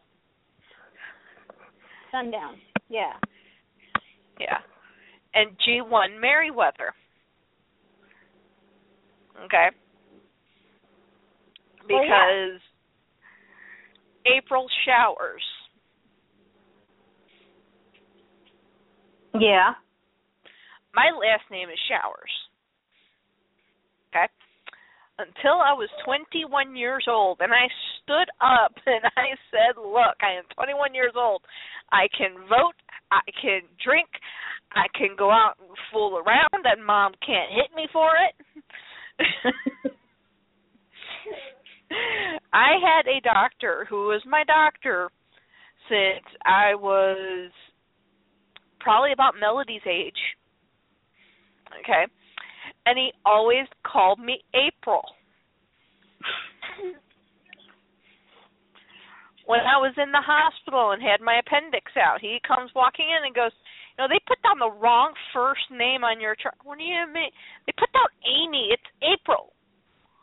Sundown. 2.12 2.56
Yeah. 2.88 3.14
Yeah. 4.38 4.58
And 5.34 5.50
G 5.64 5.80
one 5.82 6.20
Merriweather. 6.20 6.94
Okay. 9.44 9.68
Well, 11.88 12.04
yeah. 12.04 12.56
Because 12.56 12.60
April 14.26 14.66
showers. 14.84 15.42
Yeah. 19.38 19.74
My 20.94 21.10
last 21.12 21.44
name 21.50 21.68
is 21.68 21.78
Showers. 21.88 22.32
Okay? 24.08 24.32
Until 25.18 25.60
I 25.60 25.72
was 25.74 25.90
21 26.04 26.74
years 26.74 27.04
old 27.08 27.38
and 27.40 27.52
I 27.52 27.68
stood 28.06 28.30
up 28.40 28.72
and 28.86 29.04
I 29.16 29.34
said, 29.50 29.76
"Look, 29.76 30.22
I 30.22 30.38
am 30.38 30.46
21 30.54 30.94
years 30.94 31.12
old. 31.16 31.42
I 31.90 32.06
can 32.16 32.46
vote, 32.48 32.78
I 33.10 33.20
can 33.42 33.62
drink, 33.82 34.08
I 34.72 34.86
can 34.96 35.16
go 35.18 35.30
out 35.30 35.54
and 35.58 35.68
fool 35.92 36.18
around 36.18 36.64
and 36.64 36.86
mom 36.86 37.12
can't 37.24 37.50
hit 37.50 37.74
me 37.74 37.88
for 37.92 38.10
it." 38.14 38.34
I 42.52 42.78
had 42.82 43.06
a 43.06 43.20
doctor 43.20 43.86
who 43.88 44.08
was 44.08 44.22
my 44.26 44.44
doctor 44.44 45.10
since 45.88 46.24
I 46.44 46.74
was 46.74 47.50
probably 48.80 49.12
about 49.12 49.34
Melody's 49.38 49.86
age. 49.88 50.18
Okay. 51.80 52.06
And 52.86 52.98
he 52.98 53.12
always 53.24 53.66
called 53.84 54.18
me 54.18 54.42
April. 54.54 55.02
when 59.46 59.62
I 59.62 59.78
was 59.78 59.94
in 59.96 60.10
the 60.10 60.20
hospital 60.20 60.90
and 60.90 61.00
had 61.00 61.22
my 61.22 61.38
appendix 61.38 61.94
out, 61.94 62.20
he 62.20 62.42
comes 62.46 62.74
walking 62.74 63.06
in 63.06 63.24
and 63.24 63.34
goes, 63.34 63.54
"You 63.94 64.02
know, 64.02 64.08
they 64.10 64.18
put 64.26 64.42
down 64.42 64.58
the 64.58 64.70
wrong 64.70 65.14
first 65.32 65.70
name 65.70 66.04
on 66.04 66.20
your 66.20 66.34
chart. 66.34 66.56
What 66.62 66.78
do 66.78 66.84
you 66.84 67.06
mean? 67.06 67.30
They 67.64 67.72
put 67.78 67.90
down 67.92 68.10
Amy. 68.26 68.74
It's 68.74 68.90
April." 69.02 69.54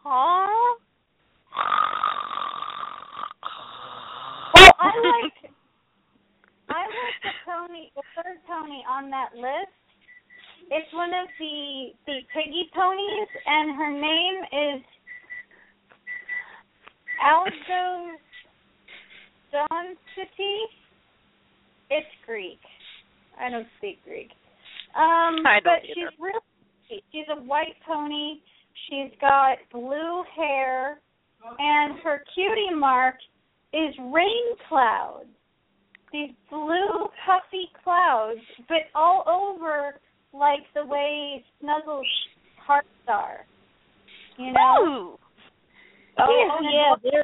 Huh? 0.04 0.76
Well, 4.56 4.76
I 4.80 4.92
like 5.08 5.52
I 6.70 6.84
like 6.84 7.20
the 7.24 7.34
pony, 7.46 7.90
the 7.96 8.04
third 8.16 8.40
pony 8.46 8.84
on 8.88 9.10
that 9.10 9.36
list. 9.36 9.72
It's 10.70 10.94
one 10.94 11.14
of 11.14 11.28
the 11.40 11.96
the 12.06 12.20
piggy 12.34 12.70
ponies, 12.76 13.30
and 13.46 13.76
her 13.76 13.92
name 13.92 14.44
is 14.52 14.84
Algo 17.24 18.18
City. 20.16 20.58
It's 21.90 22.08
Greek. 22.26 22.60
I 23.40 23.50
don't 23.50 23.68
speak 23.78 24.04
Greek. 24.04 24.30
Um, 24.96 25.46
I 25.46 25.60
don't 25.64 25.64
but 25.64 25.84
either. 25.86 25.94
she's 26.12 26.20
real. 26.20 26.40
She's 27.12 27.26
a 27.32 27.42
white 27.42 27.76
pony. 27.88 28.42
She's 28.90 29.12
got 29.22 29.58
blue 29.72 30.24
hair, 30.36 31.00
and 31.60 32.00
her 32.04 32.24
cutie 32.36 32.76
mark 32.76 33.16
is 33.74 33.94
rain 34.14 34.56
clouds. 34.68 35.26
These 36.12 36.32
blue 36.50 37.08
puffy 37.26 37.70
clouds, 37.84 38.40
but 38.68 38.86
all 38.94 39.24
over 39.28 40.00
like 40.34 40.62
the 40.76 40.86
way 40.86 41.44
Snuggles' 41.60 42.06
hearts 42.66 42.88
are. 43.08 43.46
You 44.38 44.52
know? 44.54 44.76
Ooh. 44.84 45.20
Oh, 46.20 46.28
Yeah. 46.30 46.50
oh 46.52 46.60
yeah, 46.62 46.96
they're 47.12 47.24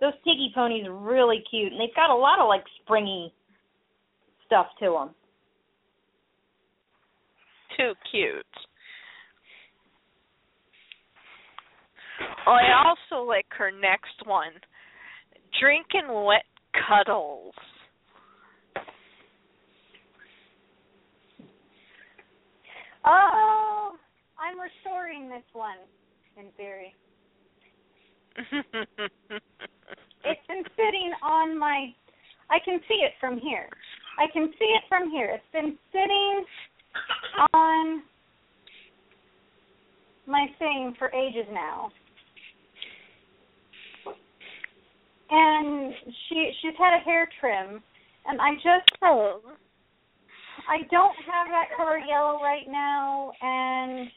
those 0.00 0.12
piggy 0.24 0.52
ponies 0.54 0.86
are 0.86 0.94
really 0.94 1.42
cute, 1.50 1.72
and 1.72 1.80
they've 1.80 1.94
got 1.94 2.10
a 2.10 2.14
lot 2.14 2.40
of 2.40 2.48
like 2.48 2.64
springy 2.82 3.32
stuff 4.46 4.66
to 4.80 4.90
them. 4.90 5.14
Too 7.76 7.92
cute. 8.10 8.44
Oh, 12.46 12.52
I 12.52 12.88
also 12.88 13.24
like 13.24 13.46
her 13.56 13.70
next 13.70 14.24
one. 14.24 14.52
Drinking 15.60 16.24
wet 16.24 16.44
cuddles. 16.88 17.54
Oh, 23.04 23.92
I'm 24.38 24.58
restoring 24.60 25.28
this 25.28 25.44
one 25.52 25.76
in 26.36 26.50
theory. 26.56 26.94
It's 30.24 30.46
been 30.46 30.64
sitting 30.76 31.12
on 31.22 31.58
my. 31.58 31.94
I 32.50 32.58
can 32.64 32.80
see 32.88 32.96
it 32.96 33.12
from 33.20 33.38
here. 33.38 33.68
I 34.18 34.26
can 34.32 34.50
see 34.58 34.64
it 34.64 34.82
from 34.88 35.10
here. 35.10 35.30
It's 35.32 35.52
been 35.52 35.78
sitting 35.92 36.44
on 37.54 38.02
my 40.26 40.46
thing 40.58 40.94
for 40.98 41.12
ages 41.14 41.46
now. 41.52 41.90
And 45.30 45.94
she 46.28 46.50
she's 46.60 46.74
had 46.78 47.00
a 47.00 47.04
hair 47.04 47.28
trim 47.40 47.82
and 48.26 48.40
I 48.40 48.54
just 48.54 48.90
oh. 49.02 49.40
I 50.68 50.82
don't 50.90 51.16
have 51.24 51.46
that 51.48 51.74
color 51.76 51.98
yellow 51.98 52.42
right 52.42 52.66
now 52.68 53.32
and 53.40 54.08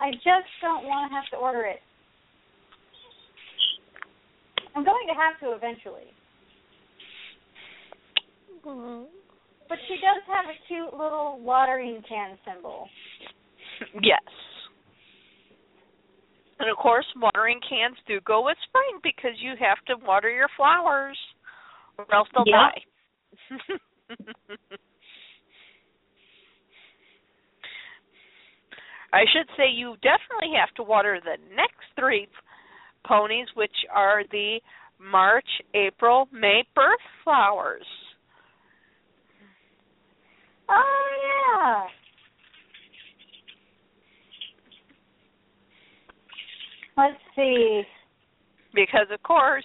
I 0.00 0.10
just 0.12 0.50
don't 0.60 0.84
want 0.84 1.10
to 1.10 1.14
have 1.14 1.26
to 1.30 1.36
order 1.36 1.62
it. 1.62 1.80
I'm 4.74 4.84
going 4.84 5.06
to 5.08 5.14
have 5.14 5.38
to 5.40 5.56
eventually. 5.56 6.10
Mm-hmm. 8.66 9.04
But 9.68 9.78
she 9.88 9.94
does 9.94 10.22
have 10.26 10.46
a 10.46 10.58
cute 10.68 10.92
little 10.92 11.38
watering 11.40 12.02
can 12.08 12.36
symbol. 12.44 12.88
Yes. 14.02 14.20
And 16.58 16.70
of 16.70 16.76
course, 16.76 17.06
watering 17.16 17.60
cans 17.68 17.96
do 18.06 18.20
go 18.26 18.44
with 18.44 18.56
spring 18.68 19.00
because 19.02 19.32
you 19.40 19.54
have 19.60 19.78
to 19.86 20.04
water 20.06 20.30
your 20.30 20.48
flowers 20.56 21.18
or 21.98 22.06
else 22.14 22.28
they'll 22.34 22.44
Yeah. 22.46 22.70
die. 22.70 22.82
I 29.14 29.24
should 29.32 29.46
say 29.56 29.70
you 29.72 29.94
definitely 30.02 30.58
have 30.58 30.74
to 30.74 30.82
water 30.82 31.20
the 31.22 31.36
next 31.54 31.86
three 31.96 32.26
ponies, 33.06 33.46
which 33.54 33.70
are 33.94 34.24
the 34.32 34.58
March, 34.98 35.46
April, 35.72 36.28
May 36.32 36.64
birth 36.74 36.98
flowers. 37.22 37.86
Oh 40.68 41.08
yeah. 41.56 41.84
Let's 46.96 47.20
see. 47.36 47.82
Because 48.74 49.06
of 49.12 49.22
course, 49.22 49.64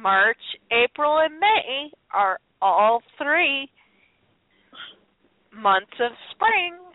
March, 0.00 0.38
April, 0.70 1.18
and 1.18 1.38
May 1.38 1.90
are 2.10 2.38
all 2.62 3.02
three 3.18 3.68
months 5.54 5.92
of 6.00 6.12
spring. 6.30 6.91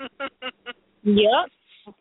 Yep. 1.02 1.96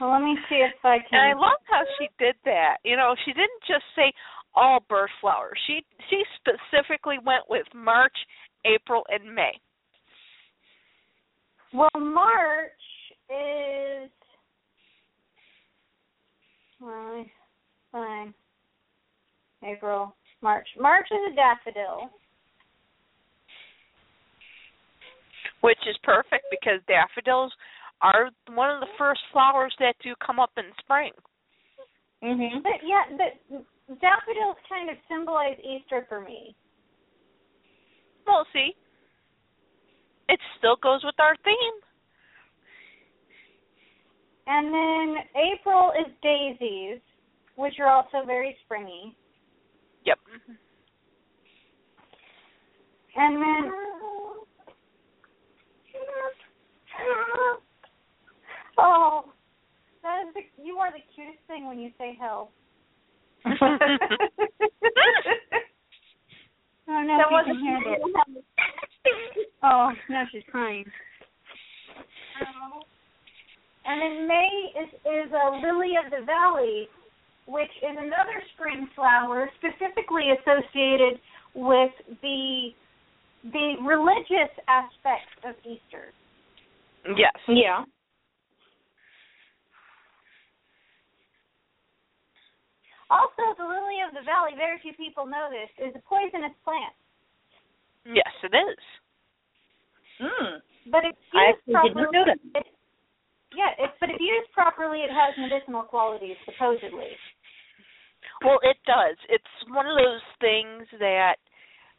Well, 0.00 0.12
let 0.12 0.22
me 0.22 0.36
see 0.48 0.56
if 0.56 0.72
I 0.84 0.98
can. 0.98 1.18
And 1.20 1.38
I 1.38 1.40
love 1.40 1.58
how 1.64 1.82
she 1.98 2.08
did 2.18 2.34
that. 2.44 2.76
You 2.84 2.96
know, 2.96 3.14
she 3.24 3.32
didn't 3.32 3.62
just 3.66 3.84
say 3.94 4.12
all 4.54 4.80
birth 4.88 5.10
flowers. 5.20 5.58
She 5.66 5.84
she 6.10 6.22
specifically 6.36 7.16
went 7.24 7.44
with 7.48 7.66
March, 7.74 8.16
April, 8.64 9.04
and 9.08 9.34
May. 9.34 9.52
Well, 11.72 11.90
March 11.98 12.70
is. 13.30 14.10
Well, 16.80 17.24
fine. 17.92 18.34
April, 19.62 20.14
March. 20.42 20.68
March 20.78 21.06
is 21.10 21.32
a 21.32 21.36
daffodil. 21.36 22.10
Which 25.66 25.82
is 25.90 25.96
perfect 26.04 26.46
because 26.48 26.78
daffodils 26.86 27.52
are 28.00 28.30
one 28.54 28.70
of 28.70 28.78
the 28.78 28.86
first 28.96 29.20
flowers 29.32 29.74
that 29.80 29.96
do 30.00 30.14
come 30.24 30.38
up 30.38 30.52
in 30.56 30.64
spring. 30.78 31.12
Mhm. 32.22 32.62
But 32.62 32.84
yeah, 32.84 33.02
but 33.18 33.98
daffodils 34.00 34.56
kind 34.68 34.90
of 34.90 34.96
symbolize 35.08 35.58
Easter 35.58 36.04
for 36.08 36.20
me. 36.20 36.54
We'll 38.28 38.46
see. 38.52 38.76
It 40.28 40.40
still 40.58 40.76
goes 40.76 41.02
with 41.02 41.18
our 41.18 41.34
theme. 41.42 41.82
And 44.46 44.72
then 44.72 45.28
April 45.34 45.90
is 45.98 46.12
daisies, 46.22 47.00
which 47.56 47.80
are 47.80 47.88
also 47.88 48.24
very 48.24 48.56
springy. 48.62 49.16
Yep. 50.04 50.20
And 53.16 53.42
then 53.42 53.95
Oh, 58.78 59.24
that 60.02 60.28
is 60.28 60.34
the, 60.34 60.62
you 60.62 60.76
are 60.76 60.92
the 60.92 61.00
cutest 61.14 61.38
thing 61.46 61.66
when 61.66 61.78
you 61.78 61.90
say 61.98 62.16
hell. 62.20 62.50
oh 63.46 63.52
no, 66.88 67.16
That 67.16 67.26
she 67.28 67.32
wasn't 67.32 67.58
can 67.58 67.64
handle 67.64 67.94
it. 67.94 68.44
Oh, 69.62 69.92
now 70.10 70.24
she's 70.30 70.42
crying. 70.50 70.84
Um, 72.40 72.82
and 73.86 74.00
then 74.02 74.28
May 74.28 74.50
is 74.82 74.88
is 75.06 75.32
a 75.32 75.56
lily 75.66 75.92
of 76.04 76.10
the 76.10 76.24
valley, 76.26 76.88
which 77.46 77.70
is 77.82 77.96
another 77.96 78.42
spring 78.54 78.88
flower 78.94 79.48
specifically 79.58 80.32
associated 80.38 81.18
with 81.54 81.92
the 82.20 82.74
the 83.52 83.76
religious 83.86 84.52
aspect 84.68 85.30
of 85.44 85.54
Easter. 85.64 86.12
Yes. 87.14 87.36
Yeah. 87.46 87.84
Also, 93.06 93.54
the 93.54 93.62
lily 93.62 94.02
of 94.02 94.10
the 94.18 94.26
valley, 94.26 94.58
very 94.58 94.82
few 94.82 94.92
people 94.98 95.26
know 95.26 95.46
this, 95.46 95.70
is 95.78 95.94
a 95.94 96.02
poisonous 96.02 96.56
plant. 96.66 96.90
Yes, 98.02 98.34
it 98.42 98.50
is. 98.50 98.82
Mm. 100.18 100.58
But 100.90 101.06
if 101.06 101.14
I 101.34 101.54
used 101.54 101.62
actually 101.62 101.88
did 101.88 101.94
not 101.94 102.12
know 102.12 102.24
properly, 102.26 102.50
that. 102.54 102.60
it, 102.60 102.66
yeah, 103.54 103.70
if, 103.78 103.90
but 104.00 104.10
if 104.10 104.18
used 104.18 104.50
properly, 104.52 105.06
it 105.06 105.10
has 105.10 105.38
medicinal 105.38 105.82
qualities, 105.82 106.36
supposedly. 106.44 107.14
Well, 108.44 108.58
it 108.62 108.76
does. 108.86 109.16
It's 109.28 109.44
one 109.70 109.86
of 109.86 109.96
those 109.96 110.24
things 110.40 110.86
that 110.98 111.36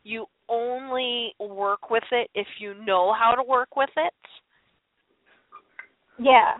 you 0.04 0.26
only 0.50 1.34
work 1.40 1.90
with 1.90 2.04
it 2.12 2.30
if 2.36 2.48
you 2.60 2.74
know 2.86 3.14
how 3.14 3.34
to 3.36 3.44
work 3.44 3.76
with 3.76 3.90
it. 3.98 4.14
Yeah. 6.20 6.58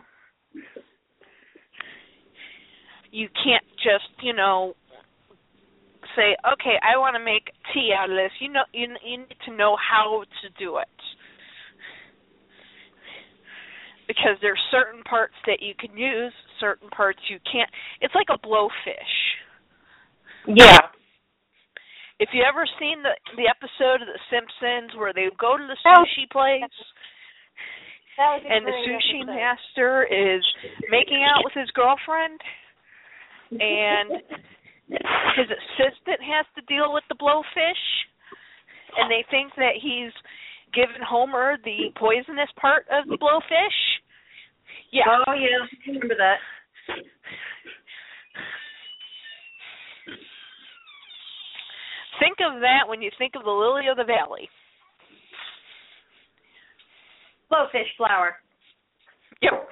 You 3.12 3.28
can't 3.44 3.66
just, 3.78 4.10
you 4.22 4.34
know, 4.34 4.76
say, 6.16 6.36
"Okay, 6.54 6.78
I 6.84 6.98
want 6.98 7.16
to 7.16 7.24
make 7.24 7.52
tea 7.74 7.94
out 7.98 8.10
of 8.10 8.16
this." 8.16 8.32
You 8.40 8.50
know, 8.50 8.64
you 8.74 8.88
you 9.04 9.18
need 9.20 9.38
to 9.46 9.52
know 9.54 9.76
how 9.78 10.24
to 10.42 10.50
do 10.60 10.78
it. 10.78 10.88
Because 14.08 14.38
there's 14.42 14.62
certain 14.72 15.04
parts 15.04 15.34
that 15.48 15.62
you 15.62 15.74
can 15.76 15.98
use, 15.98 16.34
certain 16.60 16.90
parts 16.90 17.20
you 17.30 17.40
can't. 17.52 17.70
It's 18.02 18.16
like 18.16 18.28
a 18.30 18.38
blowfish. 18.38 19.14
Yeah. 20.48 20.80
If 22.20 22.30
you 22.34 22.44
ever 22.44 22.66
seen 22.80 23.04
the 23.04 23.14
the 23.36 23.48
episode 23.48 24.02
of 24.02 24.08
The 24.08 24.20
Simpsons 24.32 24.96
where 24.98 25.14
they 25.14 25.30
go 25.38 25.58
to 25.58 25.68
the 25.68 25.78
Oh. 25.86 26.04
sushi 26.04 26.30
place 26.32 26.62
That 26.62 26.70
was 26.70 26.72
a 26.72 27.17
and 28.18 28.66
the 28.66 28.72
sushi 28.72 29.22
episode. 29.22 29.36
master 29.36 30.04
is 30.10 30.44
making 30.90 31.24
out 31.24 31.44
with 31.44 31.54
his 31.54 31.70
girlfriend 31.72 32.40
and 33.52 34.22
his 35.38 35.48
assistant 35.48 36.20
has 36.22 36.46
to 36.56 36.62
deal 36.66 36.94
with 36.94 37.04
the 37.10 37.16
blowfish 37.16 37.84
and 38.98 39.12
they 39.12 39.24
think 39.30 39.54
that 39.56 39.78
he's 39.82 40.12
given 40.74 41.02
Homer 41.08 41.58
the 41.64 41.94
poisonous 41.96 42.50
part 42.60 42.86
of 42.92 43.08
the 43.08 43.18
blowfish. 43.18 43.80
Yeah. 44.92 45.04
Oh 45.28 45.34
yeah, 45.34 45.64
I 45.64 45.88
remember 45.88 46.16
that. 46.18 46.38
Think 52.20 52.38
of 52.42 52.62
that 52.62 52.90
when 52.90 53.02
you 53.02 53.12
think 53.18 53.34
of 53.36 53.44
the 53.44 53.52
lily 53.52 53.88
of 53.92 53.98
the 53.98 54.04
valley. 54.04 54.50
Blowfish 57.52 57.88
flower. 57.98 58.36
Yep. 59.42 59.68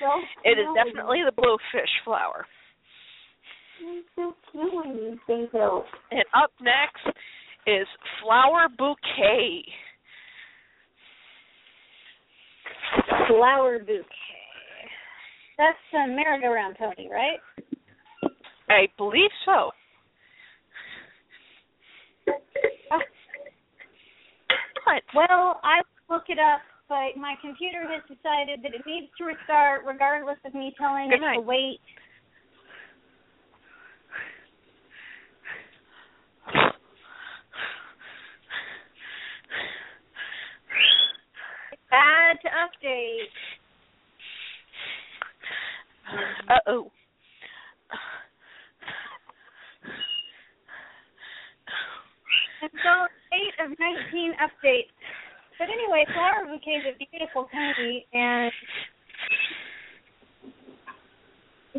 So 0.00 0.08
It 0.44 0.58
is 0.58 0.66
definitely 0.74 1.22
the 1.24 1.32
blowfish 1.32 2.04
flower. 2.04 2.46
You're 3.80 4.02
so 4.14 4.34
cute 4.50 4.74
when 4.74 4.96
you 4.96 5.18
say 5.26 5.48
so. 5.52 5.84
And 6.10 6.24
up 6.34 6.50
next 6.60 7.16
is 7.66 7.86
flower 8.20 8.68
bouquet. 8.76 9.64
Flower 13.28 13.78
bouquet. 13.78 14.04
That's 15.58 15.78
the 15.92 16.06
merry-go-round 16.08 16.76
pony, 16.76 17.08
right? 17.10 17.38
I 18.72 18.88
believe 18.96 19.30
so. 19.44 19.70
What? 24.84 25.02
Well, 25.14 25.60
I 25.62 25.80
will 26.08 26.16
look 26.16 26.24
it 26.28 26.38
up, 26.38 26.60
but 26.88 27.16
my 27.20 27.34
computer 27.40 27.82
has 27.86 28.02
decided 28.08 28.60
that 28.64 28.74
it 28.74 28.82
needs 28.86 29.06
to 29.18 29.24
restart 29.24 29.82
regardless 29.86 30.38
of 30.44 30.54
me 30.54 30.74
telling 30.78 31.10
Good 31.10 31.16
it 31.16 31.20
night. 31.20 31.34
to 31.36 31.40
wait. 31.42 31.78
Add 41.92 42.38
to 42.42 42.48
update. 42.48 43.28
Uh 46.48 46.58
oh. 46.66 46.90
And 47.92 48.00
so 52.70 52.94
eight 53.34 53.54
of 53.64 53.74
nineteen 53.78 54.32
updates. 54.38 54.94
But 55.58 55.68
anyway, 55.68 56.04
flower 56.14 56.46
bouquet 56.46 56.82
is 56.82 56.94
a 56.94 57.06
beautiful 57.10 57.48
pony, 57.50 58.04
and 58.12 58.52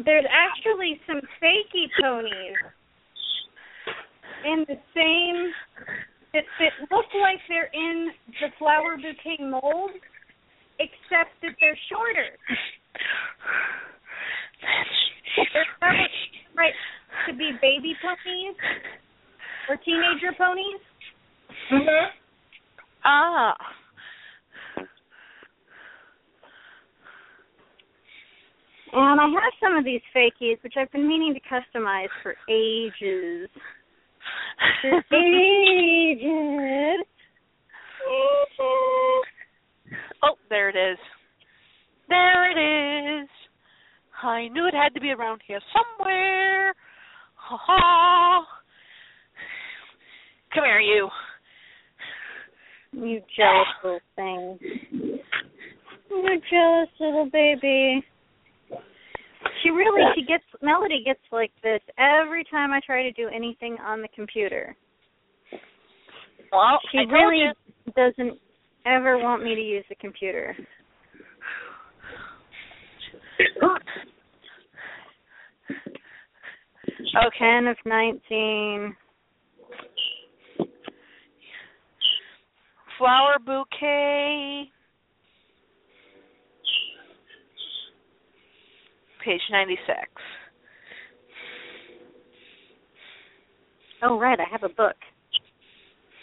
there's 0.06 0.26
actually 0.30 1.00
some 1.08 1.22
fakey 1.42 1.88
ponies 2.02 2.58
in 4.46 4.66
the 4.68 4.78
same 4.96 5.52
that, 6.34 6.44
that 6.60 6.74
look 6.92 7.06
like 7.22 7.40
they're 7.48 7.70
in 7.74 8.12
the 8.42 8.50
flower 8.58 8.98
bouquet 8.98 9.44
mold, 9.44 9.92
except 10.80 11.32
that 11.42 11.56
they're 11.60 11.80
shorter. 11.90 12.38
That's 14.62 15.54
they're 15.54 15.66
right 16.56 16.74
to 17.28 17.34
be 17.34 17.52
baby 17.62 17.96
ponies 18.02 18.56
or 19.70 19.78
teenager 19.78 20.34
ponies. 20.38 20.82
Mhm. 21.70 22.12
Ah. 23.04 23.56
And 28.94 29.20
I 29.20 29.28
have 29.28 29.54
some 29.60 29.76
of 29.76 29.84
these 29.84 30.02
fakies, 30.16 30.62
which 30.62 30.78
I've 30.78 30.92
been 30.92 31.08
meaning 31.08 31.34
to 31.34 31.40
customize 31.42 32.10
for 32.22 32.36
ages. 32.48 33.50
For 34.82 35.04
ages. 35.16 37.06
Oh, 40.26 40.38
there 40.50 40.70
it 40.70 40.76
is. 40.76 40.98
There 42.08 42.50
it 42.52 43.24
is. 43.24 43.30
I 44.22 44.48
knew 44.48 44.68
it 44.68 44.74
had 44.74 44.94
to 44.94 45.02
be 45.02 45.12
around 45.12 45.42
here 45.46 45.60
somewhere. 45.74 46.74
Ha 47.36 47.58
ha. 47.60 48.63
Come 50.54 50.64
here, 50.66 50.80
you. 50.80 51.10
You 52.92 53.22
jealous 53.36 53.68
little 53.84 54.00
thing. 54.16 54.60
You 56.10 56.42
jealous 56.52 56.90
little 57.00 57.30
baby. 57.32 58.04
She 59.62 59.70
really 59.70 60.02
she 60.16 60.22
gets 60.26 60.44
Melody 60.62 61.02
gets 61.04 61.20
like 61.32 61.52
this 61.64 61.82
every 61.98 62.44
time 62.52 62.72
I 62.72 62.80
try 62.86 63.02
to 63.04 63.12
do 63.14 63.30
anything 63.34 63.78
on 63.84 64.02
the 64.02 64.08
computer. 64.16 64.76
Well, 66.52 66.80
She 66.92 67.00
really 67.12 67.46
you. 67.46 67.94
doesn't 67.96 68.38
ever 68.86 69.18
want 69.18 69.44
me 69.44 69.56
to 69.56 69.62
use 69.62 69.86
the 69.90 69.96
computer. 69.96 70.56
Okay. 73.40 73.86
Ten 77.40 77.68
of 77.68 77.78
nineteen. 77.86 78.96
Flower 83.04 83.36
bouquet. 83.46 84.72
Page 89.26 89.42
96. 89.52 89.98
Oh 94.04 94.18
right, 94.18 94.40
I 94.40 94.46
have 94.50 94.64
a 94.64 94.70
book. 94.70 94.96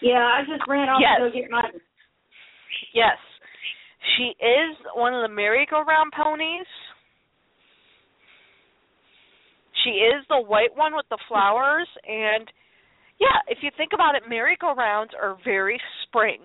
Yeah, 0.00 0.14
I 0.14 0.40
just 0.48 0.66
ran 0.66 0.88
off 0.88 1.02
Yes. 1.02 1.18
to 1.18 1.28
go 1.28 1.38
get 1.38 1.50
mine. 1.50 1.80
Yes. 2.94 3.18
She 4.16 4.32
is 4.42 4.76
one 4.94 5.12
of 5.12 5.20
the 5.20 5.34
merry-go-round 5.34 6.12
ponies. 6.16 6.66
She 9.84 9.90
is 9.90 10.24
the 10.30 10.40
white 10.40 10.74
one 10.74 10.96
with 10.96 11.06
the 11.10 11.18
flowers 11.28 11.88
and 12.08 12.50
yeah, 13.20 13.36
if 13.48 13.58
you 13.60 13.68
think 13.76 13.90
about 13.92 14.14
it, 14.14 14.22
merry-go-rounds 14.26 15.12
are 15.20 15.36
very 15.44 15.78
spring 16.04 16.38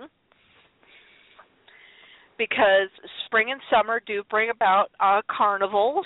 because 2.38 2.90
spring 3.26 3.52
and 3.52 3.62
summer 3.72 4.02
do 4.06 4.24
bring 4.30 4.50
about 4.50 4.88
uh 5.00 5.22
carnivals 5.30 6.06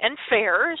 and 0.00 0.16
fairs. 0.28 0.78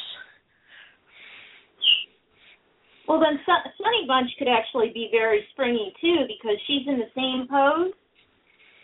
Well, 3.06 3.20
then 3.20 3.38
Sun- 3.44 3.72
Sunny 3.76 4.06
Bunch 4.08 4.30
could 4.38 4.48
actually 4.48 4.90
be 4.94 5.08
very 5.12 5.46
springy 5.52 5.92
too 6.00 6.24
because 6.26 6.58
she's 6.66 6.86
in 6.86 6.98
the 6.98 7.10
same 7.14 7.46
pose, 7.48 7.92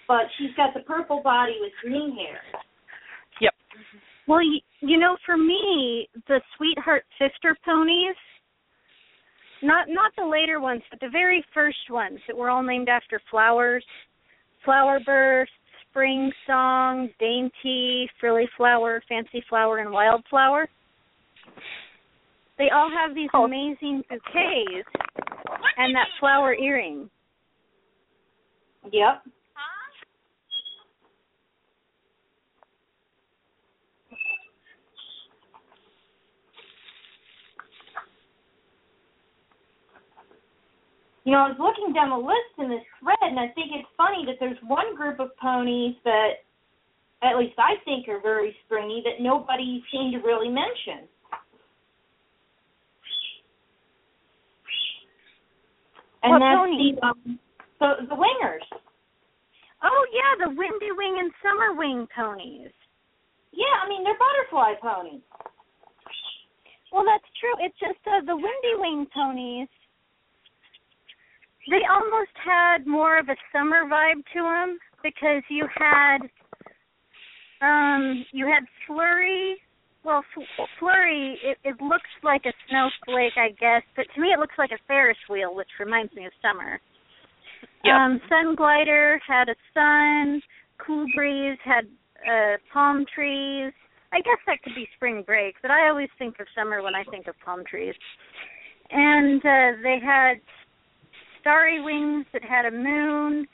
but 0.07 0.27
she's 0.39 0.55
got 0.57 0.75
the 0.75 0.81
purple 0.81 1.23
body 1.23 1.57
with 1.61 1.73
green 1.81 2.15
hair. 2.15 2.41
Yep. 3.41 3.55
Well, 4.29 4.43
you, 4.43 4.61
you 4.81 4.99
know, 4.99 5.17
for 5.25 5.37
me, 5.37 6.09
the 6.29 6.41
Sweetheart 6.57 7.05
Sister 7.19 7.57
ponies, 7.65 8.17
not 9.63 9.89
not 9.89 10.13
the 10.17 10.27
later 10.27 10.61
ones, 10.61 10.83
but 10.91 11.01
the 11.01 11.09
very 11.11 11.45
first 11.55 11.91
ones 11.91 12.19
that 12.27 12.37
were 12.37 12.51
all 12.51 12.63
named 12.63 12.89
after 12.89 13.21
flowers, 13.31 13.85
Flower 14.65 15.01
Burst, 15.05 15.51
Spring 15.89 16.31
Song, 16.47 17.09
Dainty, 17.19 18.09
Frilly 18.21 18.49
Flower, 18.57 19.03
Fancy 19.09 19.43
Flower, 19.49 19.79
and 19.79 19.91
Wildflower. 19.91 20.69
They 22.59 22.69
all 22.71 22.91
have 22.91 23.15
these 23.15 23.31
oh. 23.35 23.45
amazing 23.45 24.03
bouquets 24.09 24.89
and 25.79 25.95
that 25.95 26.09
flower 26.21 26.55
earring. 26.55 27.09
Yep. 28.93 29.23
You 41.31 41.39
know, 41.39 41.47
I 41.47 41.55
was 41.55 41.63
looking 41.63 41.95
down 41.95 42.11
the 42.11 42.19
list 42.19 42.59
in 42.59 42.67
this 42.67 42.83
thread, 42.99 43.23
and 43.23 43.39
I 43.39 43.55
think 43.55 43.71
it's 43.71 43.87
funny 43.95 44.27
that 44.27 44.43
there's 44.43 44.59
one 44.67 44.99
group 44.99 45.23
of 45.23 45.31
ponies 45.39 45.95
that, 46.03 46.43
at 47.23 47.39
least 47.39 47.55
I 47.55 47.79
think, 47.87 48.11
are 48.11 48.19
very 48.19 48.51
springy 48.67 48.99
that 49.07 49.23
nobody 49.23 49.79
seemed 49.95 50.11
to 50.19 50.27
really 50.27 50.51
mention. 50.51 51.07
And 56.27 56.35
What 56.35 56.43
that's 56.43 56.67
the 56.67 56.91
um, 57.07 57.39
the 57.79 58.11
the 58.11 58.19
wingers. 58.19 58.67
Oh 59.87 60.03
yeah, 60.11 60.35
the 60.35 60.51
Windy 60.51 60.91
Wing 60.99 61.15
and 61.23 61.31
Summer 61.47 61.79
Wing 61.79 62.09
ponies. 62.11 62.75
Yeah, 63.55 63.71
I 63.87 63.89
mean 63.89 64.03
they're 64.03 64.19
butterfly 64.19 64.75
ponies. 64.83 65.23
Well, 66.91 67.07
that's 67.07 67.31
true. 67.39 67.55
It's 67.63 67.79
just 67.79 68.03
uh, 68.11 68.27
the 68.27 68.35
Windy 68.35 68.75
Wing 68.83 69.07
ponies. 69.15 69.69
They 71.69 71.83
almost 71.91 72.33
had 72.43 72.87
more 72.87 73.19
of 73.19 73.29
a 73.29 73.37
summer 73.53 73.85
vibe 73.85 74.25
to 74.33 74.43
them 74.43 74.79
because 75.03 75.43
you 75.51 75.67
had, 75.77 76.19
um, 77.61 78.25
you 78.33 78.47
had 78.47 78.65
Flurry. 78.87 79.57
Well, 80.03 80.25
Flurry, 80.79 81.39
it, 81.45 81.59
it 81.63 81.81
looks 81.83 82.09
like 82.25 82.43
a 82.47 82.53
snowflake, 82.69 83.35
I 83.37 83.51
guess, 83.61 83.83
but 83.97 84.07
to 84.15 84.21
me 84.21 84.29
it 84.29 84.39
looks 84.39 84.55
like 84.57 84.71
a 84.71 84.79
Ferris 84.89 85.19
wheel, 85.29 85.55
which 85.55 85.69
reminds 85.79 86.15
me 86.15 86.25
of 86.25 86.33
summer. 86.41 86.81
Yep. 87.85 87.95
Um, 87.95 88.21
Sun 88.29 88.55
Glider 88.57 89.21
had 89.27 89.49
a 89.51 89.55
sun. 89.75 90.41
Cool 90.79 91.07
Breeze 91.15 91.59
had 91.65 91.85
uh, 92.27 92.57
palm 92.73 93.05
trees. 93.15 93.73
I 94.13 94.19
guess 94.19 94.41
that 94.47 94.63
could 94.63 94.75
be 94.75 94.89
spring 94.97 95.23
break, 95.25 95.55
but 95.63 95.71
I 95.71 95.89
always 95.89 96.09
think 96.19 96.41
of 96.41 96.47
summer 96.57 96.83
when 96.83 96.95
I 96.95 97.05
think 97.05 97.29
of 97.29 97.35
palm 97.45 97.63
trees. 97.69 97.95
And 98.91 99.41
uh, 99.41 99.79
they 99.83 99.99
had 100.03 100.41
Starry 101.41 101.81
Wings 101.83 102.27
that 102.33 102.43
had 102.43 102.67
a 102.67 102.71
moon, 102.71 103.47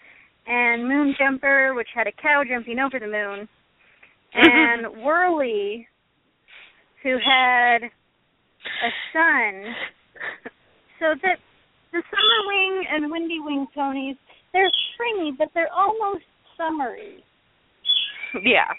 and 0.46 0.88
Moon 0.88 1.14
Jumper, 1.18 1.74
which 1.74 1.88
had 1.94 2.06
a 2.06 2.12
cow 2.12 2.42
jumping 2.48 2.78
over 2.78 2.98
the 2.98 3.06
moon, 3.06 3.48
and 4.34 5.02
Whirly, 5.02 5.86
who 7.02 7.16
had 7.24 7.82
a 7.84 8.90
sun. 9.12 9.74
So 10.98 11.14
that 11.22 11.38
the 11.92 12.02
Summer 12.10 12.40
Wing 12.46 12.84
and 12.90 13.10
Windy 13.10 13.38
Wing 13.40 13.66
ponies, 13.74 14.16
they're 14.52 14.70
springy, 14.94 15.32
but 15.38 15.48
they're 15.54 15.72
almost 15.72 16.24
summery. 16.56 17.22
Yeah. 18.42 18.72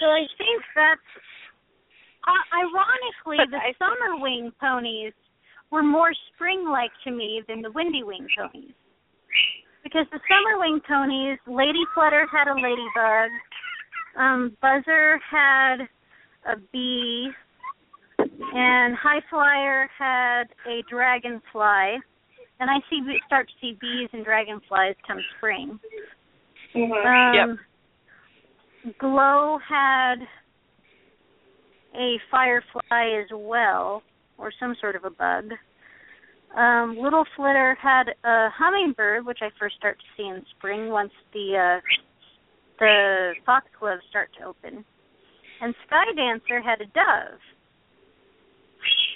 So 0.00 0.06
I 0.06 0.26
think 0.38 0.62
that's 0.76 1.00
uh, 2.22 2.44
ironically 2.54 3.42
the 3.50 3.58
summer 3.78 4.22
wing 4.22 4.52
ponies 4.60 5.12
were 5.70 5.82
more 5.82 6.12
spring-like 6.34 6.90
to 7.04 7.10
me 7.10 7.42
than 7.48 7.62
the 7.62 7.70
windy 7.72 8.02
wing 8.02 8.26
ponies. 8.36 8.72
Because 9.84 10.06
the 10.10 10.20
summer 10.28 10.58
wing 10.58 10.80
ponies, 10.86 11.38
Lady 11.46 11.84
Flutter 11.94 12.26
had 12.30 12.48
a 12.48 12.54
ladybug, 12.54 13.30
um, 14.18 14.56
Buzzer 14.60 15.20
had 15.30 15.76
a 16.46 16.56
bee, 16.72 17.30
and 18.18 18.96
High 18.96 19.20
Flyer 19.30 19.88
had 19.96 20.44
a 20.66 20.82
dragonfly. 20.90 22.00
And 22.60 22.68
I 22.68 22.78
see 22.90 23.00
we 23.06 23.20
start 23.26 23.46
to 23.46 23.54
see 23.60 23.78
bees 23.80 24.08
and 24.12 24.24
dragonflies 24.24 24.96
come 25.06 25.20
spring. 25.36 25.78
Mm-hmm. 26.74 27.50
Um, 27.50 27.58
Glow 28.98 29.58
had 29.66 30.16
a 31.94 32.16
firefly 32.30 33.20
as 33.20 33.28
well, 33.32 34.02
or 34.38 34.52
some 34.58 34.74
sort 34.80 34.96
of 34.96 35.04
a 35.04 35.10
bug. 35.10 35.52
Um, 36.56 36.96
Little 36.98 37.24
Flitter 37.36 37.76
had 37.80 38.08
a 38.24 38.48
hummingbird, 38.50 39.26
which 39.26 39.40
I 39.42 39.50
first 39.58 39.76
start 39.76 39.98
to 39.98 40.04
see 40.16 40.26
in 40.28 40.42
spring 40.56 40.88
once 40.88 41.12
the 41.32 41.56
uh, 41.56 41.80
the 42.78 43.34
foxgloves 43.44 44.02
start 44.08 44.30
to 44.38 44.46
open. 44.46 44.84
And 45.60 45.74
Sky 45.86 46.04
Dancer 46.16 46.62
had 46.62 46.80
a 46.80 46.86
dove. 46.86 47.40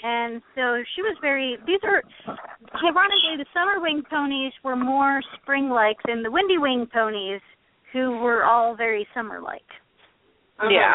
And 0.05 0.43
so 0.57 0.83
she 0.95 1.03
was 1.03 1.17
very. 1.23 1.57
These 1.67 1.79
are, 1.85 2.03
ironically, 2.85 3.37
the 3.39 3.47
summer 3.55 3.81
wing 3.81 4.03
ponies 4.11 4.53
were 4.65 4.77
more 4.77 5.23
spring-like 5.41 5.99
than 6.07 6.23
the 6.25 6.31
windy 6.31 6.59
wing 6.59 6.89
ponies, 6.93 7.41
who 7.93 8.19
were 8.19 8.45
all 8.45 8.75
very 8.75 9.07
summer-like. 9.15 9.63
Uh-huh. 10.59 10.69
Yeah. 10.69 10.95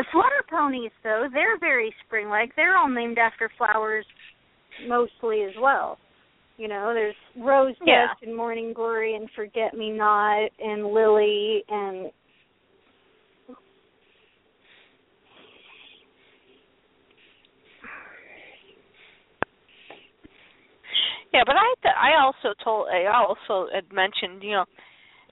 The 0.00 0.06
flutter 0.12 0.42
ponies, 0.48 0.92
though, 1.04 1.28
they're 1.30 1.58
very 1.58 1.94
spring-like. 2.06 2.56
They're 2.56 2.74
all 2.78 2.88
named 2.88 3.18
after 3.18 3.50
flowers, 3.58 4.06
mostly 4.88 5.42
as 5.42 5.52
well. 5.60 5.98
You 6.56 6.68
know, 6.68 6.94
there's 6.94 7.14
rose 7.36 7.76
Yeah. 7.84 8.06
and 8.22 8.34
morning 8.34 8.72
glory 8.72 9.14
and 9.14 9.30
forget 9.32 9.74
me 9.74 9.90
not 9.90 10.48
and 10.58 10.86
lily 10.86 11.62
and 11.68 12.10
Yeah, 21.34 21.44
but 21.44 21.56
I 21.56 21.74
th- 21.82 21.94
I 21.94 22.14
also 22.14 22.54
told 22.64 22.88
I 22.88 23.04
also 23.06 23.68
had 23.70 23.92
mentioned 23.92 24.42
you 24.42 24.52
know 24.52 24.64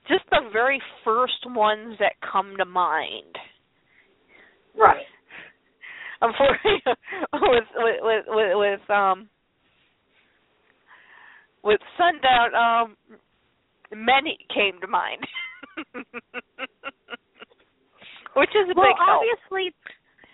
just 0.09 0.29
the 0.31 0.51
very 0.53 0.81
first 1.05 1.45
ones 1.47 1.99
that 2.01 2.21
come 2.21 2.55
to 2.59 2.67
mind. 2.67 3.39
Right. 4.79 5.05
Unfortunately, 6.21 6.83
with 7.33 7.65
with 7.77 8.25
with 8.29 8.53
with, 8.57 8.91
um 8.91 9.29
with 11.63 11.81
sundown 11.97 12.55
um 12.55 12.97
many 13.95 14.39
came 14.55 14.81
to 14.81 14.87
mind. 14.87 15.27
Which 18.37 18.51
is 18.51 18.69
a 18.71 18.75
well, 18.77 18.87
big 18.87 18.97
help. 19.05 19.23
obviously, 19.23 19.75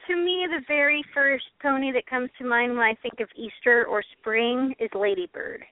to 0.09 0.17
me, 0.17 0.47
the 0.51 0.61
very 0.69 1.03
first 1.15 1.45
pony 1.63 1.93
that 1.93 2.07
comes 2.07 2.29
to 2.39 2.45
mind 2.45 2.73
when 2.73 2.81
I 2.81 2.95
think 3.03 3.21
of 3.21 3.29
Easter 3.37 3.87
or 3.87 4.03
spring 4.19 4.75
is 4.79 4.91
Ladybird. 4.95 5.65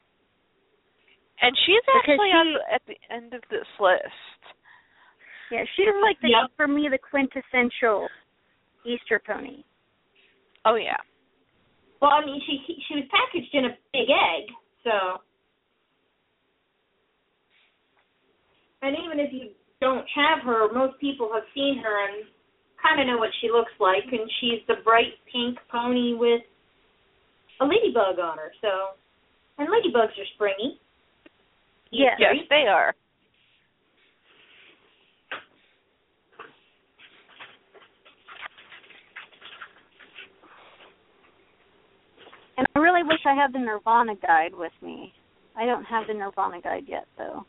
And 1.43 1.57
she's 1.67 1.83
actually 1.99 2.31
on 2.31 2.55
the, 2.55 2.75
at 2.75 2.83
the 2.87 2.97
end 3.15 3.35
of 3.35 3.43
this 3.51 3.67
list. 3.81 4.41
Yeah, 5.51 5.65
she's 5.77 5.89
like 6.01 6.21
the 6.23 6.29
Yep. 6.31 6.51
for 6.57 6.69
me 6.69 6.89
the 6.91 6.99
quintessential 6.99 8.09
Easter 8.85 9.21
pony. 9.25 9.65
Oh 10.65 10.77
yeah. 10.77 10.99
Well, 12.01 12.11
I 12.11 12.25
mean, 12.25 12.41
she 12.47 12.59
she 12.89 12.95
was 12.95 13.05
packaged 13.11 13.55
in 13.55 13.67
a 13.67 13.77
big 13.93 14.11
egg, 14.11 14.51
so. 14.85 15.23
And 18.83 18.97
even 18.99 19.21
if 19.21 19.33
you 19.33 19.51
don't 19.81 20.07
have 20.15 20.43
her, 20.45 20.73
most 20.73 20.99
people 21.01 21.31
have 21.33 21.45
seen 21.55 21.79
her 21.83 22.05
and 22.09 22.27
kind 22.83 23.01
of 23.01 23.07
know 23.07 23.19
what 23.19 23.31
she 23.41 23.49
looks 23.51 23.71
like, 23.79 24.03
and 24.11 24.29
she's 24.41 24.59
the 24.67 24.83
bright 24.83 25.15
pink 25.31 25.59
pony 25.71 26.15
with 26.15 26.43
a 27.61 27.65
ladybug 27.65 28.19
on 28.19 28.39
her. 28.39 28.51
So, 28.61 28.99
and 29.59 29.69
ladybugs 29.69 30.19
are 30.19 30.31
springy. 30.35 30.81
Yes. 31.93 32.17
Yes, 32.19 32.35
they 32.51 32.67
are. 32.69 32.95
Really 42.83 43.03
wish 43.03 43.21
I 43.27 43.35
had 43.35 43.53
the 43.53 43.59
Nirvana 43.59 44.15
guide 44.17 44.53
with 44.55 44.73
me. 44.83 45.13
I 45.57 45.67
don't 45.67 45.85
have 45.85 46.07
the 46.07 46.15
Nirvana 46.15 46.61
guide 46.61 46.85
yet, 46.87 47.07
though. 47.17 47.45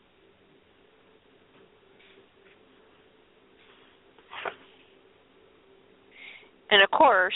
And 6.70 6.82
of 6.82 6.90
course, 6.90 7.34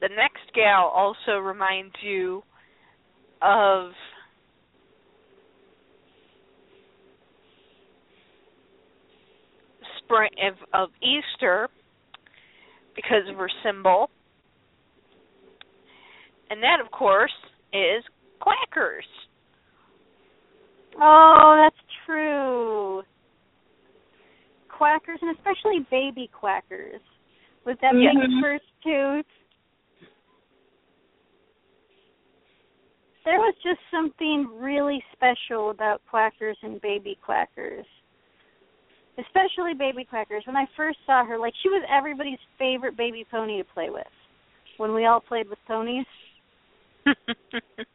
the 0.00 0.08
next 0.08 0.52
gal 0.54 0.90
also 0.94 1.38
reminds 1.38 1.94
you 2.02 2.42
of 3.42 3.90
spring 9.98 10.30
of, 10.42 10.54
of 10.74 10.88
Easter 11.00 11.68
because 12.96 13.28
of 13.30 13.36
her 13.36 13.50
symbol. 13.64 14.10
And 16.50 16.62
that 16.62 16.80
of 16.84 16.90
course 16.90 17.32
is 17.72 18.04
quackers. 18.40 19.04
Oh, 21.00 21.56
that's 21.62 21.82
true. 22.04 23.02
Quackers, 24.68 25.18
and 25.22 25.36
especially 25.36 25.86
baby 25.90 26.28
quackers, 26.32 27.00
with 27.64 27.78
that 27.82 27.92
big 27.92 28.42
first 28.42 28.64
tooth. 28.82 29.26
There 33.24 33.38
was 33.38 33.54
just 33.62 33.78
something 33.90 34.48
really 34.58 35.04
special 35.12 35.70
about 35.70 36.00
quackers 36.10 36.56
and 36.62 36.80
baby 36.80 37.16
quackers. 37.24 37.86
Especially 39.18 39.74
baby 39.78 40.04
quackers. 40.04 40.42
When 40.46 40.56
I 40.56 40.64
first 40.76 40.98
saw 41.06 41.24
her, 41.24 41.38
like 41.38 41.52
she 41.62 41.68
was 41.68 41.84
everybody's 41.94 42.38
favorite 42.58 42.96
baby 42.96 43.26
pony 43.30 43.58
to 43.58 43.64
play 43.64 43.90
with. 43.90 44.06
When 44.78 44.94
we 44.94 45.04
all 45.04 45.20
played 45.20 45.48
with 45.48 45.58
ponies. 45.68 46.06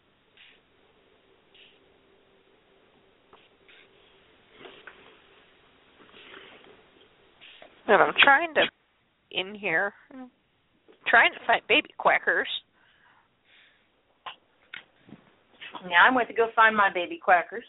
And 7.88 8.02
I'm 8.02 8.14
trying 8.24 8.54
to 8.56 8.62
in 9.32 9.54
here 9.54 9.94
trying 11.08 11.32
to 11.34 11.40
find 11.46 11.62
baby 11.68 11.90
quackers. 11.98 12.48
Now 15.84 16.10
I 16.10 16.16
went 16.16 16.28
to 16.30 16.34
go 16.34 16.48
find 16.56 16.76
my 16.76 16.90
baby 16.92 17.20
quackers. 17.24 17.64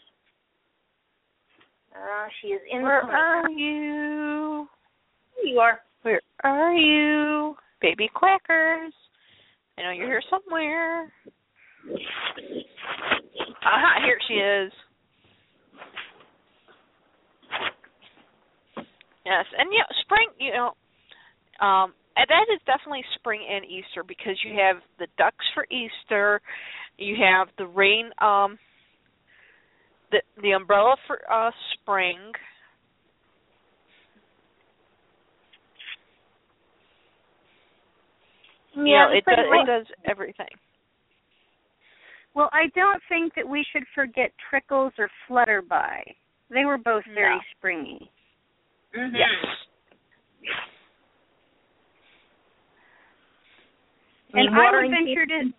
Uh, 1.93 2.27
she 2.41 2.47
is 2.49 2.61
in 2.71 2.81
Where 2.81 3.03
the 3.05 3.11
are 3.11 3.49
you? 3.49 4.67
Here 5.35 5.53
you 5.53 5.59
are. 5.59 5.79
Where 6.01 6.21
are 6.43 6.73
you? 6.73 7.55
Baby 7.81 8.09
quackers. 8.13 8.93
I 9.77 9.83
know 9.83 9.91
you're 9.91 10.07
here 10.07 10.21
somewhere. 10.29 11.11
Aha, 13.63 14.01
here 14.03 14.17
she 14.27 14.33
is. 14.35 14.71
Yes, 19.25 19.45
and 19.57 19.69
know, 19.69 19.85
spring, 20.01 20.29
you 20.39 20.51
know, 20.53 20.67
um 21.65 21.93
that 22.15 22.45
is 22.51 22.59
definitely 22.65 23.03
spring 23.19 23.41
and 23.47 23.63
Easter 23.65 24.03
because 24.07 24.39
you 24.43 24.57
have 24.57 24.77
the 24.99 25.07
ducks 25.17 25.45
for 25.53 25.67
Easter, 25.69 26.41
you 26.97 27.15
have 27.21 27.47
the 27.57 27.67
rain 27.67 28.09
um 28.19 28.57
the 30.11 30.21
the 30.41 30.51
umbrella 30.51 30.95
for 31.05 31.19
uh 31.31 31.51
spring. 31.73 32.31
You 38.85 38.93
know, 38.93 39.09
it 39.11 39.25
does 39.25 39.39
it 39.39 39.65
does 39.65 39.85
everything. 40.05 40.47
Well, 42.35 42.49
I 42.53 42.67
don't 42.75 43.01
think 43.09 43.33
that 43.35 43.47
we 43.47 43.65
should 43.71 43.83
forget 43.95 44.31
Trickles 44.49 44.93
or 44.99 45.09
Flutterby. 45.27 46.15
They 46.51 46.65
were 46.65 46.77
both 46.77 47.03
very 47.05 47.35
No. 47.35 47.41
springy. 47.57 48.11
Mhm. 48.93 49.17
Yes. 49.17 49.29
And 54.33 54.47
And 54.47 54.55
I 54.55 54.59
would 54.59 54.65
watering 54.65 54.91
venture 54.91 55.25
to 55.25 55.53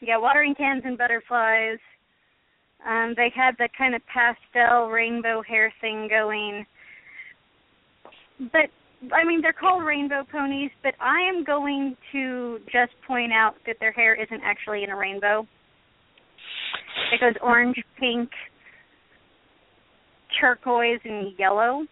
yeah, 0.00 0.18
watering 0.18 0.54
cans 0.54 0.84
and 0.84 0.98
butterflies. 0.98 1.78
Um, 2.84 3.14
they 3.14 3.30
had 3.30 3.56
the 3.56 3.68
kind 3.70 3.94
of 3.94 4.02
pastel 4.06 4.88
rainbow 4.90 5.40
hair 5.40 5.72
thing 5.80 6.08
going. 6.08 6.66
But 8.52 8.70
I 9.12 9.24
mean, 9.24 9.40
they're 9.42 9.52
called 9.52 9.84
rainbow 9.84 10.24
ponies, 10.30 10.70
but 10.82 10.94
I 11.00 11.20
am 11.28 11.44
going 11.44 11.96
to 12.12 12.58
just 12.66 12.92
point 13.06 13.32
out 13.32 13.54
that 13.66 13.76
their 13.80 13.92
hair 13.92 14.14
isn't 14.14 14.40
actually 14.44 14.84
in 14.84 14.90
a 14.90 14.96
rainbow. 14.96 15.46
It 17.12 17.20
goes 17.20 17.34
orange, 17.42 17.76
pink, 18.00 18.30
turquoise, 20.40 21.00
and 21.04 21.32
yellow. 21.38 21.86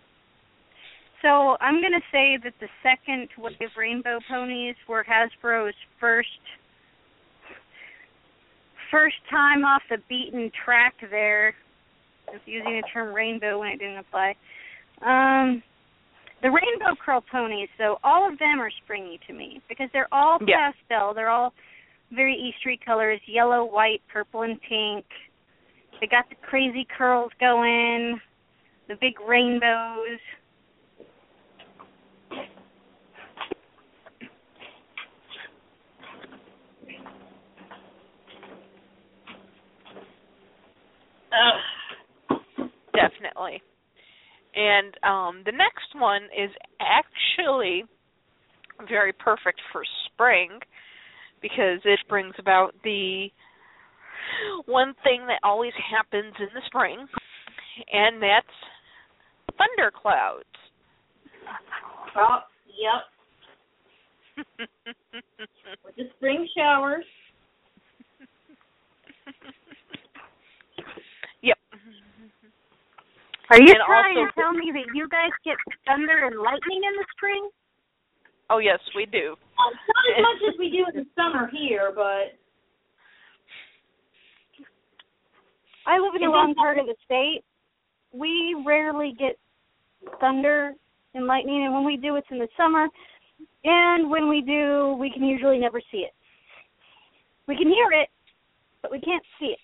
So 1.22 1.56
I'm 1.60 1.80
going 1.80 1.92
to 1.92 2.06
say 2.10 2.38
that 2.42 2.54
the 2.60 2.68
second 2.82 3.28
wave 3.38 3.54
of 3.60 3.70
rainbow 3.76 4.18
ponies 4.28 4.74
were 4.88 5.04
Hasbro's 5.04 5.74
first 6.00 6.28
first 8.90 9.16
time 9.30 9.64
off 9.64 9.82
the 9.88 9.98
beaten 10.08 10.50
track 10.64 10.94
there. 11.10 11.54
Just 12.30 12.46
using 12.46 12.80
the 12.80 12.82
term 12.92 13.14
rainbow 13.14 13.60
when 13.60 13.70
it 13.70 13.78
didn't 13.78 13.98
apply. 13.98 14.34
Um, 15.00 15.62
the 16.42 16.50
rainbow 16.50 16.96
curl 17.04 17.22
ponies, 17.30 17.68
though, 17.78 17.98
all 18.02 18.28
of 18.30 18.38
them 18.38 18.60
are 18.60 18.70
springy 18.84 19.20
to 19.28 19.32
me 19.32 19.60
because 19.68 19.88
they're 19.92 20.12
all 20.12 20.38
yeah. 20.46 20.72
pastel. 20.72 21.14
They're 21.14 21.30
all 21.30 21.52
very 22.12 22.34
eastery 22.34 22.78
colors: 22.84 23.20
yellow, 23.26 23.64
white, 23.64 24.02
purple, 24.12 24.42
and 24.42 24.60
pink. 24.68 25.04
They 26.00 26.08
got 26.08 26.28
the 26.28 26.36
crazy 26.42 26.86
curls 26.98 27.30
going, 27.38 28.20
the 28.88 28.96
big 29.00 29.14
rainbows. 29.26 30.18
Ugh. 41.32 42.68
Definitely. 42.94 43.62
And 44.54 44.94
um 45.02 45.42
the 45.44 45.52
next 45.52 45.94
one 45.94 46.24
is 46.24 46.50
actually 46.80 47.84
very 48.88 49.12
perfect 49.12 49.60
for 49.72 49.82
spring 50.06 50.58
because 51.40 51.80
it 51.84 52.00
brings 52.08 52.34
about 52.38 52.74
the 52.84 53.28
one 54.66 54.94
thing 55.02 55.26
that 55.26 55.40
always 55.42 55.72
happens 55.90 56.34
in 56.38 56.48
the 56.54 56.62
spring 56.66 57.06
and 57.92 58.22
that's 58.22 58.46
thunderclouds. 59.58 60.44
Oh, 62.16 62.38
yep. 62.66 63.08
With 65.84 65.96
the 65.96 66.04
spring 66.16 66.48
showers. 66.56 67.04
yep. 71.42 71.58
Are 73.50 73.60
you 73.60 73.72
And 73.74 73.82
trying 73.86 74.18
also- 74.18 74.30
to 74.30 74.40
tell 74.40 74.52
me 74.52 74.70
that 74.72 74.86
you 74.94 75.08
guys 75.08 75.30
get 75.44 75.56
thunder 75.86 76.26
and 76.26 76.38
lightning 76.40 76.82
in 76.84 76.92
the 76.96 77.04
spring? 77.16 77.50
Oh 78.50 78.58
yes, 78.58 78.80
we 78.94 79.06
do. 79.06 79.36
Um, 79.58 79.72
not 79.72 80.16
as 80.16 80.22
much 80.22 80.42
as 80.52 80.58
we 80.58 80.70
do 80.70 80.86
in 80.88 80.96
the 81.04 81.06
summer 81.16 81.46
here, 81.48 81.92
but 81.94 82.36
I 85.86 85.98
live 85.98 86.14
in 86.14 86.20
the 86.22 86.28
wrong 86.28 86.54
part 86.54 86.78
of 86.78 86.86
the 86.86 86.94
state. 87.04 87.42
We 88.12 88.54
rarely 88.66 89.12
get 89.18 89.38
thunder 90.20 90.74
and 91.14 91.26
lightning, 91.26 91.64
and 91.64 91.74
when 91.74 91.84
we 91.84 91.96
do, 91.96 92.16
it's 92.16 92.30
in 92.30 92.38
the 92.38 92.48
summer. 92.56 92.88
And 93.64 94.10
when 94.10 94.28
we 94.28 94.40
do, 94.42 94.96
we 94.98 95.10
can 95.10 95.24
usually 95.24 95.58
never 95.58 95.80
see 95.90 95.98
it. 95.98 96.12
We 97.46 97.56
can 97.56 97.68
hear 97.68 97.90
it, 97.92 98.08
but 98.82 98.90
we 98.90 99.00
can't 99.00 99.24
see 99.38 99.46
it. 99.46 99.58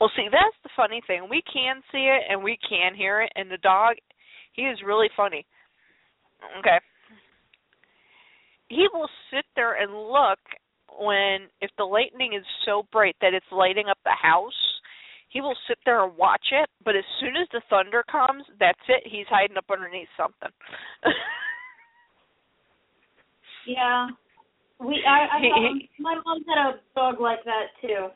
Well, 0.00 0.10
see, 0.14 0.28
that's 0.30 0.56
the 0.62 0.70
funny 0.76 1.00
thing. 1.06 1.26
We 1.30 1.42
can 1.50 1.80
see 1.90 2.10
it 2.12 2.22
and 2.28 2.42
we 2.42 2.58
can 2.68 2.94
hear 2.94 3.22
it, 3.22 3.32
and 3.34 3.50
the 3.50 3.56
dog, 3.58 3.96
he 4.52 4.62
is 4.62 4.78
really 4.84 5.08
funny. 5.16 5.46
Okay. 6.58 6.78
He 8.68 8.86
will 8.92 9.08
sit 9.32 9.44
there 9.54 9.80
and 9.80 9.92
look 9.92 10.38
when, 10.98 11.48
if 11.60 11.70
the 11.78 11.84
lightning 11.84 12.34
is 12.34 12.44
so 12.64 12.84
bright 12.92 13.16
that 13.20 13.32
it's 13.34 13.46
lighting 13.52 13.86
up 13.88 13.98
the 14.04 14.16
house, 14.20 14.52
he 15.28 15.40
will 15.40 15.56
sit 15.68 15.78
there 15.84 16.04
and 16.04 16.16
watch 16.16 16.46
it, 16.52 16.68
but 16.84 16.96
as 16.96 17.04
soon 17.20 17.36
as 17.36 17.48
the 17.52 17.60
thunder 17.68 18.02
comes, 18.10 18.44
that's 18.58 18.78
it. 18.88 19.02
He's 19.04 19.26
hiding 19.28 19.56
up 19.56 19.66
underneath 19.70 20.08
something. 20.16 20.50
yeah. 23.66 24.08
We 24.78 25.02
I, 25.08 25.36
I 25.36 25.40
He- 25.40 25.88
he- 25.96 26.02
my 26.02 26.14
mom 26.24 26.44
had 26.48 26.58
a 26.58 26.80
dog 26.94 27.20
like 27.20 27.44
that 27.44 27.66
too. 27.80 28.08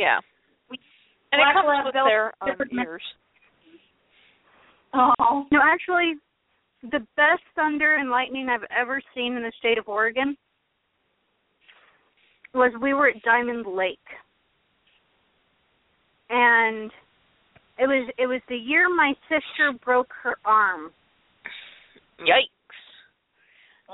Yeah. 0.00 0.18
And 1.32 1.40
it 1.40 1.54
comes 1.54 1.68
lab 1.68 1.84
with 1.84 1.94
their 1.94 2.32
um, 2.40 2.48
different 2.48 2.72
me- 2.72 2.82
ears. 2.82 3.02
Oh. 4.92 5.46
No, 5.52 5.60
actually, 5.62 6.14
the 6.82 7.06
best 7.16 7.42
thunder 7.54 7.96
and 7.96 8.10
lightning 8.10 8.48
I've 8.48 8.66
ever 8.76 9.00
seen 9.14 9.36
in 9.36 9.42
the 9.42 9.52
state 9.58 9.78
of 9.78 9.86
Oregon 9.86 10.36
was 12.54 12.72
we 12.82 12.94
were 12.94 13.08
at 13.08 13.22
Diamond 13.22 13.66
Lake. 13.66 13.98
And 16.30 16.90
it 17.78 17.86
was 17.86 18.10
it 18.18 18.26
was 18.26 18.40
the 18.48 18.56
year 18.56 18.88
my 18.88 19.14
sister 19.28 19.78
broke 19.84 20.10
her 20.22 20.36
arm. 20.44 20.90
Yikes. 22.20 22.50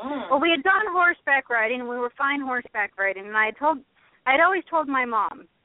Mm. 0.05 0.31
Well, 0.31 0.41
we 0.41 0.51
had 0.51 0.63
gone 0.63 0.85
horseback 0.91 1.49
riding 1.49 1.81
and 1.81 1.89
we 1.89 1.97
were 1.97 2.13
fine 2.17 2.41
horseback 2.41 2.93
riding 2.99 3.27
and 3.27 3.37
I 3.37 3.47
had 3.47 3.59
told 3.59 3.79
I'd 4.27 4.41
always 4.41 4.65
told 4.69 4.89
my 4.89 5.05
mom 5.05 5.41
that 5.41 5.56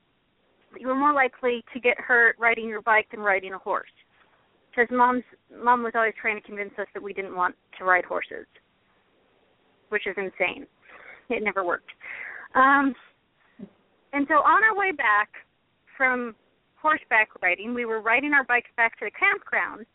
you 0.80 0.88
were 0.88 0.96
more 0.96 1.14
likely 1.14 1.64
to 1.74 1.80
get 1.80 2.00
hurt 2.00 2.36
riding 2.40 2.68
your 2.68 2.82
bike 2.82 3.08
than 3.12 3.20
riding 3.20 3.54
a 3.54 3.58
horse. 3.58 3.90
Because 4.70 4.88
mom's 4.92 5.24
mom 5.64 5.84
was 5.84 5.94
always 5.96 6.14
trying 6.20 6.40
to 6.40 6.48
convince 6.48 6.72
us 6.80 6.88
that 6.94 7.04
we 7.04 7.14
didn't 7.14 7.36
want 7.36 7.56
to 7.78 7.84
ride 7.84 8.06
horses, 8.06 8.46
which 9.90 10.08
is 10.08 10.16
insane. 10.18 10.66
It 11.30 11.44
never 11.44 11.66
worked. 11.66 11.92
Um, 12.56 12.94
and 14.14 14.26
so 14.28 14.36
on 14.36 14.64
our 14.64 14.78
way 14.78 14.92
back 14.92 15.30
from 15.98 16.36
horseback 16.82 17.30
riding, 17.42 17.74
we 17.74 17.86
were 17.86 18.02
riding 18.02 18.34
our 18.34 18.44
bikes 18.44 18.70
back 18.76 18.98
to 19.00 19.06
the 19.06 19.12
campground, 19.12 19.86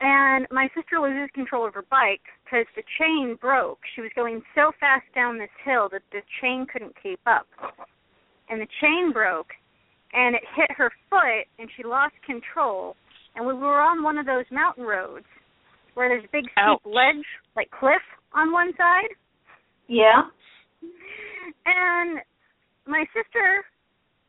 and 0.00 0.46
my 0.50 0.68
sister 0.76 1.00
loses 1.00 1.28
control 1.34 1.66
of 1.66 1.74
her 1.74 1.84
bike 1.90 2.22
because 2.44 2.66
the 2.76 2.82
chain 2.98 3.36
broke. 3.40 3.80
She 3.94 4.00
was 4.00 4.10
going 4.14 4.42
so 4.54 4.70
fast 4.78 5.04
down 5.14 5.38
this 5.38 5.50
hill 5.64 5.88
that 5.92 6.02
the 6.12 6.20
chain 6.40 6.66
couldn't 6.72 6.94
keep 7.02 7.20
up, 7.26 7.46
and 8.48 8.60
the 8.60 8.66
chain 8.80 9.12
broke, 9.12 9.50
and 10.12 10.34
it 10.34 10.42
hit 10.56 10.70
her 10.76 10.90
foot, 11.10 11.46
and 11.58 11.68
she 11.76 11.84
lost 11.84 12.14
control. 12.24 12.96
And 13.36 13.46
we 13.46 13.54
were 13.54 13.80
on 13.80 14.02
one 14.02 14.18
of 14.18 14.26
those 14.26 14.44
mountain 14.50 14.84
roads 14.84 15.26
where 15.94 16.08
there's 16.08 16.24
a 16.24 16.32
big 16.32 16.44
Ouch. 16.56 16.80
steep 16.80 16.94
ledge, 16.94 17.26
like 17.56 17.70
cliff, 17.70 18.02
on 18.32 18.52
one 18.52 18.72
side. 18.76 19.10
Yeah. 19.86 20.22
And 21.66 22.20
my 22.86 23.04
sister 23.14 23.64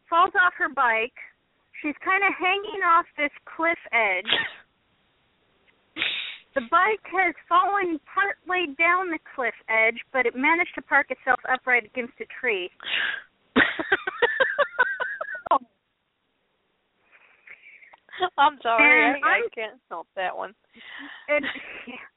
falls 0.10 0.32
off 0.36 0.54
her 0.58 0.70
bike. 0.70 1.14
She's 1.82 1.96
kind 2.04 2.24
of 2.24 2.34
hanging 2.38 2.82
off 2.84 3.06
this 3.18 3.32
cliff 3.56 3.80
edge. 3.94 4.34
The 6.56 6.62
bike 6.72 7.06
has 7.14 7.36
fallen 7.48 8.00
partway 8.10 8.74
down 8.76 9.12
the 9.12 9.20
cliff 9.36 9.54
edge, 9.70 10.02
but 10.12 10.26
it 10.26 10.36
managed 10.36 10.74
to 10.76 10.82
park 10.82 11.08
itself 11.10 11.40
upright 11.48 11.86
against 11.86 12.14
a 12.20 12.26
tree. 12.40 12.70
I'm 18.38 18.59
sorry, 18.61 19.15
I, 19.15 19.15
I 19.15 19.47
can't 19.55 19.80
help 19.89 20.07
that 20.15 20.35
one. 20.35 20.53
And 21.30 21.45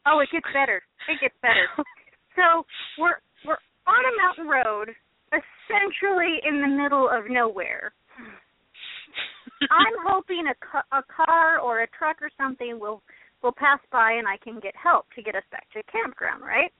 oh, 0.06 0.18
it 0.20 0.28
gets 0.32 0.46
better. 0.52 0.82
It 1.08 1.20
gets 1.20 1.34
better. 1.42 1.66
So 2.36 2.64
we're 2.98 3.20
we're 3.44 3.58
on 3.86 4.04
a 4.04 4.12
mountain 4.18 4.48
road, 4.48 4.90
essentially 5.30 6.40
in 6.48 6.60
the 6.60 6.68
middle 6.68 7.08
of 7.08 7.30
nowhere. 7.30 7.92
I'm 9.70 9.94
hoping 10.06 10.46
a 10.50 10.54
ca- 10.58 10.88
a 10.96 11.02
car 11.04 11.60
or 11.60 11.82
a 11.82 11.86
truck 11.98 12.20
or 12.20 12.30
something 12.36 12.80
will 12.80 13.02
will 13.42 13.52
pass 13.52 13.80
by 13.90 14.12
and 14.12 14.26
I 14.26 14.36
can 14.42 14.60
get 14.60 14.74
help 14.76 15.06
to 15.14 15.22
get 15.22 15.34
us 15.34 15.44
back 15.50 15.68
to 15.72 15.82
the 15.84 15.92
campground, 15.92 16.42
right? 16.42 16.72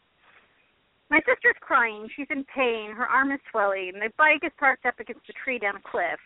My 1.13 1.21
sister's 1.29 1.61
crying. 1.61 2.09
She's 2.17 2.27
in 2.31 2.43
pain. 2.57 2.97
Her 2.97 3.05
arm 3.05 3.33
is 3.33 3.41
swelling. 3.51 3.93
The 4.01 4.09
bike 4.17 4.41
is 4.43 4.53
parked 4.59 4.87
up 4.87 4.99
against 4.99 5.29
a 5.29 5.37
tree 5.45 5.59
down 5.59 5.77
a 5.77 5.85
cliff. 5.85 6.17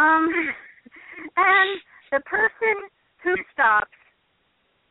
Um, 0.00 0.24
and 1.36 1.70
the 2.10 2.20
person 2.24 2.88
who 3.22 3.36
stops, 3.52 3.92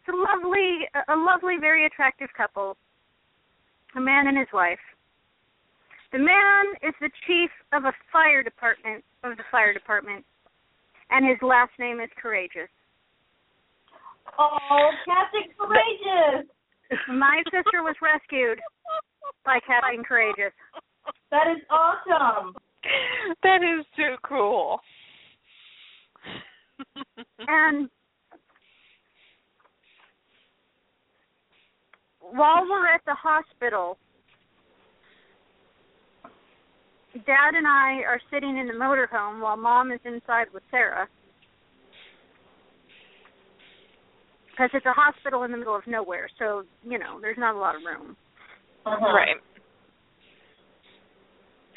it's 0.06 0.14
a 0.14 0.16
lovely, 0.16 0.86
a 0.94 1.18
lovely, 1.18 1.58
very 1.60 1.88
attractive 1.88 2.30
couple, 2.38 2.78
a 3.96 4.00
man 4.00 4.28
and 4.28 4.38
his 4.38 4.54
wife. 4.54 4.86
The 6.14 6.20
man 6.20 6.78
is 6.86 6.94
the 7.02 7.10
chief 7.26 7.50
of 7.74 7.86
a 7.86 7.94
fire 8.14 8.44
department 8.44 9.04
of 9.24 9.36
the 9.36 9.50
fire 9.50 9.74
department, 9.74 10.26
and 11.10 11.26
his 11.28 11.42
last 11.42 11.74
name 11.80 12.00
is 12.00 12.10
Courageous. 12.22 12.70
Oh, 14.38 14.92
Captain 15.10 15.50
Courageous. 15.58 16.46
My 17.10 17.42
sister 17.50 17.82
was 17.82 17.96
rescued 18.00 18.62
by 19.48 19.60
Captain 19.66 20.04
Courageous. 20.04 20.52
That 21.32 21.48
is 21.50 21.64
awesome. 21.72 22.54
that 23.44 23.62
is 23.64 23.86
too 23.96 24.16
cool. 24.22 24.80
And 27.48 27.90
while 32.20 32.66
we're 32.70 32.88
at 32.88 33.02
the 33.06 33.16
hospital, 33.16 33.98
Dad 37.26 37.56
and 37.56 37.66
I 37.66 38.04
are 38.06 38.20
sitting 38.32 38.58
in 38.58 38.68
the 38.68 38.74
motorhome 38.74 39.42
while 39.42 39.58
Mom 39.58 39.92
is 39.92 40.02
inside 40.04 40.48
with 40.54 40.64
Sarah. 40.70 41.08
Because 44.52 44.72
it's 44.74 44.86
a 44.86 44.92
hospital 44.92 45.44
in 45.44 45.52
the 45.52 45.58
middle 45.58 45.76
of 45.76 45.88
nowhere, 45.88 46.28
so, 46.38 46.64
you 46.84 47.00
know, 47.00 47.20
there's 47.22 47.38
not 47.38 47.56
a 47.56 47.60
lot 47.60 47.76
of 47.76 47.82
room. 47.84 48.18
Uh-huh. 48.88 49.14
Right. 49.14 49.36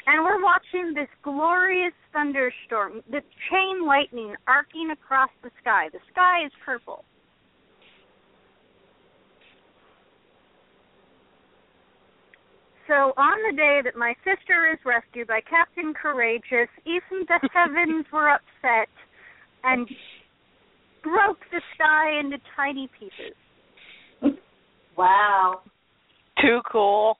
And 0.07 0.23
we're 0.23 0.41
watching 0.41 0.93
this 0.95 1.09
glorious 1.23 1.93
thunderstorm, 2.13 3.01
the 3.09 3.21
chain 3.49 3.85
lightning 3.85 4.35
arcing 4.47 4.89
across 4.91 5.29
the 5.43 5.51
sky. 5.61 5.89
The 5.91 5.99
sky 6.11 6.45
is 6.45 6.51
purple. 6.65 7.03
So 12.87 13.13
on 13.15 13.37
the 13.49 13.55
day 13.55 13.79
that 13.83 13.95
my 13.95 14.13
sister 14.25 14.71
is 14.73 14.79
rescued 14.85 15.27
by 15.27 15.39
Captain 15.47 15.93
Courageous, 15.93 16.67
even 16.85 17.25
the 17.27 17.39
heavens 17.53 18.05
were 18.11 18.29
upset 18.29 18.89
and 19.63 19.87
broke 21.03 21.39
the 21.51 21.61
sky 21.75 22.19
into 22.19 22.37
tiny 22.55 22.89
pieces. 22.99 24.37
Wow. 24.97 25.61
Too 26.39 26.61
cool. 26.71 27.17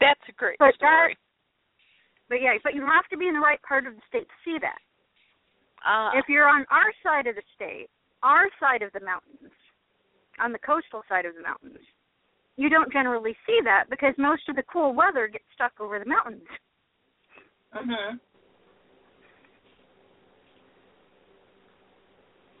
That's 0.00 0.20
a 0.28 0.32
great 0.32 0.58
But 0.58 0.74
story. 0.74 1.16
But 2.28 2.42
yeah, 2.42 2.54
but 2.62 2.74
you 2.74 2.82
have 2.82 3.08
to 3.10 3.16
be 3.16 3.26
in 3.28 3.34
the 3.34 3.40
right 3.40 3.60
part 3.62 3.86
of 3.86 3.94
the 3.94 4.02
state 4.08 4.26
to 4.28 4.38
see 4.44 4.58
that. 4.60 4.78
Uh, 5.86 6.10
If 6.18 6.28
you're 6.28 6.48
on 6.48 6.66
our 6.70 6.92
side 7.02 7.26
of 7.26 7.36
the 7.36 7.42
state, 7.54 7.88
our 8.22 8.48
side 8.60 8.82
of 8.82 8.92
the 8.92 9.00
mountains, 9.00 9.52
on 10.38 10.52
the 10.52 10.58
coastal 10.58 11.02
side 11.08 11.24
of 11.24 11.34
the 11.34 11.42
mountains, 11.42 11.78
you 12.56 12.68
don't 12.68 12.92
generally 12.92 13.36
see 13.46 13.60
that 13.64 13.84
because 13.88 14.14
most 14.18 14.42
of 14.48 14.56
the 14.56 14.64
cool 14.64 14.92
weather 14.92 15.28
gets 15.28 15.44
stuck 15.54 15.72
over 15.80 15.98
the 15.98 16.04
mountains. 16.04 16.46
Mhm. 17.72 18.20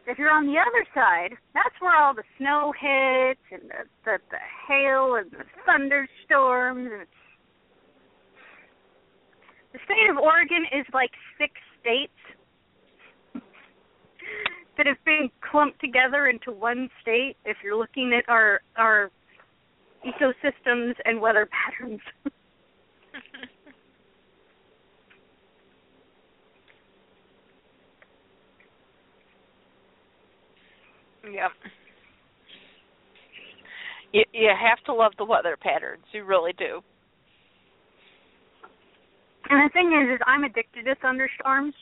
If 0.08 0.18
you're 0.18 0.32
on 0.32 0.46
the 0.46 0.56
other 0.56 0.86
side, 0.94 1.36
that's 1.52 1.74
where 1.80 1.94
all 1.94 2.14
the 2.14 2.24
snow 2.38 2.72
hits 2.72 3.44
and 3.52 3.68
the 3.68 3.84
the, 4.06 4.18
the 4.30 4.40
hail 4.66 5.16
and 5.16 5.30
the 5.30 5.44
thunderstorms 5.66 6.88
and 6.90 7.06
the 9.74 9.78
state 9.84 10.08
of 10.10 10.16
Oregon 10.16 10.64
is 10.72 10.86
like 10.94 11.10
six 11.36 11.52
states 11.78 12.16
that 14.78 14.86
have 14.86 15.04
been 15.04 15.28
clumped 15.50 15.78
together 15.78 16.28
into 16.28 16.52
one 16.52 16.88
state 17.02 17.36
if 17.44 17.58
you're 17.62 17.76
looking 17.76 18.14
at 18.16 18.26
our 18.32 18.62
our 18.78 19.10
ecosystems 20.06 20.94
and 21.04 21.20
weather 21.20 21.46
patterns. 21.52 22.00
Yep. 31.32 31.50
You 34.12 34.24
you 34.32 34.48
have 34.48 34.82
to 34.86 34.94
love 34.94 35.12
the 35.18 35.24
weather 35.24 35.56
patterns. 35.60 36.04
You 36.12 36.24
really 36.24 36.52
do. 36.58 36.80
And 39.50 39.68
the 39.68 39.72
thing 39.72 39.92
is, 39.92 40.14
is 40.14 40.20
I'm 40.26 40.44
addicted 40.44 40.84
to 40.84 40.94
thunderstorms. 40.96 41.74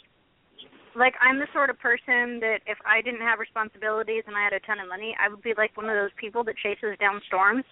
Like 0.94 1.14
I'm 1.20 1.38
the 1.38 1.46
sort 1.52 1.70
of 1.70 1.78
person 1.78 2.40
that 2.40 2.58
if 2.66 2.78
I 2.86 3.02
didn't 3.02 3.20
have 3.20 3.38
responsibilities 3.38 4.24
and 4.26 4.36
I 4.36 4.44
had 4.44 4.52
a 4.52 4.60
ton 4.60 4.80
of 4.80 4.88
money, 4.88 5.14
I 5.22 5.28
would 5.28 5.42
be 5.42 5.52
like 5.56 5.76
one 5.76 5.86
of 5.86 5.96
those 5.96 6.14
people 6.18 6.42
that 6.44 6.56
chases 6.62 6.96
down 6.98 7.20
storms. 7.26 7.64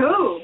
Ooh. 0.00 0.40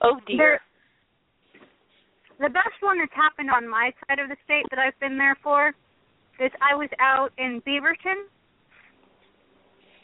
Oh 0.00 0.18
dear. 0.26 0.36
There, 0.36 0.60
the 2.38 2.48
best 2.48 2.78
one 2.80 2.98
that's 2.98 3.14
happened 3.14 3.50
on 3.50 3.68
my 3.68 3.92
side 4.06 4.18
of 4.18 4.28
the 4.28 4.36
state 4.44 4.64
that 4.70 4.78
I've 4.78 4.98
been 5.00 5.18
there 5.18 5.36
for 5.42 5.74
is 6.40 6.50
I 6.62 6.74
was 6.76 6.88
out 7.00 7.30
in 7.38 7.60
Beaverton 7.66 8.26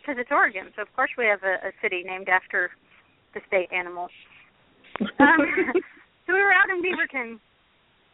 because 0.01 0.17
it's 0.19 0.31
Oregon, 0.31 0.67
so 0.77 0.83
of 0.83 0.89
course 0.95 1.11
we 1.17 1.25
have 1.27 1.43
a, 1.43 1.69
a 1.69 1.73
city 1.81 2.03
named 2.05 2.29
after 2.29 2.71
the 3.33 3.41
state 3.47 3.73
animal. 3.73 4.09
Um, 5.01 5.39
so 6.27 6.33
we 6.33 6.41
were 6.41 6.53
out 6.53 6.69
in 6.71 6.83
Beaverton, 6.83 7.39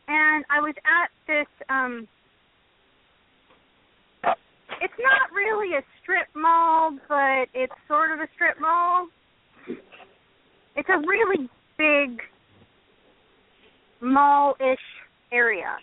and 0.08 0.44
I 0.50 0.60
was 0.60 0.74
at 0.84 1.10
this. 1.26 1.46
um 1.68 2.06
It's 4.80 4.94
not 5.00 5.32
really 5.34 5.76
a 5.76 5.82
strip 6.02 6.28
mall, 6.34 6.96
but 7.08 7.48
it's 7.54 7.72
sort 7.88 8.12
of 8.12 8.20
a 8.20 8.28
strip 8.34 8.60
mall. 8.60 9.08
It's 10.76 10.88
a 10.88 10.98
really 10.98 11.48
big 11.76 12.20
mall-ish 14.00 14.78
area. 15.32 15.76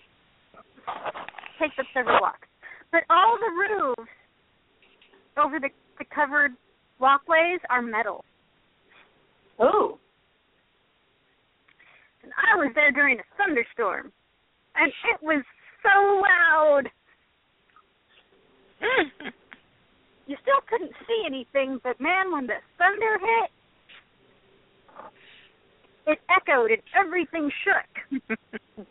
Takes 1.60 1.76
up 1.80 1.86
several 1.94 2.20
blocks, 2.20 2.48
but 2.92 3.04
all 3.10 3.38
the 3.40 3.52
roofs 3.52 4.12
over 5.38 5.60
the, 5.60 5.70
the 6.00 6.06
covered 6.14 6.52
walkways 7.00 7.60
are 7.70 7.82
metal. 7.82 8.24
Ooh. 9.62 9.98
And 12.24 12.32
I 12.36 12.56
was 12.58 12.72
there 12.76 12.92
during 12.92 13.20
a 13.20 13.24
thunderstorm, 13.38 14.12
and 14.76 14.92
it 15.14 15.22
was 15.22 15.44
so 15.84 16.22
loud. 16.22 16.84
You 20.28 20.36
still 20.42 20.60
couldn't 20.68 20.92
see 21.08 21.24
anything, 21.26 21.80
but 21.84 22.02
man, 22.02 22.34
when 22.34 22.48
the 22.48 22.60
thunder 22.78 23.18
hit, 23.18 23.50
it 26.08 26.20
echoed 26.30 26.72
and 26.72 26.82
everything 26.98 27.52
shook. 27.64 28.22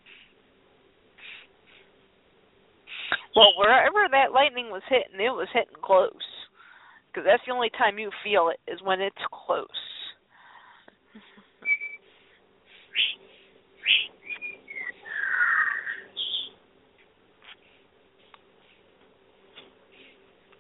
well, 3.35 3.53
wherever 3.57 4.07
that 4.11 4.33
lightning 4.33 4.71
was 4.71 4.83
hitting, 4.89 5.21
it 5.21 5.31
was 5.31 5.49
hitting 5.53 5.77
close. 5.83 6.11
Because 7.09 7.27
that's 7.27 7.43
the 7.47 7.53
only 7.53 7.71
time 7.71 7.99
you 7.99 8.11
feel 8.23 8.51
it 8.51 8.61
is 8.71 8.81
when 8.83 9.01
it's 9.01 9.17
close. 9.33 9.67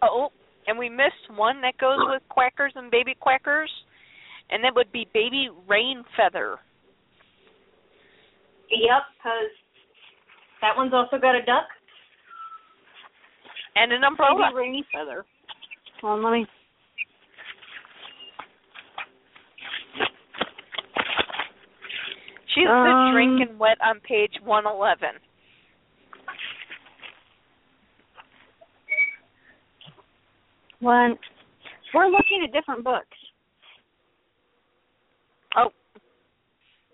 Oh, 0.02 0.30
and 0.66 0.78
we 0.78 0.88
missed 0.88 1.30
one 1.34 1.60
that 1.62 1.78
goes 1.78 1.98
with 2.00 2.22
quackers 2.28 2.72
and 2.76 2.90
baby 2.90 3.14
quackers, 3.18 3.70
and 4.50 4.62
that 4.64 4.74
would 4.74 4.90
be 4.92 5.08
baby 5.12 5.48
rain 5.68 6.04
feather. 6.16 6.58
Yep, 8.70 9.02
because 9.16 9.50
that 10.60 10.76
one's 10.76 10.92
also 10.92 11.18
got 11.18 11.34
a 11.34 11.44
duck. 11.44 11.66
And 13.76 13.92
an 13.92 14.04
umbrella. 14.04 14.50
Baby 14.50 14.56
rain 14.56 14.84
feather. 14.92 15.24
Hold 16.00 16.18
on, 16.18 16.24
let 16.24 16.32
me. 16.32 16.46
She's 22.54 22.64
the 22.64 22.72
Um, 22.72 23.12
drinking 23.12 23.58
wet 23.58 23.78
on 23.82 24.00
page 24.00 24.40
111. 24.42 25.20
One. 30.80 31.18
We're 31.92 32.08
looking 32.08 32.42
at 32.44 32.52
different 32.52 32.84
books. 32.84 33.16
Oh. 35.56 35.72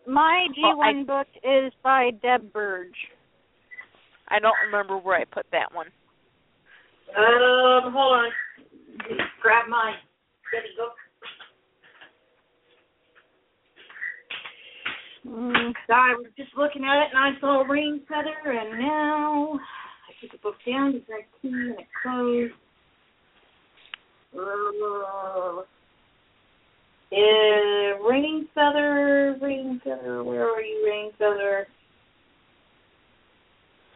My 0.07 0.49
Well, 0.61 0.83
I- 0.83 0.93
G1 0.93 1.07
book 1.07 1.29
is 1.43 1.73
by 1.83 2.11
Deb 2.23 2.53
Burge. 2.53 3.11
I 4.29 4.39
don't 4.39 4.57
remember 4.65 4.97
where 4.97 5.17
I 5.17 5.25
put 5.25 5.51
that 5.51 5.73
one. 5.73 5.93
Um, 7.17 7.93
hold 7.93 8.13
on. 8.13 8.33
Grab 9.41 9.69
my 9.69 9.95
Debbie 10.51 10.75
book. 10.77 10.97
Mm, 15.27 15.75
So 15.87 15.93
I 15.93 16.15
was 16.15 16.27
just 16.37 16.57
looking 16.57 16.85
at 16.85 17.03
it 17.03 17.11
and 17.15 17.19
I 17.19 17.39
saw 17.41 17.63
rain 17.63 18.01
feather 18.09 18.53
and 18.53 18.79
now 18.81 19.61
I 20.09 20.13
took 20.21 20.33
the 20.33 20.39
book 20.39 20.57
down 20.67 20.93
because 20.93 21.09
I 21.11 21.27
key 21.41 21.49
and 21.49 21.79
it 21.79 21.87
closed. 22.03 22.55
Uh, 24.35 25.63
uh, 27.13 28.09
rain 28.09 28.49
feather, 28.55 29.37
rain 29.41 29.81
feather, 29.85 30.25
where 30.25 30.49
are 30.49 30.63
you, 30.63 30.87
rain 30.87 31.13
feather? 31.19 31.67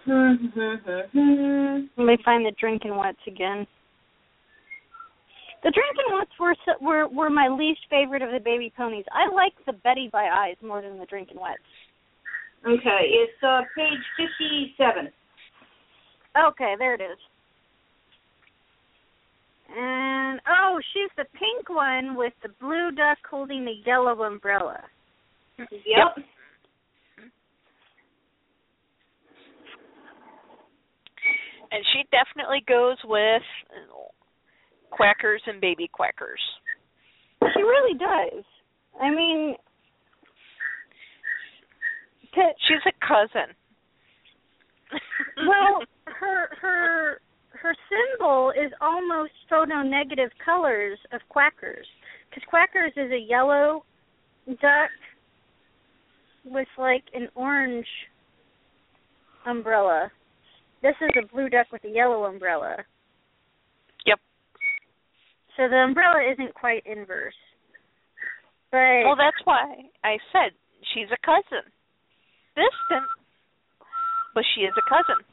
Hmm, 0.06 1.86
let 1.96 2.04
me 2.04 2.16
find 2.24 2.46
the 2.46 2.52
drinking 2.60 2.96
wets 2.96 3.18
again. 3.26 3.66
The 5.64 5.72
drinking 5.72 6.14
wets 6.14 6.30
were 6.38 6.54
were 6.80 7.08
were 7.08 7.30
my 7.30 7.48
least 7.48 7.80
favorite 7.90 8.22
of 8.22 8.30
the 8.30 8.38
baby 8.38 8.72
ponies. 8.76 9.04
I 9.10 9.32
like 9.34 9.52
the 9.66 9.72
Beddy 9.72 10.08
Bye 10.12 10.28
Eyes 10.32 10.56
more 10.62 10.80
than 10.80 10.98
the 10.98 11.06
drinking 11.06 11.38
wets. 11.40 11.58
okay, 12.64 13.00
it's 13.10 13.42
uh, 13.42 13.62
page 13.76 13.98
57. 14.16 15.10
Okay, 16.48 16.74
there 16.78 16.94
it 16.94 17.00
is. 17.00 17.18
And 19.76 20.40
oh, 20.48 20.78
she's 20.92 21.10
the 21.16 21.24
pink 21.32 21.68
one 21.68 22.14
with 22.14 22.32
the 22.44 22.50
blue 22.60 22.92
duck 22.92 23.18
holding 23.28 23.64
the 23.64 23.74
yellow 23.84 24.22
umbrella. 24.22 24.84
Yep. 25.58 26.24
And 31.70 31.84
she 31.93 32.05
definitely 32.10 32.62
goes 32.66 32.97
with 33.05 33.43
quackers 34.90 35.43
and 35.47 35.60
baby 35.60 35.88
quackers. 35.93 36.40
She 37.43 37.62
really 37.62 37.98
does. 37.98 38.44
I 39.01 39.10
mean, 39.10 39.56
to, 42.34 42.43
She's 42.68 42.84
a 42.86 43.06
cousin. 43.06 43.55
well, 45.47 45.82
her 46.06 46.48
her 46.60 47.20
her 47.62 47.74
symbol 47.88 48.51
is 48.51 48.72
almost 48.80 49.32
photo 49.51 49.82
negative 49.82 50.30
colors 50.44 50.98
of 51.12 51.20
quackers 51.28 51.86
because 52.28 52.43
quackers 52.48 52.93
is 52.97 53.10
a 53.10 53.18
yellow 53.18 53.84
duck 54.47 54.90
with 56.44 56.68
like 56.78 57.05
an 57.14 57.28
orange 57.34 57.86
umbrella. 59.47 60.10
This 60.86 60.94
is 61.02 61.10
a 61.18 61.26
blue 61.34 61.48
duck 61.48 61.66
with 61.72 61.82
a 61.82 61.90
yellow 61.90 62.26
umbrella. 62.30 62.76
Yep. 64.06 64.20
So 65.56 65.66
the 65.66 65.82
umbrella 65.82 66.22
isn't 66.30 66.54
quite 66.54 66.86
inverse. 66.86 67.34
But 68.70 69.02
Well, 69.02 69.18
that's 69.18 69.42
why 69.42 69.90
I 70.04 70.14
said 70.30 70.54
she's 70.94 71.10
a 71.10 71.18
cousin. 71.26 71.66
Distant, 72.54 73.02
but 74.32 74.44
she 74.54 74.62
is 74.62 74.72
a 74.78 74.86
cousin. 74.88 75.26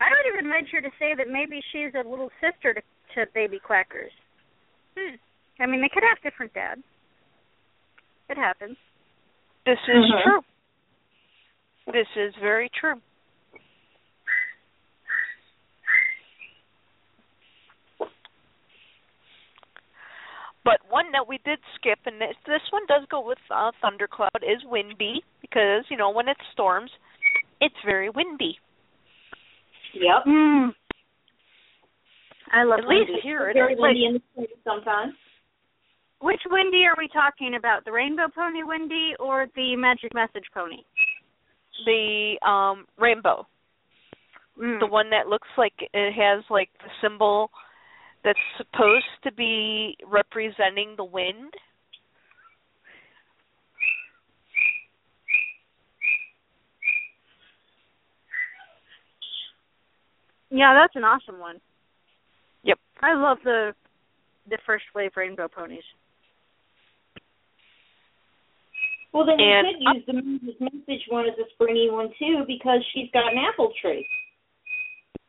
I 0.00 0.10
would 0.10 0.26
even 0.34 0.50
venture 0.50 0.80
to 0.82 0.90
say 0.98 1.14
that 1.16 1.30
maybe 1.30 1.62
she's 1.70 1.94
a 1.94 2.02
little 2.02 2.30
sister 2.42 2.74
to, 2.74 2.82
to 3.14 3.30
baby 3.32 3.60
quackers. 3.62 4.12
Hmm. 4.98 5.14
I 5.62 5.66
mean, 5.66 5.80
they 5.80 5.88
could 5.88 6.02
have 6.02 6.18
different 6.22 6.52
dads. 6.52 6.82
It 8.28 8.36
happens. 8.36 8.76
This 9.64 9.78
is 9.86 10.02
Mhm. 10.02 10.22
true. 10.24 10.42
This 11.92 12.06
is 12.16 12.34
very 12.40 12.70
true. 12.78 13.00
But 20.64 20.80
one 20.90 21.06
that 21.12 21.26
we 21.26 21.38
did 21.46 21.58
skip, 21.76 21.98
and 22.04 22.20
this, 22.20 22.34
this 22.46 22.60
one 22.70 22.82
does 22.88 23.06
go 23.10 23.26
with 23.26 23.38
uh, 23.50 23.70
thundercloud, 23.80 24.42
is 24.42 24.62
windy 24.66 25.22
because 25.40 25.84
you 25.88 25.96
know 25.96 26.10
when 26.10 26.28
it 26.28 26.36
storms, 26.52 26.90
it's 27.60 27.74
very 27.86 28.10
windy. 28.10 28.58
Yep. 29.94 30.24
Mm. 30.26 30.68
I 32.52 32.64
love 32.64 32.80
At 32.80 32.88
least 32.88 33.08
windy. 33.08 33.20
here 33.22 33.48
it 33.48 33.54
Very 33.54 33.72
is. 33.74 33.78
windy 33.80 34.04
in 34.06 34.12
the 34.14 34.20
spring 34.32 34.46
sometimes. 34.64 35.14
Which 36.20 36.40
Wendy 36.50 36.84
are 36.84 36.96
we 36.98 37.08
talking 37.08 37.54
about? 37.56 37.84
The 37.84 37.92
Rainbow 37.92 38.26
Pony 38.34 38.62
Wendy 38.66 39.12
or 39.20 39.46
the 39.54 39.76
Magic 39.76 40.12
Message 40.14 40.44
Pony? 40.52 40.82
The 41.84 42.38
um 42.46 42.86
rainbow, 42.98 43.46
Mm. 44.58 44.80
the 44.80 44.86
one 44.86 45.10
that 45.10 45.28
looks 45.28 45.48
like 45.56 45.74
it 45.78 46.12
has 46.12 46.42
like 46.50 46.68
the 46.82 46.90
symbol 47.00 47.50
that's 48.24 48.38
supposed 48.56 49.06
to 49.22 49.32
be 49.32 49.96
representing 50.04 50.94
the 50.96 51.04
wind. 51.04 51.54
Yeah, 60.50 60.74
that's 60.74 60.96
an 60.96 61.04
awesome 61.04 61.38
one. 61.38 61.60
Yep. 62.64 62.78
I 63.02 63.14
love 63.14 63.38
the 63.44 63.74
the 64.48 64.58
first 64.66 64.84
wave 64.94 65.12
rainbow 65.16 65.46
ponies. 65.46 65.84
Well, 69.12 69.24
then 69.24 69.38
you 69.38 69.46
And 69.46 69.66
could 69.66 69.96
use 69.96 70.04
the 70.06 70.12
Moses 70.12 70.60
message 70.60 71.04
one 71.08 71.26
as 71.26 71.38
a 71.38 71.48
springy 71.54 71.90
one 71.90 72.10
too, 72.18 72.44
because 72.46 72.84
she's 72.92 73.10
got 73.12 73.32
an 73.32 73.38
apple 73.38 73.72
tree. 73.80 74.06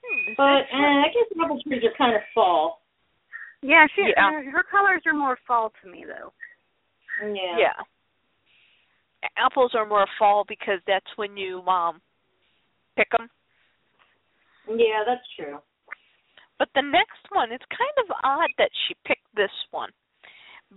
Hmm, 0.04 0.34
But 0.36 0.68
uh, 0.74 1.06
I 1.06 1.08
guess 1.14 1.32
apple 1.42 1.62
trees 1.64 1.84
are 1.84 1.96
kind 1.98 2.16
of 2.16 2.22
fall. 2.34 2.82
Yeah, 3.62 3.88
she 3.96 4.14
Yeah. 4.16 4.28
uh, 4.28 4.52
her 4.52 4.64
colors 4.64 5.02
are 5.06 5.14
more 5.14 5.38
fall 5.48 5.72
to 5.82 5.90
me 5.90 6.06
though. 6.06 6.34
Yeah. 7.22 7.58
Yeah. 7.58 7.84
Apples 9.38 9.72
are 9.76 9.86
more 9.86 10.08
fall 10.18 10.46
because 10.48 10.80
that's 10.88 11.10
when 11.18 11.36
you 11.36 11.62
um 11.68 12.02
pick 12.96 13.10
them. 13.12 13.30
Yeah, 14.68 15.04
that's 15.06 15.26
true. 15.36 15.60
But 16.58 16.70
the 16.76 16.82
next 16.82 17.24
one, 17.32 17.52
it's 17.52 17.66
kind 17.72 18.08
of 18.10 18.16
odd 18.24 18.50
that 18.58 18.70
she 18.88 18.96
picked 19.06 19.28
this 19.36 19.52
one. 19.72 19.90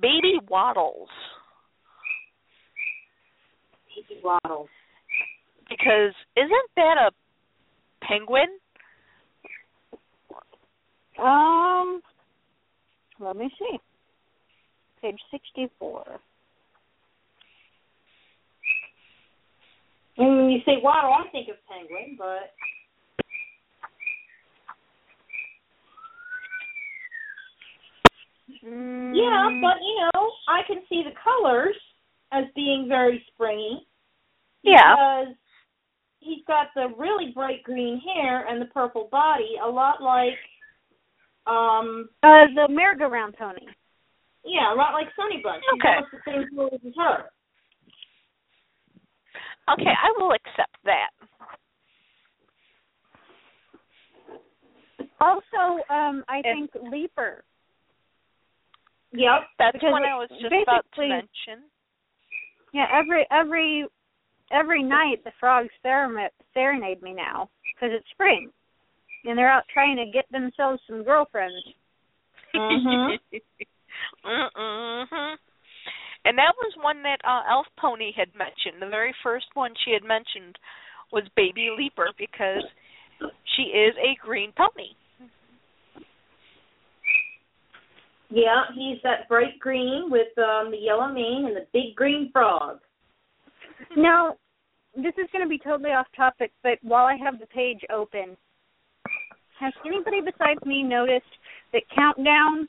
Baby 0.00 0.38
Waddles. 0.48 1.08
Baby 3.94 4.20
waddles. 4.23 4.69
Because 5.69 6.14
isn't 6.36 6.70
that 6.77 6.97
a 6.98 7.10
penguin? 8.06 8.59
Um, 11.19 12.01
let 13.20 13.36
me 13.36 13.51
see. 13.59 13.78
Page 15.01 15.20
sixty-four. 15.31 16.05
When 20.16 20.51
you 20.51 20.60
say 20.66 20.81
waddle, 20.82 21.12
I 21.12 21.28
think 21.32 21.48
of 21.48 21.56
penguin, 21.69 22.16
but 22.19 22.52
Mm, 28.64 29.12
yeah, 29.14 29.48
but 29.60 29.81
you 29.82 29.97
know, 30.14 30.31
I 30.47 30.62
can 30.66 30.82
see 30.89 31.02
the 31.02 31.10
colors 31.24 31.74
as 32.32 32.44
being 32.54 32.86
very 32.88 33.24
springy. 33.32 33.86
Yeah. 34.62 34.94
Because 34.94 35.34
he's 36.20 36.44
got 36.46 36.68
the 36.74 36.88
really 36.98 37.32
bright 37.34 37.62
green 37.64 38.00
hair 38.00 38.46
and 38.46 38.60
the 38.60 38.66
purple 38.66 39.09
body, 39.10 39.56
a 39.64 39.68
lot 39.68 40.02
like 40.02 40.38
um 41.46 42.09
uh, 42.22 42.46
the 42.54 42.68
merry-go-round 42.70 43.34
pony. 43.36 43.66
yeah, 44.44 44.72
a 44.72 44.76
lot 44.76 44.92
like 44.92 45.09
Sunny 45.16 45.40
Bunch. 45.42 45.62
Okay. 45.74 45.94
almost 45.96 46.12
the 46.12 46.18
same 46.24 46.44
colors 46.54 46.80
as 46.86 46.92
her. 46.96 47.24
Okay, 49.74 49.90
I 49.90 50.12
will 50.18 50.32
accept 50.32 50.76
that. 50.84 51.10
Also, 55.20 55.82
um, 55.88 56.24
I 56.28 56.42
And- 56.44 56.70
think 56.70 56.92
Leaper. 56.92 57.44
Yep. 59.12 59.42
That's 59.59 59.72
Because 59.74 59.92
what 59.92 60.02
I 60.04 60.16
was 60.16 60.28
just 60.30 60.52
about 60.62 60.86
to 60.94 61.00
mention. 61.06 61.64
Yeah, 62.73 62.86
every 62.93 63.27
every 63.31 63.86
every 64.51 64.82
night 64.82 65.24
the 65.24 65.32
frogs 65.39 65.69
serenade, 65.82 66.31
serenade 66.55 67.03
me 67.03 67.12
now 67.12 67.49
because 67.74 67.90
it's 67.93 68.09
spring, 68.11 68.51
and 69.24 69.36
they're 69.36 69.51
out 69.51 69.65
trying 69.73 69.97
to 69.97 70.07
get 70.12 70.24
themselves 70.31 70.81
some 70.86 71.05
girlfriends. 71.05 71.65
Mhm. 72.55 73.19
Mhm. 74.24 75.36
And 76.24 76.39
that 76.39 76.55
was 76.57 76.73
one 76.81 77.03
that 77.03 77.20
uh, 77.24 77.43
Elf 77.51 77.66
Pony 77.78 78.12
had 78.16 78.35
mentioned. 78.35 78.81
The 78.81 78.89
very 78.89 79.15
first 79.23 79.47
one 79.55 79.74
she 79.85 79.93
had 79.93 80.05
mentioned 80.05 80.57
was 81.12 81.24
Baby 81.36 81.70
Leaper 81.77 82.11
because 82.16 82.62
she 83.57 83.62
is 83.62 83.94
a 83.99 84.15
green 84.24 84.53
pony. 84.57 84.94
Yeah, 88.32 88.64
he's 88.74 88.98
that 89.02 89.28
bright 89.28 89.59
green 89.60 90.09
with 90.10 90.36
um 90.38 90.70
the 90.70 90.78
yellow 90.78 91.12
mane 91.12 91.44
and 91.46 91.56
the 91.56 91.66
big 91.72 91.94
green 91.94 92.30
frog. 92.32 92.78
Now, 93.96 94.36
this 94.96 95.12
is 95.18 95.28
going 95.32 95.44
to 95.44 95.48
be 95.48 95.59
totally 95.59 95.90
off 95.90 96.06
topic, 96.16 96.50
but 96.62 96.78
while 96.82 97.04
I 97.04 97.16
have 97.22 97.38
the 97.38 97.46
page 97.46 97.80
open, 97.92 98.36
has 99.60 99.72
anybody 99.84 100.20
besides 100.20 100.64
me 100.64 100.82
noticed 100.82 101.24
that 101.72 101.82
Countdown 101.94 102.68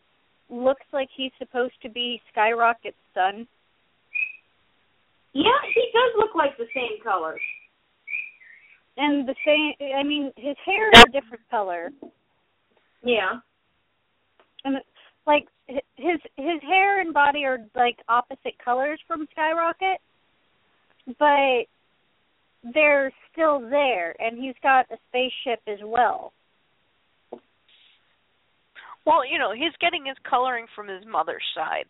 looks 0.50 0.86
like 0.92 1.08
he's 1.16 1.32
supposed 1.40 1.74
to 1.82 1.90
be 1.90 2.22
Skyrocket's 2.36 2.96
son? 3.14 3.48
Yeah, 5.34 5.60
he 5.74 5.90
does 5.94 6.14
look 6.18 6.36
like 6.36 6.58
the 6.58 6.68
same 6.76 7.02
colors. 7.04 7.42
And 8.98 9.28
the 9.28 9.36
same, 9.46 9.74
I 9.98 10.04
mean, 10.04 10.32
his 10.36 10.56
hair 10.66 10.90
is 10.94 11.04
a 11.08 11.12
different 11.12 11.44
color. 11.50 11.90
Yeah. 13.04 13.40
and 14.64 14.78
like 15.26 15.48
his 15.68 16.20
his 16.36 16.62
hair 16.62 17.02
and 17.02 17.14
body 17.14 17.46
are 17.46 17.60
like 17.76 17.98
opposite 18.10 18.58
colors 18.64 19.00
from 19.08 19.28
Skyrocket, 19.32 20.00
but 21.20 21.66
they're 22.74 23.12
still 23.32 23.60
there, 23.60 24.16
and 24.20 24.42
he's 24.42 24.56
got 24.62 24.86
a 24.92 24.98
spaceship 25.10 25.62
as 25.68 25.80
well. 25.84 26.34
Well, 29.06 29.26
you 29.30 29.38
know, 29.38 29.52
he's 29.54 29.74
getting 29.82 30.06
his 30.06 30.16
coloring 30.30 30.66
from 30.76 30.88
his 30.88 31.06
mother's 31.06 31.44
side. 31.56 31.88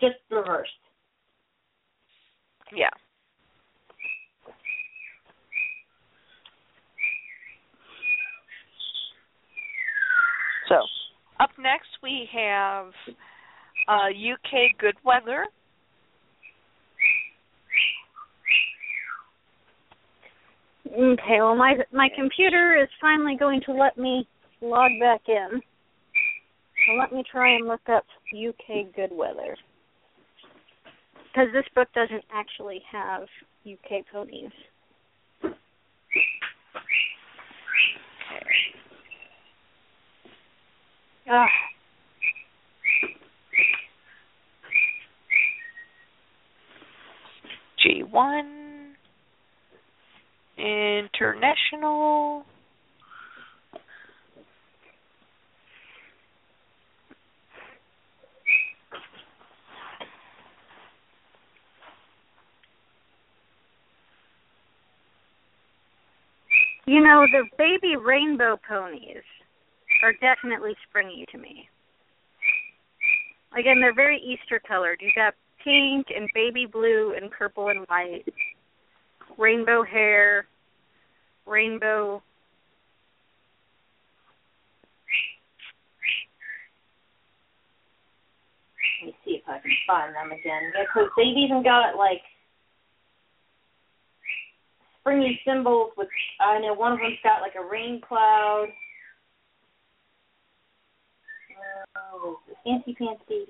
Just 0.00 0.16
reversed. 0.30 0.70
Yeah. 2.76 2.90
So, 10.68 10.82
up 11.40 11.50
next 11.58 11.88
we 12.02 12.28
have 12.32 12.86
uh, 13.88 14.08
UK 14.08 14.76
Good 14.78 14.96
Weather. 15.04 15.46
Okay, 20.86 21.40
well 21.40 21.54
my 21.54 21.74
my 21.92 22.08
computer 22.16 22.80
is 22.82 22.88
finally 23.00 23.36
going 23.36 23.60
to 23.66 23.72
let 23.72 23.98
me 23.98 24.26
log 24.60 24.90
back 25.00 25.20
in. 25.28 25.60
So 26.86 26.94
let 26.94 27.12
me 27.12 27.22
try 27.30 27.54
and 27.54 27.68
look 27.68 27.88
up 27.88 28.04
UK 28.32 28.94
Good 28.94 29.10
Weather. 29.12 29.56
Because 31.24 31.52
this 31.52 31.66
book 31.74 31.88
doesn't 31.94 32.24
actually 32.32 32.80
have 32.90 33.28
UK 33.66 34.04
ponies. 34.10 34.50
G1 47.84 48.94
International. 50.56 52.44
You 66.86 67.02
know, 67.02 67.26
the 67.30 67.44
baby 67.58 67.96
rainbow 68.02 68.58
ponies 68.66 69.22
are 70.02 70.12
definitely 70.20 70.74
springy 70.88 71.24
to 71.32 71.38
me. 71.38 71.68
Again, 73.58 73.80
they're 73.80 73.94
very 73.94 74.18
Easter 74.18 74.60
colored. 74.66 75.00
You 75.00 75.10
got 75.14 75.34
pink 75.64 76.06
and 76.14 76.28
baby 76.34 76.66
blue 76.66 77.14
and 77.14 77.30
purple 77.30 77.68
and 77.68 77.86
white, 77.88 78.24
rainbow 79.38 79.82
hair, 79.82 80.46
rainbow. 81.46 82.22
Let 89.00 89.06
me 89.06 89.16
see 89.24 89.30
if 89.36 89.42
I 89.48 89.58
can 89.60 89.70
find 89.86 90.14
them 90.14 90.32
again. 90.32 90.72
Because 90.78 91.10
they've 91.16 91.36
even 91.36 91.62
got 91.62 91.96
like 91.96 92.20
springy 95.00 95.40
symbols 95.46 95.92
with. 95.96 96.08
I 96.40 96.58
know 96.60 96.74
one 96.74 96.92
of 96.92 96.98
them's 96.98 97.18
got 97.22 97.40
like 97.40 97.54
a 97.54 97.64
rain 97.64 98.00
cloud. 98.06 98.68
Oh, 101.96 102.38
the 102.48 102.54
fancy 102.64 102.94
pants 102.94 103.22
babies. 103.28 103.48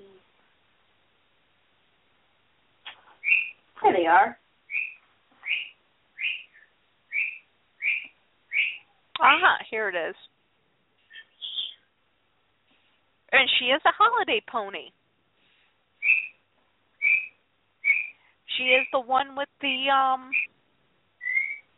There 3.82 3.92
they 3.92 4.06
are. 4.06 4.38
Ah, 9.20 9.58
here 9.70 9.88
it 9.88 9.94
is. 9.94 10.14
And 13.32 13.48
she 13.58 13.66
is 13.66 13.80
a 13.84 13.90
holiday 13.96 14.42
pony. 14.50 14.90
She 18.56 18.64
is 18.64 18.86
the 18.92 19.00
one 19.00 19.36
with 19.36 19.48
the 19.60 19.86
um 19.92 20.30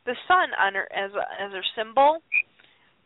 the 0.06 0.14
sun 0.26 0.48
on 0.58 0.74
her 0.74 0.88
as 0.92 1.12
a, 1.12 1.44
as 1.44 1.52
her 1.52 1.64
symbol, 1.76 2.22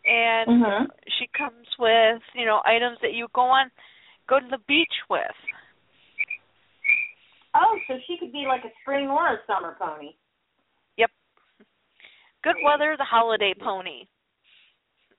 and 0.06 0.48
Mhm. 0.48 0.88
she 1.08 1.26
comes 1.28 1.66
with 1.78 2.22
you 2.34 2.44
know 2.44 2.62
items 2.64 2.98
that 3.00 3.12
you 3.12 3.28
go 3.32 3.42
on 3.42 3.70
go 4.26 4.40
to 4.40 4.46
the 4.48 4.58
beach 4.66 4.94
with. 5.08 5.36
Oh, 7.54 7.78
so 7.86 7.98
she 8.06 8.18
could 8.18 8.32
be 8.32 8.46
like 8.46 8.64
a 8.64 8.72
spring 8.80 9.08
or 9.08 9.34
a 9.34 9.44
summer 9.46 9.76
pony. 9.78 10.16
Yep. 10.96 11.10
Good 12.42 12.56
weather, 12.62 12.96
the 12.96 13.04
holiday 13.04 13.54
pony, 13.54 14.06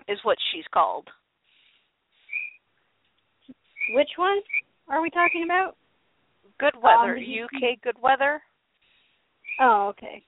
is 0.08 0.20
what 0.24 0.38
she's 0.52 0.68
called. 0.68 1.10
Which 3.92 4.10
one 4.18 4.42
are 4.90 5.02
we 5.02 5.10
talking 5.12 5.44
about? 5.44 5.78
Good 6.58 6.76
weather, 6.76 7.18
Um, 7.18 7.24
UK 7.24 7.82
good 7.82 7.98
weather. 8.00 8.44
Oh, 9.60 9.88
okay. 9.88 10.24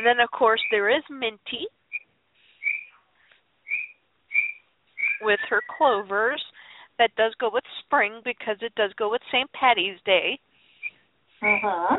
And 0.00 0.06
then 0.06 0.20
of 0.24 0.30
course 0.30 0.62
there 0.70 0.88
is 0.88 1.02
Minty 1.10 1.68
with 5.20 5.40
her 5.50 5.60
clovers. 5.76 6.42
That 6.98 7.10
does 7.16 7.34
go 7.38 7.50
with 7.52 7.64
spring 7.84 8.20
because 8.24 8.56
it 8.62 8.74
does 8.76 8.92
go 8.96 9.10
with 9.10 9.20
St. 9.30 9.50
Patty's 9.52 9.98
Day. 10.06 10.38
Uh 11.42 11.56
huh. 11.62 11.96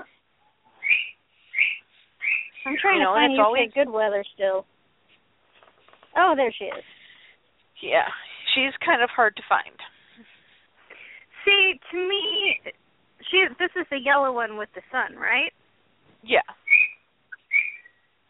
I'm 2.65 2.75
trying 2.81 2.97
You 3.01 3.03
know, 3.05 3.13
to 3.13 3.19
and 3.21 3.29
find 3.29 3.33
it's 3.33 3.39
UK 3.39 3.45
always- 3.45 3.73
good 3.73 3.89
weather 3.89 4.23
still. 4.33 4.65
Oh, 6.17 6.33
there 6.35 6.51
she 6.57 6.65
is. 6.65 6.83
Yeah, 7.81 8.07
she's 8.53 8.73
kind 8.83 9.01
of 9.03 9.09
hard 9.09 9.35
to 9.37 9.43
find. 9.47 9.77
See, 11.45 11.79
to 11.91 11.97
me, 11.97 12.61
she 13.29 13.45
this 13.59 13.71
is 13.75 13.85
the 13.89 13.97
yellow 13.99 14.31
one 14.31 14.57
with 14.57 14.69
the 14.73 14.81
sun, 14.91 15.15
right? 15.17 15.53
Yeah, 16.23 16.41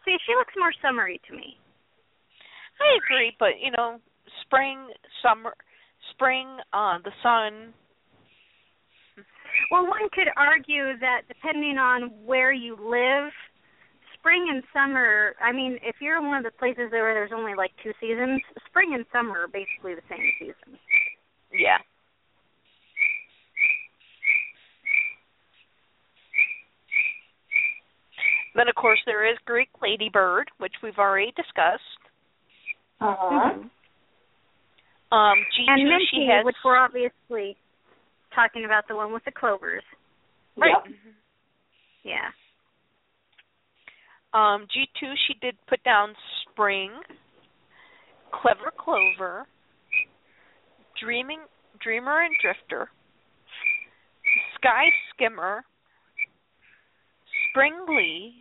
See, 0.05 0.17
she 0.25 0.33
looks 0.35 0.53
more 0.57 0.73
summery 0.81 1.21
to 1.29 1.35
me. 1.35 1.57
I 2.81 2.97
agree, 2.97 3.35
but 3.37 3.59
you 3.61 3.71
know, 3.71 3.99
spring, 4.41 4.89
summer, 5.21 5.53
spring, 6.11 6.47
uh, 6.73 6.97
the 7.03 7.11
sun. 7.21 7.73
Well, 9.69 9.85
one 9.85 10.09
could 10.13 10.29
argue 10.37 10.97
that 10.99 11.21
depending 11.27 11.77
on 11.77 12.09
where 12.25 12.51
you 12.51 12.75
live, 12.75 13.31
spring 14.17 14.47
and 14.49 14.63
summer, 14.73 15.35
I 15.41 15.51
mean, 15.51 15.77
if 15.83 15.97
you're 16.01 16.17
in 16.17 16.27
one 16.27 16.37
of 16.37 16.43
the 16.43 16.57
places 16.57 16.91
where 16.91 17.13
there's 17.13 17.31
only 17.35 17.53
like 17.55 17.71
two 17.83 17.91
seasons, 17.99 18.41
spring 18.67 18.93
and 18.95 19.05
summer 19.11 19.43
are 19.43 19.47
basically 19.47 19.95
the 19.95 20.05
same 20.09 20.25
season. 20.39 20.79
Yeah. 21.53 21.77
Then 28.55 28.67
of 28.67 28.75
course 28.75 28.99
there 29.05 29.25
is 29.29 29.37
Greek 29.45 29.69
ladybird, 29.81 30.49
which 30.57 30.73
we've 30.83 30.97
already 30.97 31.31
discussed. 31.35 32.01
Uh 32.99 33.15
huh. 33.17 33.53
Mhm. 33.53 33.69
Um, 35.15 35.37
G 35.55 35.65
And 35.67 35.79
two 35.81 35.89
Minty, 35.89 36.05
she 36.11 36.27
has 36.31 36.45
which 36.45 36.55
we're 36.63 36.77
obviously 36.77 37.57
talking 38.33 38.63
about 38.65 38.87
the 38.87 38.95
one 38.95 39.11
with 39.13 39.23
the 39.25 39.31
clovers. 39.31 39.83
right. 40.57 40.71
Yep. 40.85 40.95
Yeah. 42.03 42.29
Um, 44.33 44.67
G 44.73 44.87
two 44.99 45.13
she 45.27 45.33
did 45.41 45.55
put 45.67 45.83
down 45.83 46.15
spring, 46.43 46.91
clever 48.31 48.71
clover, 48.77 49.45
dreaming 51.01 51.41
dreamer 51.81 52.21
and 52.21 52.33
drifter, 52.41 52.89
sky 54.55 54.85
skimmer, 55.13 55.63
springly, 57.51 58.33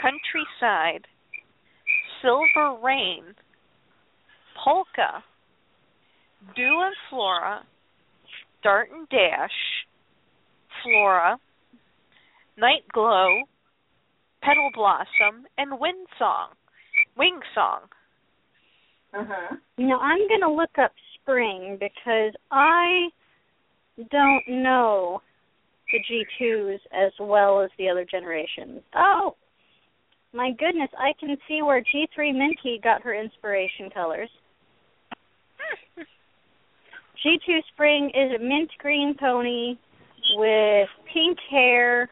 countryside, 0.00 1.06
silver 2.22 2.78
rain, 2.82 3.22
polka, 4.62 5.22
dew 6.56 6.82
and 6.84 6.94
flora, 7.08 7.62
dart 8.62 8.88
and 8.92 9.08
dash, 9.08 9.50
flora, 10.82 11.38
night 12.56 12.84
glow, 12.92 13.42
petal 14.42 14.70
blossom, 14.74 15.46
and 15.56 15.78
wind 15.80 16.06
song, 16.18 16.48
wing 17.16 17.40
song. 17.54 17.80
Uh 19.14 19.24
huh. 19.26 19.56
You 19.76 19.86
know, 19.86 19.98
I'm 19.98 20.28
going 20.28 20.40
to 20.42 20.50
look 20.50 20.78
up 20.82 20.92
spring 21.14 21.78
because 21.80 22.32
I 22.50 23.08
don't 24.10 24.42
know 24.48 25.22
the 25.90 25.98
G2s 25.98 26.78
as 26.92 27.12
well 27.20 27.60
as 27.60 27.70
the 27.78 27.88
other 27.88 28.04
generations. 28.04 28.82
Oh, 28.94 29.36
my 30.32 30.50
goodness, 30.52 30.90
I 30.98 31.12
can 31.18 31.36
see 31.48 31.62
where 31.62 31.82
G3 31.82 32.34
Minty 32.34 32.80
got 32.82 33.02
her 33.02 33.14
inspiration 33.14 33.90
colors. 33.92 34.30
G2 37.24 37.60
Spring 37.72 38.10
is 38.14 38.38
a 38.38 38.42
mint 38.42 38.70
green 38.78 39.14
pony 39.18 39.76
with 40.34 40.88
pink 41.12 41.38
hair, 41.50 42.10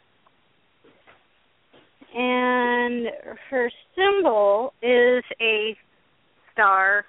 and 2.15 3.07
her 3.51 3.71
symbol 3.95 4.73
is 4.83 5.23
a 5.41 5.77
star 6.53 7.05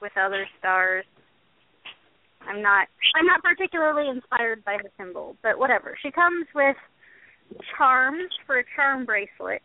with 0.00 0.12
other 0.16 0.46
stars. 0.58 1.04
I'm 2.48 2.62
not 2.62 2.88
I'm 3.14 3.26
not 3.26 3.42
particularly 3.42 4.08
inspired 4.08 4.64
by 4.64 4.76
the 4.82 4.90
symbol, 4.98 5.36
but 5.42 5.58
whatever. 5.58 5.96
She 6.02 6.10
comes 6.10 6.46
with 6.54 6.76
charms 7.76 8.30
for 8.46 8.58
a 8.58 8.64
charm 8.74 9.04
bracelet 9.04 9.62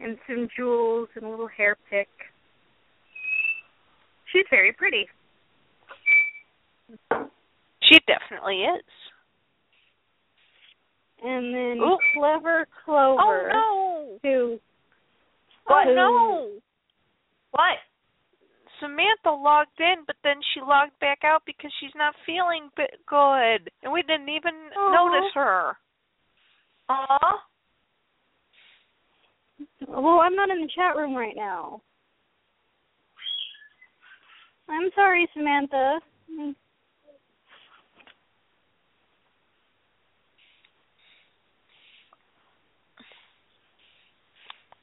and 0.00 0.18
some 0.26 0.48
jewels 0.56 1.08
and 1.14 1.24
a 1.24 1.28
little 1.28 1.48
hair 1.48 1.76
pick. 1.90 2.08
She's 4.32 4.46
very 4.50 4.72
pretty. 4.72 5.06
She 7.82 7.98
definitely 8.06 8.62
is. 8.62 8.84
And 11.22 11.54
then 11.54 11.78
Ooh. 11.82 11.98
Clever 12.14 12.66
Clover 12.84 13.50
Oh 13.52 14.18
who 14.22 14.28
no! 14.30 14.58
Oh 15.68 15.82
Who- 15.84 15.94
no! 15.94 16.50
What? 17.50 17.78
Samantha 18.80 19.30
logged 19.30 19.78
in, 19.78 20.04
but 20.06 20.16
then 20.22 20.36
she 20.52 20.60
logged 20.60 20.98
back 21.00 21.18
out 21.24 21.42
because 21.46 21.70
she's 21.80 21.94
not 21.96 22.14
feeling 22.26 22.70
good, 22.76 23.70
and 23.82 23.92
we 23.92 24.02
didn't 24.02 24.28
even 24.28 24.54
Aw. 24.76 24.92
notice 24.92 25.32
her. 25.34 25.76
Aw. 26.88 27.38
Well, 29.88 30.20
I'm 30.20 30.36
not 30.36 30.50
in 30.50 30.60
the 30.60 30.70
chat 30.74 30.96
room 30.96 31.14
right 31.14 31.36
now. 31.36 31.82
I'm 34.68 34.90
sorry, 34.94 35.28
Samantha. 35.34 36.00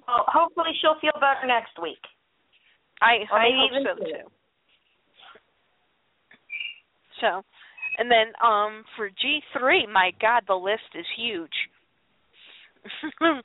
Well, 0.07 0.25
hopefully 0.27 0.71
she'll 0.81 0.99
feel 0.99 1.19
better 1.19 1.47
next 1.47 1.81
week. 1.81 2.01
I 3.01 3.25
I 3.31 3.43
maybe 3.43 3.57
hope 3.57 3.71
even 3.71 3.83
so 3.83 3.95
too. 4.03 4.29
So, 7.21 7.43
And 7.97 8.09
then 8.11 8.33
um 8.43 8.83
for 8.95 9.09
G3, 9.09 9.87
my 9.91 10.11
god, 10.21 10.43
the 10.47 10.55
list 10.55 10.95
is 10.95 11.05
huge. 11.15 11.69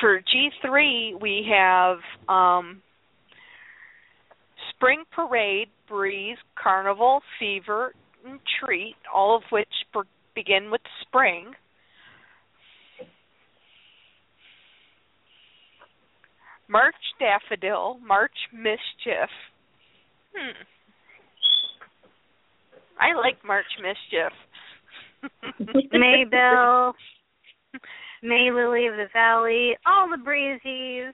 for 0.00 0.20
G3, 0.20 1.20
we 1.20 1.46
have 1.50 1.98
um 2.28 2.82
Spring 4.70 5.04
Parade, 5.12 5.68
Breeze, 5.88 6.38
Carnival, 6.62 7.22
Fever, 7.38 7.94
and 8.26 8.40
Treat, 8.60 8.96
all 9.12 9.36
of 9.36 9.42
which 9.50 9.68
be- 9.92 10.00
begin 10.34 10.70
with 10.70 10.80
spring. 11.02 11.54
March 16.68 16.94
Daffodil, 17.18 17.98
March 18.06 18.32
Mischief. 18.52 19.30
Hmm. 20.34 20.62
I 23.00 23.14
like 23.14 23.36
March 23.44 23.66
Mischief. 23.80 24.32
Maybell, 25.92 26.92
May 28.22 28.50
Lily 28.52 28.86
of 28.86 28.96
the 28.96 29.06
Valley, 29.12 29.76
all 29.86 30.08
the 30.08 30.22
breezies, 30.22 31.12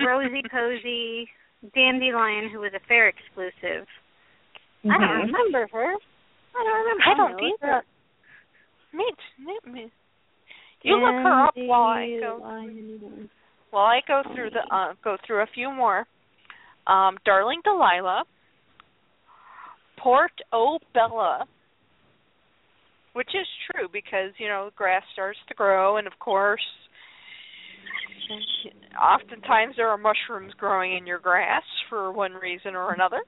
Rosie 0.00 0.42
Posy, 0.50 1.28
Dandelion, 1.74 2.50
who 2.50 2.60
was 2.60 2.72
a 2.74 2.86
fair 2.88 3.08
exclusive. 3.08 3.86
I 4.84 4.98
don't 4.98 5.26
remember 5.26 5.68
her. 5.72 5.94
I 6.56 6.64
don't 6.64 6.78
remember. 6.78 7.02
I 7.04 7.14
don't 7.14 7.20
I'm 7.20 7.36
gonna 7.36 7.48
look 7.48 7.60
either. 7.60 7.72
up. 7.74 7.84
Me, 8.92 9.04
me, 9.38 9.72
me. 9.72 9.92
You 10.82 10.96
look 10.96 11.12
her 11.12 11.46
up 11.46 11.54
while 11.56 11.82
I 11.82 12.18
go 12.20 13.28
Dandelion. 13.70 13.72
while 13.72 13.86
I 13.86 14.00
go 14.06 14.34
through 14.34 14.50
the 14.50 14.74
uh, 14.74 14.94
go 15.02 15.16
through 15.26 15.42
a 15.42 15.46
few 15.54 15.70
more. 15.70 16.06
Um, 16.86 17.18
Darling 17.24 17.60
Delilah, 17.64 18.24
Port 19.98 20.32
O 20.52 20.78
Bella, 20.94 21.46
which 23.12 23.28
is 23.28 23.46
true 23.70 23.88
because 23.92 24.32
you 24.38 24.48
know 24.48 24.70
grass 24.76 25.02
starts 25.12 25.38
to 25.48 25.54
grow, 25.54 25.98
and 25.98 26.06
of 26.06 26.18
course, 26.18 26.60
oftentimes 29.00 29.74
there 29.76 29.88
are 29.88 29.98
mushrooms 29.98 30.52
growing 30.58 30.96
in 30.96 31.06
your 31.06 31.18
grass 31.18 31.62
for 31.88 32.12
one 32.12 32.32
reason 32.32 32.74
or 32.74 32.92
another. 32.92 33.20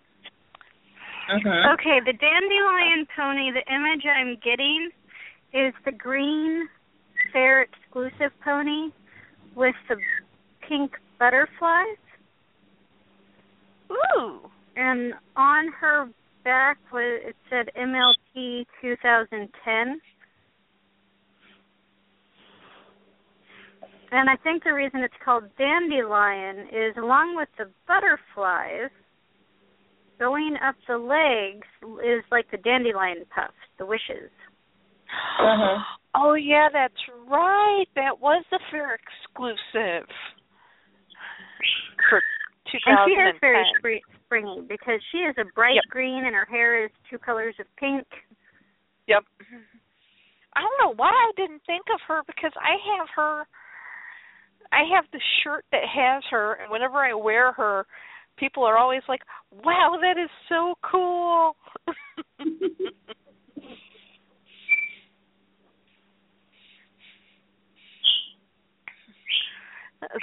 Mhm. 1.31 1.75
Okay, 1.75 2.01
the 2.01 2.13
dandelion 2.15 3.07
pony, 3.15 3.53
the 3.53 3.73
image 3.73 4.05
I'm 4.07 4.37
getting 4.37 4.91
is 5.53 5.75
the 5.85 5.93
green 5.93 6.69
fair 7.33 7.63
exclusive 7.63 8.33
pony 8.43 8.91
with 9.55 9.75
the 9.89 9.97
pink 10.69 10.93
butterflies. 11.19 11.99
Ooh, 13.91 14.41
And 14.77 15.13
on 15.37 15.69
her 15.81 16.09
back 16.45 16.79
was 16.93 17.21
it 17.25 17.37
said 17.51 17.71
MLT 17.77 18.65
2010. 18.81 20.01
And 24.15 24.29
I 24.29 24.37
think 24.43 24.65
the 24.65 24.75
reason 24.75 25.01
it's 25.01 25.15
called 25.25 25.45
dandelion 25.57 26.69
is 26.69 26.95
along 26.99 27.35
with 27.37 27.49
the 27.59 27.71
butterflies, 27.89 28.91
going 30.19 30.57
up 30.63 30.75
the 30.87 30.99
legs 30.99 31.67
is 32.05 32.23
like 32.31 32.51
the 32.51 32.59
dandelion 32.59 33.25
puffs, 33.35 33.55
the 33.79 33.87
wishes. 33.87 34.31
Mhm. 35.41 35.85
Oh 36.15 36.35
yeah, 36.35 36.69
that's 36.71 37.09
right. 37.27 37.87
That 37.95 38.21
was 38.21 38.45
the 38.51 38.61
fair 38.71 38.95
exclusive 39.01 40.07
for 42.09 42.21
And 42.87 42.99
she 43.07 43.13
is 43.13 43.35
very 43.41 43.65
spri- 43.79 44.01
springy 44.25 44.63
because 44.69 45.01
she 45.11 45.19
is 45.19 45.35
a 45.39 45.45
bright 45.55 45.77
Yep. 45.77 45.85
green 45.91 46.25
and 46.25 46.35
her 46.35 46.47
hair 46.47 46.85
is 46.85 46.91
two 47.11 47.19
colors 47.19 47.55
of 47.61 47.67
pink. 47.77 48.07
Yep. 49.07 49.25
Mm-hmm. 49.41 49.63
I 50.55 50.61
don't 50.61 50.79
know 50.81 50.95
why 50.97 51.11
I 51.11 51.33
didn't 51.37 51.63
think 51.67 51.87
of 51.93 52.01
her 52.09 52.23
because 52.27 52.53
I 52.57 52.77
have 52.99 53.09
her 53.17 53.47
I 54.73 54.85
have 54.95 55.05
the 55.13 55.21
shirt 55.43 55.65
that 55.73 55.85
has 55.85 56.23
her 56.31 56.55
and 56.55 56.71
whenever 56.71 56.99
I 56.99 57.15
wear 57.15 57.53
her 57.53 57.87
people 58.37 58.65
are 58.65 58.79
always 58.79 59.03
like, 59.09 59.21
"Wow, 59.51 59.99
that 60.01 60.19
is 60.19 60.31
so 60.49 60.75
cool." 60.83 61.57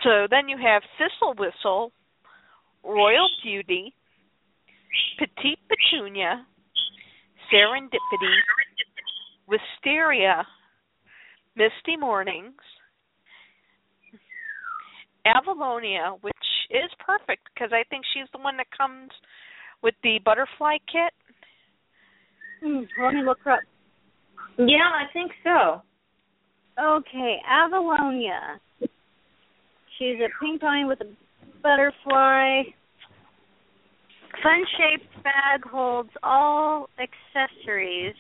so 0.04 0.28
then 0.30 0.50
you 0.50 0.58
have 0.58 0.82
Thistle 0.98 1.34
Whistle, 1.38 1.92
Royal 2.84 3.30
Beauty, 3.44 3.94
Petite 5.18 5.60
Petunia, 5.68 6.46
Serendipity, 7.52 8.36
Wisteria, 9.48 10.46
Misty 11.56 11.98
Mornings, 11.98 12.54
Avalonia, 15.26 16.22
which 16.22 16.36
is 16.70 16.90
perfect 17.06 17.48
because 17.54 17.72
I 17.74 17.84
think 17.90 18.04
she's 18.14 18.30
the 18.32 18.40
one 18.40 18.58
that 18.58 18.68
comes 18.76 19.10
with 19.82 19.96
the 20.04 20.20
butterfly 20.24 20.78
kit. 20.92 21.14
Hmm, 22.64 22.84
let 23.04 23.14
me 23.14 23.22
look 23.26 23.40
her 23.46 23.52
up. 23.54 23.60
Yeah, 24.58 24.90
I 24.92 25.12
think 25.14 25.32
so. 25.44 25.82
Okay, 26.82 27.38
Avalonia. 27.50 28.60
She's 30.00 30.16
a 30.16 30.30
pink 30.42 30.62
pony 30.62 30.86
with 30.86 31.02
a 31.02 31.08
butterfly. 31.62 32.64
Fun 34.42 34.64
shaped 34.78 35.24
bag 35.24 35.62
holds 35.70 36.10
all 36.24 36.88
accessories. 36.98 38.16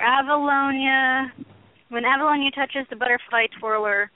Avalonia. 0.00 1.30
When 1.90 2.04
Avalonia 2.04 2.54
touches 2.54 2.86
the 2.88 2.96
butterfly 2.96 3.46
twirler, 3.60 4.10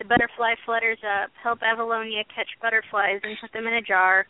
the 0.00 0.04
butterfly 0.04 0.54
flutters 0.66 0.98
up. 1.06 1.30
Help 1.40 1.60
Avalonia 1.60 2.24
catch 2.34 2.48
butterflies 2.60 3.20
and 3.22 3.38
put 3.40 3.52
them 3.52 3.68
in 3.68 3.74
a 3.74 3.82
jar. 3.82 4.26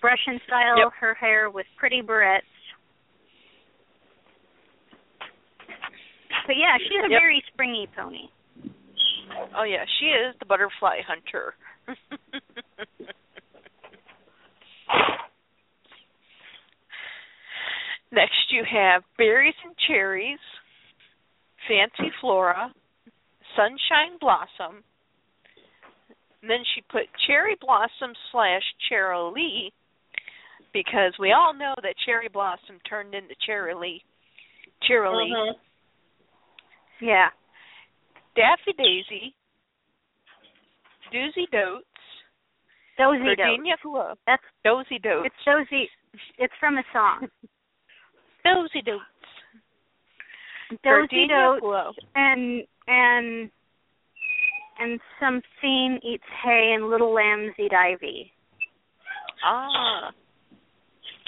Brush 0.00 0.22
and 0.26 0.40
style 0.46 0.78
Yep. 0.78 0.92
her 1.00 1.14
hair 1.14 1.50
with 1.50 1.66
pretty 1.76 2.00
barrettes. 2.00 2.42
But 6.48 6.56
yeah, 6.56 6.78
she's 6.78 7.04
a 7.04 7.10
Yep. 7.10 7.20
very 7.20 7.44
springy 7.52 7.86
pony. 7.94 8.30
Oh 9.54 9.64
yeah, 9.64 9.84
she 10.00 10.06
is 10.06 10.34
the 10.38 10.46
butterfly 10.46 11.02
hunter. 11.06 11.54
Next 18.10 18.50
you 18.50 18.64
have 18.64 19.04
berries 19.18 19.54
and 19.62 19.76
cherries, 19.86 20.38
fancy 21.68 22.10
flora, 22.18 22.72
sunshine 23.54 24.16
blossom. 24.18 24.82
And 26.40 26.50
then 26.50 26.64
she 26.74 26.80
put 26.80 27.04
cherry 27.26 27.56
blossom 27.60 28.14
slash 28.32 28.64
Cheryl 28.90 29.70
because 30.72 31.12
we 31.18 31.32
all 31.32 31.52
know 31.52 31.74
that 31.82 31.94
cherry 32.06 32.28
blossom 32.28 32.80
turned 32.88 33.14
into 33.14 33.34
Cheerilee. 33.46 34.02
Cheryl 34.88 35.28
Mhm. 35.28 35.58
Yeah. 37.00 37.28
Daffy 38.36 38.72
Daisy, 38.76 39.34
Doozy 41.12 41.50
Dotes, 41.50 41.84
Dozy. 42.96 43.18
Virginia 43.24 43.74
Glow, 43.82 44.14
That's 44.26 44.42
Dozy 44.64 44.98
Dotes, 45.02 45.26
it's 45.26 45.44
Dozy 45.44 45.88
it's 46.38 46.52
from 46.60 46.78
a 46.78 46.82
song. 46.92 47.28
Dozy 48.44 48.82
Dotes, 48.84 49.02
Dozy 50.70 50.78
Gardenia 50.84 51.28
Dote 51.28 51.60
Glow. 51.60 51.90
and 52.14 52.62
and 52.86 53.50
and 54.80 55.00
something 55.18 55.98
eats 56.04 56.22
hay 56.44 56.74
and 56.76 56.88
little 56.88 57.12
lambs 57.12 57.54
eat 57.58 57.72
ivy. 57.72 58.32
Ah. 59.44 60.10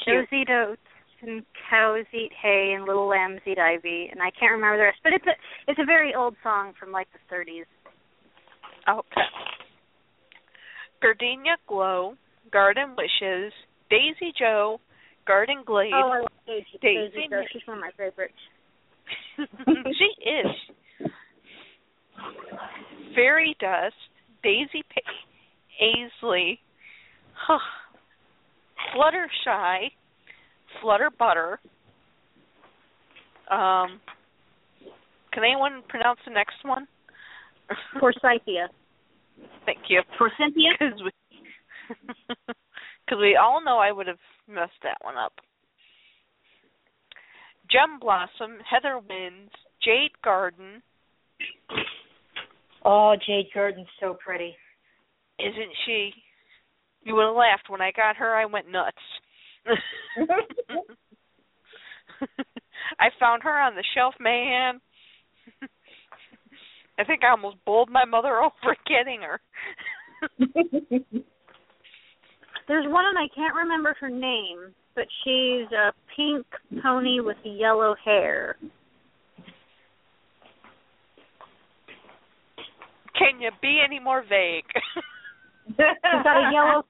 Dozy 0.07 0.45
Dotes 0.45 0.81
and 1.23 1.45
cows 1.69 2.07
eat 2.13 2.31
hay 2.41 2.75
and 2.77 2.85
little 2.85 3.07
lambs 3.07 3.41
eat 3.47 3.59
ivy 3.59 4.09
and 4.11 4.21
I 4.21 4.31
can't 4.39 4.53
remember 4.53 4.79
the 4.79 4.85
rest. 4.85 4.99
But 5.03 5.13
it's 5.13 5.27
a 5.27 5.71
it's 5.71 5.81
a 5.81 5.87
very 5.87 6.15
old 6.15 6.35
song 6.43 6.73
from 6.79 6.93
like 6.93 7.09
the 7.13 7.19
thirties. 7.29 7.67
Okay. 8.89 9.21
Gardenia 11.03 11.57
Glow, 11.67 12.15
Garden 12.53 12.95
Wishes, 12.97 13.53
Daisy 13.89 14.33
Joe, 14.39 14.79
Garden 15.27 15.63
Glade. 15.65 15.93
Oh, 15.95 16.11
I 16.11 16.21
love 16.21 16.29
Daisy, 16.47 16.67
Daisy 16.83 17.11
Daisy 17.15 17.29
Dote. 17.31 17.45
She's 17.53 17.63
one 17.67 17.79
of 17.79 17.83
my 17.83 17.91
favorites. 17.97 18.35
she 19.99 20.29
is. 20.29 21.11
Fairy 23.15 23.57
Dust, 23.61 23.95
Daisy 24.43 24.83
pa- 24.93 25.83
Aisley, 25.83 26.59
Fluttershy, 28.95 29.91
Flutter 30.81 31.11
Butter. 31.19 31.59
Um, 33.51 34.01
can 35.33 35.45
anyone 35.45 35.83
pronounce 35.89 36.21
the 36.27 36.33
next 36.33 36.57
one? 36.65 36.87
Forsythia. 37.99 38.69
Thank 39.67 39.79
you. 39.89 40.03
For 40.19 40.31
Cynthia? 40.39 40.71
Because 40.79 41.03
we, 41.03 41.11
cause 43.09 43.19
we 43.21 43.37
all 43.37 43.63
know 43.65 43.79
I 43.79 43.93
would 43.93 44.07
have 44.07 44.19
messed 44.49 44.81
that 44.83 44.99
one 45.03 45.17
up. 45.17 45.33
Gem 47.71 47.99
Blossom, 48.01 48.59
Heather 48.69 48.99
Winds, 48.99 49.53
Jade 49.83 50.11
Garden, 50.25 50.83
Oh, 52.85 53.15
Jade 53.27 53.49
Garden's 53.53 53.87
so 54.01 54.17
pretty. 54.25 54.57
isn't 55.39 55.73
she? 55.87 56.13
You 57.03 57.15
would 57.15 57.27
have 57.27 57.37
laughed 57.37 57.69
when 57.69 57.81
I 57.81 57.93
got 57.93 58.17
her. 58.17 58.35
I 58.35 58.47
went 58.47 58.71
nuts. 58.71 58.97
I 62.99 63.09
found 63.19 63.43
her 63.43 63.61
on 63.61 63.75
the 63.75 63.85
shelf, 63.95 64.15
man. 64.21 64.81
I 66.99 67.05
think 67.05 67.25
I 67.25 67.31
almost 67.31 67.57
bowled 67.65 67.91
my 67.91 68.05
mother 68.05 68.41
over 68.43 68.77
getting 68.87 69.23
her. 69.23 69.41
There's 72.69 72.87
one 72.87 73.05
and 73.07 73.19
I 73.19 73.27
can't 73.35 73.55
remember 73.55 73.97
her 74.01 74.11
name, 74.11 74.75
but 74.95 75.07
she's 75.25 75.67
a 75.73 75.93
pink 76.15 76.47
pony 76.83 77.21
with 77.21 77.39
yellow 77.43 77.95
hair. 78.05 78.57
Can 83.19 83.41
you 83.41 83.51
be 83.61 83.81
any 83.85 83.99
more 83.99 84.23
vague? 84.29 84.65
She's 85.67 85.77
got 86.25 86.37
a 86.37 86.51
yellow 86.53 86.85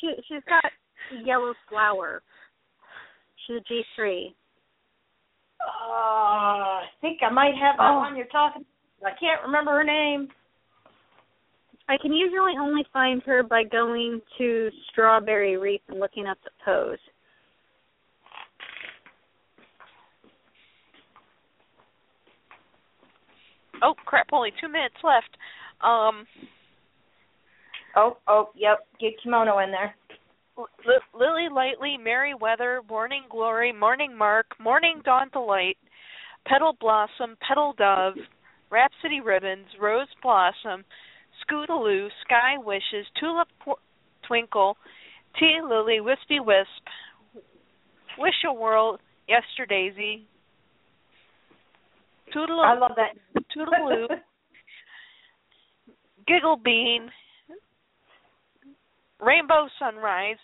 she 0.00 0.14
she's 0.28 0.42
got 0.48 0.64
yellow 1.24 1.54
flower. 1.68 2.22
She's 3.46 3.56
a 3.56 3.60
G 3.60 3.82
three. 3.94 4.34
Oh, 5.60 6.80
I 6.82 6.86
think 7.00 7.20
I 7.22 7.30
might 7.30 7.54
have 7.54 7.76
that 7.78 7.90
Oh. 7.90 7.98
one 7.98 8.16
you're 8.16 8.26
talking. 8.26 8.64
I 9.04 9.12
can't 9.18 9.42
remember 9.42 9.72
her 9.72 9.84
name. 9.84 10.28
I 11.88 11.96
can 11.98 12.12
usually 12.12 12.56
only 12.58 12.84
find 12.92 13.22
her 13.24 13.42
by 13.42 13.62
going 13.62 14.20
to 14.38 14.70
Strawberry 14.90 15.56
Reef 15.56 15.80
and 15.88 16.00
looking 16.00 16.26
up 16.26 16.38
the 16.42 16.50
pose. 16.64 16.98
oh 23.82 23.94
crap! 24.04 24.28
Only 24.32 24.52
two 24.60 24.68
minutes 24.68 24.96
left. 25.02 25.36
Um, 25.82 26.26
Oh, 27.98 28.18
oh, 28.28 28.50
yep. 28.54 28.86
Get 29.00 29.14
kimono 29.22 29.58
in 29.60 29.70
there. 29.70 29.96
Li- 30.56 30.94
Lily 31.14 31.48
Lightly, 31.52 31.96
Merriweather, 32.02 32.82
Morning 32.88 33.24
Glory, 33.30 33.72
Morning 33.72 34.16
Mark, 34.16 34.46
Morning 34.58 35.00
Dawn 35.04 35.28
Delight, 35.32 35.76
Petal 36.46 36.76
Blossom, 36.80 37.36
Petal 37.46 37.74
Dove, 37.76 38.14
Rhapsody 38.70 39.20
Ribbons, 39.20 39.66
Rose 39.80 40.08
Blossom, 40.22 40.84
Scootaloo, 41.44 42.08
Sky 42.24 42.56
Wishes, 42.58 43.06
Tulip 43.20 43.48
Twinkle, 44.26 44.76
Tea 45.38 45.60
Lily, 45.62 46.00
Wispy 46.00 46.40
Wisp, 46.40 46.68
Wish 48.18 48.34
a 48.48 48.52
Whirl, 48.52 48.98
Yesterdaisy, 49.28 50.22
I 52.34 52.78
love 52.78 52.92
that. 52.96 53.16
Toodaloo, 53.56 54.08
Giggle 56.26 56.56
Bean, 56.56 57.08
Rainbow 59.20 59.68
Sunrise. 59.78 60.36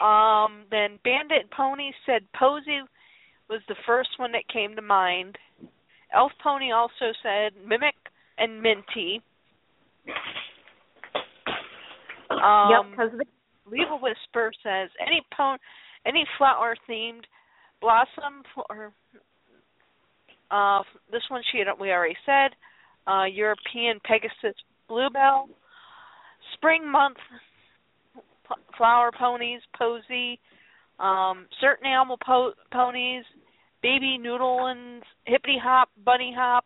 Um, 0.00 0.64
then 0.70 0.98
Bandit 1.04 1.50
Pony 1.56 1.92
said 2.06 2.22
Posy 2.38 2.80
was 3.48 3.60
the 3.68 3.76
first 3.86 4.10
one 4.16 4.32
that 4.32 4.48
came 4.52 4.74
to 4.76 4.82
mind. 4.82 5.36
Elf 6.14 6.32
Pony 6.42 6.72
also 6.72 7.12
said 7.22 7.52
Mimic 7.66 7.94
and 8.38 8.60
Minty. 8.60 9.22
Um, 12.30 12.70
yep, 12.70 12.90
because 12.90 13.26
Leave 13.66 13.88
a 13.90 13.96
Whisper 13.96 14.52
says 14.62 14.90
any 15.00 15.22
pon 15.36 15.58
any 16.04 16.26
flower 16.36 16.74
themed 16.88 17.22
blossom 17.80 18.42
or 18.68 18.92
uh 20.50 20.82
this 21.10 21.22
one 21.28 21.42
she 21.50 21.62
we 21.80 21.90
already 21.90 22.16
said 22.26 22.50
uh 23.06 23.24
European 23.24 24.00
Pegasus 24.04 24.56
Bluebell 24.88 25.48
spring 26.62 26.88
month 26.90 27.16
p- 28.14 28.54
flower 28.78 29.10
ponies 29.18 29.60
posy 29.76 30.38
um 31.00 31.46
certain 31.60 31.86
animal 31.86 32.16
po- 32.24 32.52
ponies 32.70 33.24
baby 33.82 34.16
noodlins 34.20 35.02
hippity 35.24 35.58
hop 35.60 35.88
bunny 36.04 36.32
hop 36.36 36.64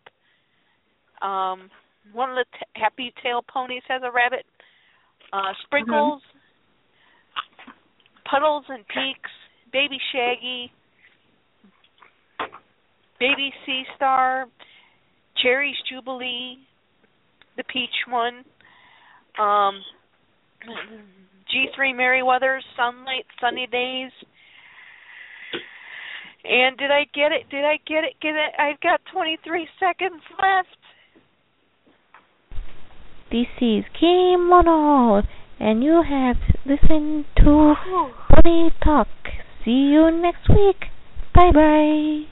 um 1.22 1.70
one 2.12 2.28
of 2.30 2.36
the 2.36 2.44
t- 2.58 2.66
happy 2.74 3.12
tail 3.22 3.42
ponies 3.50 3.82
has 3.88 4.02
a 4.04 4.12
rabbit 4.12 4.44
uh 5.32 5.52
sprinkles 5.64 6.20
puddles 8.30 8.64
and 8.68 8.86
peaks 8.88 9.30
baby 9.72 9.98
shaggy 10.12 10.70
baby 13.18 13.50
sea 13.64 13.84
star 13.96 14.46
cherry's 15.42 15.76
jubilee 15.90 16.58
the 17.56 17.64
peach 17.64 18.04
one 18.10 18.44
um 19.38 19.82
G3 21.52 21.94
Merriweather, 21.96 22.60
Sunlight, 22.76 23.26
Sunny 23.40 23.66
Days. 23.70 24.10
And 26.44 26.76
did 26.76 26.90
I 26.90 27.06
get 27.14 27.32
it? 27.32 27.48
Did 27.50 27.64
I 27.64 27.78
get 27.86 28.04
it? 28.04 28.14
Get 28.20 28.34
it? 28.34 28.52
I've 28.58 28.80
got 28.80 29.00
23 29.12 29.68
seconds 29.80 30.22
left. 30.40 30.68
This 33.30 33.46
is 33.60 33.84
Kim 33.98 34.48
Mono, 34.48 35.22
and 35.58 35.82
you 35.82 36.02
have 36.08 36.36
listened 36.64 37.24
to 37.38 37.74
Body 38.30 38.70
Talk. 38.84 39.08
See 39.64 39.90
you 39.90 40.10
next 40.12 40.48
week. 40.48 40.76
Bye 41.34 41.50
bye. 41.52 42.26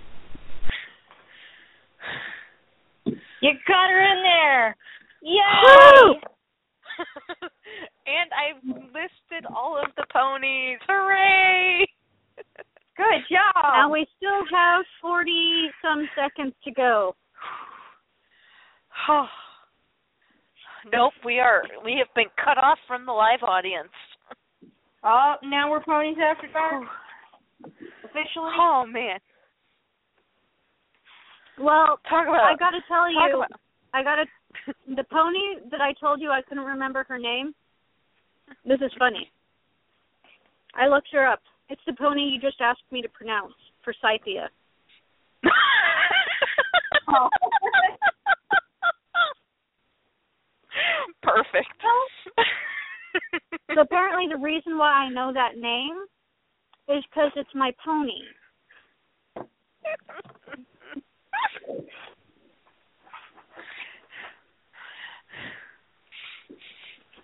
you 3.41 3.53
got 3.67 3.91
her 3.91 4.13
in 4.13 4.23
there. 4.23 4.77
Yay! 5.23 6.21
and 8.07 8.29
I've 8.33 8.63
listed 8.93 9.47
all 9.55 9.79
of 9.79 9.91
the 9.97 10.05
ponies. 10.13 10.79
Hooray! 10.89 11.87
Good 12.97 13.27
job. 13.29 13.65
Now 13.75 13.91
we 13.93 14.07
still 14.17 14.45
have 14.53 14.85
forty 15.01 15.69
some 15.83 16.09
seconds 16.17 16.55
to 16.65 16.73
go. 16.73 17.15
Oh. 19.07 19.27
nope, 20.91 21.13
we 21.27 21.41
are 21.41 21.63
we 21.85 21.97
have 21.99 22.15
been 22.15 22.31
cut 22.43 22.57
off 22.57 22.79
from 22.87 23.05
the 23.05 23.13
live 23.13 23.43
audience. 23.43 23.91
Oh, 25.03 25.35
now 25.43 25.71
we're 25.71 25.83
ponies 25.83 26.17
after 26.23 26.47
dark. 26.53 26.85
Officially. 28.05 28.55
Oh 28.57 28.87
man. 28.89 29.19
Well, 31.59 31.99
Talk 32.09 32.27
about 32.29 32.45
I 32.45 32.57
gotta 32.57 32.81
tell 32.89 33.11
you, 33.11 33.43
about 33.43 33.61
I 33.93 34.03
gotta 34.03 34.25
the 34.89 35.05
pony 35.11 35.57
that 35.71 35.81
I 35.81 35.95
told 36.01 36.21
you 36.21 36.31
I 36.31 36.43
couldn't 36.43 36.65
remember 36.65 37.05
her 37.09 37.19
name. 37.19 37.55
This 38.65 38.81
is 38.81 38.93
funny. 38.99 39.31
I 40.75 40.89
looked 40.89 41.09
her 41.13 41.27
up. 41.27 41.41
It's 41.69 41.81
the 41.87 41.95
pony 41.95 42.23
you 42.23 42.41
just 42.41 42.61
asked 42.61 42.83
me 42.91 43.03
to 43.03 43.09
pronounce 43.09 43.55
Forsythia. 43.85 44.49
Oh. 47.09 47.29
Perfect. 51.23 51.69
So 53.75 53.81
apparently 53.81 54.29
the 54.29 54.39
reason 54.41 54.79
why 54.79 54.91
I 54.91 55.09
know 55.09 55.33
that 55.33 55.57
name 55.57 56.05
is 56.89 57.05
because 57.11 57.33
it's 57.37 57.55
my 57.55 57.73
pony. 57.85 58.23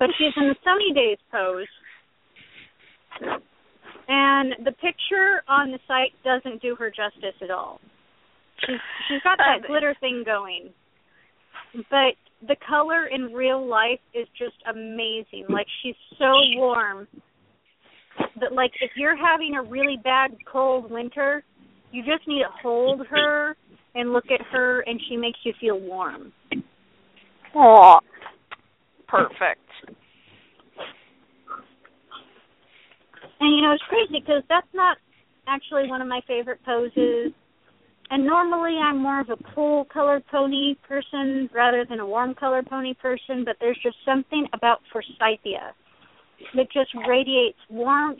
But 0.00 0.08
she's 0.18 0.32
in 0.36 0.48
the 0.48 0.56
sunny 0.64 0.92
days 0.92 1.18
pose. 1.30 1.68
And 4.08 4.54
the 4.64 4.72
picture 4.72 5.42
on 5.46 5.70
the 5.70 5.78
site 5.86 6.12
doesn't 6.24 6.60
do 6.60 6.74
her 6.74 6.90
justice 6.90 7.36
at 7.42 7.50
all. 7.50 7.80
She's 8.66 8.80
she's 9.06 9.22
got 9.22 9.38
that 9.38 9.62
Uh, 9.62 9.66
glitter 9.68 9.94
thing 10.00 10.24
going. 10.24 10.70
But 11.90 12.16
the 12.48 12.56
color 12.66 13.06
in 13.06 13.32
real 13.32 13.64
life 13.64 14.00
is 14.12 14.26
just 14.36 14.56
amazing. 14.68 15.44
Like 15.48 15.66
she's 15.82 15.94
so 16.18 16.32
warm 16.56 17.06
that 18.40 18.52
like 18.52 18.72
if 18.80 18.90
you're 18.96 19.16
having 19.16 19.54
a 19.54 19.62
really 19.62 19.98
bad 20.02 20.36
cold 20.50 20.90
winter, 20.90 21.44
you 21.92 22.02
just 22.02 22.26
need 22.26 22.42
to 22.42 22.50
hold 22.62 23.06
her 23.06 23.54
and 23.94 24.12
look 24.12 24.30
at 24.32 24.40
her 24.50 24.80
and 24.80 25.00
she 25.08 25.16
makes 25.16 25.38
you 25.44 25.52
feel 25.60 25.78
warm. 25.78 26.32
Aw. 27.54 28.00
Perfect. 29.06 29.69
And 33.40 33.56
you 33.56 33.62
know 33.62 33.72
it's 33.72 33.82
crazy 33.88 34.20
because 34.20 34.42
that's 34.48 34.68
not 34.74 34.98
actually 35.46 35.88
one 35.88 36.00
of 36.00 36.08
my 36.08 36.20
favorite 36.26 36.60
poses. 36.64 37.32
and 38.10 38.26
normally 38.26 38.76
I'm 38.76 38.98
more 38.98 39.20
of 39.20 39.30
a 39.30 39.36
cool 39.54 39.86
colored 39.86 40.24
pony 40.30 40.74
person 40.86 41.48
rather 41.54 41.84
than 41.88 42.00
a 42.00 42.06
warm 42.06 42.34
colored 42.34 42.66
pony 42.66 42.94
person, 42.94 43.44
but 43.44 43.56
there's 43.60 43.78
just 43.82 43.96
something 44.04 44.46
about 44.52 44.80
Forsythia 44.92 45.72
that 46.54 46.66
just 46.72 46.90
radiates 47.08 47.58
warmth 47.68 48.18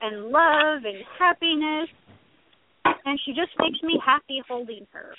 and 0.00 0.26
love 0.26 0.84
and 0.84 1.04
happiness 1.18 1.88
and 3.04 3.20
she 3.24 3.32
just 3.32 3.50
makes 3.58 3.82
me 3.82 3.98
happy 4.04 4.42
holding 4.48 4.86
her. 4.92 5.14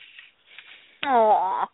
Aww. 1.06 1.65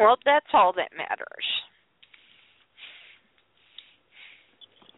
Well, 0.00 0.16
that's 0.24 0.48
all 0.54 0.72
that 0.80 0.96
matters. 0.96 1.46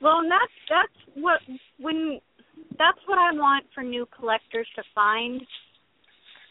Well, 0.01 0.23
and 0.23 0.31
that's 0.31 0.57
that's 0.71 0.99
what 1.19 1.41
when 1.81 2.21
that's 2.79 3.03
what 3.07 3.19
I 3.19 3.35
want 3.35 3.67
for 3.75 3.83
new 3.83 4.07
collectors 4.15 4.69
to 4.77 4.83
find. 4.95 5.43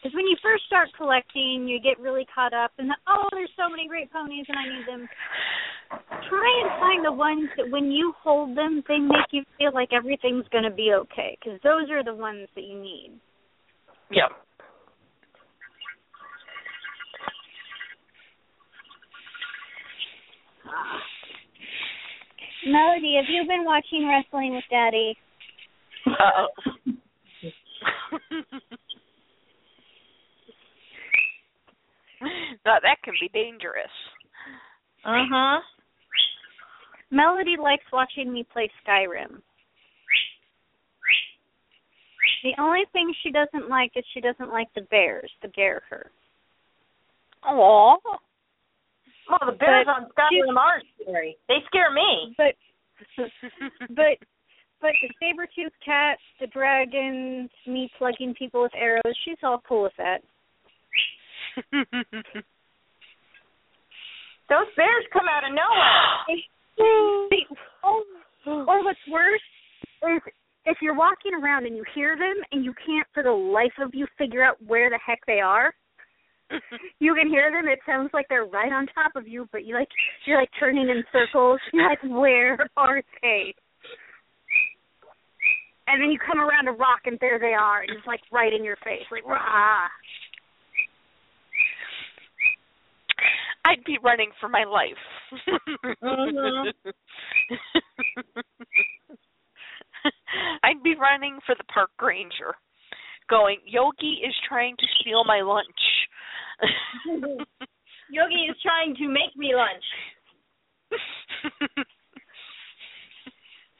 Because 0.02 0.14
when 0.14 0.26
you 0.26 0.36
first 0.42 0.64
start 0.66 0.88
collecting, 0.96 1.64
you 1.66 1.80
get 1.80 1.98
really 1.98 2.26
caught 2.34 2.52
up 2.52 2.72
in 2.78 2.88
the 2.88 2.96
oh, 3.08 3.28
there's 3.32 3.52
so 3.56 3.70
many 3.70 3.88
great 3.88 4.12
ponies 4.12 4.44
and 4.48 4.58
I 4.58 4.68
need 4.68 4.86
them. 4.86 5.08
Try 6.28 6.50
and 6.64 6.80
find 6.80 7.04
the 7.04 7.12
ones 7.12 7.48
that 7.56 7.70
when 7.70 7.90
you 7.90 8.12
hold 8.20 8.56
them, 8.56 8.82
they 8.86 8.98
make 8.98 9.32
you 9.32 9.44
feel 9.56 9.72
like 9.72 9.92
everything's 9.92 10.48
going 10.48 10.64
to 10.64 10.70
be 10.70 10.92
okay. 10.92 11.38
Because 11.40 11.60
those 11.64 11.88
are 11.90 12.04
the 12.04 12.14
ones 12.14 12.48
that 12.54 12.64
you 12.64 12.80
need. 12.80 13.12
Yep. 14.10 14.32
Melody, 22.66 23.16
have 23.16 23.28
you 23.28 23.44
been 23.46 23.64
watching 23.64 24.06
Wrestling 24.08 24.54
with 24.54 24.64
Daddy? 24.70 25.16
Uh-oh. 26.06 26.48
now 32.64 32.78
that 32.82 33.02
can 33.02 33.14
be 33.20 33.28
dangerous. 33.32 33.90
Uh 35.04 35.26
huh. 35.30 35.60
Melody 37.10 37.56
likes 37.60 37.84
watching 37.92 38.32
me 38.32 38.46
play 38.52 38.70
Skyrim. 38.86 39.42
The 42.42 42.54
only 42.60 42.84
thing 42.92 43.12
she 43.22 43.30
doesn't 43.30 43.68
like 43.68 43.92
is 43.96 44.04
she 44.14 44.20
doesn't 44.20 44.50
like 44.50 44.68
the 44.74 44.82
bears 44.82 45.30
the 45.42 45.48
bear 45.48 45.82
her. 45.90 46.10
Aww. 47.44 47.96
Well, 49.28 49.38
the 49.46 49.56
bears 49.56 49.86
But 49.86 49.92
on 49.92 50.08
Skyrim 50.12 50.56
are 50.56 50.82
scary. 51.00 51.36
They 51.48 51.58
scare 51.66 51.92
me. 51.92 52.34
But 52.36 52.54
but 53.88 54.18
but 54.80 54.92
the 55.00 55.08
saber 55.20 55.46
tooth 55.54 55.72
cat, 55.84 56.18
the 56.40 56.48
dragons, 56.48 57.50
me 57.66 57.90
plugging 57.98 58.34
people 58.34 58.62
with 58.62 58.72
arrows, 58.74 59.16
she's 59.24 59.38
all 59.42 59.62
cool 59.66 59.82
with 59.84 59.92
that. 59.96 60.22
Those 64.48 64.66
bears 64.76 65.04
come 65.12 65.26
out 65.30 65.44
of 65.48 65.54
nowhere. 65.54 66.26
See, 66.28 67.46
oh, 67.84 68.02
or 68.46 68.84
what's 68.84 68.98
worse 69.10 69.40
is 70.02 70.20
if 70.64 70.78
you're 70.82 70.96
walking 70.96 71.32
around 71.34 71.66
and 71.66 71.76
you 71.76 71.84
hear 71.94 72.16
them 72.16 72.34
and 72.50 72.64
you 72.64 72.74
can't 72.84 73.06
for 73.14 73.22
the 73.22 73.30
life 73.30 73.72
of 73.80 73.90
you 73.94 74.06
figure 74.18 74.44
out 74.44 74.56
where 74.66 74.90
the 74.90 74.98
heck 75.04 75.20
they 75.26 75.40
are. 75.40 75.72
You 76.98 77.14
can 77.14 77.28
hear 77.28 77.50
them. 77.50 77.66
It 77.66 77.80
sounds 77.84 78.10
like 78.12 78.26
they're 78.28 78.44
right 78.44 78.72
on 78.72 78.86
top 78.94 79.12
of 79.16 79.26
you, 79.26 79.48
but 79.50 79.64
you 79.64 79.74
like 79.74 79.88
you're 80.26 80.38
like 80.38 80.50
turning 80.58 80.88
in 80.88 81.02
circles. 81.12 81.60
You're 81.72 81.88
like, 81.88 82.02
where 82.04 82.58
are 82.76 83.02
they? 83.22 83.54
And 85.88 86.00
then 86.00 86.10
you 86.10 86.18
come 86.18 86.40
around 86.40 86.68
a 86.68 86.72
rock 86.72 87.00
and 87.06 87.18
there 87.20 87.38
they 87.40 87.54
are, 87.54 87.80
and 87.82 87.90
it's 87.90 88.06
like 88.06 88.20
right 88.32 88.52
in 88.52 88.64
your 88.64 88.76
face, 88.84 89.02
like 89.10 89.26
rah. 89.26 89.88
I'd 93.64 93.82
be 93.84 93.98
running 94.02 94.30
for 94.40 94.48
my 94.48 94.64
life. 94.64 94.98
Mhm. 96.02 96.72
I'd 100.64 100.82
be 100.82 100.94
running 100.94 101.38
for 101.46 101.54
the 101.56 101.64
park 101.64 101.90
ranger, 102.00 102.54
going, 103.28 103.58
Yogi 103.66 104.20
is 104.26 104.34
trying 104.48 104.76
to 104.78 104.86
steal 105.00 105.24
my 105.24 105.40
lunch. 105.42 105.66
Yogi 108.10 108.46
is 108.50 108.56
trying 108.62 108.94
to 108.96 109.08
make 109.08 109.36
me 109.36 109.54
lunch. 109.54 109.84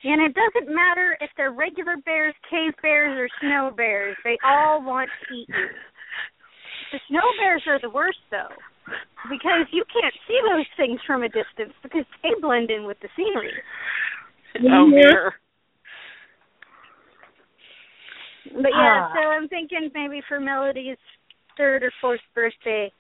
And 0.04 0.20
it 0.20 0.34
doesn't 0.34 0.74
matter 0.74 1.16
if 1.20 1.30
they're 1.36 1.52
regular 1.52 1.94
bears, 2.04 2.34
cave 2.50 2.72
bears, 2.82 3.16
or 3.16 3.28
snow 3.40 3.70
bears. 3.76 4.16
They 4.24 4.36
all 4.44 4.82
want 4.84 5.08
to 5.28 5.34
eat 5.34 5.46
you. 5.48 5.66
The 6.90 6.98
snow 7.08 7.22
bears 7.38 7.62
are 7.68 7.78
the 7.80 7.88
worst, 7.88 8.18
though, 8.28 8.50
because 9.30 9.66
you 9.70 9.84
can't 9.92 10.14
see 10.26 10.40
those 10.50 10.66
things 10.76 10.98
from 11.06 11.22
a 11.22 11.28
distance 11.28 11.72
because 11.84 12.04
they 12.22 12.30
blend 12.40 12.70
in 12.72 12.84
with 12.84 12.98
the 13.00 13.08
scenery. 13.16 13.52
oh 14.68 14.90
dear. 14.90 15.34
But 18.54 18.72
yeah, 18.74 19.06
Ah. 19.06 19.12
so 19.14 19.20
I'm 19.28 19.46
thinking 19.46 19.88
maybe 19.94 20.20
for 20.26 20.40
Melody's 20.40 20.98
third 21.56 21.82
or 21.82 21.92
fourth 22.00 22.20
birthday, 22.34 22.90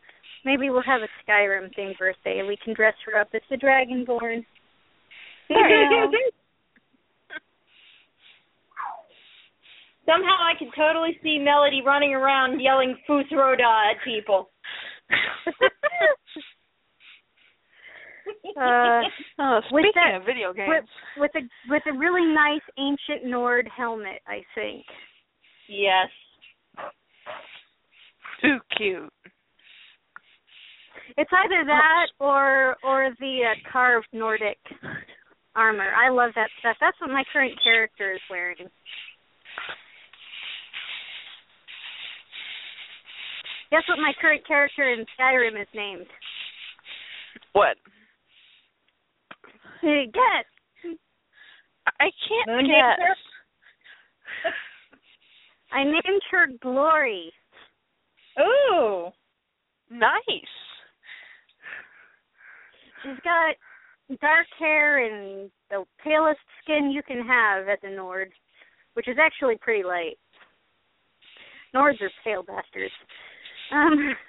maybe 0.44 0.70
we'll 0.70 0.82
have 0.82 1.00
a 1.02 1.08
Skyrim 1.30 1.70
themed 1.76 1.98
birthday 1.98 2.38
and 2.38 2.48
we 2.48 2.56
can 2.64 2.74
dress 2.74 2.94
her 3.06 3.18
up 3.20 3.28
as 3.34 3.42
the 3.50 3.56
Dragonborn. 3.56 4.44
Somehow 10.04 10.34
I 10.40 10.58
can 10.58 10.70
totally 10.76 11.16
see 11.22 11.38
Melody 11.38 11.80
running 11.84 12.12
around 12.14 12.60
yelling 12.60 12.96
Fus 13.06 13.24
Ro 13.30 13.54
Dah 13.56 13.90
at 13.92 13.96
people. 14.04 14.50
Uh, 18.56 19.00
Oh, 19.38 19.60
With 19.72 19.82
speaking 19.84 19.92
that- 19.96 20.14
of 20.20 20.24
video 20.26 20.48
with 20.48 20.56
games, 20.56 20.88
with 21.16 21.30
a 21.34 21.40
with 21.68 21.82
a 21.86 21.92
really 21.98 22.24
nice 22.34 22.60
ancient 22.78 23.24
Nord 23.24 23.66
helmet, 23.74 24.20
I 24.26 24.42
think. 24.54 24.84
yes. 25.68 26.08
Too 28.42 28.58
cute. 28.76 29.12
It's 31.16 31.30
either 31.32 31.64
that 31.66 32.06
or 32.18 32.76
or 32.84 33.10
the 33.20 33.40
uh, 33.50 33.70
carved 33.70 34.08
Nordic 34.12 34.58
armor. 35.54 35.90
I 35.94 36.10
love 36.10 36.30
that 36.34 36.48
stuff. 36.60 36.76
That's 36.80 36.98
what 37.00 37.10
my 37.10 37.24
current 37.32 37.52
character 37.62 38.12
is 38.12 38.20
wearing. 38.30 38.68
Guess 43.70 43.82
what 43.88 43.98
my 43.98 44.12
current 44.20 44.46
character 44.46 44.92
in 44.92 45.04
Skyrim 45.18 45.60
is 45.60 45.68
named? 45.74 46.06
What? 47.52 47.76
Guess. 49.82 50.46
I 51.98 52.10
can't 52.28 52.48
Moonhaker? 52.48 52.96
guess. 52.98 54.52
I 55.72 55.84
named 55.84 56.22
her 56.30 56.48
Glory. 56.60 57.32
Ooh. 58.40 59.10
Nice. 59.90 60.20
She's 63.02 63.18
got 63.24 63.56
dark 64.20 64.46
hair 64.58 65.04
and 65.04 65.50
the 65.70 65.84
palest 66.02 66.40
skin 66.62 66.90
you 66.90 67.02
can 67.02 67.26
have 67.26 67.68
as 67.68 67.78
a 67.82 67.90
Nord, 67.90 68.30
which 68.94 69.08
is 69.08 69.16
actually 69.20 69.56
pretty 69.60 69.82
light. 69.84 70.18
Nords 71.74 72.00
are 72.00 72.10
pale 72.22 72.42
bastards. 72.42 72.92
Um, 73.72 74.14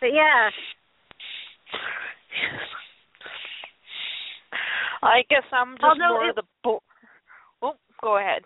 but 0.00 0.06
yeah, 0.12 0.50
I 5.02 5.22
guess 5.30 5.44
I'm 5.52 5.72
just 5.74 5.84
Although 5.84 6.14
more 6.14 6.24
it- 6.26 6.30
of 6.30 6.36
the 6.36 6.42
bo- 6.62 6.82
Oh, 7.62 7.74
go 8.02 8.18
ahead. 8.18 8.42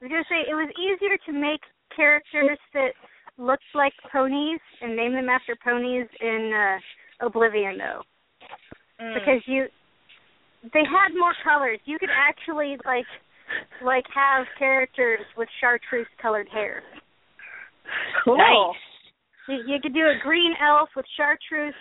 I 0.00 0.04
was 0.04 0.10
gonna 0.10 0.24
say 0.28 0.48
it 0.48 0.54
was 0.54 0.70
easier 0.76 1.16
to 1.26 1.32
make 1.32 1.60
characters 1.94 2.58
that 2.74 2.92
looked 3.38 3.64
like 3.74 3.92
ponies 4.12 4.60
and 4.80 4.96
name 4.96 5.12
them 5.12 5.28
after 5.28 5.56
ponies 5.62 6.06
in 6.20 6.52
uh, 6.54 7.26
Oblivion, 7.26 7.78
though, 7.78 8.02
Mm. 9.00 9.14
because 9.14 9.42
you 9.46 9.66
they 10.72 10.84
had 10.86 11.12
more 11.18 11.34
colors. 11.42 11.78
You 11.84 11.98
could 11.98 12.10
actually 12.14 12.76
like 12.84 13.06
like 13.82 14.04
have 14.14 14.46
characters 14.58 15.20
with 15.36 15.48
chartreuse 15.60 16.06
colored 16.22 16.48
hair. 16.48 16.82
cool. 18.24 18.36
Nice. 18.38 18.76
You, 19.48 19.74
you 19.74 19.80
could 19.82 19.92
do 19.94 20.06
a 20.06 20.14
green 20.22 20.54
elf 20.62 20.88
with 20.96 21.04
chartreuse, 21.16 21.74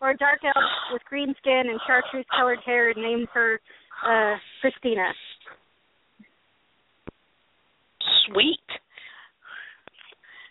or 0.00 0.10
a 0.10 0.16
dark 0.16 0.40
elf 0.44 0.64
with 0.92 1.02
green 1.08 1.34
skin 1.38 1.64
and 1.68 1.80
chartreuse 1.86 2.26
colored 2.36 2.60
hair, 2.64 2.90
and 2.90 3.02
name 3.02 3.26
her 3.34 3.60
uh 4.06 4.36
Christina. 4.60 5.10
Sweet. 8.32 8.58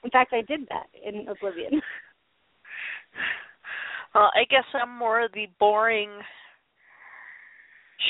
In 0.04 0.10
fact, 0.10 0.34
I 0.34 0.42
did 0.42 0.62
that 0.70 0.88
in 1.04 1.28
Oblivion. 1.28 1.82
Well, 4.16 4.32
I 4.34 4.46
guess 4.50 4.64
I'm 4.74 4.98
more 4.98 5.24
of 5.24 5.32
the 5.34 5.46
boring, 5.60 6.10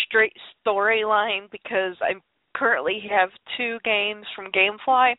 straight 0.06 0.32
storyline 0.66 1.52
because 1.52 1.98
I 2.02 2.14
currently 2.56 3.04
have 3.10 3.30
two 3.58 3.78
games 3.84 4.26
from 4.34 4.52
GameFly, 4.52 5.16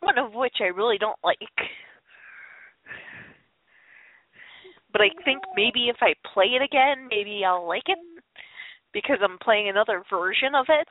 one 0.00 0.18
of 0.18 0.34
which 0.34 0.56
I 0.60 0.64
really 0.64 0.98
don't 0.98 1.18
like. 1.22 1.38
But 4.92 5.02
I 5.02 5.10
think 5.24 5.42
maybe 5.54 5.88
if 5.88 5.96
I 6.00 6.14
play 6.34 6.46
it 6.46 6.62
again, 6.62 7.06
maybe 7.08 7.44
I'll 7.46 7.68
like 7.68 7.84
it 7.86 7.98
because 8.92 9.18
I'm 9.22 9.38
playing 9.38 9.68
another 9.68 10.02
version 10.10 10.54
of 10.56 10.66
it. 10.68 10.88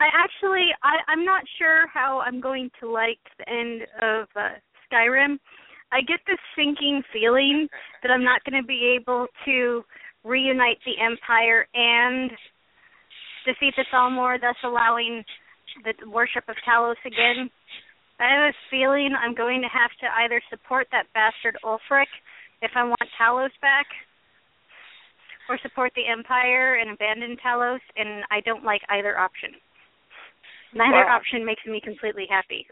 I 0.00 0.08
actually, 0.14 0.66
I, 0.82 0.98
I'm 1.08 1.24
not 1.24 1.42
sure 1.58 1.86
how 1.88 2.20
I'm 2.20 2.40
going 2.40 2.70
to 2.80 2.90
like 2.90 3.18
the 3.38 3.48
end 3.48 3.82
of 4.00 4.28
uh, 4.36 4.58
Skyrim. 4.86 5.38
I 5.90 6.00
get 6.02 6.20
this 6.26 6.38
sinking 6.56 7.02
feeling 7.12 7.68
that 8.02 8.10
I'm 8.10 8.24
not 8.24 8.44
going 8.44 8.60
to 8.60 8.66
be 8.66 8.96
able 9.00 9.26
to 9.44 9.82
reunite 10.24 10.78
the 10.84 11.00
Empire 11.02 11.66
and 11.74 12.30
defeat 13.46 13.74
the 13.76 13.84
Thalmor, 13.92 14.40
thus 14.40 14.56
allowing 14.62 15.24
the 15.84 15.94
worship 16.10 16.44
of 16.48 16.56
Talos 16.68 17.00
again. 17.04 17.50
I 18.20 18.34
have 18.34 18.54
a 18.54 18.58
feeling 18.70 19.14
I'm 19.14 19.34
going 19.34 19.62
to 19.62 19.68
have 19.68 19.90
to 20.00 20.06
either 20.22 20.42
support 20.50 20.88
that 20.92 21.06
bastard 21.14 21.56
Ulfric 21.64 22.10
if 22.60 22.72
I 22.74 22.84
want 22.84 23.00
Talos 23.20 23.54
back, 23.62 23.86
or 25.48 25.58
support 25.62 25.92
the 25.96 26.06
Empire 26.06 26.74
and 26.74 26.90
abandon 26.90 27.36
Talos, 27.44 27.80
and 27.96 28.24
I 28.30 28.40
don't 28.40 28.64
like 28.64 28.82
either 28.90 29.18
option. 29.18 29.50
Neither 30.74 31.04
Wow. 31.06 31.16
option 31.16 31.44
makes 31.44 31.64
me 31.66 31.80
completely 31.80 32.26
happy. 32.28 32.66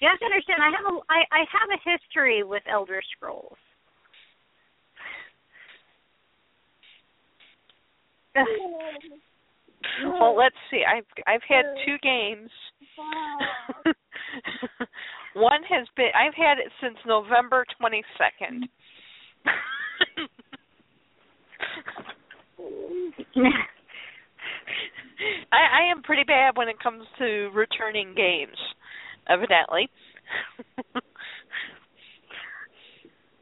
You 0.00 0.08
have 0.08 0.18
to 0.18 0.24
understand. 0.24 0.62
I 0.62 0.70
have 0.70 0.86
a 0.86 0.98
I, 1.10 1.24
I 1.30 1.44
have 1.52 1.68
a 1.70 1.90
history 1.90 2.42
with 2.42 2.62
Elder 2.66 3.02
Scrolls. 3.16 3.58
Well, 10.04 10.36
let's 10.36 10.56
see. 10.70 10.84
I've 10.84 11.06
I've 11.26 11.42
had 11.48 11.64
two 11.86 11.96
games. 12.02 12.50
One 15.34 15.62
has 15.68 15.86
been 15.96 16.10
I've 16.14 16.34
had 16.34 16.58
it 16.58 16.70
since 16.82 16.98
November 17.06 17.64
22nd. 17.80 18.68
I 25.52 25.82
I 25.82 25.90
am 25.90 26.02
pretty 26.02 26.24
bad 26.24 26.56
when 26.56 26.68
it 26.68 26.78
comes 26.82 27.04
to 27.18 27.50
returning 27.54 28.14
games, 28.14 28.56
evidently. 29.28 29.88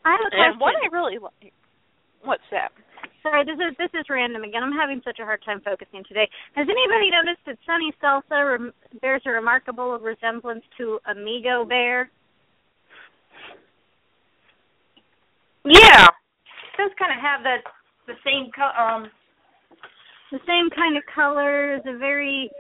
I 0.05 0.13
have 0.13 0.21
a 0.21 0.31
question. 0.31 0.53
and 0.53 0.61
what 0.61 0.75
I 0.83 0.87
really 0.91 1.19
like 1.19 1.53
What's 2.23 2.43
that? 2.51 2.71
Sorry, 3.23 3.45
this 3.45 3.55
is 3.55 3.77
this 3.79 3.91
is 3.99 4.07
random 4.09 4.43
again. 4.43 4.63
I'm 4.63 4.73
having 4.73 5.01
such 5.05 5.19
a 5.21 5.25
hard 5.25 5.43
time 5.45 5.61
focusing 5.65 6.03
today. 6.07 6.29
Has 6.55 6.67
anybody 6.69 7.11
noticed 7.11 7.43
that 7.47 7.59
Sunny 7.67 7.93
Salsa 8.03 8.59
rem- 8.59 8.73
bears 9.01 9.23
a 9.27 9.31
remarkable 9.31 9.99
resemblance 9.99 10.63
to 10.79 10.99
Amigo 11.07 11.65
Bear? 11.65 12.11
Yeah. 15.65 16.07
Does 16.79 16.91
kind 16.99 17.13
of 17.13 17.21
have 17.21 17.43
that 17.43 17.63
the 18.07 18.15
same 18.25 18.51
co- 18.55 18.81
um 18.81 19.11
The 20.31 20.39
same 20.47 20.69
kind 20.71 20.97
of 20.97 21.03
colors, 21.15 21.81
a 21.87 21.97
very, 21.97 22.51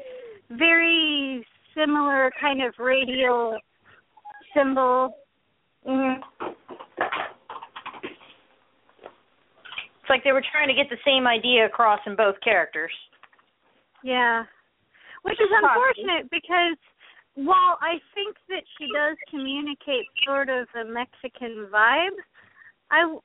very 0.51 1.45
similar 1.74 2.31
kind 2.40 2.62
of 2.62 2.74
radial 2.78 3.59
symbol. 4.55 5.16
mhm. 5.86 6.23
It's 10.01 10.11
like 10.11 10.24
they 10.24 10.32
were 10.32 10.45
trying 10.53 10.69
to 10.69 10.74
get 10.74 10.89
the 10.89 10.97
same 11.05 11.27
idea 11.27 11.66
across 11.66 12.01
in 12.07 12.16
both 12.16 12.40
characters. 12.40 12.93
Yeah. 14.03 14.45
Which 15.23 15.39
is 15.39 15.49
unfortunate 15.51 16.31
because 16.31 16.78
while 17.35 17.77
I 17.81 18.01
think 18.15 18.36
that 18.49 18.65
she 18.78 18.86
does 18.95 19.16
communicate 19.28 20.07
sort 20.24 20.49
of 20.49 20.66
a 20.74 20.85
Mexican 20.85 21.69
vibe, 21.70 22.16
I 22.90 23.19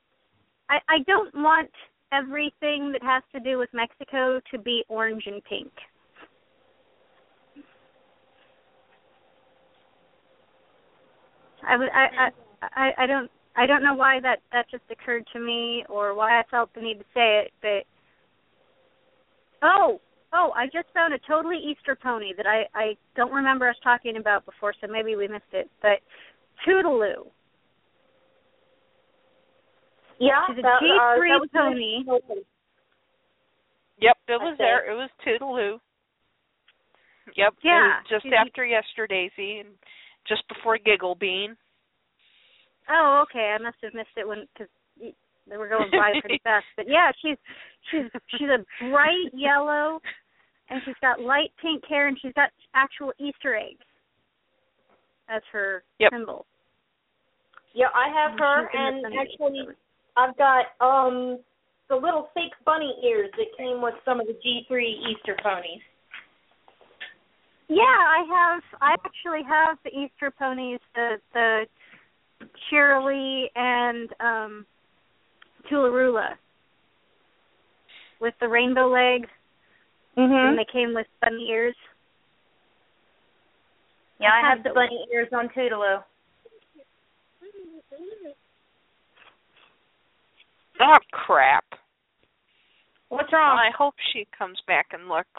I, 0.70 0.80
I 0.90 1.00
don't 1.08 1.34
want 1.36 1.72
everything 2.14 2.92
that 2.92 3.02
has 3.04 3.24
to 3.34 3.40
do 3.40 3.58
with 3.58 3.70
Mexico 3.74 4.40
to 4.52 4.58
be 4.60 4.84
orange 4.90 5.24
and 5.26 5.44
pink. 5.46 5.72
I 11.68 11.76
I 11.76 12.30
I, 12.62 12.92
I 12.98 13.06
don't 13.08 13.32
I 13.56 13.66
don't 13.66 13.84
know 13.84 13.94
why 13.96 14.20
that 14.22 14.40
that 14.52 14.70
just 14.70 14.84
occurred 14.92 15.26
to 15.34 15.40
me 15.40 15.86
or 15.90 16.16
why 16.16 16.40
I 16.40 16.44
felt 16.50 16.74
the 16.74 16.82
need 16.82 17.00
to 17.00 17.06
say 17.14 17.46
it, 17.46 17.52
but 17.62 17.86
oh 19.62 20.00
oh 20.34 20.52
I 20.56 20.66
just 20.66 20.88
found 20.94 21.14
a 21.14 21.20
totally 21.20 21.58
Easter 21.58 21.96
pony 21.96 22.34
that 22.36 22.46
I 22.46 22.66
I 22.76 22.98
don't 23.16 23.32
remember 23.32 23.70
us 23.70 23.76
talking 23.84 24.18
about 24.18 24.46
before, 24.46 24.74
so 24.82 24.88
maybe 24.88 25.16
we 25.16 25.28
missed 25.28 25.54
it. 25.54 25.70
But 25.82 26.00
Toodaloo, 26.68 27.28
Yeah, 30.20 30.46
she's 30.48 30.60
a 30.60 30.62
that, 30.62 30.80
G 30.82 30.90
uh, 30.92 31.16
three 31.18 31.30
that 31.32 31.50
pony. 31.54 32.04
Yep, 34.00 34.18
it 34.28 34.42
was 34.42 34.56
there. 34.58 34.90
It 34.92 34.96
was 34.96 35.10
Toodaloo. 35.26 35.80
Yep. 37.36 37.54
Yeah, 37.64 38.00
just 38.10 38.24
she's- 38.24 38.36
after 38.38 38.64
Yesterdaisy 38.66 39.62
and 39.62 39.70
just 40.28 40.44
before 40.48 40.78
Giggle 40.78 41.16
Bean. 41.16 41.56
Oh, 42.90 43.24
okay. 43.24 43.56
I 43.58 43.64
must 43.64 43.78
have 43.82 43.94
missed 43.94 44.16
it 44.18 44.28
when 44.28 44.46
because 44.54 44.68
they 45.50 45.58
were 45.58 45.70
going 45.70 45.90
by 45.92 46.20
pretty 46.20 46.40
fast. 46.44 46.66
But 46.76 46.86
yeah, 46.90 47.12
she's 47.22 47.38
she's 47.92 48.12
she's 48.38 48.50
a 48.50 48.64
bright 48.90 49.32
yellow, 49.34 50.02
and 50.70 50.82
she's 50.86 50.96
got 51.02 51.22
light 51.22 51.52
pink 51.62 51.84
hair, 51.88 52.08
and 52.08 52.18
she's 52.22 52.34
got 52.34 52.50
actual 52.76 53.14
Easter 53.20 53.56
eggs 53.56 53.86
as 55.30 55.42
her 55.54 55.84
Yep. 56.00 56.12
symbol. 56.12 56.46
Yeah, 57.74 57.88
I 57.96 58.08
have 58.10 58.38
her, 58.38 58.70
She's 58.72 58.80
in 58.80 59.02
the 59.02 59.08
and 59.08 59.16
actually, 59.18 59.60
service. 59.64 59.76
I've 60.16 60.38
got 60.38 60.66
um 60.80 61.40
the 61.90 61.96
little 61.96 62.30
fake 62.34 62.54
bunny 62.66 62.96
ears 63.04 63.30
that 63.38 63.48
came 63.58 63.82
with 63.82 63.96
some 64.06 64.20
of 64.20 64.28
the 64.28 64.34
G3 64.34 64.82
Easter 65.12 65.36
ponies. 65.44 65.82
Yeah, 67.68 67.82
I 67.84 68.24
have. 68.30 68.64
I 68.82 68.94
actually 69.06 69.44
have 69.48 69.78
the 69.84 69.90
Easter 69.90 70.32
ponies, 70.32 70.80
the 70.96 71.18
the 71.34 71.66
Cheerilee 72.72 73.46
and 73.56 74.10
um 74.20 74.66
Toola-Roola 75.70 76.36
with 78.20 78.34
the 78.40 78.48
rainbow 78.48 78.88
legs, 78.88 79.30
and 80.16 80.32
Mhm. 80.32 80.56
they 80.58 80.66
came 80.66 80.94
with 80.94 81.08
bunny 81.22 81.50
ears. 81.50 81.76
Yeah, 84.20 84.32
I 84.34 84.38
I 84.38 84.42
have 84.42 84.58
have 84.60 84.64
the 84.64 84.74
bunny 84.74 85.06
ears 85.12 85.30
on 85.34 85.50
Toodaloo. 85.50 86.04
Oh 90.84 90.98
crap. 91.12 91.64
What's 93.10 93.32
wrong? 93.32 93.58
I 93.58 93.70
hope 93.78 93.94
she 94.12 94.28
comes 94.38 94.60
back 94.68 94.88
and 94.92 95.08
looks 95.08 95.30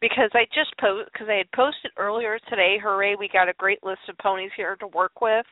because 0.00 0.30
I 0.34 0.44
just 0.54 0.72
post 0.80 1.10
because 1.12 1.28
I 1.28 1.34
had 1.38 1.50
posted 1.52 1.90
earlier 1.98 2.38
today. 2.48 2.78
Hooray! 2.82 3.16
We 3.16 3.28
got 3.30 3.48
a 3.48 3.54
great 3.58 3.82
list 3.82 4.00
of 4.08 4.16
ponies 4.18 4.52
here 4.56 4.76
to 4.76 4.86
work 4.86 5.20
with, 5.20 5.44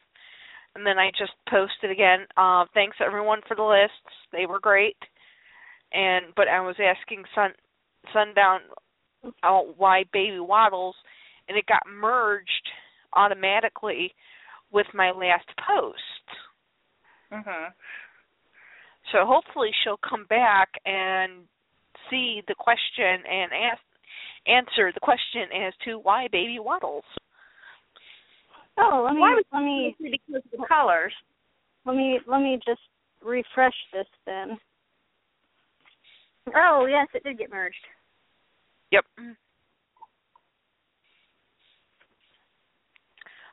and 0.75 0.87
then 0.87 0.99
I 0.99 1.11
just 1.19 1.33
posted 1.51 1.91
again. 1.91 2.21
Uh, 2.37 2.65
thanks 2.73 2.97
everyone 3.05 3.41
for 3.47 3.57
the 3.57 3.63
lists; 3.63 4.15
they 4.33 4.47
were 4.47 4.61
great. 4.61 4.97
And 5.93 6.27
but 6.37 6.49
I 6.49 6.61
was 6.61 6.77
asking 6.81 7.25
Sun 7.35 7.51
Sundown 8.15 8.61
uh, 9.43 9.61
why 9.77 10.05
Baby 10.13 10.41
Waddles, 10.41 10.95
and 11.49 11.59
it 11.59 11.67
got 11.67 11.83
merged 11.87 12.69
automatically 13.15 14.15
with 14.71 14.87
my 14.95 15.11
last 15.11 15.49
post. 15.67 16.25
Mhm. 17.33 17.73
So 19.12 19.27
hopefully 19.27 19.70
she'll 19.82 20.01
come 20.09 20.27
back 20.28 20.69
and 20.87 21.43
see 22.11 22.43
the 22.49 22.55
question 22.55 23.24
and 23.28 23.51
ask 23.53 23.82
answer 24.47 24.91
the 24.93 25.01
question 25.01 25.43
as 25.66 25.74
to 25.85 25.99
why 25.99 26.28
baby 26.31 26.59
waddles. 26.59 27.05
Oh, 28.78 29.03
let 29.05 29.15
me 29.15 29.20
Why 29.20 29.41
let 29.53 29.62
me 29.62 29.97
because 29.99 30.43
of 30.53 30.61
the 30.61 30.66
colors. 30.66 31.12
let 31.85 31.97
me 31.97 32.20
let 32.27 32.41
me 32.41 32.59
just 32.66 32.81
refresh 33.23 33.74
this 33.93 34.07
then. 34.27 34.59
Oh 36.55 36.87
yes, 36.89 37.07
it 37.15 37.23
did 37.24 37.39
get 37.39 37.51
merged. 37.51 37.77
Yep. 38.93 39.05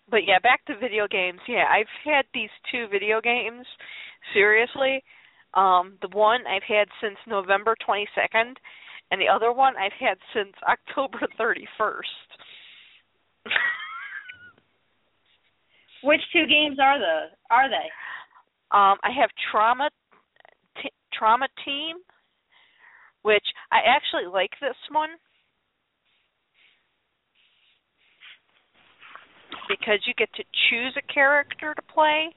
But 0.09 0.21
yeah, 0.25 0.39
back 0.41 0.65
to 0.65 0.77
video 0.77 1.07
games. 1.07 1.39
Yeah, 1.47 1.65
I've 1.69 1.85
had 2.05 2.25
these 2.33 2.49
two 2.71 2.87
video 2.89 3.19
games 3.19 3.65
seriously. 4.33 5.03
Um 5.57 5.97
the 6.01 6.09
one 6.15 6.41
I've 6.47 6.63
had 6.63 6.87
since 7.01 7.17
November 7.27 7.75
22nd 7.87 8.53
and 9.11 9.21
the 9.21 9.27
other 9.27 9.51
one 9.51 9.73
I've 9.75 9.97
had 9.99 10.17
since 10.33 10.53
October 10.67 11.19
31st. 11.39 12.01
Which 16.03 16.21
two 16.31 16.45
games 16.47 16.77
are 16.79 16.99
the 16.99 17.31
are 17.49 17.69
they? 17.69 17.89
Um, 18.71 18.97
I 19.01 19.09
have 19.19 19.29
trauma 19.51 19.89
t- 20.81 20.91
trauma 21.13 21.47
team, 21.65 21.97
which 23.23 23.45
I 23.71 23.79
actually 23.87 24.31
like 24.31 24.51
this 24.61 24.75
one 24.91 25.09
because 29.67 29.99
you 30.05 30.13
get 30.13 30.31
to 30.33 30.43
choose 30.69 30.95
a 30.97 31.13
character 31.13 31.73
to 31.73 31.81
play 31.93 32.35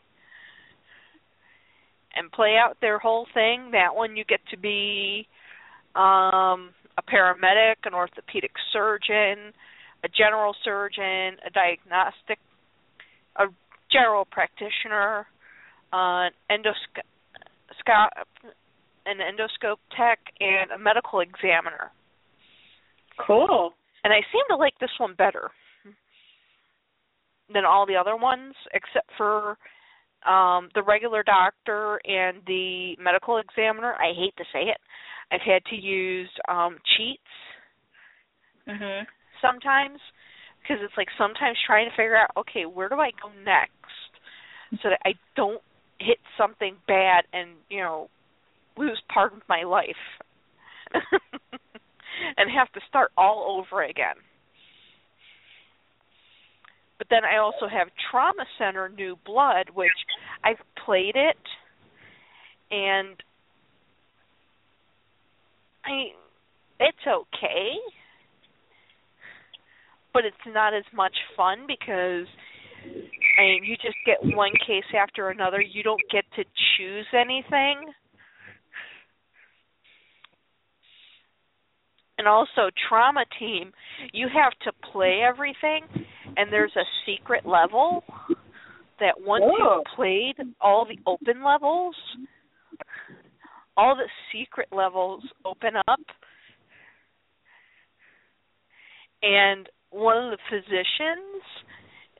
and 2.14 2.30
play 2.32 2.56
out 2.56 2.76
their 2.80 2.98
whole 2.98 3.26
thing. 3.34 3.70
That 3.72 3.94
one 3.94 4.16
you 4.16 4.24
get 4.24 4.40
to 4.50 4.56
be 4.56 5.26
um, 5.94 6.70
a 6.98 7.02
paramedic, 7.08 7.76
an 7.84 7.94
orthopedic 7.94 8.52
surgeon, 8.72 9.52
a 10.04 10.08
general 10.08 10.54
surgeon, 10.64 11.38
a 11.46 11.50
diagnostic, 11.52 12.38
a 13.36 13.46
general 13.92 14.26
practitioner, 14.30 15.26
uh, 15.92 16.26
an 16.26 16.32
endoscope, 16.50 17.02
an 19.06 19.18
endoscope 19.18 19.78
tech, 19.96 20.18
and 20.40 20.70
a 20.70 20.78
medical 20.78 21.20
examiner. 21.20 21.90
Cool. 23.26 23.72
And 24.04 24.12
I 24.12 24.20
seem 24.32 24.42
to 24.48 24.56
like 24.56 24.78
this 24.80 24.90
one 24.98 25.14
better 25.14 25.50
than 27.52 27.64
all 27.64 27.86
the 27.86 27.96
other 27.96 28.16
ones, 28.16 28.54
except 28.72 29.10
for 29.16 29.58
um 30.26 30.68
the 30.74 30.82
regular 30.82 31.22
doctor 31.22 32.00
and 32.04 32.38
the 32.46 32.96
medical 32.98 33.38
examiner. 33.38 33.94
I 33.94 34.12
hate 34.14 34.36
to 34.36 34.44
say 34.52 34.68
it. 34.68 34.78
I've 35.32 35.40
had 35.40 35.64
to 35.66 35.76
use 35.76 36.30
um 36.48 36.78
cheats 36.96 37.22
Mhm. 38.66 39.06
sometimes 39.40 40.00
because 40.62 40.78
it's 40.82 40.96
like 40.96 41.08
sometimes 41.18 41.56
trying 41.66 41.88
to 41.88 41.96
figure 41.96 42.16
out 42.16 42.30
okay 42.36 42.66
where 42.66 42.88
do 42.88 42.96
i 42.96 43.10
go 43.22 43.30
next 43.44 43.72
so 44.82 44.88
that 44.90 45.00
i 45.04 45.12
don't 45.36 45.62
hit 45.98 46.18
something 46.36 46.76
bad 46.86 47.24
and 47.32 47.50
you 47.68 47.80
know 47.80 48.08
lose 48.76 49.00
part 49.12 49.32
of 49.32 49.40
my 49.48 49.62
life 49.62 50.02
and 52.36 52.50
have 52.50 52.70
to 52.72 52.80
start 52.88 53.10
all 53.16 53.58
over 53.58 53.82
again 53.82 54.16
but 57.00 57.06
then 57.08 57.24
i 57.24 57.38
also 57.38 57.66
have 57.66 57.88
trauma 58.10 58.44
center 58.58 58.90
new 58.90 59.16
blood 59.24 59.70
which 59.72 59.90
i've 60.44 60.60
played 60.84 61.16
it 61.16 61.40
and 62.70 63.16
i 65.86 66.08
it's 66.78 67.06
okay 67.08 67.72
but 70.12 70.24
it's 70.24 70.36
not 70.46 70.74
as 70.74 70.84
much 70.92 71.14
fun 71.36 71.60
because 71.66 72.26
I 73.38 73.42
mean 73.42 73.64
you 73.64 73.76
just 73.76 73.96
get 74.04 74.18
one 74.36 74.52
case 74.66 74.84
after 74.96 75.30
another. 75.30 75.60
You 75.60 75.82
don't 75.82 76.02
get 76.10 76.24
to 76.36 76.44
choose 76.76 77.06
anything. 77.14 77.92
And 82.18 82.28
also 82.28 82.68
trauma 82.88 83.24
team, 83.38 83.72
you 84.12 84.28
have 84.28 84.52
to 84.64 84.72
play 84.92 85.20
everything 85.26 85.84
and 86.36 86.52
there's 86.52 86.74
a 86.76 86.84
secret 87.06 87.46
level 87.46 88.04
that 89.00 89.14
once 89.20 89.44
Whoa. 89.46 89.76
you've 89.76 89.84
played 89.96 90.34
all 90.60 90.86
the 90.86 90.98
open 91.06 91.44
levels, 91.44 91.94
all 93.76 93.94
the 93.96 94.08
secret 94.32 94.68
levels 94.72 95.22
open 95.44 95.72
up 95.88 96.00
and 99.22 99.68
one 99.90 100.16
of 100.16 100.30
the 100.30 100.38
physicians 100.48 101.42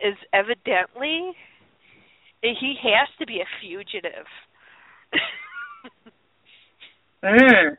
is 0.05 0.16
evidently 0.32 1.32
he 2.43 2.74
has 2.82 3.09
to 3.19 3.27
be 3.27 3.41
a 3.41 3.49
fugitive. 3.61 4.27
Mm. 7.23 7.77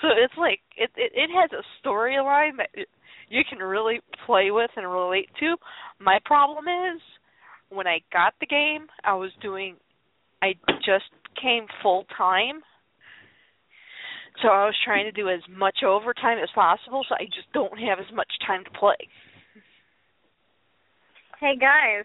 so 0.00 0.08
it's 0.16 0.32
like 0.38 0.60
it, 0.74 0.90
it 0.96 1.12
it 1.14 1.28
has 1.28 1.50
a 1.52 1.86
storyline 1.86 2.56
that 2.56 2.70
you 3.30 3.42
can 3.48 3.60
really 3.60 4.00
play 4.26 4.50
with 4.50 4.70
and 4.76 4.90
relate 4.90 5.30
to. 5.38 5.56
My 5.98 6.18
problem 6.24 6.64
is 6.66 7.00
when 7.70 7.86
I 7.86 8.00
got 8.12 8.34
the 8.40 8.46
game, 8.46 8.88
I 9.04 9.14
was 9.14 9.30
doing 9.40 9.76
I 10.42 10.54
just 10.84 11.10
came 11.40 11.66
full 11.82 12.04
time. 12.16 12.60
So 14.42 14.48
I 14.48 14.64
was 14.64 14.74
trying 14.84 15.04
to 15.04 15.12
do 15.12 15.28
as 15.28 15.40
much 15.50 15.78
overtime 15.86 16.38
as 16.42 16.48
possible, 16.54 17.04
so 17.08 17.14
I 17.14 17.24
just 17.26 17.52
don't 17.52 17.78
have 17.78 17.98
as 17.98 18.10
much 18.14 18.30
time 18.46 18.64
to 18.64 18.70
play. 18.70 18.96
Hey 21.38 21.56
guys, 21.58 22.04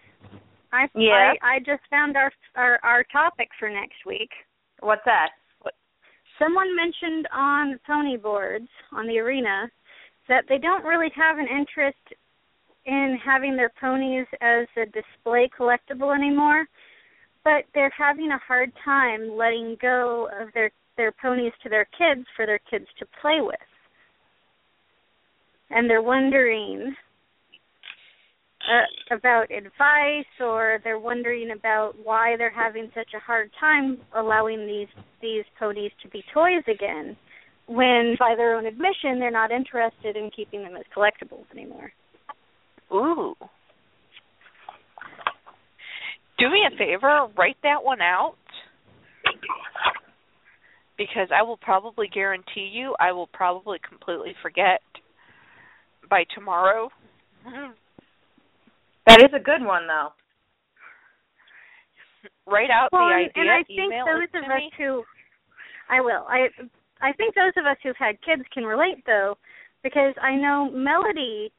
I 0.72 0.88
Yeah? 0.96 1.34
I, 1.42 1.56
I 1.56 1.60
just 1.60 1.82
found 1.90 2.16
our, 2.18 2.32
our 2.56 2.80
our 2.84 3.04
topic 3.12 3.50
for 3.60 3.70
next 3.70 4.06
week. 4.06 4.30
What's 4.82 5.04
that? 5.06 5.30
Someone 6.38 6.76
mentioned 6.76 7.28
on 7.34 7.80
pony 7.88 8.18
boards 8.18 8.68
on 8.92 9.08
the 9.08 9.20
arena 9.20 9.72
that 10.28 10.46
they 10.50 10.58
don't 10.58 10.84
really 10.84 11.12
have 11.16 11.38
an 11.38 11.48
interest 11.48 11.98
in 12.86 13.18
having 13.24 13.56
their 13.56 13.72
ponies 13.80 14.28
as 14.42 14.68
a 14.78 14.86
display 14.86 15.50
collectible 15.58 16.16
anymore, 16.16 16.66
but 17.44 17.66
they're 17.74 17.94
having 17.98 18.32
a 18.32 18.40
hard 18.48 18.72
time 18.84 19.32
letting 19.36 19.78
go 19.82 20.28
of 20.40 20.50
their 20.54 20.72
their 20.98 21.12
ponies 21.22 21.52
to 21.62 21.70
their 21.70 21.86
kids 21.98 22.26
for 22.36 22.46
their 22.46 22.60
kids 22.70 22.86
to 22.98 23.06
play 23.22 23.40
with. 23.42 23.56
And 25.70 25.90
they're 25.90 26.02
wondering 26.02 26.96
uh, 28.62 29.16
about 29.16 29.52
advice 29.52 30.26
or 30.40 30.80
they're 30.84 31.00
wondering 31.00 31.52
about 31.52 31.96
why 32.02 32.36
they're 32.38 32.50
having 32.50 32.90
such 32.96 33.10
a 33.16 33.20
hard 33.20 33.52
time 33.60 33.98
allowing 34.16 34.66
these 34.66 34.88
these 35.22 35.44
ponies 35.60 35.92
to 36.02 36.10
be 36.10 36.24
toys 36.34 36.64
again 36.68 37.18
when 37.68 38.16
by 38.20 38.36
their 38.36 38.56
own 38.56 38.66
admission 38.66 39.20
they're 39.20 39.32
not 39.32 39.52
interested 39.52 40.16
in 40.16 40.30
keeping 40.36 40.64
them 40.64 40.76
as 40.76 40.84
collectibles 40.96 41.46
anymore. 41.52 41.92
Ooh. 42.94 43.36
Do 46.38 46.50
me 46.50 46.64
a 46.72 46.78
favor, 46.78 47.28
write 47.38 47.58
that 47.64 47.84
one 47.84 48.02
out. 48.02 48.36
Because 50.98 51.28
I 51.36 51.42
will 51.42 51.58
probably 51.58 52.08
guarantee 52.08 52.70
you 52.72 52.96
I 53.00 53.12
will 53.12 53.28
probably 53.28 53.80
completely 53.88 54.34
forget 54.42 54.82
by 56.10 56.24
tomorrow. 56.34 56.90
That 59.08 59.22
is 59.22 59.32
a 59.36 59.40
good 59.44 59.64
one 59.66 59.88
though. 59.88 60.10
Write 62.48 62.70
out 62.70 62.90
well, 62.92 63.08
the 63.08 63.14
and, 63.14 63.30
idea, 63.30 63.42
and 63.42 63.50
I 63.50 63.64
think 63.64 63.80
email 63.80 64.06
those 64.06 64.30
it 64.34 64.38
of 64.38 64.44
to 64.46 64.54
us 64.54 64.60
me. 64.60 64.72
who 64.78 65.04
I 65.90 66.02
will. 66.02 66.26
I 66.28 66.48
I 67.02 67.12
think 67.14 67.36
those 67.36 67.54
of 67.58 67.66
us 67.66 67.78
who've 67.84 67.96
had 67.98 68.22
kids 68.22 68.44
can 68.54 68.64
relate 68.64 69.04
though, 69.06 69.38
because 69.84 70.14
I 70.22 70.36
know 70.36 70.70
Melody 70.72 71.52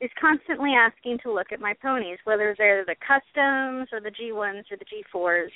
is 0.00 0.10
constantly 0.20 0.72
asking 0.72 1.18
to 1.22 1.32
look 1.32 1.52
at 1.52 1.60
my 1.60 1.74
ponies, 1.80 2.18
whether 2.24 2.54
they're 2.56 2.84
the 2.84 2.96
customs 2.96 3.88
or 3.92 4.00
the 4.00 4.10
G 4.10 4.32
ones 4.32 4.64
or 4.70 4.76
the 4.76 4.84
G 4.84 5.04
fours. 5.12 5.52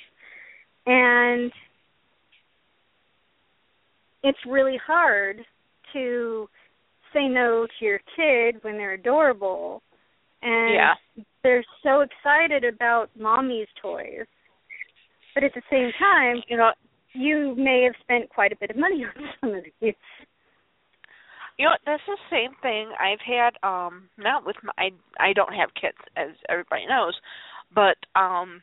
And 0.85 1.51
it's 4.23 4.37
really 4.47 4.79
hard 4.85 5.37
to 5.93 6.47
say 7.13 7.27
no 7.27 7.65
to 7.79 7.85
your 7.85 7.99
kid 8.15 8.63
when 8.63 8.77
they're 8.77 8.93
adorable 8.93 9.81
and 10.41 10.75
Yeah. 10.75 10.95
they're 11.43 11.63
so 11.81 12.01
excited 12.01 12.63
about 12.63 13.09
mommy's 13.17 13.67
toys. 13.81 14.25
But 15.33 15.43
at 15.43 15.53
the 15.53 15.61
same 15.69 15.91
time, 15.93 16.43
You 16.47 16.57
know, 16.57 16.73
you 17.15 17.55
may 17.57 17.83
have 17.83 17.95
spent 18.01 18.29
quite 18.29 18.51
a 18.51 18.57
bit 18.57 18.69
of 18.71 18.77
money 18.77 19.03
on 19.15 19.23
some 19.41 19.53
of 19.53 19.63
these. 19.81 19.93
you 21.57 21.65
know 21.65 21.75
that's 21.85 22.03
the 22.07 22.17
same 22.29 22.51
thing 22.61 22.89
I've 22.99 23.19
had 23.25 23.53
um 23.67 24.09
not 24.17 24.45
with 24.45 24.57
my 24.63 24.73
I 24.77 24.89
I 25.19 25.33
don't 25.33 25.53
have 25.53 25.69
kids 25.79 25.97
as 26.15 26.31
everybody 26.49 26.85
knows, 26.87 27.13
but 27.73 27.97
um 28.15 28.61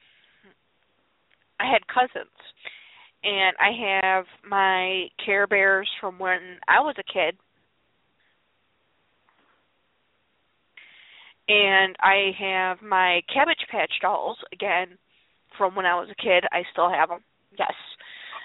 I 1.60 1.70
had 1.70 1.86
cousins 1.86 2.30
and 3.24 3.56
I 3.58 3.70
have 4.02 4.24
my 4.48 5.06
Care 5.24 5.46
Bears 5.46 5.88
from 6.00 6.18
when 6.18 6.58
I 6.66 6.80
was 6.80 6.96
a 6.98 7.12
kid. 7.12 7.36
And 11.48 11.96
I 12.00 12.30
have 12.38 12.82
my 12.82 13.20
Cabbage 13.32 13.66
Patch 13.70 13.92
dolls 14.00 14.38
again 14.52 14.98
from 15.58 15.74
when 15.74 15.86
I 15.86 15.94
was 15.94 16.08
a 16.10 16.22
kid. 16.22 16.44
I 16.52 16.62
still 16.72 16.90
have 16.90 17.10
them. 17.10 17.20
Yes. 17.58 17.72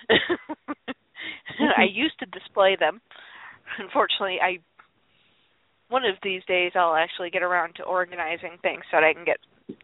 I 1.77 1.83
used 1.91 2.19
to 2.19 2.25
display 2.27 2.75
them. 2.79 3.01
Unfortunately, 3.79 4.37
I 4.41 4.59
one 5.89 6.03
of 6.03 6.15
these 6.21 6.41
days 6.47 6.73
I'll 6.75 6.95
actually 6.95 7.29
get 7.29 7.43
around 7.43 7.75
to 7.75 7.83
organizing 7.83 8.57
things 8.61 8.81
so 8.91 8.97
that 8.97 9.03
I 9.03 9.13
can 9.13 9.23
get 9.25 9.37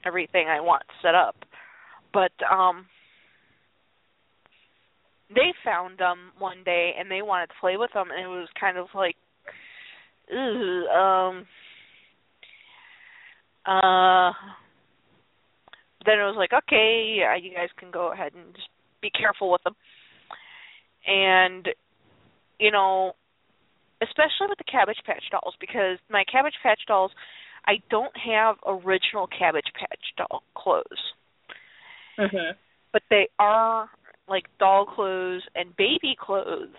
everything 0.05 0.47
I 0.47 0.59
want 0.59 0.83
set 1.01 1.15
up. 1.15 1.35
But 2.13 2.31
um 2.51 2.85
they 5.29 5.53
found 5.63 5.97
them 5.97 6.31
one 6.37 6.63
day 6.63 6.91
and 6.99 7.09
they 7.09 7.21
wanted 7.21 7.47
to 7.47 7.53
play 7.59 7.77
with 7.77 7.91
them 7.93 8.09
and 8.11 8.23
it 8.23 8.27
was 8.27 8.49
kind 8.59 8.77
of 8.77 8.87
like 8.93 9.15
Ugh, 10.31 10.87
um 10.95 11.45
uh 13.65 14.31
then 16.05 16.19
it 16.19 16.27
was 16.27 16.35
like, 16.37 16.51
okay, 16.51 17.15
yeah, 17.19 17.35
you 17.35 17.53
guys 17.53 17.69
can 17.79 17.89
go 17.89 18.11
ahead 18.11 18.33
and 18.35 18.53
just 18.53 18.67
be 19.01 19.09
careful 19.09 19.51
with 19.51 19.63
them. 19.63 19.75
And 21.05 21.67
you 22.59 22.71
know, 22.71 23.13
especially 24.01 24.47
with 24.47 24.57
the 24.57 24.71
Cabbage 24.71 24.99
Patch 25.05 25.23
dolls, 25.31 25.55
because 25.59 25.97
my 26.09 26.23
Cabbage 26.31 26.55
Patch 26.61 26.81
dolls, 26.87 27.11
I 27.65 27.81
don't 27.89 28.15
have 28.17 28.57
original 28.65 29.27
Cabbage 29.27 29.71
Patch 29.73 30.13
doll 30.17 30.43
clothes, 30.55 31.13
Mhm. 32.17 32.55
but 32.91 33.03
they 33.09 33.27
are 33.39 33.89
like 34.27 34.45
doll 34.57 34.85
clothes 34.85 35.43
and 35.55 35.75
baby 35.75 36.15
clothes 36.15 36.75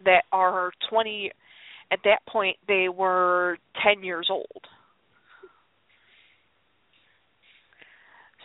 that 0.00 0.24
are 0.32 0.72
20 0.88 1.32
at 1.90 2.02
that 2.04 2.24
point 2.26 2.56
they 2.66 2.88
were 2.88 3.58
10 3.82 4.02
years 4.02 4.28
old. 4.30 4.68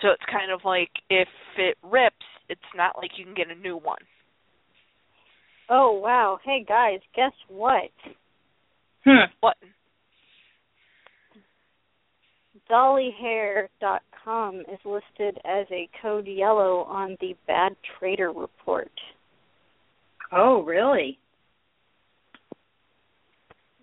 So 0.02 0.10
it's 0.10 0.26
kind 0.26 0.52
of 0.52 0.64
like 0.64 0.92
if 1.10 1.30
it 1.58 1.78
rips, 1.82 2.27
it's 2.50 2.62
not 2.76 2.98
like 2.98 3.12
you 3.18 3.26
can 3.26 3.34
get 3.34 3.50
a 3.50 3.60
new 3.60 3.78
one. 3.78 4.02
Oh 5.70 6.00
wow! 6.02 6.40
Hey 6.44 6.66
guys, 6.68 7.00
guess 7.16 7.34
what? 7.50 7.92
Hmm. 9.04 9.32
What? 9.40 9.58
Dollyhair.com 12.70 14.60
is 14.60 14.80
listed 14.84 15.40
as 15.46 15.66
a 15.72 15.90
code 16.02 16.28
yellow 16.28 16.80
on 16.82 17.18
the 17.22 17.36
Bad 17.48 17.76
Trader 17.98 18.32
report. 18.32 18.92
Oh, 20.32 20.64
really? 20.64 21.18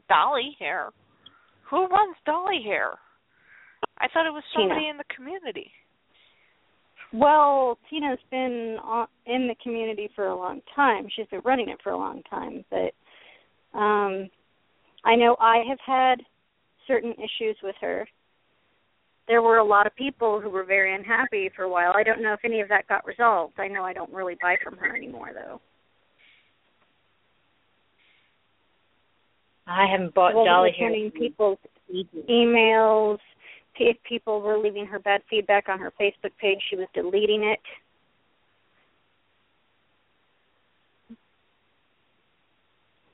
Dolly 0.09 0.55
hair. 0.59 0.91
Who 1.71 1.87
runs 1.87 2.17
Dolly 2.27 2.63
hair? 2.63 2.91
I 3.99 4.09
thought 4.13 4.27
it 4.27 4.33
was 4.33 4.43
Tina. 4.55 4.69
somebody 4.69 4.89
in 4.89 4.99
the 4.99 5.05
community. 5.15 5.71
Well, 7.15 7.79
Tina's 7.89 8.19
been 8.29 8.77
in 9.27 9.47
the 9.47 9.55
community 9.63 10.11
for 10.17 10.27
a 10.27 10.37
long 10.37 10.61
time. 10.75 11.07
She's 11.15 11.29
been 11.29 11.43
running 11.45 11.69
it 11.69 11.79
for 11.83 11.91
a 11.91 11.97
long 11.97 12.23
time, 12.29 12.65
but 12.71 13.79
um 13.79 14.29
I 15.05 15.15
know 15.15 15.37
I 15.39 15.63
have 15.69 15.79
had 15.87 16.17
certain 16.89 17.13
issues 17.13 17.57
with 17.63 17.77
her. 17.81 18.09
There 19.29 19.43
were 19.43 19.59
a 19.59 19.65
lot 19.65 19.87
of 19.87 19.95
people 19.95 20.41
who 20.41 20.51
were 20.51 20.65
very 20.65 20.93
unhappy 20.93 21.51
for 21.55 21.63
a 21.63 21.69
while. 21.69 21.93
I 21.95 22.03
don't 22.03 22.21
know 22.21 22.33
if 22.33 22.41
any 22.45 22.61
of 22.61 22.69
that 22.69 22.89
got 22.89 23.07
resolved. 23.07 23.55
I 23.59 23.69
know 23.69 23.85
I 23.85 23.93
don't 23.93 24.13
really 24.13 24.37
buy 24.43 24.57
from 24.63 24.77
her 24.79 24.97
anymore 24.97 25.31
though. 25.33 25.61
I 29.69 29.87
haven't 29.87 30.15
bought 30.15 30.35
Well, 30.35 30.45
Dolly 30.45 31.13
people's 31.17 31.59
emails. 32.29 33.19
If 33.79 33.97
people 34.09 34.41
were 34.41 34.59
leaving 34.59 34.87
her 34.87 34.99
bad 34.99 35.23
feedback 35.29 35.69
on 35.69 35.79
her 35.81 35.93
Facebook 36.01 36.33
page, 36.41 36.59
she 36.71 36.77
was 36.77 36.87
deleting 36.95 37.45
it. 37.45 37.61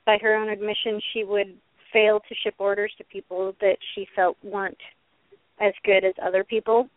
By 0.05 0.19
her 0.21 0.37
own 0.37 0.49
admission, 0.49 1.01
she 1.13 1.25
would 1.25 1.57
fail 1.93 2.21
to 2.21 2.35
ship 2.43 2.55
orders 2.59 2.93
to 2.99 3.05
people 3.05 3.55
that 3.61 3.77
she 3.95 4.07
felt 4.15 4.37
weren't 4.43 4.77
as 5.61 5.73
good 5.85 6.05
as 6.05 6.15
other 6.23 6.45
people, 6.45 6.89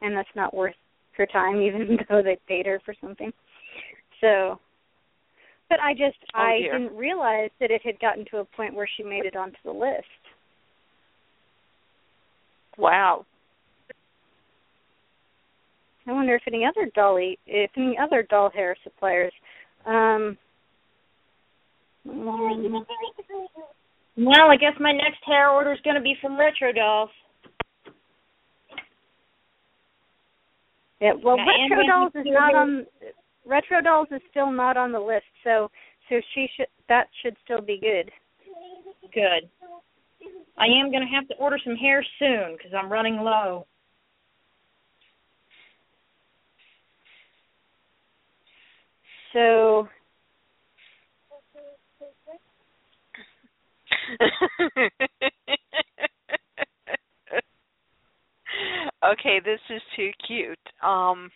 and 0.00 0.16
that's 0.16 0.28
not 0.34 0.54
worth 0.54 0.74
her 1.16 1.26
time, 1.26 1.60
even 1.62 1.98
though 2.08 2.22
they 2.22 2.38
paid 2.46 2.66
her 2.66 2.80
for 2.84 2.94
something. 3.00 3.32
So, 4.20 4.58
but 5.68 5.80
I 5.80 5.94
just 5.94 6.16
Oh, 6.34 6.40
I 6.40 6.60
didn't 6.60 6.96
realize 6.96 7.50
that 7.60 7.70
it 7.70 7.82
had 7.84 7.98
gotten 8.00 8.24
to 8.30 8.38
a 8.38 8.44
point 8.44 8.74
where 8.74 8.88
she 8.96 9.02
made 9.02 9.24
it 9.24 9.36
onto 9.36 9.56
the 9.64 9.72
list. 9.72 10.06
Wow. 12.78 13.26
I 16.06 16.12
wonder 16.12 16.34
if 16.34 16.42
any 16.46 16.64
other 16.64 16.90
dolly, 16.94 17.38
if 17.46 17.70
any 17.76 17.96
other 17.98 18.26
doll 18.28 18.50
hair 18.50 18.76
suppliers. 18.82 19.32
Um, 19.86 20.36
um, 22.08 22.86
Well, 24.16 24.50
I 24.50 24.56
guess 24.56 24.74
my 24.80 24.92
next 24.92 25.24
hair 25.24 25.50
order 25.50 25.72
is 25.72 25.78
going 25.84 25.96
to 25.96 26.02
be 26.02 26.14
from 26.20 26.38
Retro 26.38 26.72
Dolls. 26.72 27.10
yeah, 31.00 31.12
well, 31.22 31.36
Now, 31.36 31.46
Retro 31.46 31.86
Dolls 31.86 32.12
is 32.14 32.26
not 32.26 32.54
on. 32.54 32.86
Retro 33.44 33.80
Dolls 33.80 34.08
is 34.10 34.20
still 34.30 34.50
not 34.50 34.76
on 34.76 34.92
the 34.92 35.00
list, 35.00 35.26
so 35.44 35.70
so 36.08 36.20
she 36.34 36.48
should 36.56 36.66
that 36.88 37.08
should 37.22 37.36
still 37.44 37.60
be 37.60 37.78
good. 37.80 38.10
Good. 39.14 39.48
I 40.58 40.66
am 40.66 40.90
going 40.90 41.02
to 41.02 41.14
have 41.14 41.28
to 41.28 41.34
order 41.36 41.58
some 41.64 41.76
hair 41.76 42.04
soon 42.18 42.56
because 42.56 42.72
I'm 42.76 42.90
running 42.92 43.16
low. 43.18 43.66
So 49.32 49.88
okay, 59.12 59.40
this 59.44 59.60
is 59.70 59.82
too 59.96 60.10
cute. 60.26 60.58
Um 60.82 61.30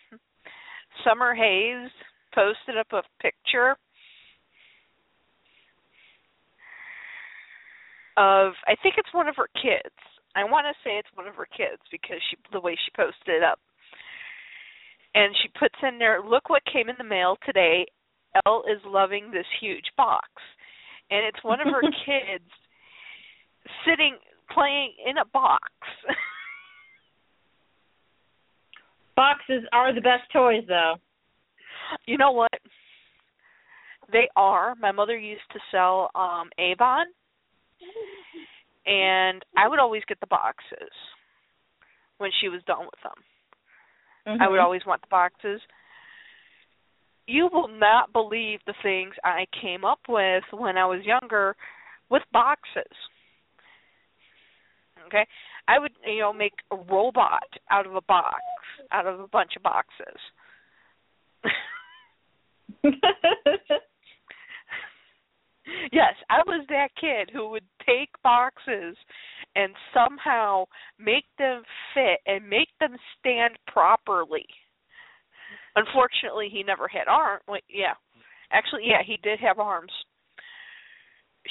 Summer 1.04 1.34
Hayes 1.34 1.90
posted 2.34 2.76
up 2.78 2.88
a 2.92 3.02
picture 3.22 3.76
of 8.16 8.52
I 8.66 8.74
think 8.82 8.94
it's 8.98 9.12
one 9.12 9.28
of 9.28 9.36
her 9.36 9.48
kids. 9.54 9.94
I 10.34 10.44
want 10.44 10.66
to 10.66 10.74
say 10.84 10.96
it's 10.98 11.08
one 11.14 11.26
of 11.26 11.34
her 11.34 11.48
kids 11.56 11.80
because 11.90 12.18
she 12.30 12.36
the 12.52 12.60
way 12.60 12.74
she 12.74 12.90
posted 12.96 13.28
it 13.28 13.42
up. 13.42 13.58
And 15.14 15.34
she 15.42 15.48
puts 15.58 15.74
in 15.82 15.98
there, 15.98 16.20
look 16.22 16.50
what 16.50 16.62
came 16.70 16.90
in 16.90 16.96
the 16.98 17.04
mail 17.04 17.38
today. 17.46 17.86
Elle 18.44 18.64
is 18.70 18.80
loving 18.84 19.30
this 19.30 19.46
huge 19.60 19.86
box. 19.96 20.28
And 21.10 21.24
it's 21.24 21.42
one 21.42 21.60
of 21.60 21.68
her 21.68 21.80
kids 22.04 22.44
sitting 23.88 24.16
playing 24.52 24.92
in 25.08 25.16
a 25.18 25.24
box. 25.24 25.62
Boxes 29.16 29.62
are 29.72 29.94
the 29.94 30.02
best 30.02 30.30
toys, 30.30 30.64
though. 30.68 30.96
you 32.06 32.18
know 32.18 32.32
what? 32.32 32.50
They 34.12 34.28
are. 34.36 34.74
My 34.74 34.92
mother 34.92 35.16
used 35.16 35.48
to 35.52 35.58
sell 35.70 36.10
um 36.14 36.50
Avon 36.58 37.06
and 38.86 39.44
I 39.56 39.68
would 39.68 39.78
always 39.78 40.02
get 40.08 40.20
the 40.20 40.26
boxes 40.26 40.90
when 42.18 42.30
she 42.40 42.48
was 42.48 42.62
done 42.64 42.86
with 42.86 43.00
them. 43.02 44.40
I 44.40 44.48
would 44.48 44.58
Mhm. 44.58 44.64
always 44.64 44.84
want 44.84 45.02
the 45.02 45.08
boxes. 45.08 45.60
You 47.26 47.48
will 47.48 47.68
not 47.68 48.12
believe 48.12 48.64
the 48.64 48.74
things 48.74 49.14
I 49.24 49.46
came 49.46 49.84
up 49.84 50.08
with 50.08 50.44
when 50.52 50.76
I 50.78 50.86
was 50.86 51.04
younger 51.04 51.56
with 52.08 52.28
boxes. 52.32 53.08
Okay? 55.06 55.26
I 55.68 55.78
would, 55.78 55.96
you 56.04 56.20
know, 56.20 56.32
make 56.32 56.54
a 56.70 56.76
robot 56.76 57.58
out 57.70 57.86
of 57.86 57.94
a 57.96 58.00
box, 58.00 58.42
out 58.92 59.06
of 59.06 59.20
a 59.20 59.28
bunch 59.28 59.56
of 59.56 59.62
boxes. 59.62 60.20
yes, 65.92 66.14
I 66.30 66.38
was 66.46 66.64
that 66.68 66.88
kid 67.00 67.30
who 67.32 67.50
would 67.50 67.64
take 67.86 68.10
boxes 68.22 68.96
and 69.54 69.72
somehow 69.94 70.64
make 70.98 71.24
them 71.38 71.62
fit 71.94 72.20
and 72.26 72.48
make 72.48 72.68
them 72.80 72.96
stand 73.18 73.54
properly. 73.66 74.46
Unfortunately, 75.74 76.48
he 76.50 76.62
never 76.62 76.88
had 76.88 77.08
arms. 77.08 77.42
Yeah. 77.68 77.94
Actually, 78.52 78.82
yeah, 78.86 79.02
he 79.04 79.18
did 79.22 79.38
have 79.40 79.58
arms. 79.58 79.92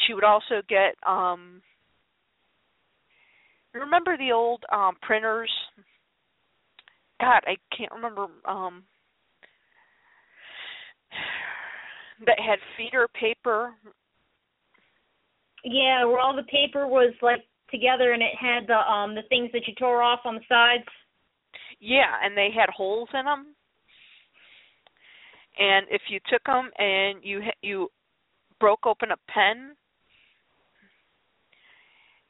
She 0.05 0.13
would 0.13 0.23
also 0.23 0.61
get 0.67 0.95
um 1.07 1.61
remember 3.73 4.17
the 4.17 4.31
old 4.31 4.63
um 4.71 4.95
printers? 5.01 5.51
God, 7.19 7.41
I 7.45 7.55
can't 7.75 7.91
remember 7.91 8.27
um 8.45 8.83
that 12.25 12.39
had 12.39 12.59
feeder 12.77 13.07
paper 13.19 13.73
yeah, 15.65 16.05
where 16.05 16.19
all 16.19 16.35
the 16.35 16.43
paper 16.43 16.87
was 16.87 17.13
like 17.21 17.43
together 17.71 18.13
and 18.13 18.21
it 18.21 18.35
had 18.39 18.67
the 18.67 18.77
um 18.77 19.15
the 19.15 19.23
things 19.29 19.49
that 19.51 19.67
you 19.67 19.73
tore 19.75 20.01
off 20.01 20.19
on 20.23 20.35
the 20.35 20.41
sides. 20.47 20.87
Yeah, 21.79 22.13
and 22.23 22.37
they 22.37 22.49
had 22.55 22.69
holes 22.69 23.09
in 23.13 23.25
them. 23.25 23.47
And 25.57 25.87
if 25.89 26.03
you 26.09 26.19
took 26.29 26.43
them 26.43 26.69
and 26.77 27.19
you 27.23 27.41
you 27.61 27.89
broke 28.59 28.85
open 28.85 29.09
a 29.11 29.31
pen 29.31 29.75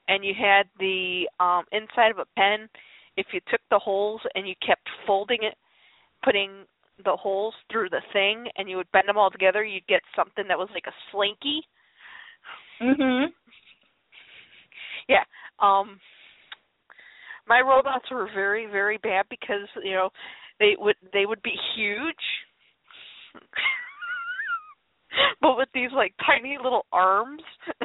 and 0.08 0.24
you 0.24 0.34
had 0.34 0.68
the 0.80 1.28
um 1.40 1.66
inside 1.74 2.12
of 2.12 2.20
a 2.20 2.26
pen, 2.38 2.70
if 3.18 3.28
you 3.34 3.42
took 3.52 3.62
the 3.70 3.80
holes 3.80 4.22
and 4.36 4.48
you 4.48 4.56
kept 4.66 4.88
folding 5.06 5.40
it, 5.42 5.56
putting 6.24 6.64
the 7.04 7.16
holes 7.18 7.54
through 7.70 7.90
the 7.90 8.02
thing 8.14 8.46
and 8.58 8.70
you 8.70 8.78
would 8.78 8.92
bend 8.94 9.10
them 9.10 9.18
all 9.18 9.30
together, 9.30 9.66
you'd 9.66 9.88
get 9.88 10.02
something 10.16 10.46
that 10.48 10.58
was 10.58 10.70
like 10.74 10.88
a 10.88 10.96
slinky. 11.12 11.62
Mhm. 12.82 13.28
Yeah. 15.08 15.24
Um 15.60 16.00
my 17.48 17.62
robots 17.62 18.10
were 18.12 18.28
very 18.34 18.66
very 18.66 18.98
bad 18.98 19.26
because 19.30 19.68
you 19.84 19.94
know 19.94 20.10
they 20.60 20.76
would 20.80 20.95
they 21.14 21.26
would 21.26 21.42
be 21.44 21.54
huge 21.76 22.16
but 25.42 25.58
with 25.58 25.70
these 25.74 25.92
like 25.95 26.14
tiny 26.26 26.58
little 26.62 26.86
arms 26.92 27.42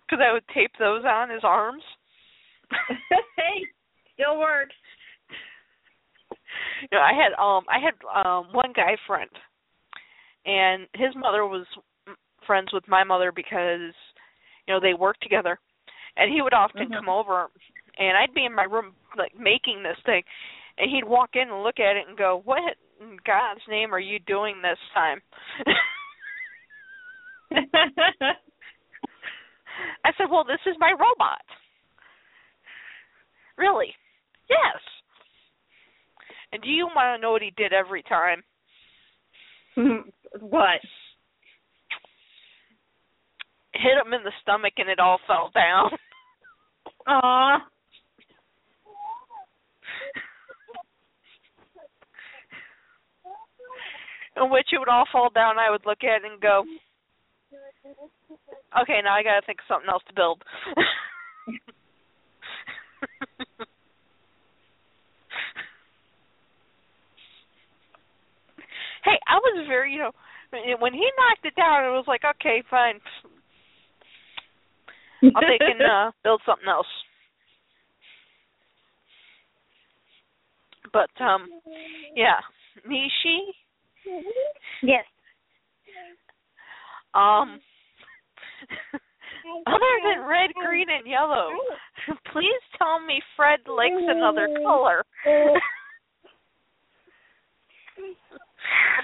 because 0.00 0.20
i 0.24 0.32
would 0.32 0.46
tape 0.54 0.72
those 0.78 1.04
on 1.04 1.30
as 1.30 1.40
arms 1.44 1.82
hey, 3.36 3.66
still 4.14 4.38
works. 4.38 4.74
you 6.82 6.88
know 6.92 7.00
i 7.00 7.12
had 7.12 7.32
um 7.42 7.64
i 7.68 7.78
had 7.78 7.94
um 8.26 8.46
one 8.52 8.72
guy 8.74 8.96
friend 9.06 9.30
and 10.46 10.86
his 10.94 11.14
mother 11.16 11.46
was 11.46 11.66
friends 12.46 12.68
with 12.72 12.86
my 12.88 13.04
mother 13.04 13.32
because 13.32 13.92
you 14.66 14.74
know 14.74 14.80
they 14.80 14.94
worked 14.94 15.22
together 15.22 15.58
and 16.16 16.32
he 16.32 16.42
would 16.42 16.54
often 16.54 16.88
Mhm. 16.88 16.94
come 16.94 17.08
over 17.08 17.48
and 17.98 18.16
I'd 18.16 18.34
be 18.34 18.44
in 18.44 18.54
my 18.54 18.64
room 18.64 18.94
like 19.16 19.34
making 19.34 19.82
this 19.82 19.98
thing 20.06 20.22
and 20.78 20.90
he'd 20.90 21.04
walk 21.04 21.30
in 21.34 21.50
and 21.50 21.62
look 21.62 21.80
at 21.80 21.96
it 21.96 22.06
and 22.06 22.16
go, 22.16 22.40
"What 22.44 22.76
in 23.00 23.16
God's 23.24 23.66
name 23.68 23.92
are 23.92 23.98
you 23.98 24.20
doing 24.20 24.62
this 24.62 24.78
time?" 24.94 25.20
I 30.04 30.12
said, 30.16 30.30
"Well, 30.30 30.44
this 30.44 30.60
is 30.66 30.76
my 30.78 30.92
robot." 30.92 31.42
Really? 33.56 33.94
Yes. 34.48 34.80
And 36.52 36.62
do 36.62 36.70
you 36.70 36.86
want 36.86 37.16
to 37.16 37.20
know 37.20 37.32
what 37.32 37.42
he 37.42 37.50
did 37.50 37.72
every 37.72 38.02
time? 38.04 38.44
what? 40.40 40.80
Hit 43.74 43.98
him 44.04 44.12
in 44.12 44.24
the 44.24 44.32
stomach 44.42 44.74
and 44.78 44.88
it 44.88 44.98
all 44.98 45.18
fell 45.26 45.50
down. 45.54 45.90
Aw. 47.06 47.58
in 54.36 54.50
which 54.50 54.68
it 54.72 54.78
would 54.78 54.88
all 54.88 55.04
fall 55.10 55.30
down. 55.34 55.58
I 55.58 55.70
would 55.70 55.84
look 55.84 56.04
at 56.04 56.24
it 56.24 56.30
and 56.30 56.40
go, 56.40 56.64
"Okay, 58.80 59.00
now 59.02 59.14
I 59.14 59.22
got 59.24 59.40
to 59.40 59.46
think 59.46 59.58
of 59.60 59.66
something 59.66 59.90
else 59.90 60.04
to 60.06 60.14
build." 60.14 60.44
hey, 69.08 69.18
I 69.26 69.36
was 69.36 69.66
very, 69.66 69.92
you 69.92 69.98
know, 69.98 70.12
when 70.78 70.92
he 70.92 71.08
knocked 71.16 71.44
it 71.44 71.56
down, 71.56 71.84
it 71.84 71.96
was 71.96 72.04
like, 72.06 72.22
"Okay, 72.24 72.62
fine. 72.70 73.00
I'll 75.22 75.42
take 75.42 75.60
and 75.60 75.82
uh, 75.82 76.10
build 76.24 76.40
something 76.46 76.68
else." 76.68 76.86
But 80.92 81.10
um, 81.22 81.48
yeah, 82.14 82.40
Nishi. 82.88 83.52
Yes. 84.82 85.04
Um, 87.14 87.60
other 89.66 89.94
than 90.04 90.26
red, 90.26 90.50
green, 90.54 90.86
and 90.88 91.06
yellow, 91.06 91.50
please 92.32 92.62
tell 92.78 93.00
me 93.00 93.20
Fred 93.36 93.60
likes 93.66 93.94
another 93.98 94.48
color. 94.64 95.04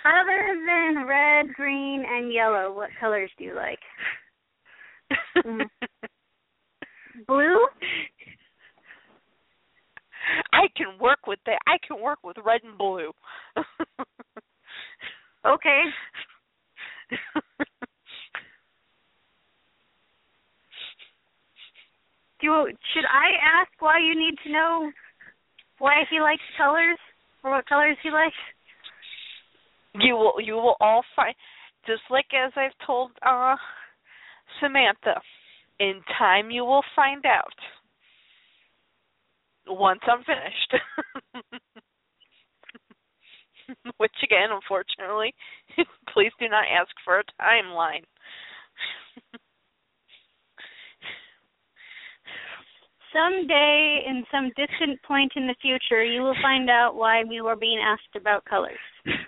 Other 0.04 0.56
than 0.66 1.06
red, 1.06 1.54
green, 1.54 2.04
and 2.06 2.32
yellow, 2.32 2.72
what 2.74 2.90
colors 3.00 3.30
do 3.38 3.44
you 3.44 3.54
like? 3.54 3.78
Mm. 5.44 5.66
Blue? 7.26 7.66
I 10.52 10.66
can 10.76 10.98
work 11.00 11.26
with 11.26 11.38
that. 11.46 11.58
I 11.66 11.78
can 11.86 12.02
work 12.02 12.18
with 12.24 12.36
red 12.44 12.60
and 12.64 12.78
blue. 12.78 13.12
Okay. 15.46 15.82
Do 22.40 22.46
you, 22.46 22.66
should 22.94 23.04
I 23.04 23.60
ask 23.60 23.70
why 23.78 23.98
you 23.98 24.18
need 24.18 24.36
to 24.44 24.52
know 24.52 24.90
why 25.78 26.04
he 26.10 26.20
likes 26.20 26.42
colors 26.56 26.98
or 27.42 27.50
what 27.52 27.66
colors 27.66 27.96
he 28.02 28.10
likes? 28.10 28.34
You 30.00 30.14
will 30.14 30.34
you 30.40 30.54
will 30.54 30.76
all 30.80 31.02
find 31.14 31.34
just 31.86 32.02
like 32.10 32.26
as 32.34 32.52
I've 32.56 32.86
told 32.86 33.12
uh 33.24 33.56
Samantha, 34.60 35.20
in 35.80 36.00
time 36.18 36.50
you 36.50 36.64
will 36.64 36.84
find 36.94 37.24
out. 37.26 37.54
Once 39.66 40.00
I'm 40.06 40.22
finished. 40.24 40.74
Which 43.96 44.12
again, 44.22 44.50
unfortunately, 44.50 45.34
please 46.12 46.32
do 46.38 46.48
not 46.48 46.64
ask 46.70 46.90
for 47.04 47.20
a 47.20 47.24
timeline. 47.40 48.04
Someday, 53.10 54.04
in 54.06 54.24
some 54.30 54.50
distant 54.56 55.00
point 55.02 55.32
in 55.36 55.46
the 55.46 55.54
future, 55.62 56.04
you 56.04 56.20
will 56.20 56.34
find 56.42 56.68
out 56.68 56.96
why 56.96 57.22
we 57.24 57.40
were 57.40 57.56
being 57.56 57.78
asked 57.82 58.16
about 58.16 58.44
colors. 58.44 58.76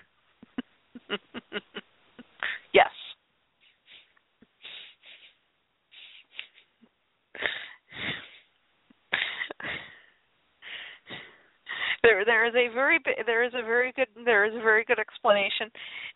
There, 12.03 12.23
there 12.25 12.45
is 12.45 12.53
a 12.53 12.73
very, 12.73 12.99
there 13.25 13.43
is 13.43 13.53
a 13.53 13.63
very 13.63 13.91
good, 13.95 14.07
there 14.23 14.45
is 14.45 14.53
a 14.53 14.61
very 14.61 14.83
good 14.85 14.99
explanation, 14.99 15.69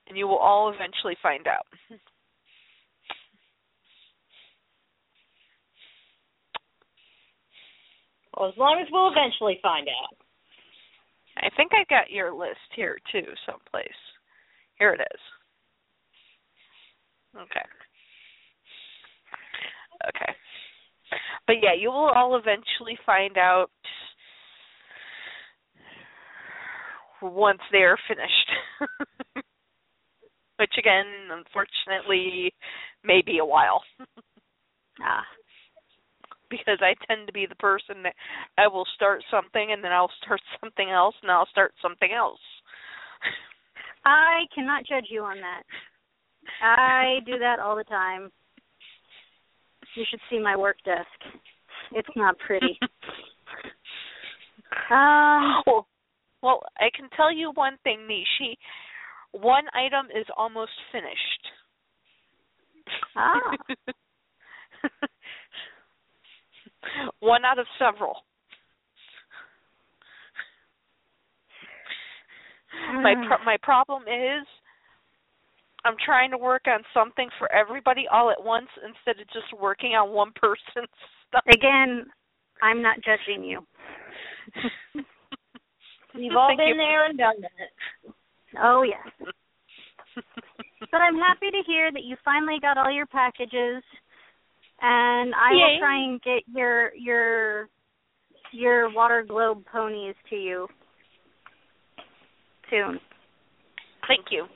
and 0.08 0.18
you 0.18 0.27
will 0.27 0.38
all 0.38 0.69
eventually 0.74 1.18
find 1.22 1.48
out. 1.48 1.66
Well, 8.38 8.50
as 8.50 8.58
long 8.58 8.80
as 8.82 8.88
we'll 8.92 9.11
eventually 9.11 9.60
find 9.61 9.88
out. 9.88 10.16
I 11.38 11.50
think 11.56 11.72
I 11.74 11.84
got 11.90 12.11
your 12.11 12.34
list 12.34 12.60
here 12.76 12.98
too, 13.11 13.26
someplace. 13.45 13.88
Here 14.77 14.93
it 14.93 15.01
is. 15.01 15.19
Okay. 17.35 17.66
Okay. 20.10 20.34
But 21.48 21.58
yeah, 21.61 21.74
you 21.77 21.90
will 21.90 22.10
all 22.16 22.38
eventually 22.38 22.98
find 23.06 23.38
out 23.38 23.69
once 27.22 27.61
they're 27.72 27.98
finished. 28.08 28.51
Which 30.58 30.74
again, 30.77 31.06
unfortunately, 31.32 32.53
may 33.03 33.22
be 33.25 33.40
a 33.40 33.45
while. 33.45 33.83
Ah. 35.03 35.24
because 36.50 36.77
I 36.82 36.93
tend 37.08 37.25
to 37.25 37.33
be 37.33 37.48
the 37.48 37.56
person 37.56 38.03
that 38.03 38.14
I 38.58 38.67
will 38.67 38.85
start 38.93 39.24
something 39.32 39.72
and 39.72 39.83
then 39.83 39.91
I'll 39.91 40.11
start 40.24 40.41
something 40.61 40.90
else 40.90 41.16
and 41.24 41.32
I'll 41.32 41.48
start 41.48 41.74
something 41.82 42.11
else. 42.16 42.41
I 44.06 44.41
cannot 44.53 44.85
judge 44.85 45.08
you 45.09 45.24
on 45.24 45.38
that. 45.38 45.64
I 46.61 47.19
do 47.25 47.40
that 47.40 47.59
all 47.59 47.75
the 47.75 47.83
time. 47.85 48.32
You 49.95 50.03
should 50.09 50.19
see 50.30 50.40
my 50.40 50.56
work 50.56 50.77
desk. 50.85 51.08
It's 51.93 52.16
not 52.16 52.38
pretty. 52.40 52.77
Um, 54.90 55.64
well, 55.66 55.88
well, 56.42 56.61
I 56.78 56.90
can 56.95 57.10
tell 57.16 57.32
you 57.32 57.52
one 57.53 57.78
thing, 57.84 58.08
Nishi. 58.10 58.58
One 59.32 59.66
item 59.74 60.08
is 60.08 60.26
almost 60.36 60.72
finished. 60.92 61.48
Ah. 63.16 63.40
one 67.20 67.45
out 67.45 67.60
of 67.60 67.68
several. 67.78 68.26
My 72.94 73.16
Mm. 73.16 73.28
pro- 73.28 73.44
my 73.44 73.58
problem 73.58 74.08
is 74.08 74.48
I'm 75.84 75.98
trying 75.98 76.32
to 76.32 76.38
work 76.38 76.68
on 76.68 76.84
something 76.94 77.30
for 77.38 77.52
everybody 77.52 78.08
all 78.08 78.32
at 78.32 78.42
once 78.44 78.70
instead 78.86 79.20
of 79.20 79.28
just 79.28 79.52
working 79.53 79.95
on 79.95 80.11
one 80.11 80.32
person's 80.36 80.90
stuff. 81.28 81.44
Again, 81.48 82.10
I'm 82.61 82.82
not 82.82 82.98
judging 83.02 83.44
you. 83.44 83.66
We've 86.16 86.36
all 86.36 86.56
been 86.56 86.68
you. 86.68 86.76
there 86.76 87.06
and 87.06 87.18
done 87.18 87.42
that. 87.42 88.14
Oh 88.62 88.84
yes. 88.84 89.30
But 90.92 90.98
I'm 90.98 91.16
happy 91.16 91.50
to 91.52 91.62
hear 91.66 91.90
that 91.92 92.04
you 92.04 92.18
finally 92.26 92.58
got 92.60 92.78
all 92.78 92.92
your 92.92 93.06
packages 93.06 93.82
and 94.82 95.34
I 95.36 95.52
Yay. 95.52 95.58
will 95.58 95.80
try 95.80 96.04
and 96.04 96.22
get 96.22 96.44
your 96.54 96.94
your 96.96 97.70
your 98.52 98.94
water 98.94 99.24
globe 99.28 99.64
ponies 99.72 100.16
to 100.30 100.36
you 100.36 100.68
soon. 102.70 103.00
Thank 104.08 104.26
you. 104.32 104.48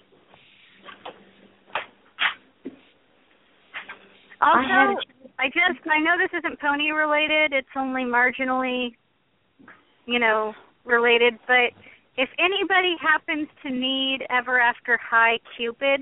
Also, 4.42 5.00
I 5.40 5.44
had 5.44 5.54
just 5.54 5.88
I 5.88 6.00
know 6.00 6.18
this 6.18 6.38
isn't 6.38 6.60
pony 6.60 6.92
related. 6.92 7.54
It's 7.54 7.68
only 7.76 8.04
marginally, 8.04 8.96
you 10.06 10.20
know, 10.20 10.54
related. 10.86 11.34
But 11.48 11.74
if 12.18 12.30
anybody 12.40 12.96
happens 13.02 13.48
to 13.64 13.70
need 13.70 14.20
Ever 14.30 14.60
After 14.60 14.98
High 14.98 15.40
Cupid, 15.58 16.02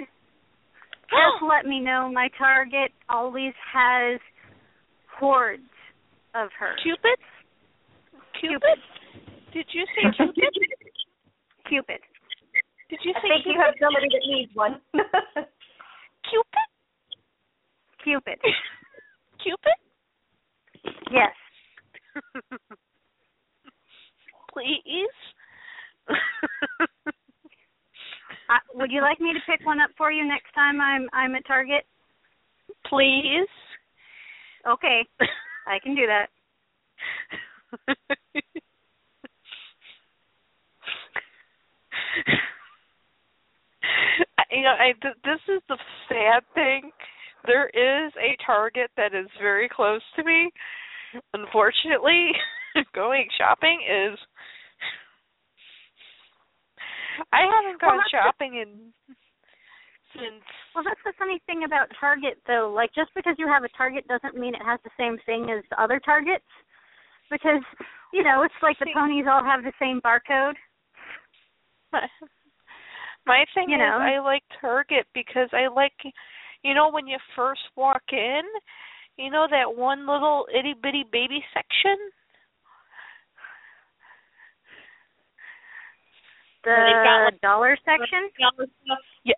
just 1.10 1.42
oh. 1.42 1.48
let 1.48 1.66
me 1.66 1.80
know. 1.80 2.10
My 2.12 2.30
Target 2.38 2.92
always 3.10 3.54
has 3.74 4.20
hordes 5.20 5.64
of 6.36 6.50
her. 6.60 6.76
Cupid? 6.84 7.20
Cupid? 8.40 8.80
Did 9.54 9.66
you 9.72 9.86
say 9.96 10.10
Cupid? 10.18 10.54
Cupid. 11.70 12.00
Did 12.90 13.00
you 13.04 13.14
say 13.14 13.30
I 13.30 13.38
say 13.38 13.44
think 13.44 13.56
you 13.56 13.62
have 13.62 13.74
somebody 13.80 14.08
that 14.10 14.22
needs 14.28 14.52
one. 14.54 14.82
Cupid? 16.30 16.68
Cupid. 18.04 18.40
Cupid? 19.44 19.78
Yes. 21.12 21.34
Please? 24.54 25.10
Uh, 28.50 28.60
would 28.76 28.92
you 28.92 29.02
like 29.02 29.22
me 29.22 29.32
to 29.34 29.40
pick 29.50 29.66
one 29.66 29.80
up 29.80 29.90
for 29.98 30.12
you 30.12 30.28
next 30.28 30.54
time 30.54 30.82
I'm 30.82 31.08
I'm 31.14 31.34
at 31.34 31.48
Target? 31.48 31.86
Please? 32.88 33.48
Okay, 34.68 35.08
I 35.68 35.80
can 35.82 35.96
do 35.96 36.06
that. 36.08 36.28
You 44.52 44.62
know, 44.62 44.76
I, 44.80 44.94
th- 45.02 45.16
this 45.24 45.40
is 45.56 45.62
the 45.68 45.78
sad 46.08 46.44
thing. 46.54 46.92
There 47.48 47.70
is 47.70 48.14
a 48.22 48.38
Target 48.46 48.92
that 48.98 49.16
is 49.16 49.26
very 49.42 49.68
close 49.68 50.02
to 50.16 50.24
me. 50.24 50.52
Unfortunately, 51.34 52.32
going 52.96 53.28
shopping 53.38 53.80
is. 53.84 54.18
I 57.32 57.42
haven't 57.46 57.82
Well, 57.82 57.92
gone 57.92 57.98
the- 57.98 58.10
shopping 58.12 58.56
in 58.56 58.94
since. 60.14 60.44
Well, 60.74 60.84
that's 60.84 61.00
the 61.06 61.14
funny 61.18 61.40
thing 61.46 61.64
about 61.64 61.88
Target, 62.00 62.38
though. 62.48 62.72
Like, 62.76 62.94
just 62.94 63.12
because 63.16 63.36
you 63.38 63.48
have 63.48 63.64
a 63.64 63.70
Target 63.78 64.08
doesn't 64.08 64.38
mean 64.38 64.56
it 64.56 64.62
has 64.66 64.80
the 64.84 64.90
same 64.98 65.18
thing 65.26 65.50
as 65.52 65.64
other 65.78 66.00
Targets. 66.04 66.46
Because, 67.30 67.62
you 68.12 68.24
know, 68.24 68.44
it's 68.44 68.54
like 68.62 68.78
the 68.80 68.88
ponies 68.94 69.26
all 69.30 69.44
have 69.44 69.64
the 69.64 69.74
same 69.80 70.02
barcode. 70.02 70.54
My 73.26 73.46
thing 73.54 73.70
You 73.70 73.76
is, 73.78 73.80
know. 73.80 73.98
I 74.02 74.20
like 74.20 74.44
Target 74.60 75.06
because 75.14 75.50
I 75.54 75.68
like, 75.74 75.94
you 76.64 76.74
know, 76.74 76.90
when 76.92 77.08
you 77.08 77.18
first 77.36 77.62
walk 77.76 78.02
in, 78.12 78.42
you 79.18 79.30
know 79.32 79.48
that 79.50 79.76
one 79.78 80.06
little 80.08 80.46
itty 80.54 80.74
bitty 80.82 81.06
baby 81.12 81.44
section. 81.54 81.98
The 86.64 86.72
They've 86.72 87.04
got, 87.04 87.26
like, 87.26 87.42
dollar 87.42 87.78
section. 87.84 88.30
Yep. 88.40 88.70
Yep. 89.26 89.38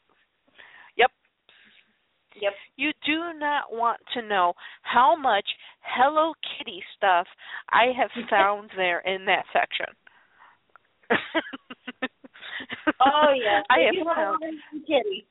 Yep. 2.42 2.54
You 2.76 2.92
do 3.06 3.40
not 3.40 3.72
want 3.72 4.00
to 4.14 4.22
know 4.22 4.54
how 4.82 5.16
much 5.16 5.46
Hello 5.82 6.34
Kitty 6.58 6.84
stuff 6.96 7.28
I 7.70 7.86
have 7.98 8.12
found 8.30 8.70
there 8.76 9.00
in 9.00 9.26
that 9.26 9.46
section. 9.54 9.94
Oh 13.00 13.34
yeah. 13.36 13.62
I 13.70 13.86
have 13.86 13.94
do 13.94 14.04
found 14.04 14.44
Hello 14.44 14.82
Kitty. 14.86 15.28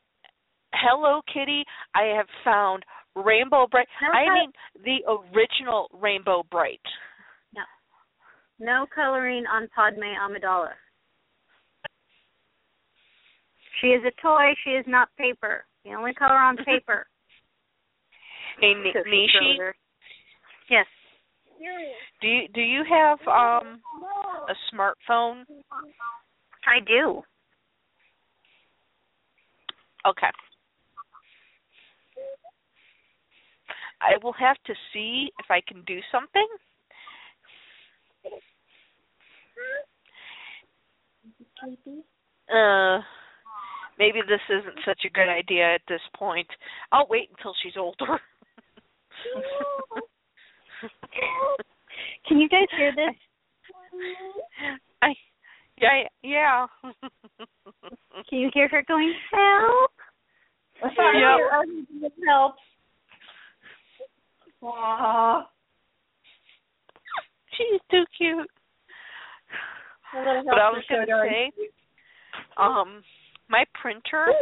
Hello 0.75 1.21
Kitty. 1.33 1.65
I 1.95 2.17
have 2.17 2.27
found 2.45 2.85
Rainbow 3.15 3.67
Brite. 3.71 3.87
No 4.03 4.09
I 4.09 4.35
mean 4.35 4.53
the 4.83 4.99
original 5.09 5.89
Rainbow 5.93 6.45
Brite. 6.51 6.81
No. 7.55 7.63
No 8.59 8.87
coloring 8.93 9.45
on 9.47 9.69
Padme 9.75 10.15
Amidala. 10.21 10.71
She 13.81 13.89
is 13.89 14.03
a 14.05 14.23
toy. 14.23 14.55
She 14.65 14.71
is 14.71 14.85
not 14.87 15.09
paper. 15.19 15.65
The 15.85 15.93
only 15.95 16.15
color 16.15 16.37
on 16.37 16.57
paper. 16.65 17.07
A 18.63 18.75
Ni- 18.75 18.93
Cookie 18.93 19.09
Nishi. 19.11 19.73
Yes. 20.71 20.87
Do 22.21 22.29
you 22.29 22.49
do 22.55 22.61
you 22.61 22.83
have 22.89 23.19
um 23.29 23.81
a 24.49 24.55
smartphone? 24.73 25.45
I 26.67 26.81
do. 26.87 27.23
Okay. 30.07 30.31
I 34.01 34.23
will 34.23 34.35
have 34.35 34.57
to 34.67 34.75
see 34.93 35.31
if 35.39 35.51
I 35.51 35.61
can 35.67 35.83
do 35.87 36.01
something. 36.13 36.47
Uh 42.53 43.01
maybe 43.99 44.21
this 44.27 44.41
isn't 44.49 44.79
such 44.85 45.03
a 45.05 45.11
good 45.11 45.29
idea 45.29 45.75
at 45.75 45.83
this 45.89 46.01
point. 46.17 46.49
I'll 46.93 47.07
wait 47.09 47.31
until 47.37 47.55
she's 47.63 47.77
older. 47.77 48.21
Can 52.29 52.39
you 52.39 52.49
guys 52.49 52.69
hear 52.77 52.93
this? 52.95 53.15
I 55.03 55.15
yeah 55.81 56.09
yeah. 56.23 56.67
Can 58.29 58.39
you 58.39 58.51
hear 58.53 58.69
her 58.69 58.83
going, 58.87 59.13
help? 59.31 59.91
Yeah. 60.83 61.37
I 61.53 61.65
need 61.65 62.13
help. 62.27 62.55
Aw. 64.63 65.47
She's 67.57 67.81
too 67.91 68.05
cute. 68.17 68.51
Help 70.11 70.47
But 70.47 70.59
I 70.59 70.71
for 70.71 70.77
was 70.77 70.85
gonna 70.89 71.07
say, 71.29 71.53
um, 72.57 73.03
my 73.55 73.65
printer 73.81 74.33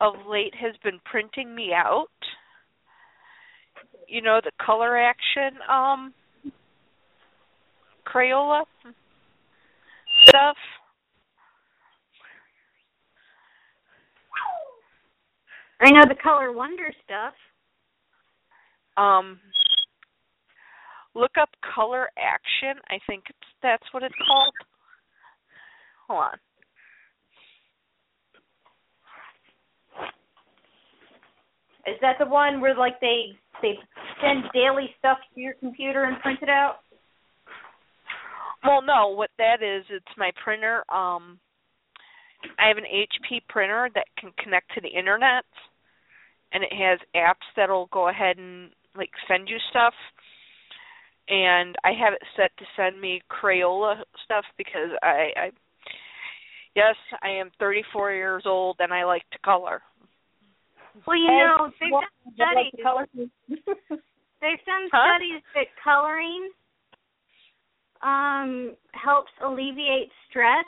of 0.00 0.14
late 0.26 0.54
has 0.54 0.74
been 0.82 0.98
printing 1.04 1.54
me 1.54 1.72
out. 1.74 2.06
You 4.08 4.22
know 4.22 4.40
the 4.42 4.52
color 4.64 4.96
action 4.96 5.58
um 5.70 6.14
Crayola 8.06 8.62
stuff. 10.26 10.56
I 15.82 15.90
know 15.90 16.06
the 16.08 16.16
Color 16.22 16.52
Wonder 16.52 16.90
stuff. 17.04 17.34
Um 18.96 19.38
look 21.14 21.32
up 21.38 21.50
color 21.74 22.08
action. 22.16 22.80
I 22.88 22.98
think 23.06 23.24
it's, 23.28 23.48
that's 23.62 23.84
what 23.92 24.02
it's 24.02 24.14
called. 24.26 24.54
Hold 26.06 26.20
on. 26.22 26.47
Is 31.88 31.98
that 32.02 32.16
the 32.18 32.26
one 32.26 32.60
where 32.60 32.76
like 32.76 33.00
they 33.00 33.32
they 33.62 33.74
send 34.20 34.44
daily 34.52 34.90
stuff 34.98 35.18
to 35.34 35.40
your 35.40 35.54
computer 35.54 36.04
and 36.04 36.20
print 36.20 36.40
it 36.42 36.48
out? 36.48 36.78
Well, 38.64 38.82
no, 38.82 39.08
what 39.08 39.30
that 39.38 39.62
is, 39.62 39.84
it's 39.88 40.16
my 40.16 40.30
printer. 40.42 40.78
Um, 40.90 41.38
I 42.58 42.68
have 42.68 42.76
an 42.76 42.84
HP 42.84 43.40
printer 43.48 43.88
that 43.94 44.06
can 44.18 44.32
connect 44.42 44.74
to 44.74 44.80
the 44.80 44.88
internet, 44.88 45.44
and 46.52 46.64
it 46.64 46.72
has 46.72 46.98
apps 47.16 47.46
that'll 47.56 47.88
go 47.92 48.08
ahead 48.08 48.38
and 48.38 48.70
like 48.96 49.10
send 49.28 49.48
you 49.48 49.56
stuff. 49.70 49.94
And 51.28 51.76
I 51.84 51.92
have 51.92 52.14
it 52.14 52.22
set 52.36 52.50
to 52.58 52.64
send 52.76 53.00
me 53.00 53.22
Crayola 53.30 53.96
stuff 54.24 54.44
because 54.56 54.90
I, 55.02 55.30
I 55.36 55.50
yes, 56.74 56.96
I 57.22 57.28
am 57.30 57.50
34 57.58 58.12
years 58.12 58.42
old 58.46 58.76
and 58.80 58.92
I 58.92 59.04
like 59.04 59.28
to 59.32 59.38
color. 59.44 59.82
Well, 61.06 61.16
you 61.16 61.26
know, 61.28 61.70
they've 61.80 61.90
done 61.90 62.08
studies. 62.34 63.28
They've 64.40 64.64
done 64.66 64.88
Huh? 64.92 65.18
studies 65.18 65.42
that 65.54 65.66
coloring 65.82 66.50
um 68.00 68.76
helps 68.92 69.32
alleviate 69.44 70.10
stress 70.28 70.64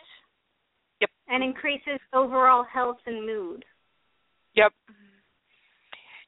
Yep. 1.01 1.11
and 1.29 1.45
increases 1.45 2.01
overall 2.13 2.65
health 2.65 2.99
and 3.07 3.25
mood. 3.25 3.65
Yep. 4.55 4.73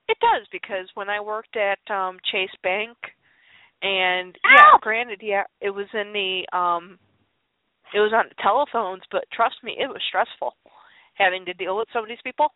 It 0.08 0.16
does 0.20 0.47
because 0.52 0.89
when 0.94 1.10
I 1.10 1.20
worked 1.20 1.56
at 1.56 1.78
um 1.90 2.18
Chase 2.31 2.55
Bank 2.62 2.97
and 3.82 4.36
yeah, 4.44 4.78
granted, 4.81 5.20
yeah, 5.22 5.44
it 5.60 5.70
was 5.70 5.86
in 5.92 6.12
the 6.12 6.56
um 6.56 6.98
it 7.92 8.00
was 8.00 8.12
on 8.14 8.26
the 8.28 8.42
telephones, 8.42 9.02
but 9.10 9.24
trust 9.32 9.56
me, 9.62 9.76
it 9.78 9.89
was 9.89 10.00
stressful 10.08 10.55
having 11.14 11.44
to 11.44 11.52
deal 11.55 11.76
with 11.76 11.89
some 11.92 12.02
of 12.02 12.08
these 12.08 12.22
people. 12.24 12.48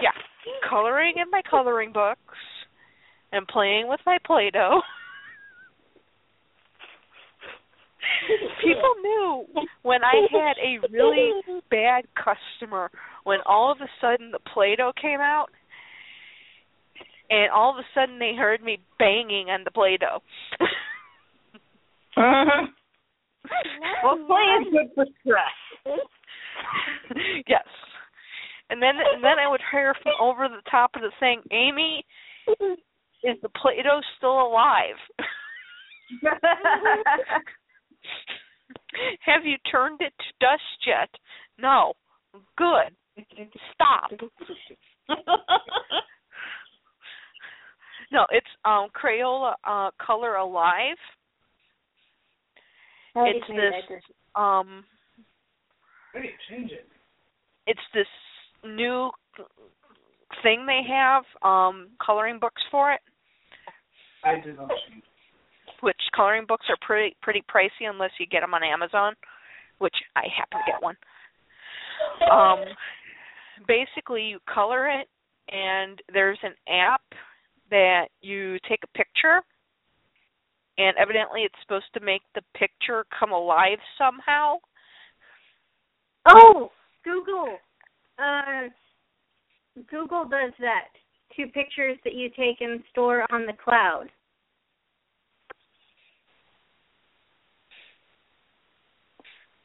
Yeah. 0.00 0.10
Coloring 0.68 1.14
in 1.16 1.30
my 1.30 1.42
coloring 1.48 1.92
books 1.92 2.18
and 3.32 3.46
playing 3.46 3.88
with 3.88 4.00
my 4.06 4.18
Play 4.24 4.50
Doh. 4.50 4.80
People 8.62 8.94
knew 9.02 9.44
when 9.82 10.02
I 10.04 10.26
had 10.30 10.56
a 10.62 10.78
really 10.90 11.32
bad 11.70 12.04
customer 12.14 12.90
when 13.24 13.38
all 13.46 13.70
of 13.72 13.78
a 13.80 13.88
sudden 14.00 14.30
the 14.30 14.38
Play-Doh 14.52 14.92
came 15.00 15.20
out. 15.20 15.50
and 17.30 17.50
all 17.50 17.70
of 17.70 17.78
a 17.78 17.86
sudden 17.94 18.18
they 18.18 18.34
heard 18.34 18.62
me 18.62 18.78
banging 18.98 19.50
on 19.50 19.64
the 19.64 19.70
Play-Doh. 19.70 20.22
Mhm. 22.16 22.72
Well, 24.02 24.18
play 24.26 24.42
is 24.60 24.72
good 24.72 24.90
for 24.94 25.06
stress. 25.20 25.54
yes. 27.46 27.66
And 28.70 28.82
then 28.82 28.96
and 28.96 29.22
then 29.24 29.38
I 29.38 29.48
would 29.48 29.62
hear 29.72 29.94
from 30.02 30.12
over 30.20 30.48
the 30.48 30.62
top 30.70 30.90
of 30.94 31.02
the 31.02 31.12
thing, 31.20 31.42
Amy, 31.52 32.04
is 33.24 33.36
the 33.42 33.48
Play-Doh 33.60 34.00
still 34.16 34.40
alive? 34.46 34.96
Have 39.20 39.44
you 39.44 39.56
turned 39.70 40.00
it 40.00 40.12
to 40.18 40.32
dust 40.40 40.86
yet? 40.86 41.08
No. 41.58 41.94
Good. 42.56 42.94
Stop. 43.74 44.10
No, 48.10 48.26
it's 48.30 48.46
um 48.64 48.88
Crayola 48.96 49.54
uh 49.64 49.90
Color 50.04 50.36
Alive. 50.36 50.96
It's 53.16 53.46
this 53.48 54.00
um 54.34 54.84
it's 57.66 57.80
this 57.92 58.06
new 58.64 59.10
thing 60.42 60.66
they 60.66 60.82
have, 60.88 61.24
um 61.42 61.88
coloring 62.04 62.38
books 62.38 62.62
for 62.70 62.92
it. 62.92 63.00
I 64.24 64.40
did 64.40 64.56
not 64.56 64.70
change. 64.90 65.04
which 65.80 66.00
coloring 66.14 66.44
books 66.46 66.66
are 66.68 66.76
pretty 66.80 67.16
pretty 67.22 67.42
pricey 67.52 67.88
unless 67.88 68.10
you 68.18 68.26
get 68.26 68.40
them 68.40 68.54
on 68.54 68.62
Amazon, 68.62 69.14
which 69.78 69.94
I 70.16 70.24
happen 70.36 70.58
to 70.58 70.72
get 70.72 70.82
one. 70.82 70.96
Um, 72.30 72.64
basically, 73.66 74.22
you 74.22 74.38
color 74.52 74.88
it, 74.88 75.08
and 75.52 76.00
there's 76.12 76.38
an 76.42 76.54
app 76.68 77.02
that 77.70 78.06
you 78.20 78.58
take 78.68 78.80
a 78.84 78.98
picture, 78.98 79.42
and 80.78 80.96
evidently 80.96 81.42
it's 81.42 81.54
supposed 81.62 81.92
to 81.94 82.00
make 82.00 82.22
the 82.34 82.42
picture 82.56 83.04
come 83.18 83.32
alive 83.32 83.78
somehow. 83.96 84.56
Oh, 86.26 86.70
Google. 87.04 87.58
Uh, 88.18 88.68
Google 89.90 90.24
does 90.24 90.52
that. 90.60 90.88
Two 91.36 91.46
pictures 91.46 91.96
that 92.04 92.14
you 92.14 92.30
take 92.30 92.60
and 92.60 92.82
store 92.90 93.24
on 93.30 93.46
the 93.46 93.52
cloud. 93.52 94.06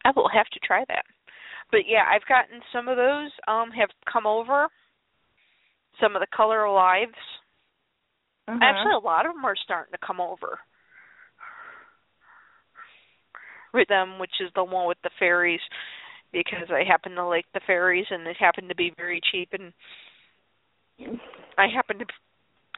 I 0.05 0.11
will 0.15 0.29
have 0.29 0.47
to 0.47 0.59
try 0.59 0.83
that. 0.89 1.05
But 1.71 1.81
yeah, 1.87 2.03
I've 2.07 2.27
gotten 2.27 2.61
some 2.71 2.87
of 2.87 2.97
those 2.97 3.31
um 3.47 3.71
have 3.71 3.89
come 4.11 4.27
over. 4.27 4.67
Some 5.99 6.15
of 6.15 6.19
the 6.19 6.27
color 6.35 6.69
lives. 6.69 7.13
Mhm. 8.49 8.61
Actually, 8.61 8.93
a 8.93 8.99
lot 8.99 9.25
of 9.25 9.33
them 9.33 9.45
are 9.45 9.55
starting 9.55 9.93
to 9.93 10.05
come 10.05 10.19
over. 10.19 10.59
Rhythm, 13.71 14.19
which 14.19 14.39
is 14.41 14.51
the 14.53 14.63
one 14.63 14.85
with 14.85 15.01
the 15.01 15.09
fairies, 15.17 15.61
because 16.33 16.69
I 16.69 16.83
happen 16.85 17.13
to 17.13 17.25
like 17.25 17.45
the 17.53 17.61
fairies 17.65 18.07
and 18.09 18.27
it 18.27 18.35
happened 18.37 18.67
to 18.69 18.75
be 18.75 18.91
very 18.97 19.21
cheap 19.31 19.49
and 19.53 19.71
I 21.57 21.67
happen 21.73 21.99
to 21.99 22.05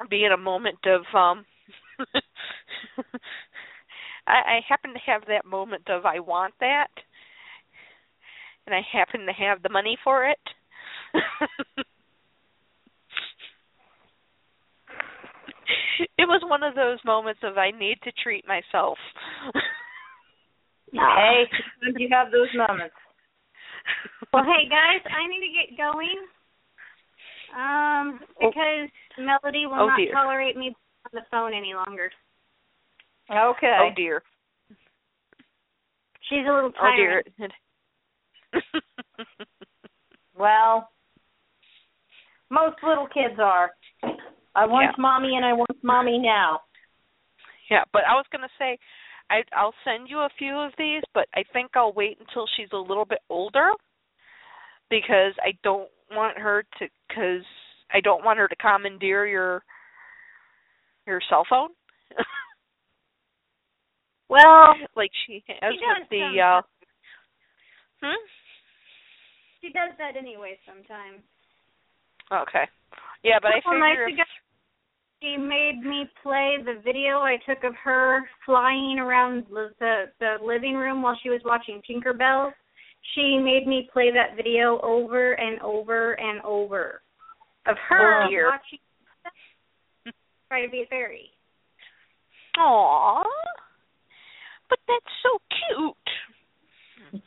be 0.10 0.26
in 0.26 0.34
a 0.34 0.38
moment 0.38 0.80
of 0.86 1.02
um 1.18 1.46
I, 4.28 4.58
I 4.58 4.60
happen 4.68 4.94
to 4.94 5.00
have 5.06 5.22
that 5.28 5.46
moment 5.46 5.90
of 5.90 6.06
I 6.06 6.20
want 6.20 6.54
that 6.60 6.90
and 8.68 8.76
I 8.76 8.82
happen 8.92 9.26
to 9.26 9.34
have 9.34 9.62
the 9.62 9.70
money 9.70 9.98
for 10.04 10.26
it. 10.28 10.40
it 16.18 16.28
was 16.28 16.42
one 16.48 16.64
of 16.64 16.76
those 16.76 17.00
moments 17.06 17.40
of 17.44 17.58
I 17.58 17.72
need 17.72 17.98
to 18.04 18.12
treat 18.24 18.46
myself. 18.48 18.98
Hey, 20.92 21.44
you 21.98 22.10
have 22.12 22.32
those 22.32 22.50
moments. 22.56 22.96
Well, 24.34 24.44
hey 24.44 24.68
guys, 24.70 25.02
I 25.06 25.28
need 25.28 25.40
to 25.40 25.54
get 25.54 25.78
going. 25.78 26.28
Um, 27.56 28.20
because 28.40 28.90
Melody 29.18 29.66
will 29.66 29.82
Oh, 29.82 29.88
not 29.88 29.98
dear. 29.98 30.12
tolerate 30.12 30.58
me 30.58 30.76
on 31.06 31.12
the 31.14 31.22
phone 31.32 31.54
any 31.54 31.74
longer. 31.74 32.12
Okay. 33.32 33.78
Oh 33.80 33.92
dear. 33.96 34.22
She's 36.30 36.46
a 36.48 36.52
little 36.54 36.72
Oh 36.82 36.92
dear. 36.96 37.24
Well, 40.38 40.92
most 42.50 42.76
little 42.84 43.08
kids 43.08 43.40
are. 43.40 43.72
I 44.54 44.66
want 44.66 44.92
Yeah. 44.92 45.02
mommy 45.02 45.38
and 45.38 45.46
I 45.46 45.54
want 45.54 45.82
mommy 45.82 46.18
now. 46.18 46.62
Yeah, 47.70 47.84
but 47.94 48.06
I 48.06 48.16
was 48.16 48.26
gonna 48.32 48.50
say, 48.60 48.78
I 49.30 49.44
I'll 49.56 49.74
send 49.84 50.10
you 50.10 50.20
a 50.20 50.30
few 50.38 50.56
of 50.56 50.72
these, 50.78 51.02
but 51.14 51.28
I 51.34 51.44
think 51.54 51.72
I'll 51.76 51.94
wait 51.94 52.18
until 52.20 52.46
she's 52.56 52.70
a 52.74 52.78
little 52.78 53.06
bit 53.06 53.20
older, 53.30 53.72
because 54.90 55.34
I 55.44 55.58
don't 55.64 55.90
want 56.12 56.38
her 56.38 56.64
to, 56.80 56.88
because 57.08 57.44
I 57.92 58.02
don't 58.02 58.24
want 58.24 58.40
her 58.40 58.48
to 58.48 58.56
commandeer 58.58 59.26
your 59.26 59.64
your 61.08 61.22
cell 61.30 61.46
phone, 61.50 61.70
Well, 64.30 64.76
like 64.96 65.12
she 65.26 65.44
has 65.48 65.74
She 65.74 65.80
does 65.80 65.98
with 66.02 66.10
the. 66.10 66.42
uh 66.42 66.62
Hmm. 68.04 68.22
she 69.62 69.72
does 69.72 69.96
that 69.98 70.18
anyway 70.18 70.60
sometimes. 70.68 71.24
Okay. 72.30 72.68
Yeah, 73.24 73.40
but 73.42 73.54
I 73.54 73.62
figure 73.64 73.80
nights 73.80 74.20
if, 74.20 74.28
she 75.22 75.38
made 75.38 75.82
me 75.84 76.10
play 76.22 76.58
the 76.64 76.82
video 76.84 77.20
I 77.20 77.38
took 77.48 77.64
of 77.64 77.74
her 77.84 78.22
flying 78.46 78.98
around 79.00 79.46
the 79.50 79.70
the, 79.80 80.06
the 80.20 80.36
living 80.46 80.76
room 80.76 81.02
while 81.02 81.18
she 81.22 81.30
was 81.30 81.42
watching 81.46 81.82
Tinkerbell. 81.90 82.52
She 83.14 83.38
made 83.38 83.68
me 83.68 83.88
play 83.94 84.12
that 84.12 84.36
video 84.36 84.80
over 84.82 85.34
and 85.34 85.62
over 85.62 86.14
and 86.14 86.42
over 86.42 87.02
of 87.68 87.78
her 87.90 88.26
Oh, 88.26 88.30
dear. 88.30 88.50
watching 88.50 88.80
try 90.50 90.66
to 90.66 90.72
be 90.72 90.82
a 90.82 90.86
fairy. 90.88 91.30
Aw, 92.58 93.24
but 94.70 94.80
that's 94.88 95.14
so 95.24 95.38
cute. 95.50 97.22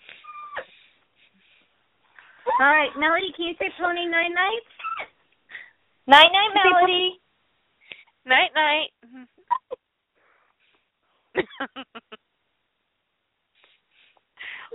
All 2.60 2.66
right, 2.66 2.90
Melody, 2.98 3.32
can 3.36 3.46
you 3.46 3.54
say 3.58 3.70
pony 3.78 4.06
nine 4.06 4.34
nights? 4.34 4.72
Night 6.06 6.30
night, 6.32 6.52
Melody. 6.54 7.20
Night 8.28 8.50
night. 8.54 8.90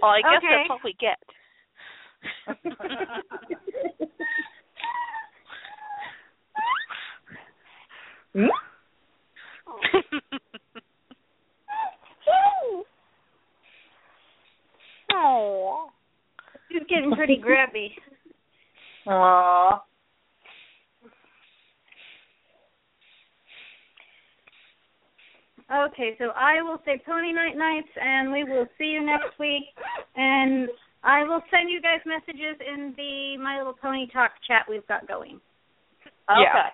well, 0.02 0.12
I 0.12 0.22
guess 0.22 0.38
Okay. 0.38 0.48
that's 0.50 0.70
what 0.70 0.84
we 0.84 0.94
get. 1.00 1.20
Hmm? 8.34 8.48
Oh. 15.16 15.90
She's 16.72 16.82
getting 16.90 17.12
pretty 17.12 17.38
grabby. 17.38 17.92
Aww. 19.08 19.82
Okay, 25.94 26.16
so 26.18 26.32
I 26.36 26.62
will 26.64 26.80
say 26.86 27.00
pony 27.06 27.32
night 27.32 27.56
nights, 27.56 27.90
and 28.02 28.32
we 28.32 28.44
will 28.44 28.66
see 28.80 28.86
you 28.86 29.06
next 29.06 29.38
week. 29.40 29.64
And 30.16 30.68
I 31.04 31.24
will 31.24 31.42
send 31.52 31.70
you 31.70 31.82
guys 31.82 32.00
messages 32.06 32.58
in 32.66 32.94
the 32.98 33.38
My 33.38 33.60
Little 33.60 33.76
Pony 33.80 34.08
Talk 34.12 34.32
chat 34.48 34.66
we've 34.68 34.88
got 34.88 35.08
going. 35.08 35.40
Okay. 36.32 36.42
Yeah. 36.42 36.70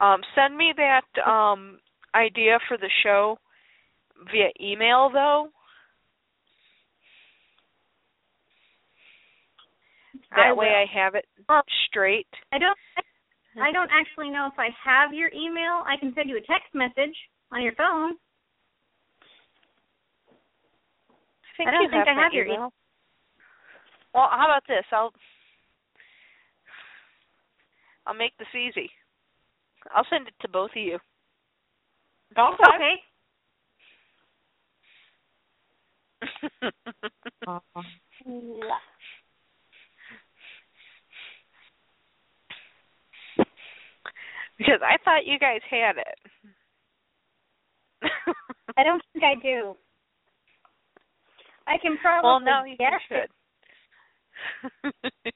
Um, 0.00 0.20
send 0.34 0.56
me 0.56 0.72
that 0.76 1.30
um 1.30 1.78
idea 2.14 2.58
for 2.68 2.78
the 2.78 2.88
show 3.02 3.36
via 4.32 4.48
email 4.60 5.10
though. 5.12 5.48
That 10.30 10.46
I 10.48 10.52
way. 10.54 10.68
I 10.68 10.86
have 10.98 11.14
it 11.14 11.26
straight. 11.86 12.26
I 12.50 12.58
don't. 12.58 12.78
I 13.60 13.70
don't 13.72 13.90
actually 13.92 14.30
know 14.30 14.48
if 14.50 14.58
I 14.58 14.68
have 14.82 15.12
your 15.12 15.28
email. 15.28 15.84
I 15.84 16.00
can 16.00 16.14
send 16.14 16.30
you 16.30 16.38
a 16.38 16.40
text 16.40 16.72
message 16.72 17.14
on 17.52 17.62
your 17.62 17.74
phone. 17.74 18.14
I 21.44 21.56
think 21.56 21.68
I 21.68 21.72
don't 21.72 21.82
you 21.82 21.90
think 21.90 22.06
have 22.06 22.18
I 22.18 22.22
have 22.22 22.32
your 22.32 22.46
email. 22.46 22.72
Well, 24.14 24.28
how 24.30 24.46
about 24.46 24.62
this? 24.66 24.84
I'll 24.90 25.12
I'll 28.06 28.14
make 28.14 28.36
this 28.38 28.48
easy. 28.54 28.90
I'll 29.94 30.06
send 30.10 30.28
it 30.28 30.34
to 30.40 30.48
both 30.48 30.70
of 30.70 30.76
you. 30.76 30.98
Okay. 32.32 33.02
because 44.58 44.80
I 44.82 44.96
thought 45.04 45.26
you 45.26 45.38
guys 45.38 45.60
had 45.68 45.96
it. 45.98 46.18
I 48.76 48.82
don't 48.84 49.02
think 49.12 49.24
I 49.24 49.34
do. 49.40 49.76
I 51.66 51.78
can 51.80 51.96
probably 52.02 52.28
well, 52.28 52.40
no, 52.40 52.64
you 52.64 52.76
guess 52.76 53.00
it. 53.10 53.30
should. 54.82 54.92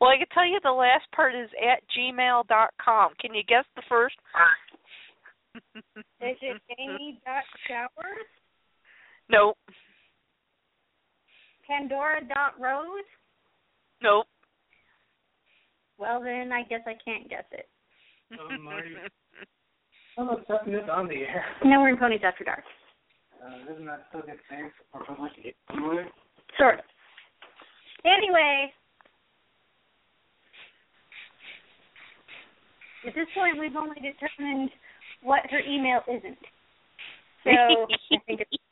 well, 0.00 0.10
I 0.10 0.18
can 0.18 0.26
tell 0.34 0.46
you 0.46 0.58
the 0.62 0.70
last 0.70 1.06
part 1.14 1.34
is 1.34 1.48
at 1.62 1.82
gmail 1.96 2.46
dot 2.48 2.70
com. 2.84 3.12
Can 3.20 3.34
you 3.34 3.42
guess 3.46 3.64
the 3.76 3.82
first? 3.88 4.16
Is 5.64 6.36
it 6.42 6.60
Amy 6.78 7.20
dot 7.24 7.44
showers? 7.68 8.28
Nope. 9.30 9.56
Pandora 11.66 12.20
dot 12.26 12.60
rose? 12.60 13.08
Nope. 14.02 14.26
Well 15.96 16.20
then 16.22 16.52
I 16.52 16.62
guess 16.64 16.82
I 16.86 16.94
can't 17.04 17.28
guess 17.30 17.44
it. 17.52 17.68
Um, 18.38 18.68
Marty. 20.16 20.30
I'm 20.30 20.38
accepting 20.40 20.72
this 20.72 20.82
on 20.90 21.08
the 21.08 21.14
air. 21.14 21.44
No, 21.64 21.80
we're 21.80 21.90
in 21.90 21.96
Ponies 21.96 22.20
After 22.24 22.44
Dark. 22.44 22.64
Uh, 23.44 23.72
isn't 23.72 23.86
that 23.86 24.06
still 24.08 24.22
get 24.26 24.38
thanks 24.48 24.74
for 24.92 25.04
public 25.04 25.32
anyway? 25.70 26.06
Sort 26.58 26.78
of. 26.78 26.84
Anyway. 28.04 28.72
At 33.06 33.14
this 33.14 33.26
point 33.34 33.58
we've 33.58 33.76
only 33.76 33.96
determined 33.96 34.70
what 35.22 35.40
her 35.50 35.60
email 35.60 36.00
isn't. 36.08 36.38
So 37.44 37.50
I 37.50 38.16
think 38.26 38.40
it's 38.40 38.63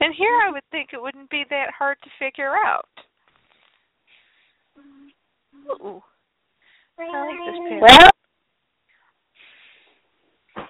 and 0.00 0.14
here 0.14 0.34
I 0.46 0.50
would 0.50 0.64
think 0.70 0.90
it 0.92 1.02
wouldn't 1.02 1.30
be 1.30 1.44
that 1.50 1.70
hard 1.76 1.98
to 2.02 2.10
figure 2.18 2.54
out. 2.56 2.88
Ooh. 5.70 6.02
I 6.98 7.04
like 7.04 7.38
this 7.46 7.58
pen. 7.68 7.80
well 7.80 8.10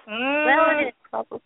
Mm. 0.07 0.45
well 0.45 0.79
it 0.79 0.87
is. 0.87 1.41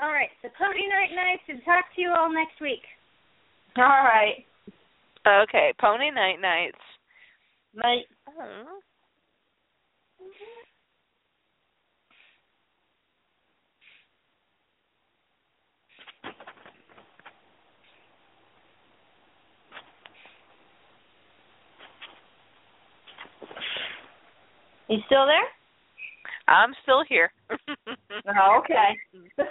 All 0.00 0.12
right, 0.12 0.28
so 0.42 0.48
Pony 0.58 0.86
Night 0.88 1.14
Nights 1.14 1.42
and 1.48 1.64
talk 1.64 1.86
to 1.94 2.00
you 2.00 2.10
all 2.10 2.30
next 2.32 2.60
week. 2.60 2.82
All 3.78 3.84
right. 3.84 4.44
Okay, 5.26 5.72
Pony 5.80 6.10
Night 6.10 6.40
Nights. 6.40 6.78
Night. 7.74 8.04
Oh. 8.28 8.80
You 24.88 24.98
still 25.06 25.26
there? 25.26 25.48
I'm 26.48 26.72
still 26.82 27.02
here. 27.08 27.32
Oh, 27.50 28.60
okay. 28.60 28.96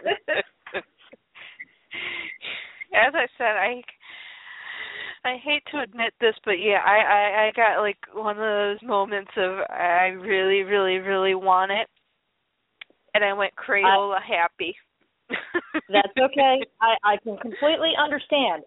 As 2.95 3.13
I 3.13 3.27
said, 3.37 3.55
I 3.57 3.81
I 5.25 5.37
hate 5.43 5.63
to 5.71 5.81
admit 5.81 6.13
this, 6.21 6.35
but 6.45 6.59
yeah, 6.59 6.79
I, 6.85 6.97
I 6.99 7.47
I 7.47 7.51
got 7.55 7.81
like 7.81 7.97
one 8.13 8.37
of 8.37 8.43
those 8.43 8.77
moments 8.87 9.31
of 9.35 9.59
I 9.69 10.13
really, 10.21 10.63
really, 10.63 10.97
really 10.99 11.35
want 11.35 11.71
it, 11.71 11.87
and 13.13 13.25
I 13.25 13.33
went 13.33 13.53
Crayola 13.55 14.19
happy. 14.21 14.75
That's 15.89 16.17
okay. 16.17 16.61
I 16.79 16.95
I 17.03 17.17
can 17.23 17.37
completely 17.37 17.91
understand. 17.97 18.63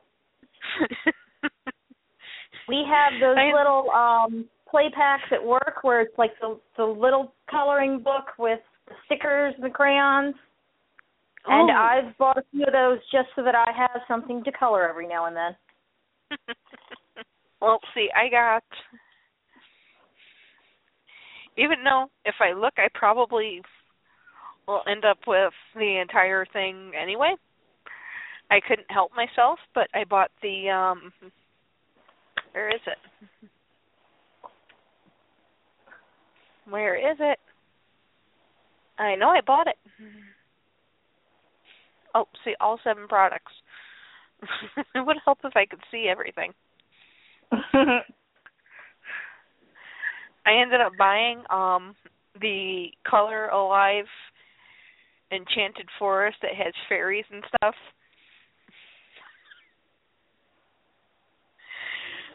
We 2.68 2.84
have 2.86 3.18
those 3.18 3.36
I- 3.38 3.52
little 3.56 3.90
um 3.90 4.44
play 4.70 4.90
packs 4.94 5.30
at 5.32 5.42
work 5.42 5.78
where 5.82 6.00
it's 6.00 6.16
like 6.18 6.32
the 6.40 6.58
the 6.76 6.84
little 6.84 7.34
coloring 7.50 8.02
book 8.02 8.26
with 8.38 8.60
the 8.86 8.94
stickers, 9.06 9.54
and 9.56 9.64
the 9.64 9.70
crayons. 9.70 10.34
Oh. 11.46 11.52
And. 11.52 11.70
I've 11.70 12.16
bought 12.18 12.38
a 12.38 12.42
few 12.50 12.64
of 12.64 12.72
those 12.72 12.98
just 13.12 13.28
so 13.36 13.42
that 13.44 13.54
I 13.54 13.70
have 13.76 14.00
something 14.06 14.42
to 14.44 14.52
color 14.52 14.88
every 14.88 15.08
now 15.08 15.26
and 15.26 15.36
then. 15.36 16.38
well, 17.60 17.80
see, 17.94 18.08
I 18.14 18.28
got. 18.30 18.64
Even 21.56 21.78
though 21.84 22.06
if 22.24 22.36
I 22.40 22.52
look, 22.52 22.74
I 22.76 22.88
probably 22.94 23.62
will 24.66 24.82
end 24.88 25.04
up 25.04 25.18
with 25.26 25.52
the 25.74 25.98
entire 26.00 26.46
thing 26.52 26.92
anyway. 27.00 27.34
I 28.50 28.60
couldn't 28.66 28.90
help 28.90 29.12
myself, 29.14 29.58
but 29.74 29.88
I 29.94 30.04
bought 30.04 30.30
the 30.42 30.70
um 30.70 31.12
where 32.52 32.70
is 32.70 32.80
it? 32.86 33.48
Where 36.68 36.96
is 36.96 37.16
it? 37.20 37.38
I 38.98 39.14
know 39.14 39.28
I 39.28 39.40
bought 39.40 39.68
it. 39.68 39.76
Oh, 42.14 42.26
see 42.44 42.54
all 42.60 42.80
seven 42.82 43.06
products. 43.08 43.52
it 44.94 45.06
would 45.06 45.16
help 45.24 45.38
if 45.44 45.56
I 45.56 45.66
could 45.66 45.80
see 45.90 46.08
everything. 46.10 46.52
I 47.52 48.00
ended 50.46 50.80
up 50.80 50.92
buying 50.98 51.42
um 51.50 51.94
the 52.40 52.86
Color 53.08 53.48
Alive 53.48 54.06
Enchanted 55.32 55.88
Forest 55.98 56.38
that 56.42 56.54
has 56.54 56.72
fairies 56.88 57.24
and 57.30 57.42
stuff. 57.56 57.74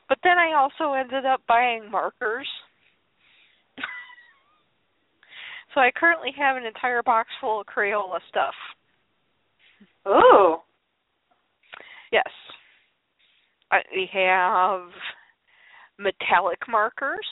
But 0.09 0.19
then 0.23 0.37
I 0.37 0.53
also 0.53 0.93
ended 0.93 1.25
up 1.25 1.41
buying 1.47 1.89
markers. 1.89 2.47
So 5.73 5.81
I 5.81 5.91
currently 5.95 6.31
have 6.37 6.57
an 6.57 6.65
entire 6.65 7.03
box 7.03 7.29
full 7.41 7.61
of 7.61 7.67
Crayola 7.67 8.19
stuff. 8.29 8.53
Oh. 10.05 10.63
Yes. 12.11 12.23
I, 13.71 13.77
we 13.93 14.09
have 14.13 14.81
metallic 15.97 16.59
markers. 16.69 17.25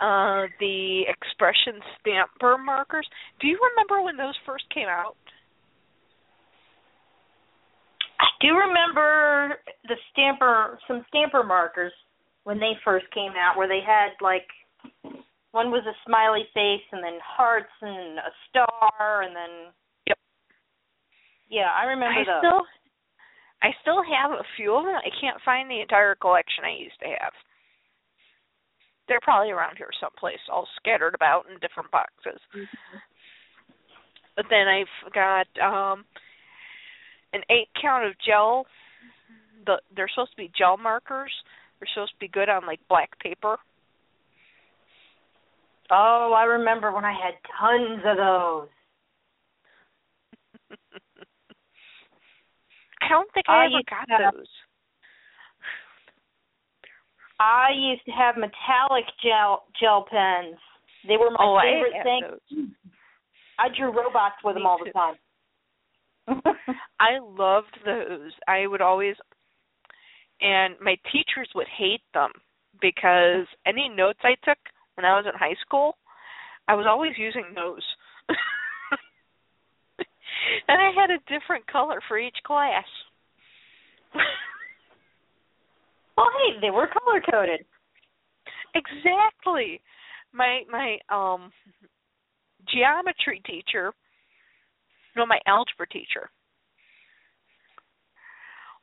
Uh, 0.00 0.46
the 0.60 1.02
expression 1.08 1.80
stamper 2.00 2.58
markers. 2.58 3.06
Do 3.40 3.46
you 3.46 3.58
remember 3.72 4.04
when 4.04 4.16
those 4.16 4.34
first 4.44 4.64
came 4.72 4.88
out? 4.88 5.16
I 8.20 8.26
do 8.40 8.54
remember 8.54 9.56
the 9.88 9.96
stamper 10.12 10.78
some 10.86 11.04
stamper 11.08 11.42
markers 11.42 11.92
when 12.44 12.58
they 12.58 12.72
first 12.84 13.06
came 13.14 13.32
out 13.32 13.56
where 13.56 13.68
they 13.68 13.80
had 13.84 14.10
like 14.20 14.46
one 15.52 15.70
was 15.70 15.86
a 15.86 15.94
smiley 16.04 16.44
face 16.52 16.82
and 16.90 17.02
then 17.02 17.18
hearts 17.22 17.70
and 17.80 18.18
a 18.18 18.32
star 18.50 19.22
and 19.22 19.34
then 19.34 19.70
Yep. 20.06 20.18
Yeah, 21.48 21.70
I 21.70 21.84
remember 21.84 22.20
I 22.20 22.24
those. 22.24 22.40
still 22.42 22.62
I 23.62 23.70
still 23.80 24.02
have 24.02 24.32
a 24.32 24.44
few 24.56 24.74
of 24.74 24.84
them. 24.84 24.96
I 24.96 25.08
can't 25.20 25.40
find 25.44 25.70
the 25.70 25.80
entire 25.80 26.14
collection 26.16 26.64
I 26.64 26.76
used 26.76 26.98
to 27.00 27.08
have. 27.08 27.32
They're 29.08 29.22
probably 29.22 29.52
around 29.52 29.76
here 29.76 29.88
someplace, 30.00 30.40
all 30.50 30.66
scattered 30.76 31.14
about 31.14 31.46
in 31.48 31.54
different 31.60 31.90
boxes. 31.90 32.40
But 34.36 34.46
then 34.50 34.66
I've 34.68 35.12
got 35.14 35.46
um 35.62 36.04
an 37.32 37.42
eight 37.50 37.68
count 37.80 38.04
of 38.06 38.14
gel. 38.26 38.66
The 39.66 39.80
they're 39.94 40.08
supposed 40.12 40.32
to 40.32 40.36
be 40.36 40.50
gel 40.56 40.76
markers. 40.76 41.32
They're 41.78 41.88
supposed 41.94 42.12
to 42.12 42.18
be 42.18 42.28
good 42.28 42.48
on 42.48 42.66
like 42.66 42.80
black 42.88 43.18
paper. 43.20 43.56
Oh, 45.96 46.34
I 46.36 46.42
remember 46.44 46.90
when 46.92 47.04
I 47.04 47.12
had 47.12 47.34
tons 47.60 48.02
of 48.04 48.16
those. 48.16 48.68
I 53.00 53.08
don't 53.08 53.30
think 53.32 53.46
I 53.48 53.52
I 53.52 53.66
ever 53.66 53.82
got 53.88 54.08
have- 54.10 54.34
those. 54.34 54.46
I 57.40 57.68
used 57.76 58.04
to 58.06 58.12
have 58.12 58.36
metallic 58.36 59.04
gel 59.22 59.64
gel 59.80 60.04
pens. 60.10 60.56
They 61.06 61.16
were 61.16 61.30
my 61.30 61.36
oh, 61.40 61.60
favorite 61.62 61.94
I 62.00 62.02
thing. 62.02 62.22
those. 62.30 62.68
I 63.58 63.68
drew 63.76 63.90
robots 63.90 64.36
with 64.44 64.56
Me 64.56 64.60
them 64.62 64.66
all 64.66 64.78
too. 64.78 64.84
the 64.86 64.92
time. 64.92 65.16
I 67.00 67.18
loved 67.20 67.76
those. 67.84 68.32
I 68.48 68.66
would 68.66 68.80
always 68.80 69.14
and 70.40 70.74
my 70.80 70.96
teachers 71.12 71.48
would 71.54 71.66
hate 71.76 72.02
them 72.14 72.30
because 72.80 73.46
any 73.66 73.88
notes 73.88 74.18
I 74.22 74.34
took 74.44 74.58
when 74.94 75.04
I 75.04 75.16
was 75.16 75.26
in 75.26 75.38
high 75.38 75.56
school, 75.64 75.96
I 76.68 76.74
was 76.74 76.86
always 76.88 77.12
using 77.18 77.44
those. 77.54 77.82
and 80.68 80.80
I 80.80 80.90
had 80.94 81.10
a 81.10 81.18
different 81.28 81.66
color 81.66 82.00
for 82.08 82.18
each 82.18 82.36
class. 82.46 82.84
well, 86.16 86.30
hey, 86.38 86.60
they 86.60 86.70
were 86.70 86.86
color 86.86 87.20
coded. 87.30 87.64
exactly. 88.74 89.80
My 90.32 90.62
my 90.70 90.98
um 91.10 91.52
geometry 92.72 93.42
teacher, 93.46 93.92
no, 95.16 95.26
my 95.26 95.38
algebra 95.46 95.86
teacher, 95.88 96.30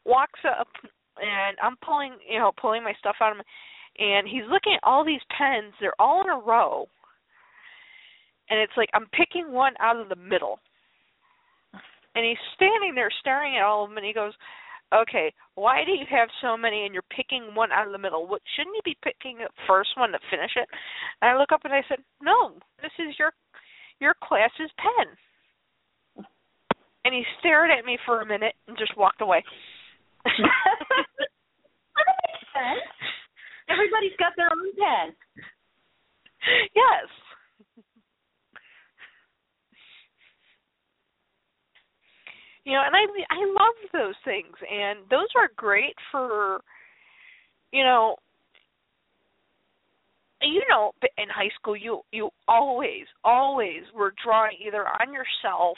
walks 0.06 0.40
up 0.46 0.68
and 1.18 1.58
I'm 1.62 1.76
pulling, 1.86 2.14
you 2.30 2.40
know, 2.40 2.52
pulling 2.60 2.84
my 2.84 2.94
stuff 3.00 3.16
out 3.22 3.32
of 3.32 3.38
my, 3.38 3.44
and 3.98 4.28
he's 4.28 4.50
looking 4.50 4.74
at 4.74 4.84
all 4.84 5.04
these 5.04 5.22
pens. 5.38 5.74
They're 5.80 6.00
all 6.00 6.22
in 6.22 6.30
a 6.30 6.40
row, 6.40 6.88
and 8.50 8.60
it's 8.60 8.74
like 8.78 8.90
I'm 8.94 9.08
picking 9.14 9.52
one 9.52 9.74
out 9.80 10.00
of 10.00 10.10
the 10.10 10.16
middle. 10.16 10.60
And 12.14 12.26
he's 12.26 12.38
standing 12.56 12.94
there 12.94 13.10
staring 13.22 13.56
at 13.56 13.64
all 13.64 13.84
of 13.84 13.90
them, 13.90 13.98
and 13.98 14.06
he 14.06 14.14
goes, 14.14 14.34
"Okay, 14.94 15.34
why 15.56 15.86
do 15.86 15.92
you 15.92 16.06
have 16.10 16.30
so 16.42 16.58
many, 16.58 16.86
and 16.86 16.94
you're 16.94 17.04
picking 17.04 17.56
one 17.56 17.72
out 17.72 17.86
of 17.86 17.94
the 17.94 17.98
middle? 17.98 18.28
What 18.28 18.42
shouldn't 18.56 18.76
you 18.76 18.82
be 18.84 18.98
picking 19.02 19.38
the 19.38 19.50
first 19.66 19.96
one 19.96 20.12
to 20.12 20.20
finish 20.30 20.52
it?" 20.58 20.68
And 21.22 21.32
I 21.32 21.38
look 21.38 21.52
up 21.52 21.64
and 21.64 21.74
I 21.74 21.84
said, 21.88 22.04
"No, 22.22 22.60
this 22.82 22.92
is 23.00 23.18
your 23.18 23.34
your 24.00 24.16
class's 24.22 24.72
pen." 24.78 25.18
And 27.04 27.16
he 27.16 27.26
stared 27.40 27.72
at 27.72 27.86
me 27.86 27.98
for 28.06 28.22
a 28.22 28.26
minute 28.26 28.56
and 28.68 28.78
just 28.78 28.96
walked 28.96 29.22
away. 29.22 29.44
that 30.26 30.36
makes 31.96 32.54
sense. 32.54 33.01
Everybody's 33.72 34.18
got 34.20 34.34
their 34.36 34.52
own 34.52 34.72
pen. 34.76 35.16
yes. 36.76 37.08
You 42.64 42.74
know, 42.74 42.84
and 42.86 42.96
I 42.96 43.02
I 43.34 43.46
love 43.48 43.76
those 43.92 44.16
things, 44.24 44.56
and 44.70 45.00
those 45.10 45.28
are 45.36 45.50
great 45.56 45.96
for, 46.12 46.62
you 47.72 47.84
know, 47.84 48.18
you 50.44 50.62
know, 50.70 50.92
in 51.18 51.30
high 51.30 51.50
school 51.60 51.76
you 51.76 52.02
you 52.12 52.30
always 52.48 53.06
always 53.24 53.82
were 53.96 54.14
drawing 54.24 54.58
either 54.66 54.86
on 54.88 55.14
yourself, 55.14 55.78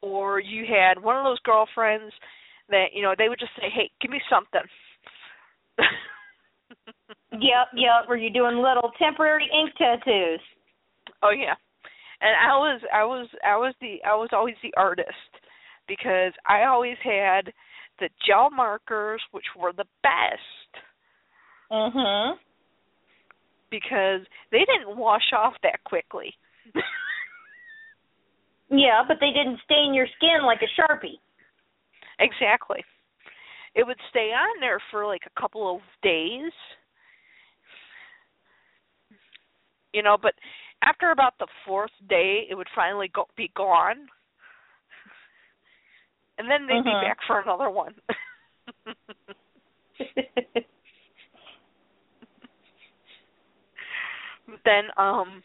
or 0.00 0.40
you 0.40 0.64
had 0.66 1.02
one 1.02 1.16
of 1.16 1.24
those 1.24 1.40
girlfriends 1.44 2.12
that 2.70 2.86
you 2.92 3.02
know 3.02 3.14
they 3.16 3.28
would 3.28 3.38
just 3.38 3.54
say, 3.56 3.70
"Hey, 3.72 3.90
give 4.00 4.10
me 4.10 4.20
something." 4.28 4.62
Yep, 7.40 7.68
yep. 7.74 8.08
Were 8.08 8.16
you 8.16 8.30
doing 8.30 8.56
little 8.56 8.90
temporary 8.98 9.48
ink 9.52 9.70
tattoos? 9.76 10.40
Oh 11.22 11.30
yeah. 11.30 11.54
And 12.20 12.34
I 12.34 12.56
was 12.56 12.80
I 12.92 13.04
was 13.04 13.28
I 13.44 13.56
was 13.56 13.74
the 13.80 13.96
I 14.04 14.14
was 14.14 14.30
always 14.32 14.56
the 14.62 14.74
artist 14.76 15.08
because 15.86 16.32
I 16.46 16.64
always 16.64 16.96
had 17.02 17.52
the 18.00 18.08
gel 18.26 18.50
markers 18.50 19.22
which 19.30 19.44
were 19.56 19.72
the 19.72 19.86
best 20.02 20.84
Mhm. 21.70 22.38
because 23.70 24.20
they 24.50 24.64
didn't 24.64 24.96
wash 24.96 25.32
off 25.36 25.54
that 25.62 25.82
quickly. 25.84 26.34
Yeah, 28.70 29.02
but 29.06 29.16
they 29.20 29.30
didn't 29.32 29.60
stain 29.64 29.94
your 29.94 30.06
skin 30.16 30.44
like 30.44 30.60
a 30.62 30.68
Sharpie. 30.80 31.18
exactly. 32.18 32.84
It 33.74 33.86
would 33.86 33.96
stay 34.10 34.30
on 34.32 34.60
there 34.60 34.78
for 34.90 35.06
like 35.06 35.22
a 35.26 35.40
couple 35.40 35.74
of 35.76 35.80
days. 36.02 36.52
You 39.92 40.02
know, 40.02 40.16
but 40.20 40.34
after 40.82 41.10
about 41.10 41.34
the 41.38 41.46
fourth 41.66 41.90
day 42.08 42.46
it 42.50 42.54
would 42.54 42.68
finally 42.74 43.08
go 43.12 43.26
be 43.36 43.50
gone. 43.54 44.08
And 46.38 46.50
then 46.50 46.66
they'd 46.66 46.74
Mhm. 46.74 46.84
be 46.84 47.06
back 47.06 47.18
for 47.26 47.40
another 47.40 47.70
one. 47.70 47.94
then 54.64 54.84
um 54.96 55.42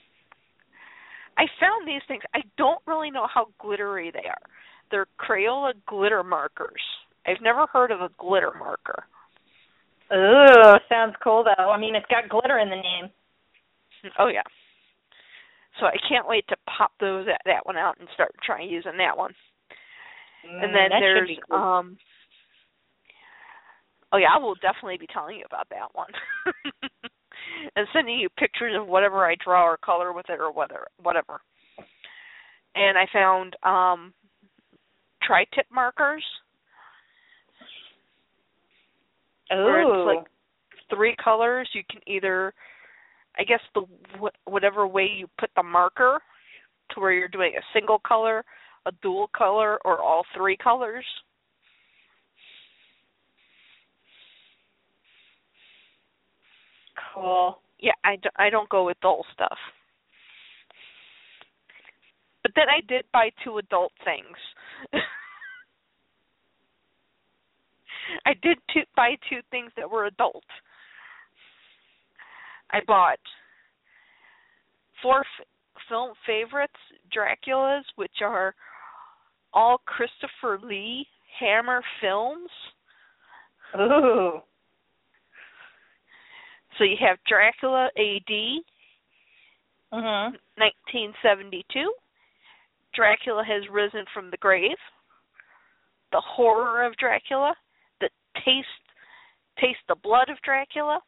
I 1.37 1.47
found 1.59 1.87
these 1.87 2.01
things. 2.07 2.21
I 2.35 2.41
don't 2.57 2.81
really 2.85 3.09
know 3.09 3.25
how 3.27 3.47
glittery 3.59 4.11
they 4.11 4.27
are. 4.27 4.41
They're 4.91 5.07
Crayola 5.19 5.73
glitter 5.87 6.23
markers. 6.23 6.81
I've 7.25 7.41
never 7.41 7.65
heard 7.67 7.91
of 7.91 8.01
a 8.01 8.09
glitter 8.19 8.51
marker. 8.53 9.05
Ooh, 10.13 10.77
sounds 10.89 11.15
cool 11.23 11.43
though. 11.43 11.71
I 11.71 11.77
mean, 11.77 11.95
it's 11.95 12.05
got 12.07 12.29
glitter 12.29 12.59
in 12.59 12.69
the 12.69 12.75
name. 12.75 13.09
Oh 14.19 14.27
yeah. 14.27 14.43
So 15.79 15.87
I 15.87 15.95
can't 16.07 16.27
wait 16.27 16.45
to 16.49 16.55
pop 16.77 16.91
those 16.99 17.25
that, 17.25 17.41
that 17.45 17.65
one 17.65 17.77
out 17.77 17.97
and 17.99 18.07
start 18.13 18.31
trying 18.43 18.69
using 18.69 18.97
that 18.97 19.17
one. 19.17 19.33
and 20.61 20.69
Mm, 20.69 20.73
then 20.73 20.99
there's 20.99 21.29
cool. 21.49 21.57
um 21.57 21.97
Oh 24.11 24.17
yeah, 24.17 24.27
I 24.35 24.37
will 24.37 24.55
definitely 24.55 24.97
be 24.97 25.07
telling 25.11 25.37
you 25.37 25.45
about 25.45 25.67
that 25.69 25.89
one. 25.93 26.11
and 27.75 27.87
sending 27.93 28.19
you 28.19 28.29
pictures 28.37 28.75
of 28.79 28.87
whatever 28.87 29.25
I 29.25 29.35
draw 29.43 29.63
or 29.63 29.77
color 29.77 30.13
with 30.13 30.29
it 30.29 30.39
or 30.39 30.51
whatever 30.51 30.87
whatever. 31.01 31.41
And 32.75 32.97
I 32.97 33.07
found 33.11 33.55
um 33.63 34.13
tri 35.23 35.45
tip 35.55 35.65
markers 35.73 36.23
it's 39.87 40.05
like 40.07 40.27
three 40.95 41.15
colors. 41.23 41.69
You 41.73 41.83
can 41.89 42.01
either 42.07 42.53
I 43.37 43.43
guess 43.43 43.61
the 43.73 43.81
wh- 44.19 44.47
whatever 44.47 44.87
way 44.87 45.05
you 45.05 45.27
put 45.39 45.49
the 45.55 45.63
marker 45.63 46.19
to 46.91 46.99
where 46.99 47.11
you're 47.11 47.27
doing 47.27 47.53
a 47.57 47.61
single 47.73 47.99
color, 47.99 48.43
a 48.85 48.91
dual 49.01 49.29
color, 49.35 49.79
or 49.85 50.01
all 50.01 50.23
three 50.35 50.57
colors. 50.57 51.05
cool. 57.13 57.59
Yeah, 57.79 57.91
I, 58.03 58.15
d- 58.17 58.29
I 58.37 58.49
don't 58.49 58.69
go 58.69 58.85
with 58.85 58.99
dull 59.01 59.25
stuff. 59.33 59.57
But 62.41 62.51
then 62.55 62.65
I 62.69 62.81
did 62.87 63.05
buy 63.13 63.29
two 63.43 63.57
adult 63.57 63.91
things. 64.03 64.37
I 68.25 68.33
did 68.41 68.57
two, 68.73 68.81
buy 68.95 69.15
two 69.29 69.39
things 69.49 69.71
that 69.77 69.89
were 69.89 70.05
adult. 70.05 70.43
I 72.73 72.79
bought 72.87 73.19
four 75.01 75.19
f- 75.19 75.47
film 75.87 76.13
favorites, 76.25 76.73
Dracula's, 77.11 77.85
which 77.95 78.21
are 78.21 78.55
all 79.53 79.77
Christopher 79.85 80.59
Lee 80.61 81.07
Hammer 81.39 81.81
films. 82.01 82.49
Ooh. 83.79 84.41
So 86.77 86.83
you 86.83 86.97
have 87.07 87.23
Dracula 87.27 87.89
AD, 87.95 88.63
Mhm. 89.91 90.39
1972. 90.57 91.93
Dracula 92.93 93.43
has 93.43 93.67
risen 93.69 94.05
from 94.07 94.31
the 94.31 94.37
grave. 94.37 94.79
The 96.11 96.21
horror 96.21 96.83
of 96.83 96.95
Dracula. 96.97 97.55
The 97.99 98.09
taste 98.43 98.67
taste 99.57 99.85
the 99.87 99.95
blood 99.95 100.29
of 100.29 100.41
Dracula. 100.41 100.99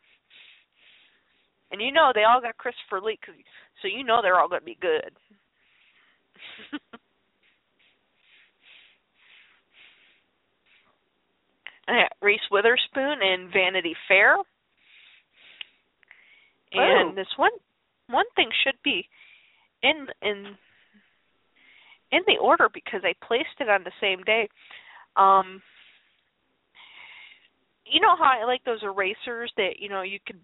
And 1.76 1.84
you 1.84 1.92
know 1.92 2.12
they 2.16 2.24
all 2.24 2.40
got 2.40 2.56
Christopher 2.56 3.02
Lee, 3.02 3.20
so 3.82 3.90
you 3.90 4.06
know 4.06 4.22
they're 4.22 4.40
all 4.40 4.48
going 4.48 4.62
to 4.62 4.66
be 4.66 4.78
good. 4.80 5.12
I 11.90 12.04
got 12.04 12.14
Reese 12.22 12.40
Witherspoon 12.50 13.22
in 13.22 13.50
Vanity 13.52 13.94
Fair. 14.08 14.38
And 16.72 17.12
Oh. 17.12 17.12
this 17.14 17.28
one 17.36 17.52
one 18.08 18.24
thing 18.38 18.50
should 18.64 18.82
be 18.82 19.10
in 19.84 20.08
in 20.22 20.58
in 22.14 22.22
the 22.26 22.38
order 22.38 22.70
because 22.74 23.02
I 23.04 23.16
placed 23.22 23.60
it 23.60 23.68
on 23.68 23.84
the 23.84 23.92
same 24.00 24.24
day. 24.24 24.48
Um 25.18 25.62
you 27.86 28.00
know 28.00 28.16
how 28.16 28.32
I 28.42 28.46
like 28.46 28.64
those 28.64 28.82
erasers 28.82 29.52
that 29.58 29.80
you 29.80 29.90
know 29.90 30.04
you 30.04 30.20
could 30.26 30.40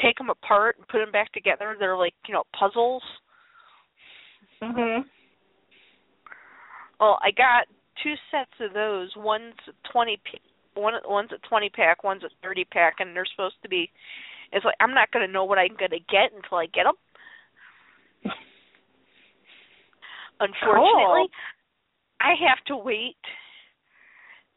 take 0.00 0.16
them 0.16 0.30
apart 0.30 0.76
and 0.78 0.88
put 0.88 0.98
them 0.98 1.12
back 1.12 1.32
together. 1.32 1.76
They're 1.78 1.96
like 1.96 2.14
you 2.26 2.34
know 2.34 2.44
puzzles. 2.58 3.02
Mhm. 4.62 5.04
Well, 7.00 7.18
I 7.22 7.32
got 7.32 7.66
two 8.02 8.14
sets 8.30 8.52
of 8.60 8.72
those. 8.72 9.10
One's 9.16 9.54
a 9.68 9.88
twenty 9.92 10.20
one 10.74 10.94
one's 11.04 11.32
a 11.32 11.48
twenty 11.48 11.68
pack, 11.68 12.04
one's 12.04 12.22
a 12.22 12.30
thirty 12.42 12.64
pack, 12.64 12.96
and 13.00 13.14
they're 13.14 13.26
supposed 13.26 13.56
to 13.62 13.68
be. 13.68 13.90
It's 14.52 14.64
like 14.64 14.76
I'm 14.80 14.94
not 14.94 15.10
going 15.10 15.26
to 15.26 15.32
know 15.32 15.44
what 15.44 15.58
I'm 15.58 15.76
going 15.76 15.90
to 15.90 15.98
get 15.98 16.32
until 16.34 16.58
I 16.58 16.66
get 16.66 16.84
them. 16.84 16.94
Unfortunately, 20.40 21.28
I 22.20 22.34
have 22.48 22.64
to 22.66 22.76
wait. 22.76 23.16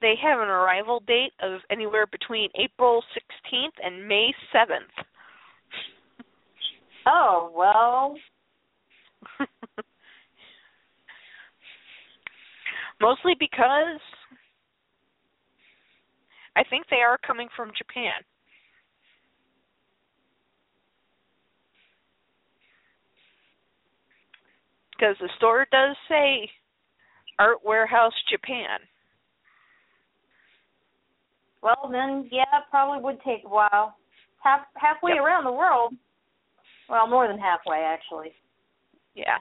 They 0.02 0.16
have 0.22 0.40
an 0.40 0.50
arrival 0.50 1.02
date 1.08 1.32
of 1.42 1.62
anywhere 1.72 2.06
between 2.06 2.50
April 2.56 3.04
16th 3.16 3.74
and 3.84 4.08
May 4.08 4.34
7th. 4.54 5.06
Oh 7.06 7.52
well. 7.56 8.18
Mostly 13.02 13.36
because 13.40 14.00
I 16.56 16.64
think 16.70 16.86
they 16.90 17.02
are 17.02 17.18
coming 17.26 17.50
from 17.56 17.72
Japan. 17.78 18.14
Because 24.98 25.16
the 25.20 25.30
store 25.38 25.68
does 25.72 25.96
say 26.08 26.50
Art 27.38 27.58
Warehouse 27.66 28.14
Japan. 28.32 28.80
Well, 31.62 31.90
then, 31.92 32.30
yeah, 32.32 32.46
probably 32.70 33.04
would 33.04 33.20
take 33.24 33.44
a 33.44 33.50
while. 33.50 33.98
Half 34.42 34.68
halfway 34.76 35.14
Yep. 35.14 35.22
around 35.24 35.44
the 35.44 35.52
world. 35.52 35.96
Well, 36.90 37.08
more 37.08 37.28
than 37.28 37.40
halfway, 37.40 37.80
actually. 37.80 38.34
Yeah. 39.16 39.38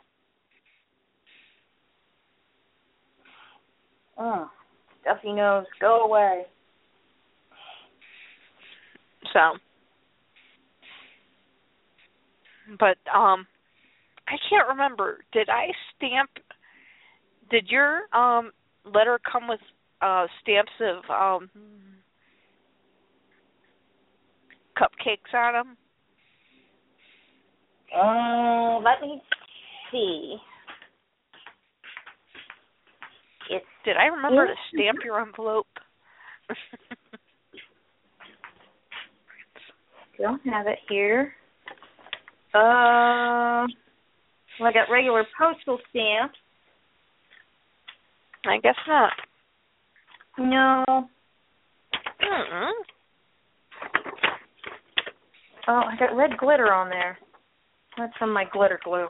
Oh, 4.16 4.48
stuffy 5.02 5.32
nose, 5.32 5.66
go 5.80 6.04
away. 6.04 6.44
So, 9.32 9.58
but 12.78 12.96
um, 13.12 13.46
I 14.28 14.36
can't 14.48 14.68
remember. 14.68 15.18
Did 15.32 15.48
I 15.48 15.68
stamp? 15.96 16.30
Did 17.50 17.66
your 17.68 18.02
um 18.16 18.52
letter 18.84 19.18
come 19.30 19.48
with 19.48 19.60
uh 20.00 20.26
stamps 20.40 20.72
of 20.80 21.10
um 21.10 21.50
cupcakes 24.78 25.34
on 25.34 25.52
them? 25.54 25.76
Uh, 27.94 28.78
let 28.78 29.00
me 29.00 29.22
see. 29.92 30.36
It's 33.50 33.64
Did 33.84 33.96
I 33.96 34.06
remember 34.06 34.46
to 34.46 34.54
stamp 34.72 34.98
your 35.04 35.20
envelope? 35.20 35.66
don't 40.20 40.40
have 40.46 40.66
it 40.66 40.78
here. 40.88 41.32
Uh, 42.54 43.66
well, 44.58 44.68
I 44.68 44.72
got 44.72 44.90
regular 44.90 45.24
postal 45.38 45.78
stamps. 45.90 46.38
I 48.46 48.58
guess 48.62 48.76
not. 48.86 49.12
No. 50.38 50.84
Mm-mm. 52.22 52.70
Oh, 55.66 55.82
I 55.90 55.96
got 55.98 56.16
red 56.16 56.36
glitter 56.38 56.72
on 56.72 56.90
there. 56.90 57.18
That's 57.96 58.16
from 58.18 58.32
my 58.32 58.44
glitter 58.52 58.80
glue 58.82 59.08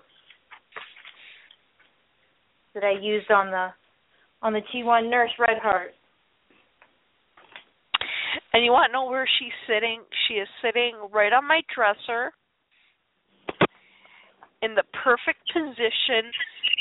that 2.75 2.85
I 2.85 2.93
used 3.01 3.31
on 3.31 3.51
the 3.51 3.69
on 4.43 4.53
the 4.53 4.61
T1 4.75 5.11
Nurse 5.11 5.31
Redheart. 5.39 5.93
And 8.53 8.65
you 8.65 8.73
want 8.73 8.89
to 8.89 8.93
know 8.93 9.07
where 9.07 9.29
she's 9.39 9.53
sitting? 9.67 10.03
She 10.29 10.35
is 10.35 10.49
sitting 10.63 10.95
right 11.13 11.33
on 11.33 11.47
my 11.47 11.63
dresser 11.75 12.33
in 14.63 14.75
the 14.75 14.85
perfect 15.03 15.41
position 15.53 16.31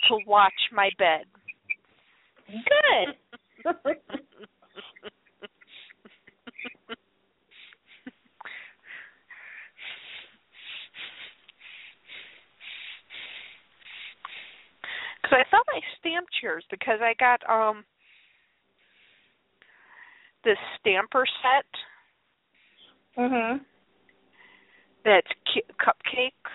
to 0.09 0.19
watch 0.27 0.51
my 0.72 0.90
bed. 0.98 1.25
Good. 3.64 4.23
Because 15.24 15.40
I 15.40 15.43
thought 15.50 15.66
I 15.72 15.80
stamped 16.00 16.35
yours 16.43 16.66
because 16.69 17.00
I 17.02 17.14
got 17.18 17.40
um 17.50 17.85
this 20.43 20.58
stamper 20.80 21.26
set 21.42 21.66
mhm. 23.18 23.61
that's 25.06 25.32
cu- 25.48 25.74
cupcakes. 25.80 26.52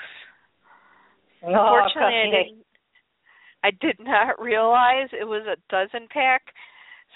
Oh, 1.43 1.49
Unfortunately, 1.49 2.05
I 2.05 2.43
didn't. 2.43 2.65
I 3.65 3.71
did 3.81 3.97
not 3.99 4.41
realize 4.41 5.09
it 5.13 5.27
was 5.27 5.45
a 5.47 5.57
dozen 5.71 6.07
pack, 6.13 6.43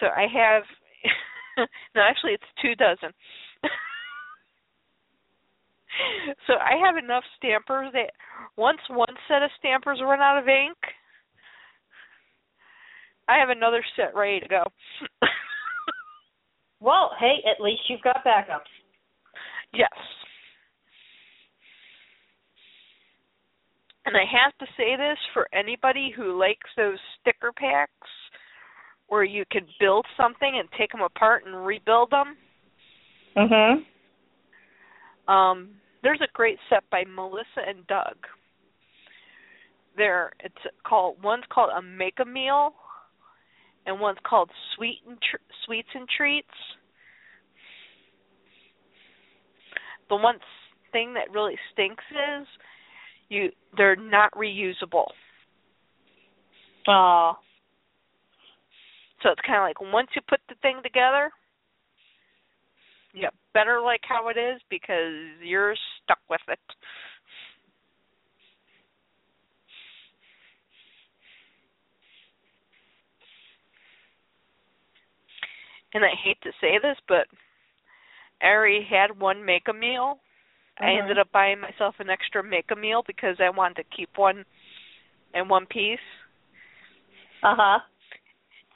so 0.00 0.06
I 0.06 0.26
have. 0.32 0.64
no, 1.94 2.02
actually, 2.02 2.32
it's 2.32 2.44
two 2.60 2.74
dozen. 2.74 3.12
so 6.46 6.54
I 6.54 6.76
have 6.84 6.96
enough 6.96 7.24
stampers 7.36 7.92
that 7.92 8.12
once 8.56 8.80
one 8.88 9.14
set 9.28 9.42
of 9.42 9.50
stampers 9.58 10.00
run 10.02 10.20
out 10.20 10.38
of 10.38 10.48
ink, 10.48 10.78
I 13.28 13.38
have 13.38 13.48
another 13.50 13.84
set 13.96 14.14
ready 14.14 14.40
to 14.40 14.48
go. 14.48 14.64
Well, 16.80 17.12
hey, 17.20 17.36
at 17.48 17.62
least 17.62 17.82
you've 17.88 18.02
got 18.02 18.24
backups. 18.24 18.66
yes. 19.72 19.88
And 24.04 24.16
I 24.16 24.24
have 24.24 24.52
to 24.58 24.66
say 24.76 24.96
this 24.96 25.16
for 25.32 25.46
anybody 25.54 26.10
who 26.14 26.36
likes 26.36 26.68
those 26.76 26.98
sticker 27.20 27.52
packs 27.52 27.92
where 29.06 29.22
you 29.22 29.44
can 29.52 29.62
build 29.78 30.04
something 30.16 30.58
and 30.58 30.68
take 30.76 30.90
them 30.90 31.02
apart 31.02 31.44
and 31.46 31.64
rebuild 31.64 32.10
them. 32.10 32.36
Mhm. 33.36 33.86
Um, 35.28 35.80
there's 36.02 36.20
a 36.20 36.26
great 36.32 36.58
set 36.68 36.82
by 36.90 37.04
Melissa 37.04 37.62
and 37.64 37.86
Doug. 37.86 38.26
There, 39.96 40.32
it's 40.40 40.66
called 40.82 41.22
one's 41.22 41.44
called 41.48 41.70
a 41.70 41.80
Make 41.80 42.18
a 42.18 42.24
Meal, 42.24 42.74
and 43.86 44.00
one's 44.00 44.18
called 44.24 44.50
Sweet 44.76 45.00
and 45.06 45.18
Tr- 45.18 45.36
Sweets 45.64 45.88
and 45.94 46.08
Treats. 46.16 46.48
The 50.08 50.16
one 50.16 50.38
thing 50.92 51.14
that 51.14 51.32
really 51.32 51.56
stinks 51.72 52.04
is 52.10 52.46
you 53.28 53.50
they're 53.76 53.96
not 53.96 54.32
reusable. 54.34 55.06
Oh. 56.86 57.32
So 59.22 59.30
it's 59.30 59.40
kind 59.46 59.58
of 59.58 59.62
like 59.62 59.92
once 59.92 60.08
you 60.14 60.22
put 60.28 60.40
the 60.48 60.56
thing 60.62 60.80
together, 60.82 61.30
you 63.12 63.28
better 63.54 63.80
like 63.80 64.00
how 64.02 64.28
it 64.28 64.36
is 64.36 64.60
because 64.68 65.14
you're 65.42 65.74
stuck 66.02 66.18
with 66.28 66.40
it. 66.48 66.58
And 75.94 76.04
I 76.04 76.10
hate 76.24 76.38
to 76.42 76.50
say 76.60 76.78
this, 76.82 76.96
but 77.08 77.26
I 78.40 78.46
already 78.46 78.86
had 78.88 79.18
one 79.18 79.44
make 79.44 79.68
a 79.68 79.72
meal. 79.72 80.20
I 80.78 80.90
Mhm. 80.90 81.00
ended 81.00 81.18
up 81.18 81.30
buying 81.32 81.60
myself 81.60 81.96
an 82.00 82.10
extra 82.10 82.42
make 82.42 82.70
a 82.70 82.76
meal 82.76 83.02
because 83.06 83.36
I 83.40 83.50
wanted 83.50 83.76
to 83.76 83.96
keep 83.96 84.16
one 84.16 84.44
in 85.34 85.48
one 85.48 85.66
piece 85.66 86.00
Uh 87.42 87.54
huh. 87.56 87.80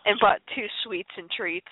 and 0.04 0.18
bought 0.20 0.40
two 0.54 0.66
sweets 0.82 1.10
and 1.16 1.30
treats. 1.30 1.70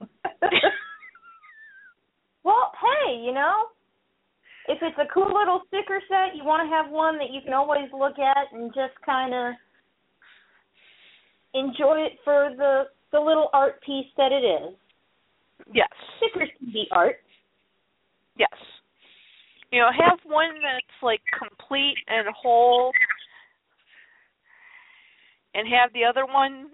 well, 2.44 2.72
hey, 2.80 3.16
you 3.16 3.32
know, 3.32 3.68
if 4.68 4.78
it's 4.82 4.98
a 4.98 5.12
cool 5.12 5.32
little 5.32 5.62
sticker 5.68 6.00
set, 6.08 6.36
you 6.36 6.44
want 6.44 6.66
to 6.66 6.74
have 6.74 6.90
one 6.90 7.18
that 7.18 7.30
you 7.30 7.40
can 7.42 7.52
always 7.52 7.90
look 7.92 8.18
at 8.18 8.52
and 8.52 8.72
just 8.74 8.94
kind 9.04 9.34
of 9.34 9.54
enjoy 11.54 12.00
it 12.00 12.18
for 12.24 12.50
the 12.56 12.84
the 13.16 13.24
little 13.24 13.48
art 13.54 13.82
piece 13.82 14.06
that 14.18 14.30
it 14.30 14.44
is. 14.44 14.74
Yes. 15.72 15.88
Stickers 16.18 16.50
can 16.58 16.70
be 16.70 16.84
art. 16.92 17.16
Yes. 18.38 18.52
You 19.72 19.80
know, 19.80 19.88
have 19.88 20.18
one 20.26 20.52
that's 20.62 21.02
like 21.02 21.22
complete 21.32 21.96
and 22.08 22.28
whole 22.36 22.92
and 25.54 25.66
have 25.66 25.90
the 25.94 26.04
other 26.04 26.26
one 26.26 26.68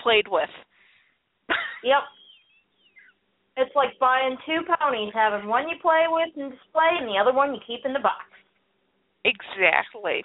played 0.00 0.26
with. 0.28 0.50
Yep. 1.84 2.06
It's 3.56 3.74
like 3.74 3.98
buying 3.98 4.36
two 4.46 4.60
ponies, 4.78 5.10
having 5.12 5.48
one 5.48 5.68
you 5.68 5.74
play 5.82 6.04
with 6.06 6.30
and 6.36 6.52
display, 6.52 6.94
and 6.96 7.08
the 7.08 7.18
other 7.20 7.34
one 7.34 7.52
you 7.52 7.60
keep 7.66 7.84
in 7.84 7.92
the 7.92 7.98
box. 7.98 8.22
exactly. 9.24 10.22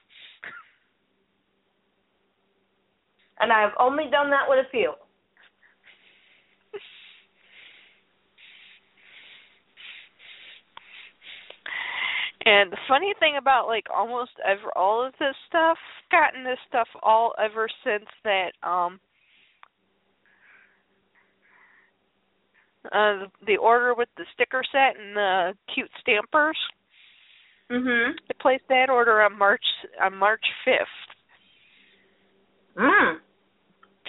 And 3.40 3.52
I've 3.52 3.74
only 3.80 4.06
done 4.12 4.30
that 4.32 4.50
with 4.50 4.66
a 4.66 4.70
few. 4.70 4.94
And 12.48 12.72
the 12.72 12.78
funny 12.88 13.14
thing 13.20 13.36
about 13.38 13.68
like 13.68 13.88
almost 13.94 14.32
ever 14.46 14.72
all 14.78 15.06
of 15.06 15.12
this 15.20 15.36
stuff, 15.50 15.78
gotten 16.10 16.46
this 16.46 16.60
stuff 16.70 16.88
all 17.04 17.34
ever 17.38 17.68
since 17.84 18.06
that 18.24 18.54
um 18.64 19.02
uh 22.86 23.26
the 23.46 23.58
order 23.58 23.94
with 23.94 24.08
the 24.16 24.24
sticker 24.34 24.64
set 24.72 24.96
and 24.98 25.14
the 25.14 25.54
cute 25.76 25.92
stampers. 26.00 26.58
Mhm. 27.70 28.14
I 28.14 28.34
placed 28.40 28.64
that 28.70 28.90
order 28.90 29.22
on 29.22 29.38
March 29.38 29.66
on 30.02 30.16
March 30.16 30.46
fifth, 30.64 30.88
Mm 32.78 33.20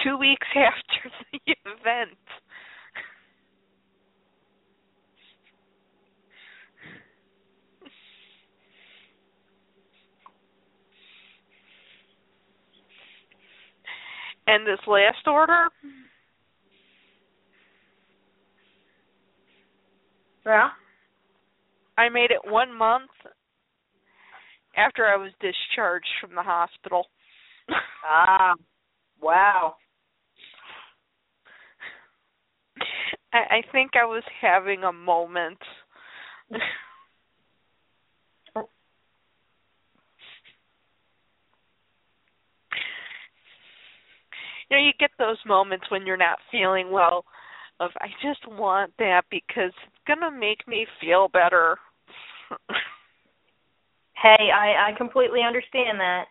two 0.04 0.16
weeks 0.16 0.46
after 0.56 1.10
the 1.32 1.54
event. 1.64 2.18
And 14.46 14.66
this 14.66 14.78
last 14.86 15.26
order? 15.26 15.68
Yeah. 20.46 20.68
I 21.98 22.08
made 22.08 22.30
it 22.30 22.50
one 22.50 22.76
month 22.76 23.10
after 24.74 25.04
I 25.04 25.16
was 25.16 25.32
discharged 25.40 26.06
from 26.20 26.34
the 26.34 26.42
hospital. 26.42 27.04
ah, 28.08 28.54
wow. 29.20 29.74
I, 33.32 33.38
I 33.38 33.62
think 33.72 33.92
I 33.94 34.04
was 34.04 34.22
having 34.40 34.84
a 34.84 34.92
moment. 34.92 35.58
you 36.50 36.60
know, 44.70 44.78
you 44.78 44.92
get 44.98 45.10
those 45.18 45.38
moments 45.46 45.86
when 45.90 46.06
you're 46.06 46.16
not 46.16 46.38
feeling 46.50 46.90
well 46.90 47.24
of 47.80 47.90
I 48.00 48.08
just 48.22 48.46
want 48.58 48.92
that 48.98 49.22
because 49.30 49.72
it's 49.86 50.04
gonna 50.06 50.30
make 50.30 50.66
me 50.66 50.86
feel 51.00 51.28
better. 51.28 51.76
Hey, 54.20 54.50
I 54.52 54.88
I 54.90 54.92
completely 54.98 55.42
understand 55.46 56.00
that. 56.00 56.24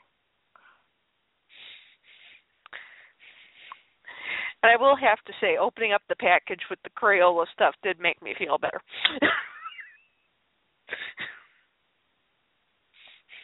And 4.67 4.75
I 4.75 4.83
will 4.83 4.97
have 4.97 5.19
to 5.23 5.33
say, 5.39 5.55
opening 5.55 5.93
up 5.93 6.01
the 6.09 6.15
package 6.17 6.59
with 6.69 6.79
the 6.83 6.89
Crayola 6.89 7.45
stuff 7.53 7.73
did 7.83 8.01
make 8.01 8.21
me 8.21 8.35
feel 8.37 8.57
better. 8.57 8.81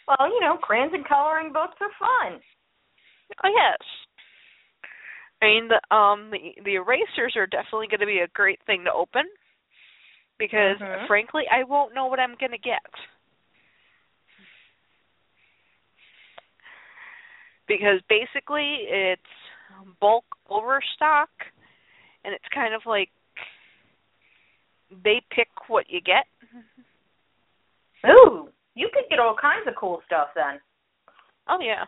Well, 0.06 0.28
you 0.28 0.42
know, 0.42 0.58
crayons 0.58 0.92
and 0.94 1.08
coloring 1.08 1.54
books 1.54 1.78
are 1.80 1.88
fun. 1.98 2.42
oh 3.42 3.50
yes. 3.56 3.78
I 5.42 5.46
mean 5.46 5.70
the 5.70 5.96
um 5.96 6.30
the 6.30 6.62
the 6.66 6.76
erasers 6.76 7.36
are 7.38 7.48
definitely 7.48 7.88
going 7.88 8.02
to 8.02 8.06
be 8.06 8.20
a 8.20 8.28
great 8.36 8.60
thing 8.66 8.84
to 8.84 8.92
open 8.92 9.24
because 10.38 10.78
Mhm. 10.82 11.08
frankly 11.08 11.44
I 11.50 11.64
won't 11.64 11.96
know 11.96 12.08
what 12.08 12.20
I'm 12.20 12.36
going 12.36 12.52
to 12.52 12.58
get. 12.58 12.84
Because 17.70 18.02
basically 18.10 18.84
it's 18.90 19.22
Um, 19.84 19.96
bulk 20.00 20.26
overstock 20.50 21.30
and 22.24 22.34
it's 22.34 22.46
kind 22.54 22.74
of 22.74 22.82
like 22.86 23.10
they 25.04 25.22
pick 25.32 25.48
what 25.68 25.86
you 25.90 26.00
get. 26.02 26.26
Ooh, 28.10 28.50
you 28.76 28.90
could 28.94 29.10
get 29.10 29.20
all 29.20 29.36
kinds 29.40 29.68
of 29.68 29.76
cool 29.76 30.02
stuff 30.06 30.30
then. 30.36 30.60
Oh 31.48 31.60
yeah. 31.62 31.86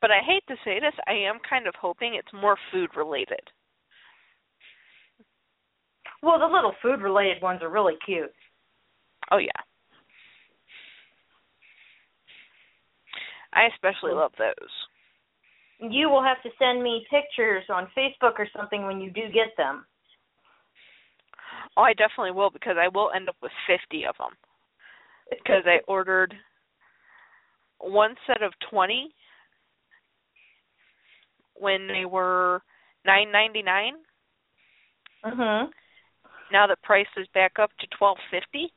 But 0.00 0.10
I 0.10 0.20
hate 0.24 0.44
to 0.48 0.54
say 0.64 0.78
this, 0.78 0.94
I 1.06 1.12
am 1.12 1.38
kind 1.48 1.66
of 1.66 1.74
hoping 1.80 2.14
it's 2.14 2.32
more 2.32 2.56
food 2.72 2.90
related. 2.96 3.40
Well, 6.22 6.38
the 6.38 6.46
little 6.46 6.72
food 6.82 7.00
related 7.00 7.42
ones 7.42 7.62
are 7.62 7.68
really 7.70 7.94
cute. 8.04 8.32
Oh 9.30 9.38
yeah. 9.38 9.67
I 13.58 13.66
especially 13.74 14.12
love 14.12 14.30
those. 14.38 15.90
You 15.90 16.08
will 16.08 16.22
have 16.22 16.40
to 16.44 16.50
send 16.58 16.80
me 16.82 17.04
pictures 17.10 17.64
on 17.68 17.88
Facebook 17.96 18.38
or 18.38 18.46
something 18.56 18.86
when 18.86 19.00
you 19.00 19.10
do 19.10 19.22
get 19.32 19.56
them. 19.56 19.84
Oh, 21.76 21.82
I 21.82 21.92
definitely 21.92 22.30
will 22.32 22.50
because 22.50 22.76
I 22.78 22.86
will 22.86 23.10
end 23.14 23.28
up 23.28 23.36
with 23.42 23.52
50 23.66 24.06
of 24.06 24.14
them. 24.18 24.30
Because 25.30 25.64
I 25.66 25.80
ordered 25.86 26.34
one 27.80 28.14
set 28.26 28.42
of 28.42 28.52
20 28.70 29.10
when 31.54 31.86
they 31.86 32.06
were 32.06 32.62
9.99. 33.06 33.90
Mhm. 35.26 35.68
Now 36.50 36.66
the 36.66 36.76
price 36.82 37.06
is 37.18 37.26
back 37.34 37.58
up 37.58 37.70
to 37.80 37.86
12.50. 38.00 38.70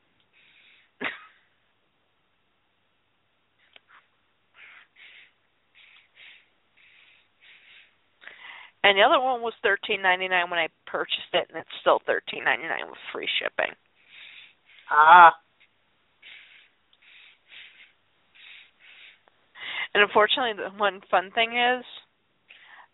And 8.84 8.98
the 8.98 9.02
other 9.02 9.20
one 9.20 9.42
was 9.42 9.54
thirteen 9.62 10.02
ninety 10.02 10.28
nine 10.28 10.50
when 10.50 10.58
I 10.58 10.68
purchased 10.86 11.32
it, 11.32 11.46
and 11.48 11.58
it's 11.58 11.80
still 11.80 12.00
thirteen 12.04 12.44
ninety 12.44 12.64
nine 12.64 12.88
with 12.88 12.98
free 13.12 13.28
shipping. 13.38 13.72
Ah. 14.90 15.32
And 19.94 20.02
unfortunately, 20.02 20.54
the 20.56 20.76
one 20.78 21.00
fun 21.10 21.30
thing 21.34 21.50
is, 21.52 21.84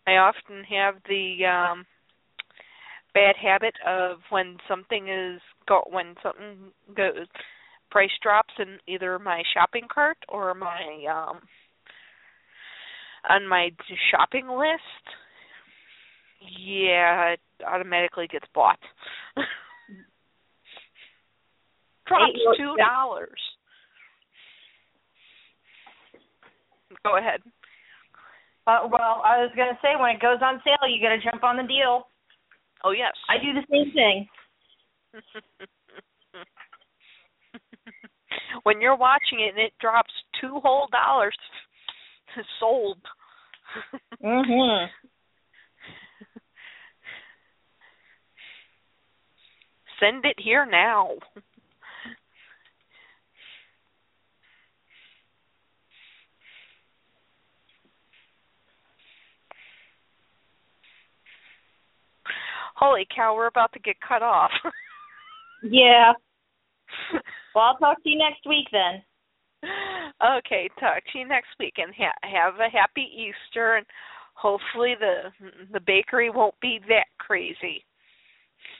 I 0.05 0.17
often 0.17 0.63
have 0.69 0.95
the 1.07 1.45
um 1.45 1.85
bad 3.13 3.35
habit 3.41 3.73
of 3.87 4.19
when 4.29 4.57
something 4.67 5.07
is 5.07 5.41
go 5.67 5.81
when 5.89 6.15
something 6.21 6.71
goes 6.95 7.25
price 7.89 8.11
drops 8.21 8.53
in 8.59 8.77
either 8.87 9.17
my 9.17 9.41
shopping 9.53 9.87
cart 9.91 10.17
or 10.27 10.53
my 10.53 11.03
um 11.09 11.39
on 13.27 13.47
my 13.47 13.71
shopping 14.11 14.47
list. 14.47 15.15
Yeah, 16.41 17.33
it 17.33 17.39
automatically 17.65 18.27
gets 18.27 18.45
bought. 18.53 18.79
Drops 22.07 22.31
two 22.57 22.75
dollars. 22.77 23.39
Go 27.05 27.17
ahead. 27.17 27.41
Uh, 28.65 28.87
well, 28.91 29.21
I 29.25 29.37
was 29.41 29.51
gonna 29.55 29.77
say 29.81 29.95
when 29.99 30.15
it 30.15 30.21
goes 30.21 30.39
on 30.41 30.61
sale, 30.63 30.87
you 30.89 31.01
got 31.01 31.09
to 31.15 31.21
jump 31.21 31.43
on 31.43 31.57
the 31.57 31.63
deal. 31.63 32.07
Oh 32.83 32.91
yes. 32.91 33.13
I 33.27 33.37
do 33.37 33.53
the 33.53 33.65
same 33.69 33.91
thing. 33.93 34.27
when 38.63 38.81
you're 38.81 38.95
watching 38.95 39.39
it 39.39 39.49
and 39.49 39.59
it 39.59 39.73
drops 39.81 40.13
two 40.39 40.59
whole 40.63 40.87
dollars, 40.91 41.37
sold. 42.59 42.97
Mhm. 44.23 44.87
Send 49.99 50.25
it 50.25 50.39
here 50.39 50.65
now. 50.65 51.17
Holy 62.75 63.05
cow, 63.13 63.35
we're 63.35 63.47
about 63.47 63.73
to 63.73 63.79
get 63.79 63.95
cut 64.07 64.21
off. 64.23 64.51
Yeah. 65.61 66.13
Well, 67.55 67.65
I'll 67.65 67.77
talk 67.77 68.01
to 68.03 68.09
you 68.09 68.17
next 68.17 68.45
week 68.47 68.67
then. 68.71 69.01
okay, 70.37 70.69
talk 70.79 71.01
to 71.11 71.19
you 71.19 71.27
next 71.27 71.49
week 71.59 71.73
and 71.77 71.93
ha- 71.97 72.13
have 72.21 72.59
a 72.59 72.69
happy 72.69 73.09
Easter 73.11 73.75
and 73.75 73.85
hopefully 74.35 74.93
the 74.97 75.31
the 75.73 75.79
bakery 75.81 76.29
won't 76.29 76.57
be 76.61 76.79
that 76.87 77.07
crazy 77.17 77.83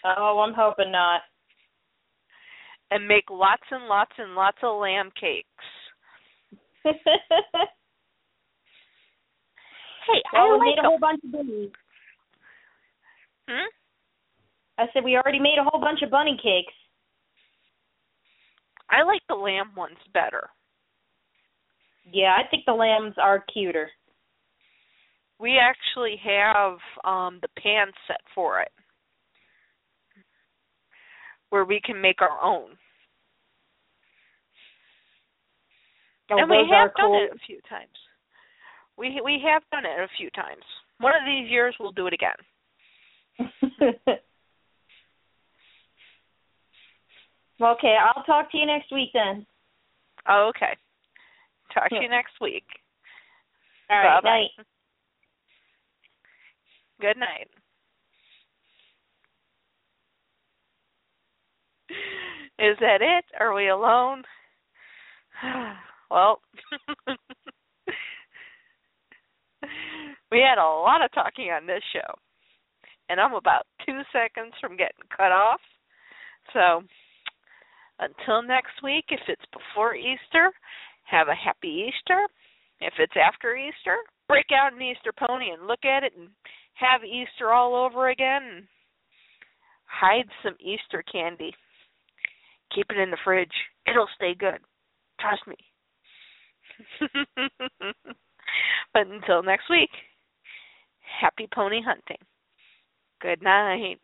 Oh, 0.06 0.40
I'm 0.40 0.54
hoping 0.54 0.92
not. 0.92 1.22
and 2.92 3.08
make 3.08 3.30
lots 3.30 3.64
and 3.72 3.86
lots 3.88 4.12
and 4.18 4.34
lots 4.36 4.58
of 4.64 4.80
lamb 4.82 5.12
cakes. 5.20 5.48
Hey, 10.08 10.22
well, 10.34 10.42
I 10.44 10.52
we 10.54 10.58
like 10.58 10.66
made 10.66 10.78
a 10.80 10.82
a- 10.82 10.90
whole 10.90 11.00
bunch 11.00 11.20
of 11.24 11.32
bunnies. 11.32 11.72
Hmm? 13.48 13.70
I 14.78 14.86
said 14.94 15.04
we 15.04 15.16
already 15.18 15.40
made 15.40 15.58
a 15.60 15.64
whole 15.64 15.80
bunch 15.82 16.02
of 16.02 16.10
bunny 16.10 16.38
cakes. 16.42 16.74
I 18.90 19.04
like 19.04 19.22
the 19.28 19.36
lamb 19.36 19.72
ones 19.76 19.98
better. 20.14 20.50
Yeah, 22.12 22.36
I 22.38 22.48
think 22.50 22.64
the 22.66 22.74
lambs 22.74 23.16
are 23.22 23.44
cuter. 23.54 23.90
We 25.40 25.60
actually 25.60 26.16
have 26.24 26.78
um 27.04 27.40
the 27.42 27.50
pan 27.62 27.88
set 28.08 28.22
for 28.34 28.62
it. 28.62 28.72
Where 31.50 31.66
we 31.66 31.82
can 31.84 32.00
make 32.00 32.22
our 32.22 32.42
own. 32.44 32.70
Oh, 36.32 36.38
and 36.38 36.50
we 36.50 36.58
have 36.72 36.94
done 36.96 37.08
cool. 37.08 37.22
it 37.24 37.32
a 37.34 37.40
few 37.46 37.60
times. 37.68 37.90
We 38.98 39.20
we 39.24 39.42
have 39.46 39.64
done 39.72 39.86
it 39.86 40.00
a 40.00 40.08
few 40.18 40.30
times. 40.32 40.64
One 41.00 41.16
of 41.16 41.22
these 41.26 41.50
years 41.50 41.76
we'll 41.80 41.92
do 41.92 42.08
it 42.08 42.14
again. 42.14 42.36
okay, 47.62 47.98
I'll 47.98 48.24
talk 48.26 48.52
to 48.52 48.58
you 48.58 48.66
next 48.66 48.92
week 48.92 49.10
then. 49.14 49.46
Oh, 50.28 50.52
okay. 50.56 50.76
Talk 51.74 51.90
to 51.90 51.96
you 51.96 52.10
next 52.10 52.34
week. 52.42 52.66
All 53.90 53.98
right, 53.98 54.22
Bye-bye. 54.22 54.30
night. 54.30 54.66
Good 57.00 57.18
night. 57.18 57.48
Is 62.60 62.78
that 62.80 63.02
it? 63.02 63.26
Are 63.40 63.54
we 63.54 63.70
alone? 63.70 64.24
well, 66.12 66.42
We 70.32 70.40
had 70.40 70.60
a 70.60 70.64
lot 70.64 71.04
of 71.04 71.12
talking 71.12 71.50
on 71.50 71.66
this 71.66 71.84
show. 71.92 72.14
And 73.10 73.20
I'm 73.20 73.34
about 73.34 73.66
two 73.86 74.02
seconds 74.14 74.54
from 74.62 74.78
getting 74.78 75.10
cut 75.16 75.32
off. 75.32 75.60
So 76.54 76.84
until 78.00 78.44
next 78.44 78.84
week, 78.84 79.06
if 79.10 79.22
it's 79.28 79.46
before 79.52 79.96
Easter, 79.96 80.52
have 81.06 81.28
a 81.28 81.36
happy 81.36 81.90
Easter. 81.90 82.28
If 82.82 82.94
it's 83.00 83.18
after 83.18 83.56
Easter, 83.56 83.98
break 84.28 84.46
out 84.54 84.74
an 84.74 84.82
Easter 84.82 85.12
pony 85.12 85.50
and 85.50 85.68
look 85.68 85.84
at 85.84 86.04
it 86.04 86.14
and 86.18 86.30
have 86.76 87.04
Easter 87.04 87.52
all 87.52 87.76
over 87.76 88.10
again. 88.10 88.44
And 88.44 88.68
hide 89.86 90.30
some 90.44 90.56
Easter 90.60 91.04
candy. 91.12 91.54
Keep 92.74 92.88
it 92.92 92.98
in 92.98 93.12
the 93.12 93.18
fridge. 93.24 93.52
It'll 93.88 94.10
stay 94.16 94.36
good. 94.36 94.60
Trust 95.20 95.42
me. 95.48 95.56
but 98.94 99.08
until 99.08 99.44
next 99.44 99.70
week, 99.70 99.90
happy 101.22 101.48
pony 101.54 101.82
hunting. 101.82 102.18
Good 103.22 103.42
night. 103.42 104.00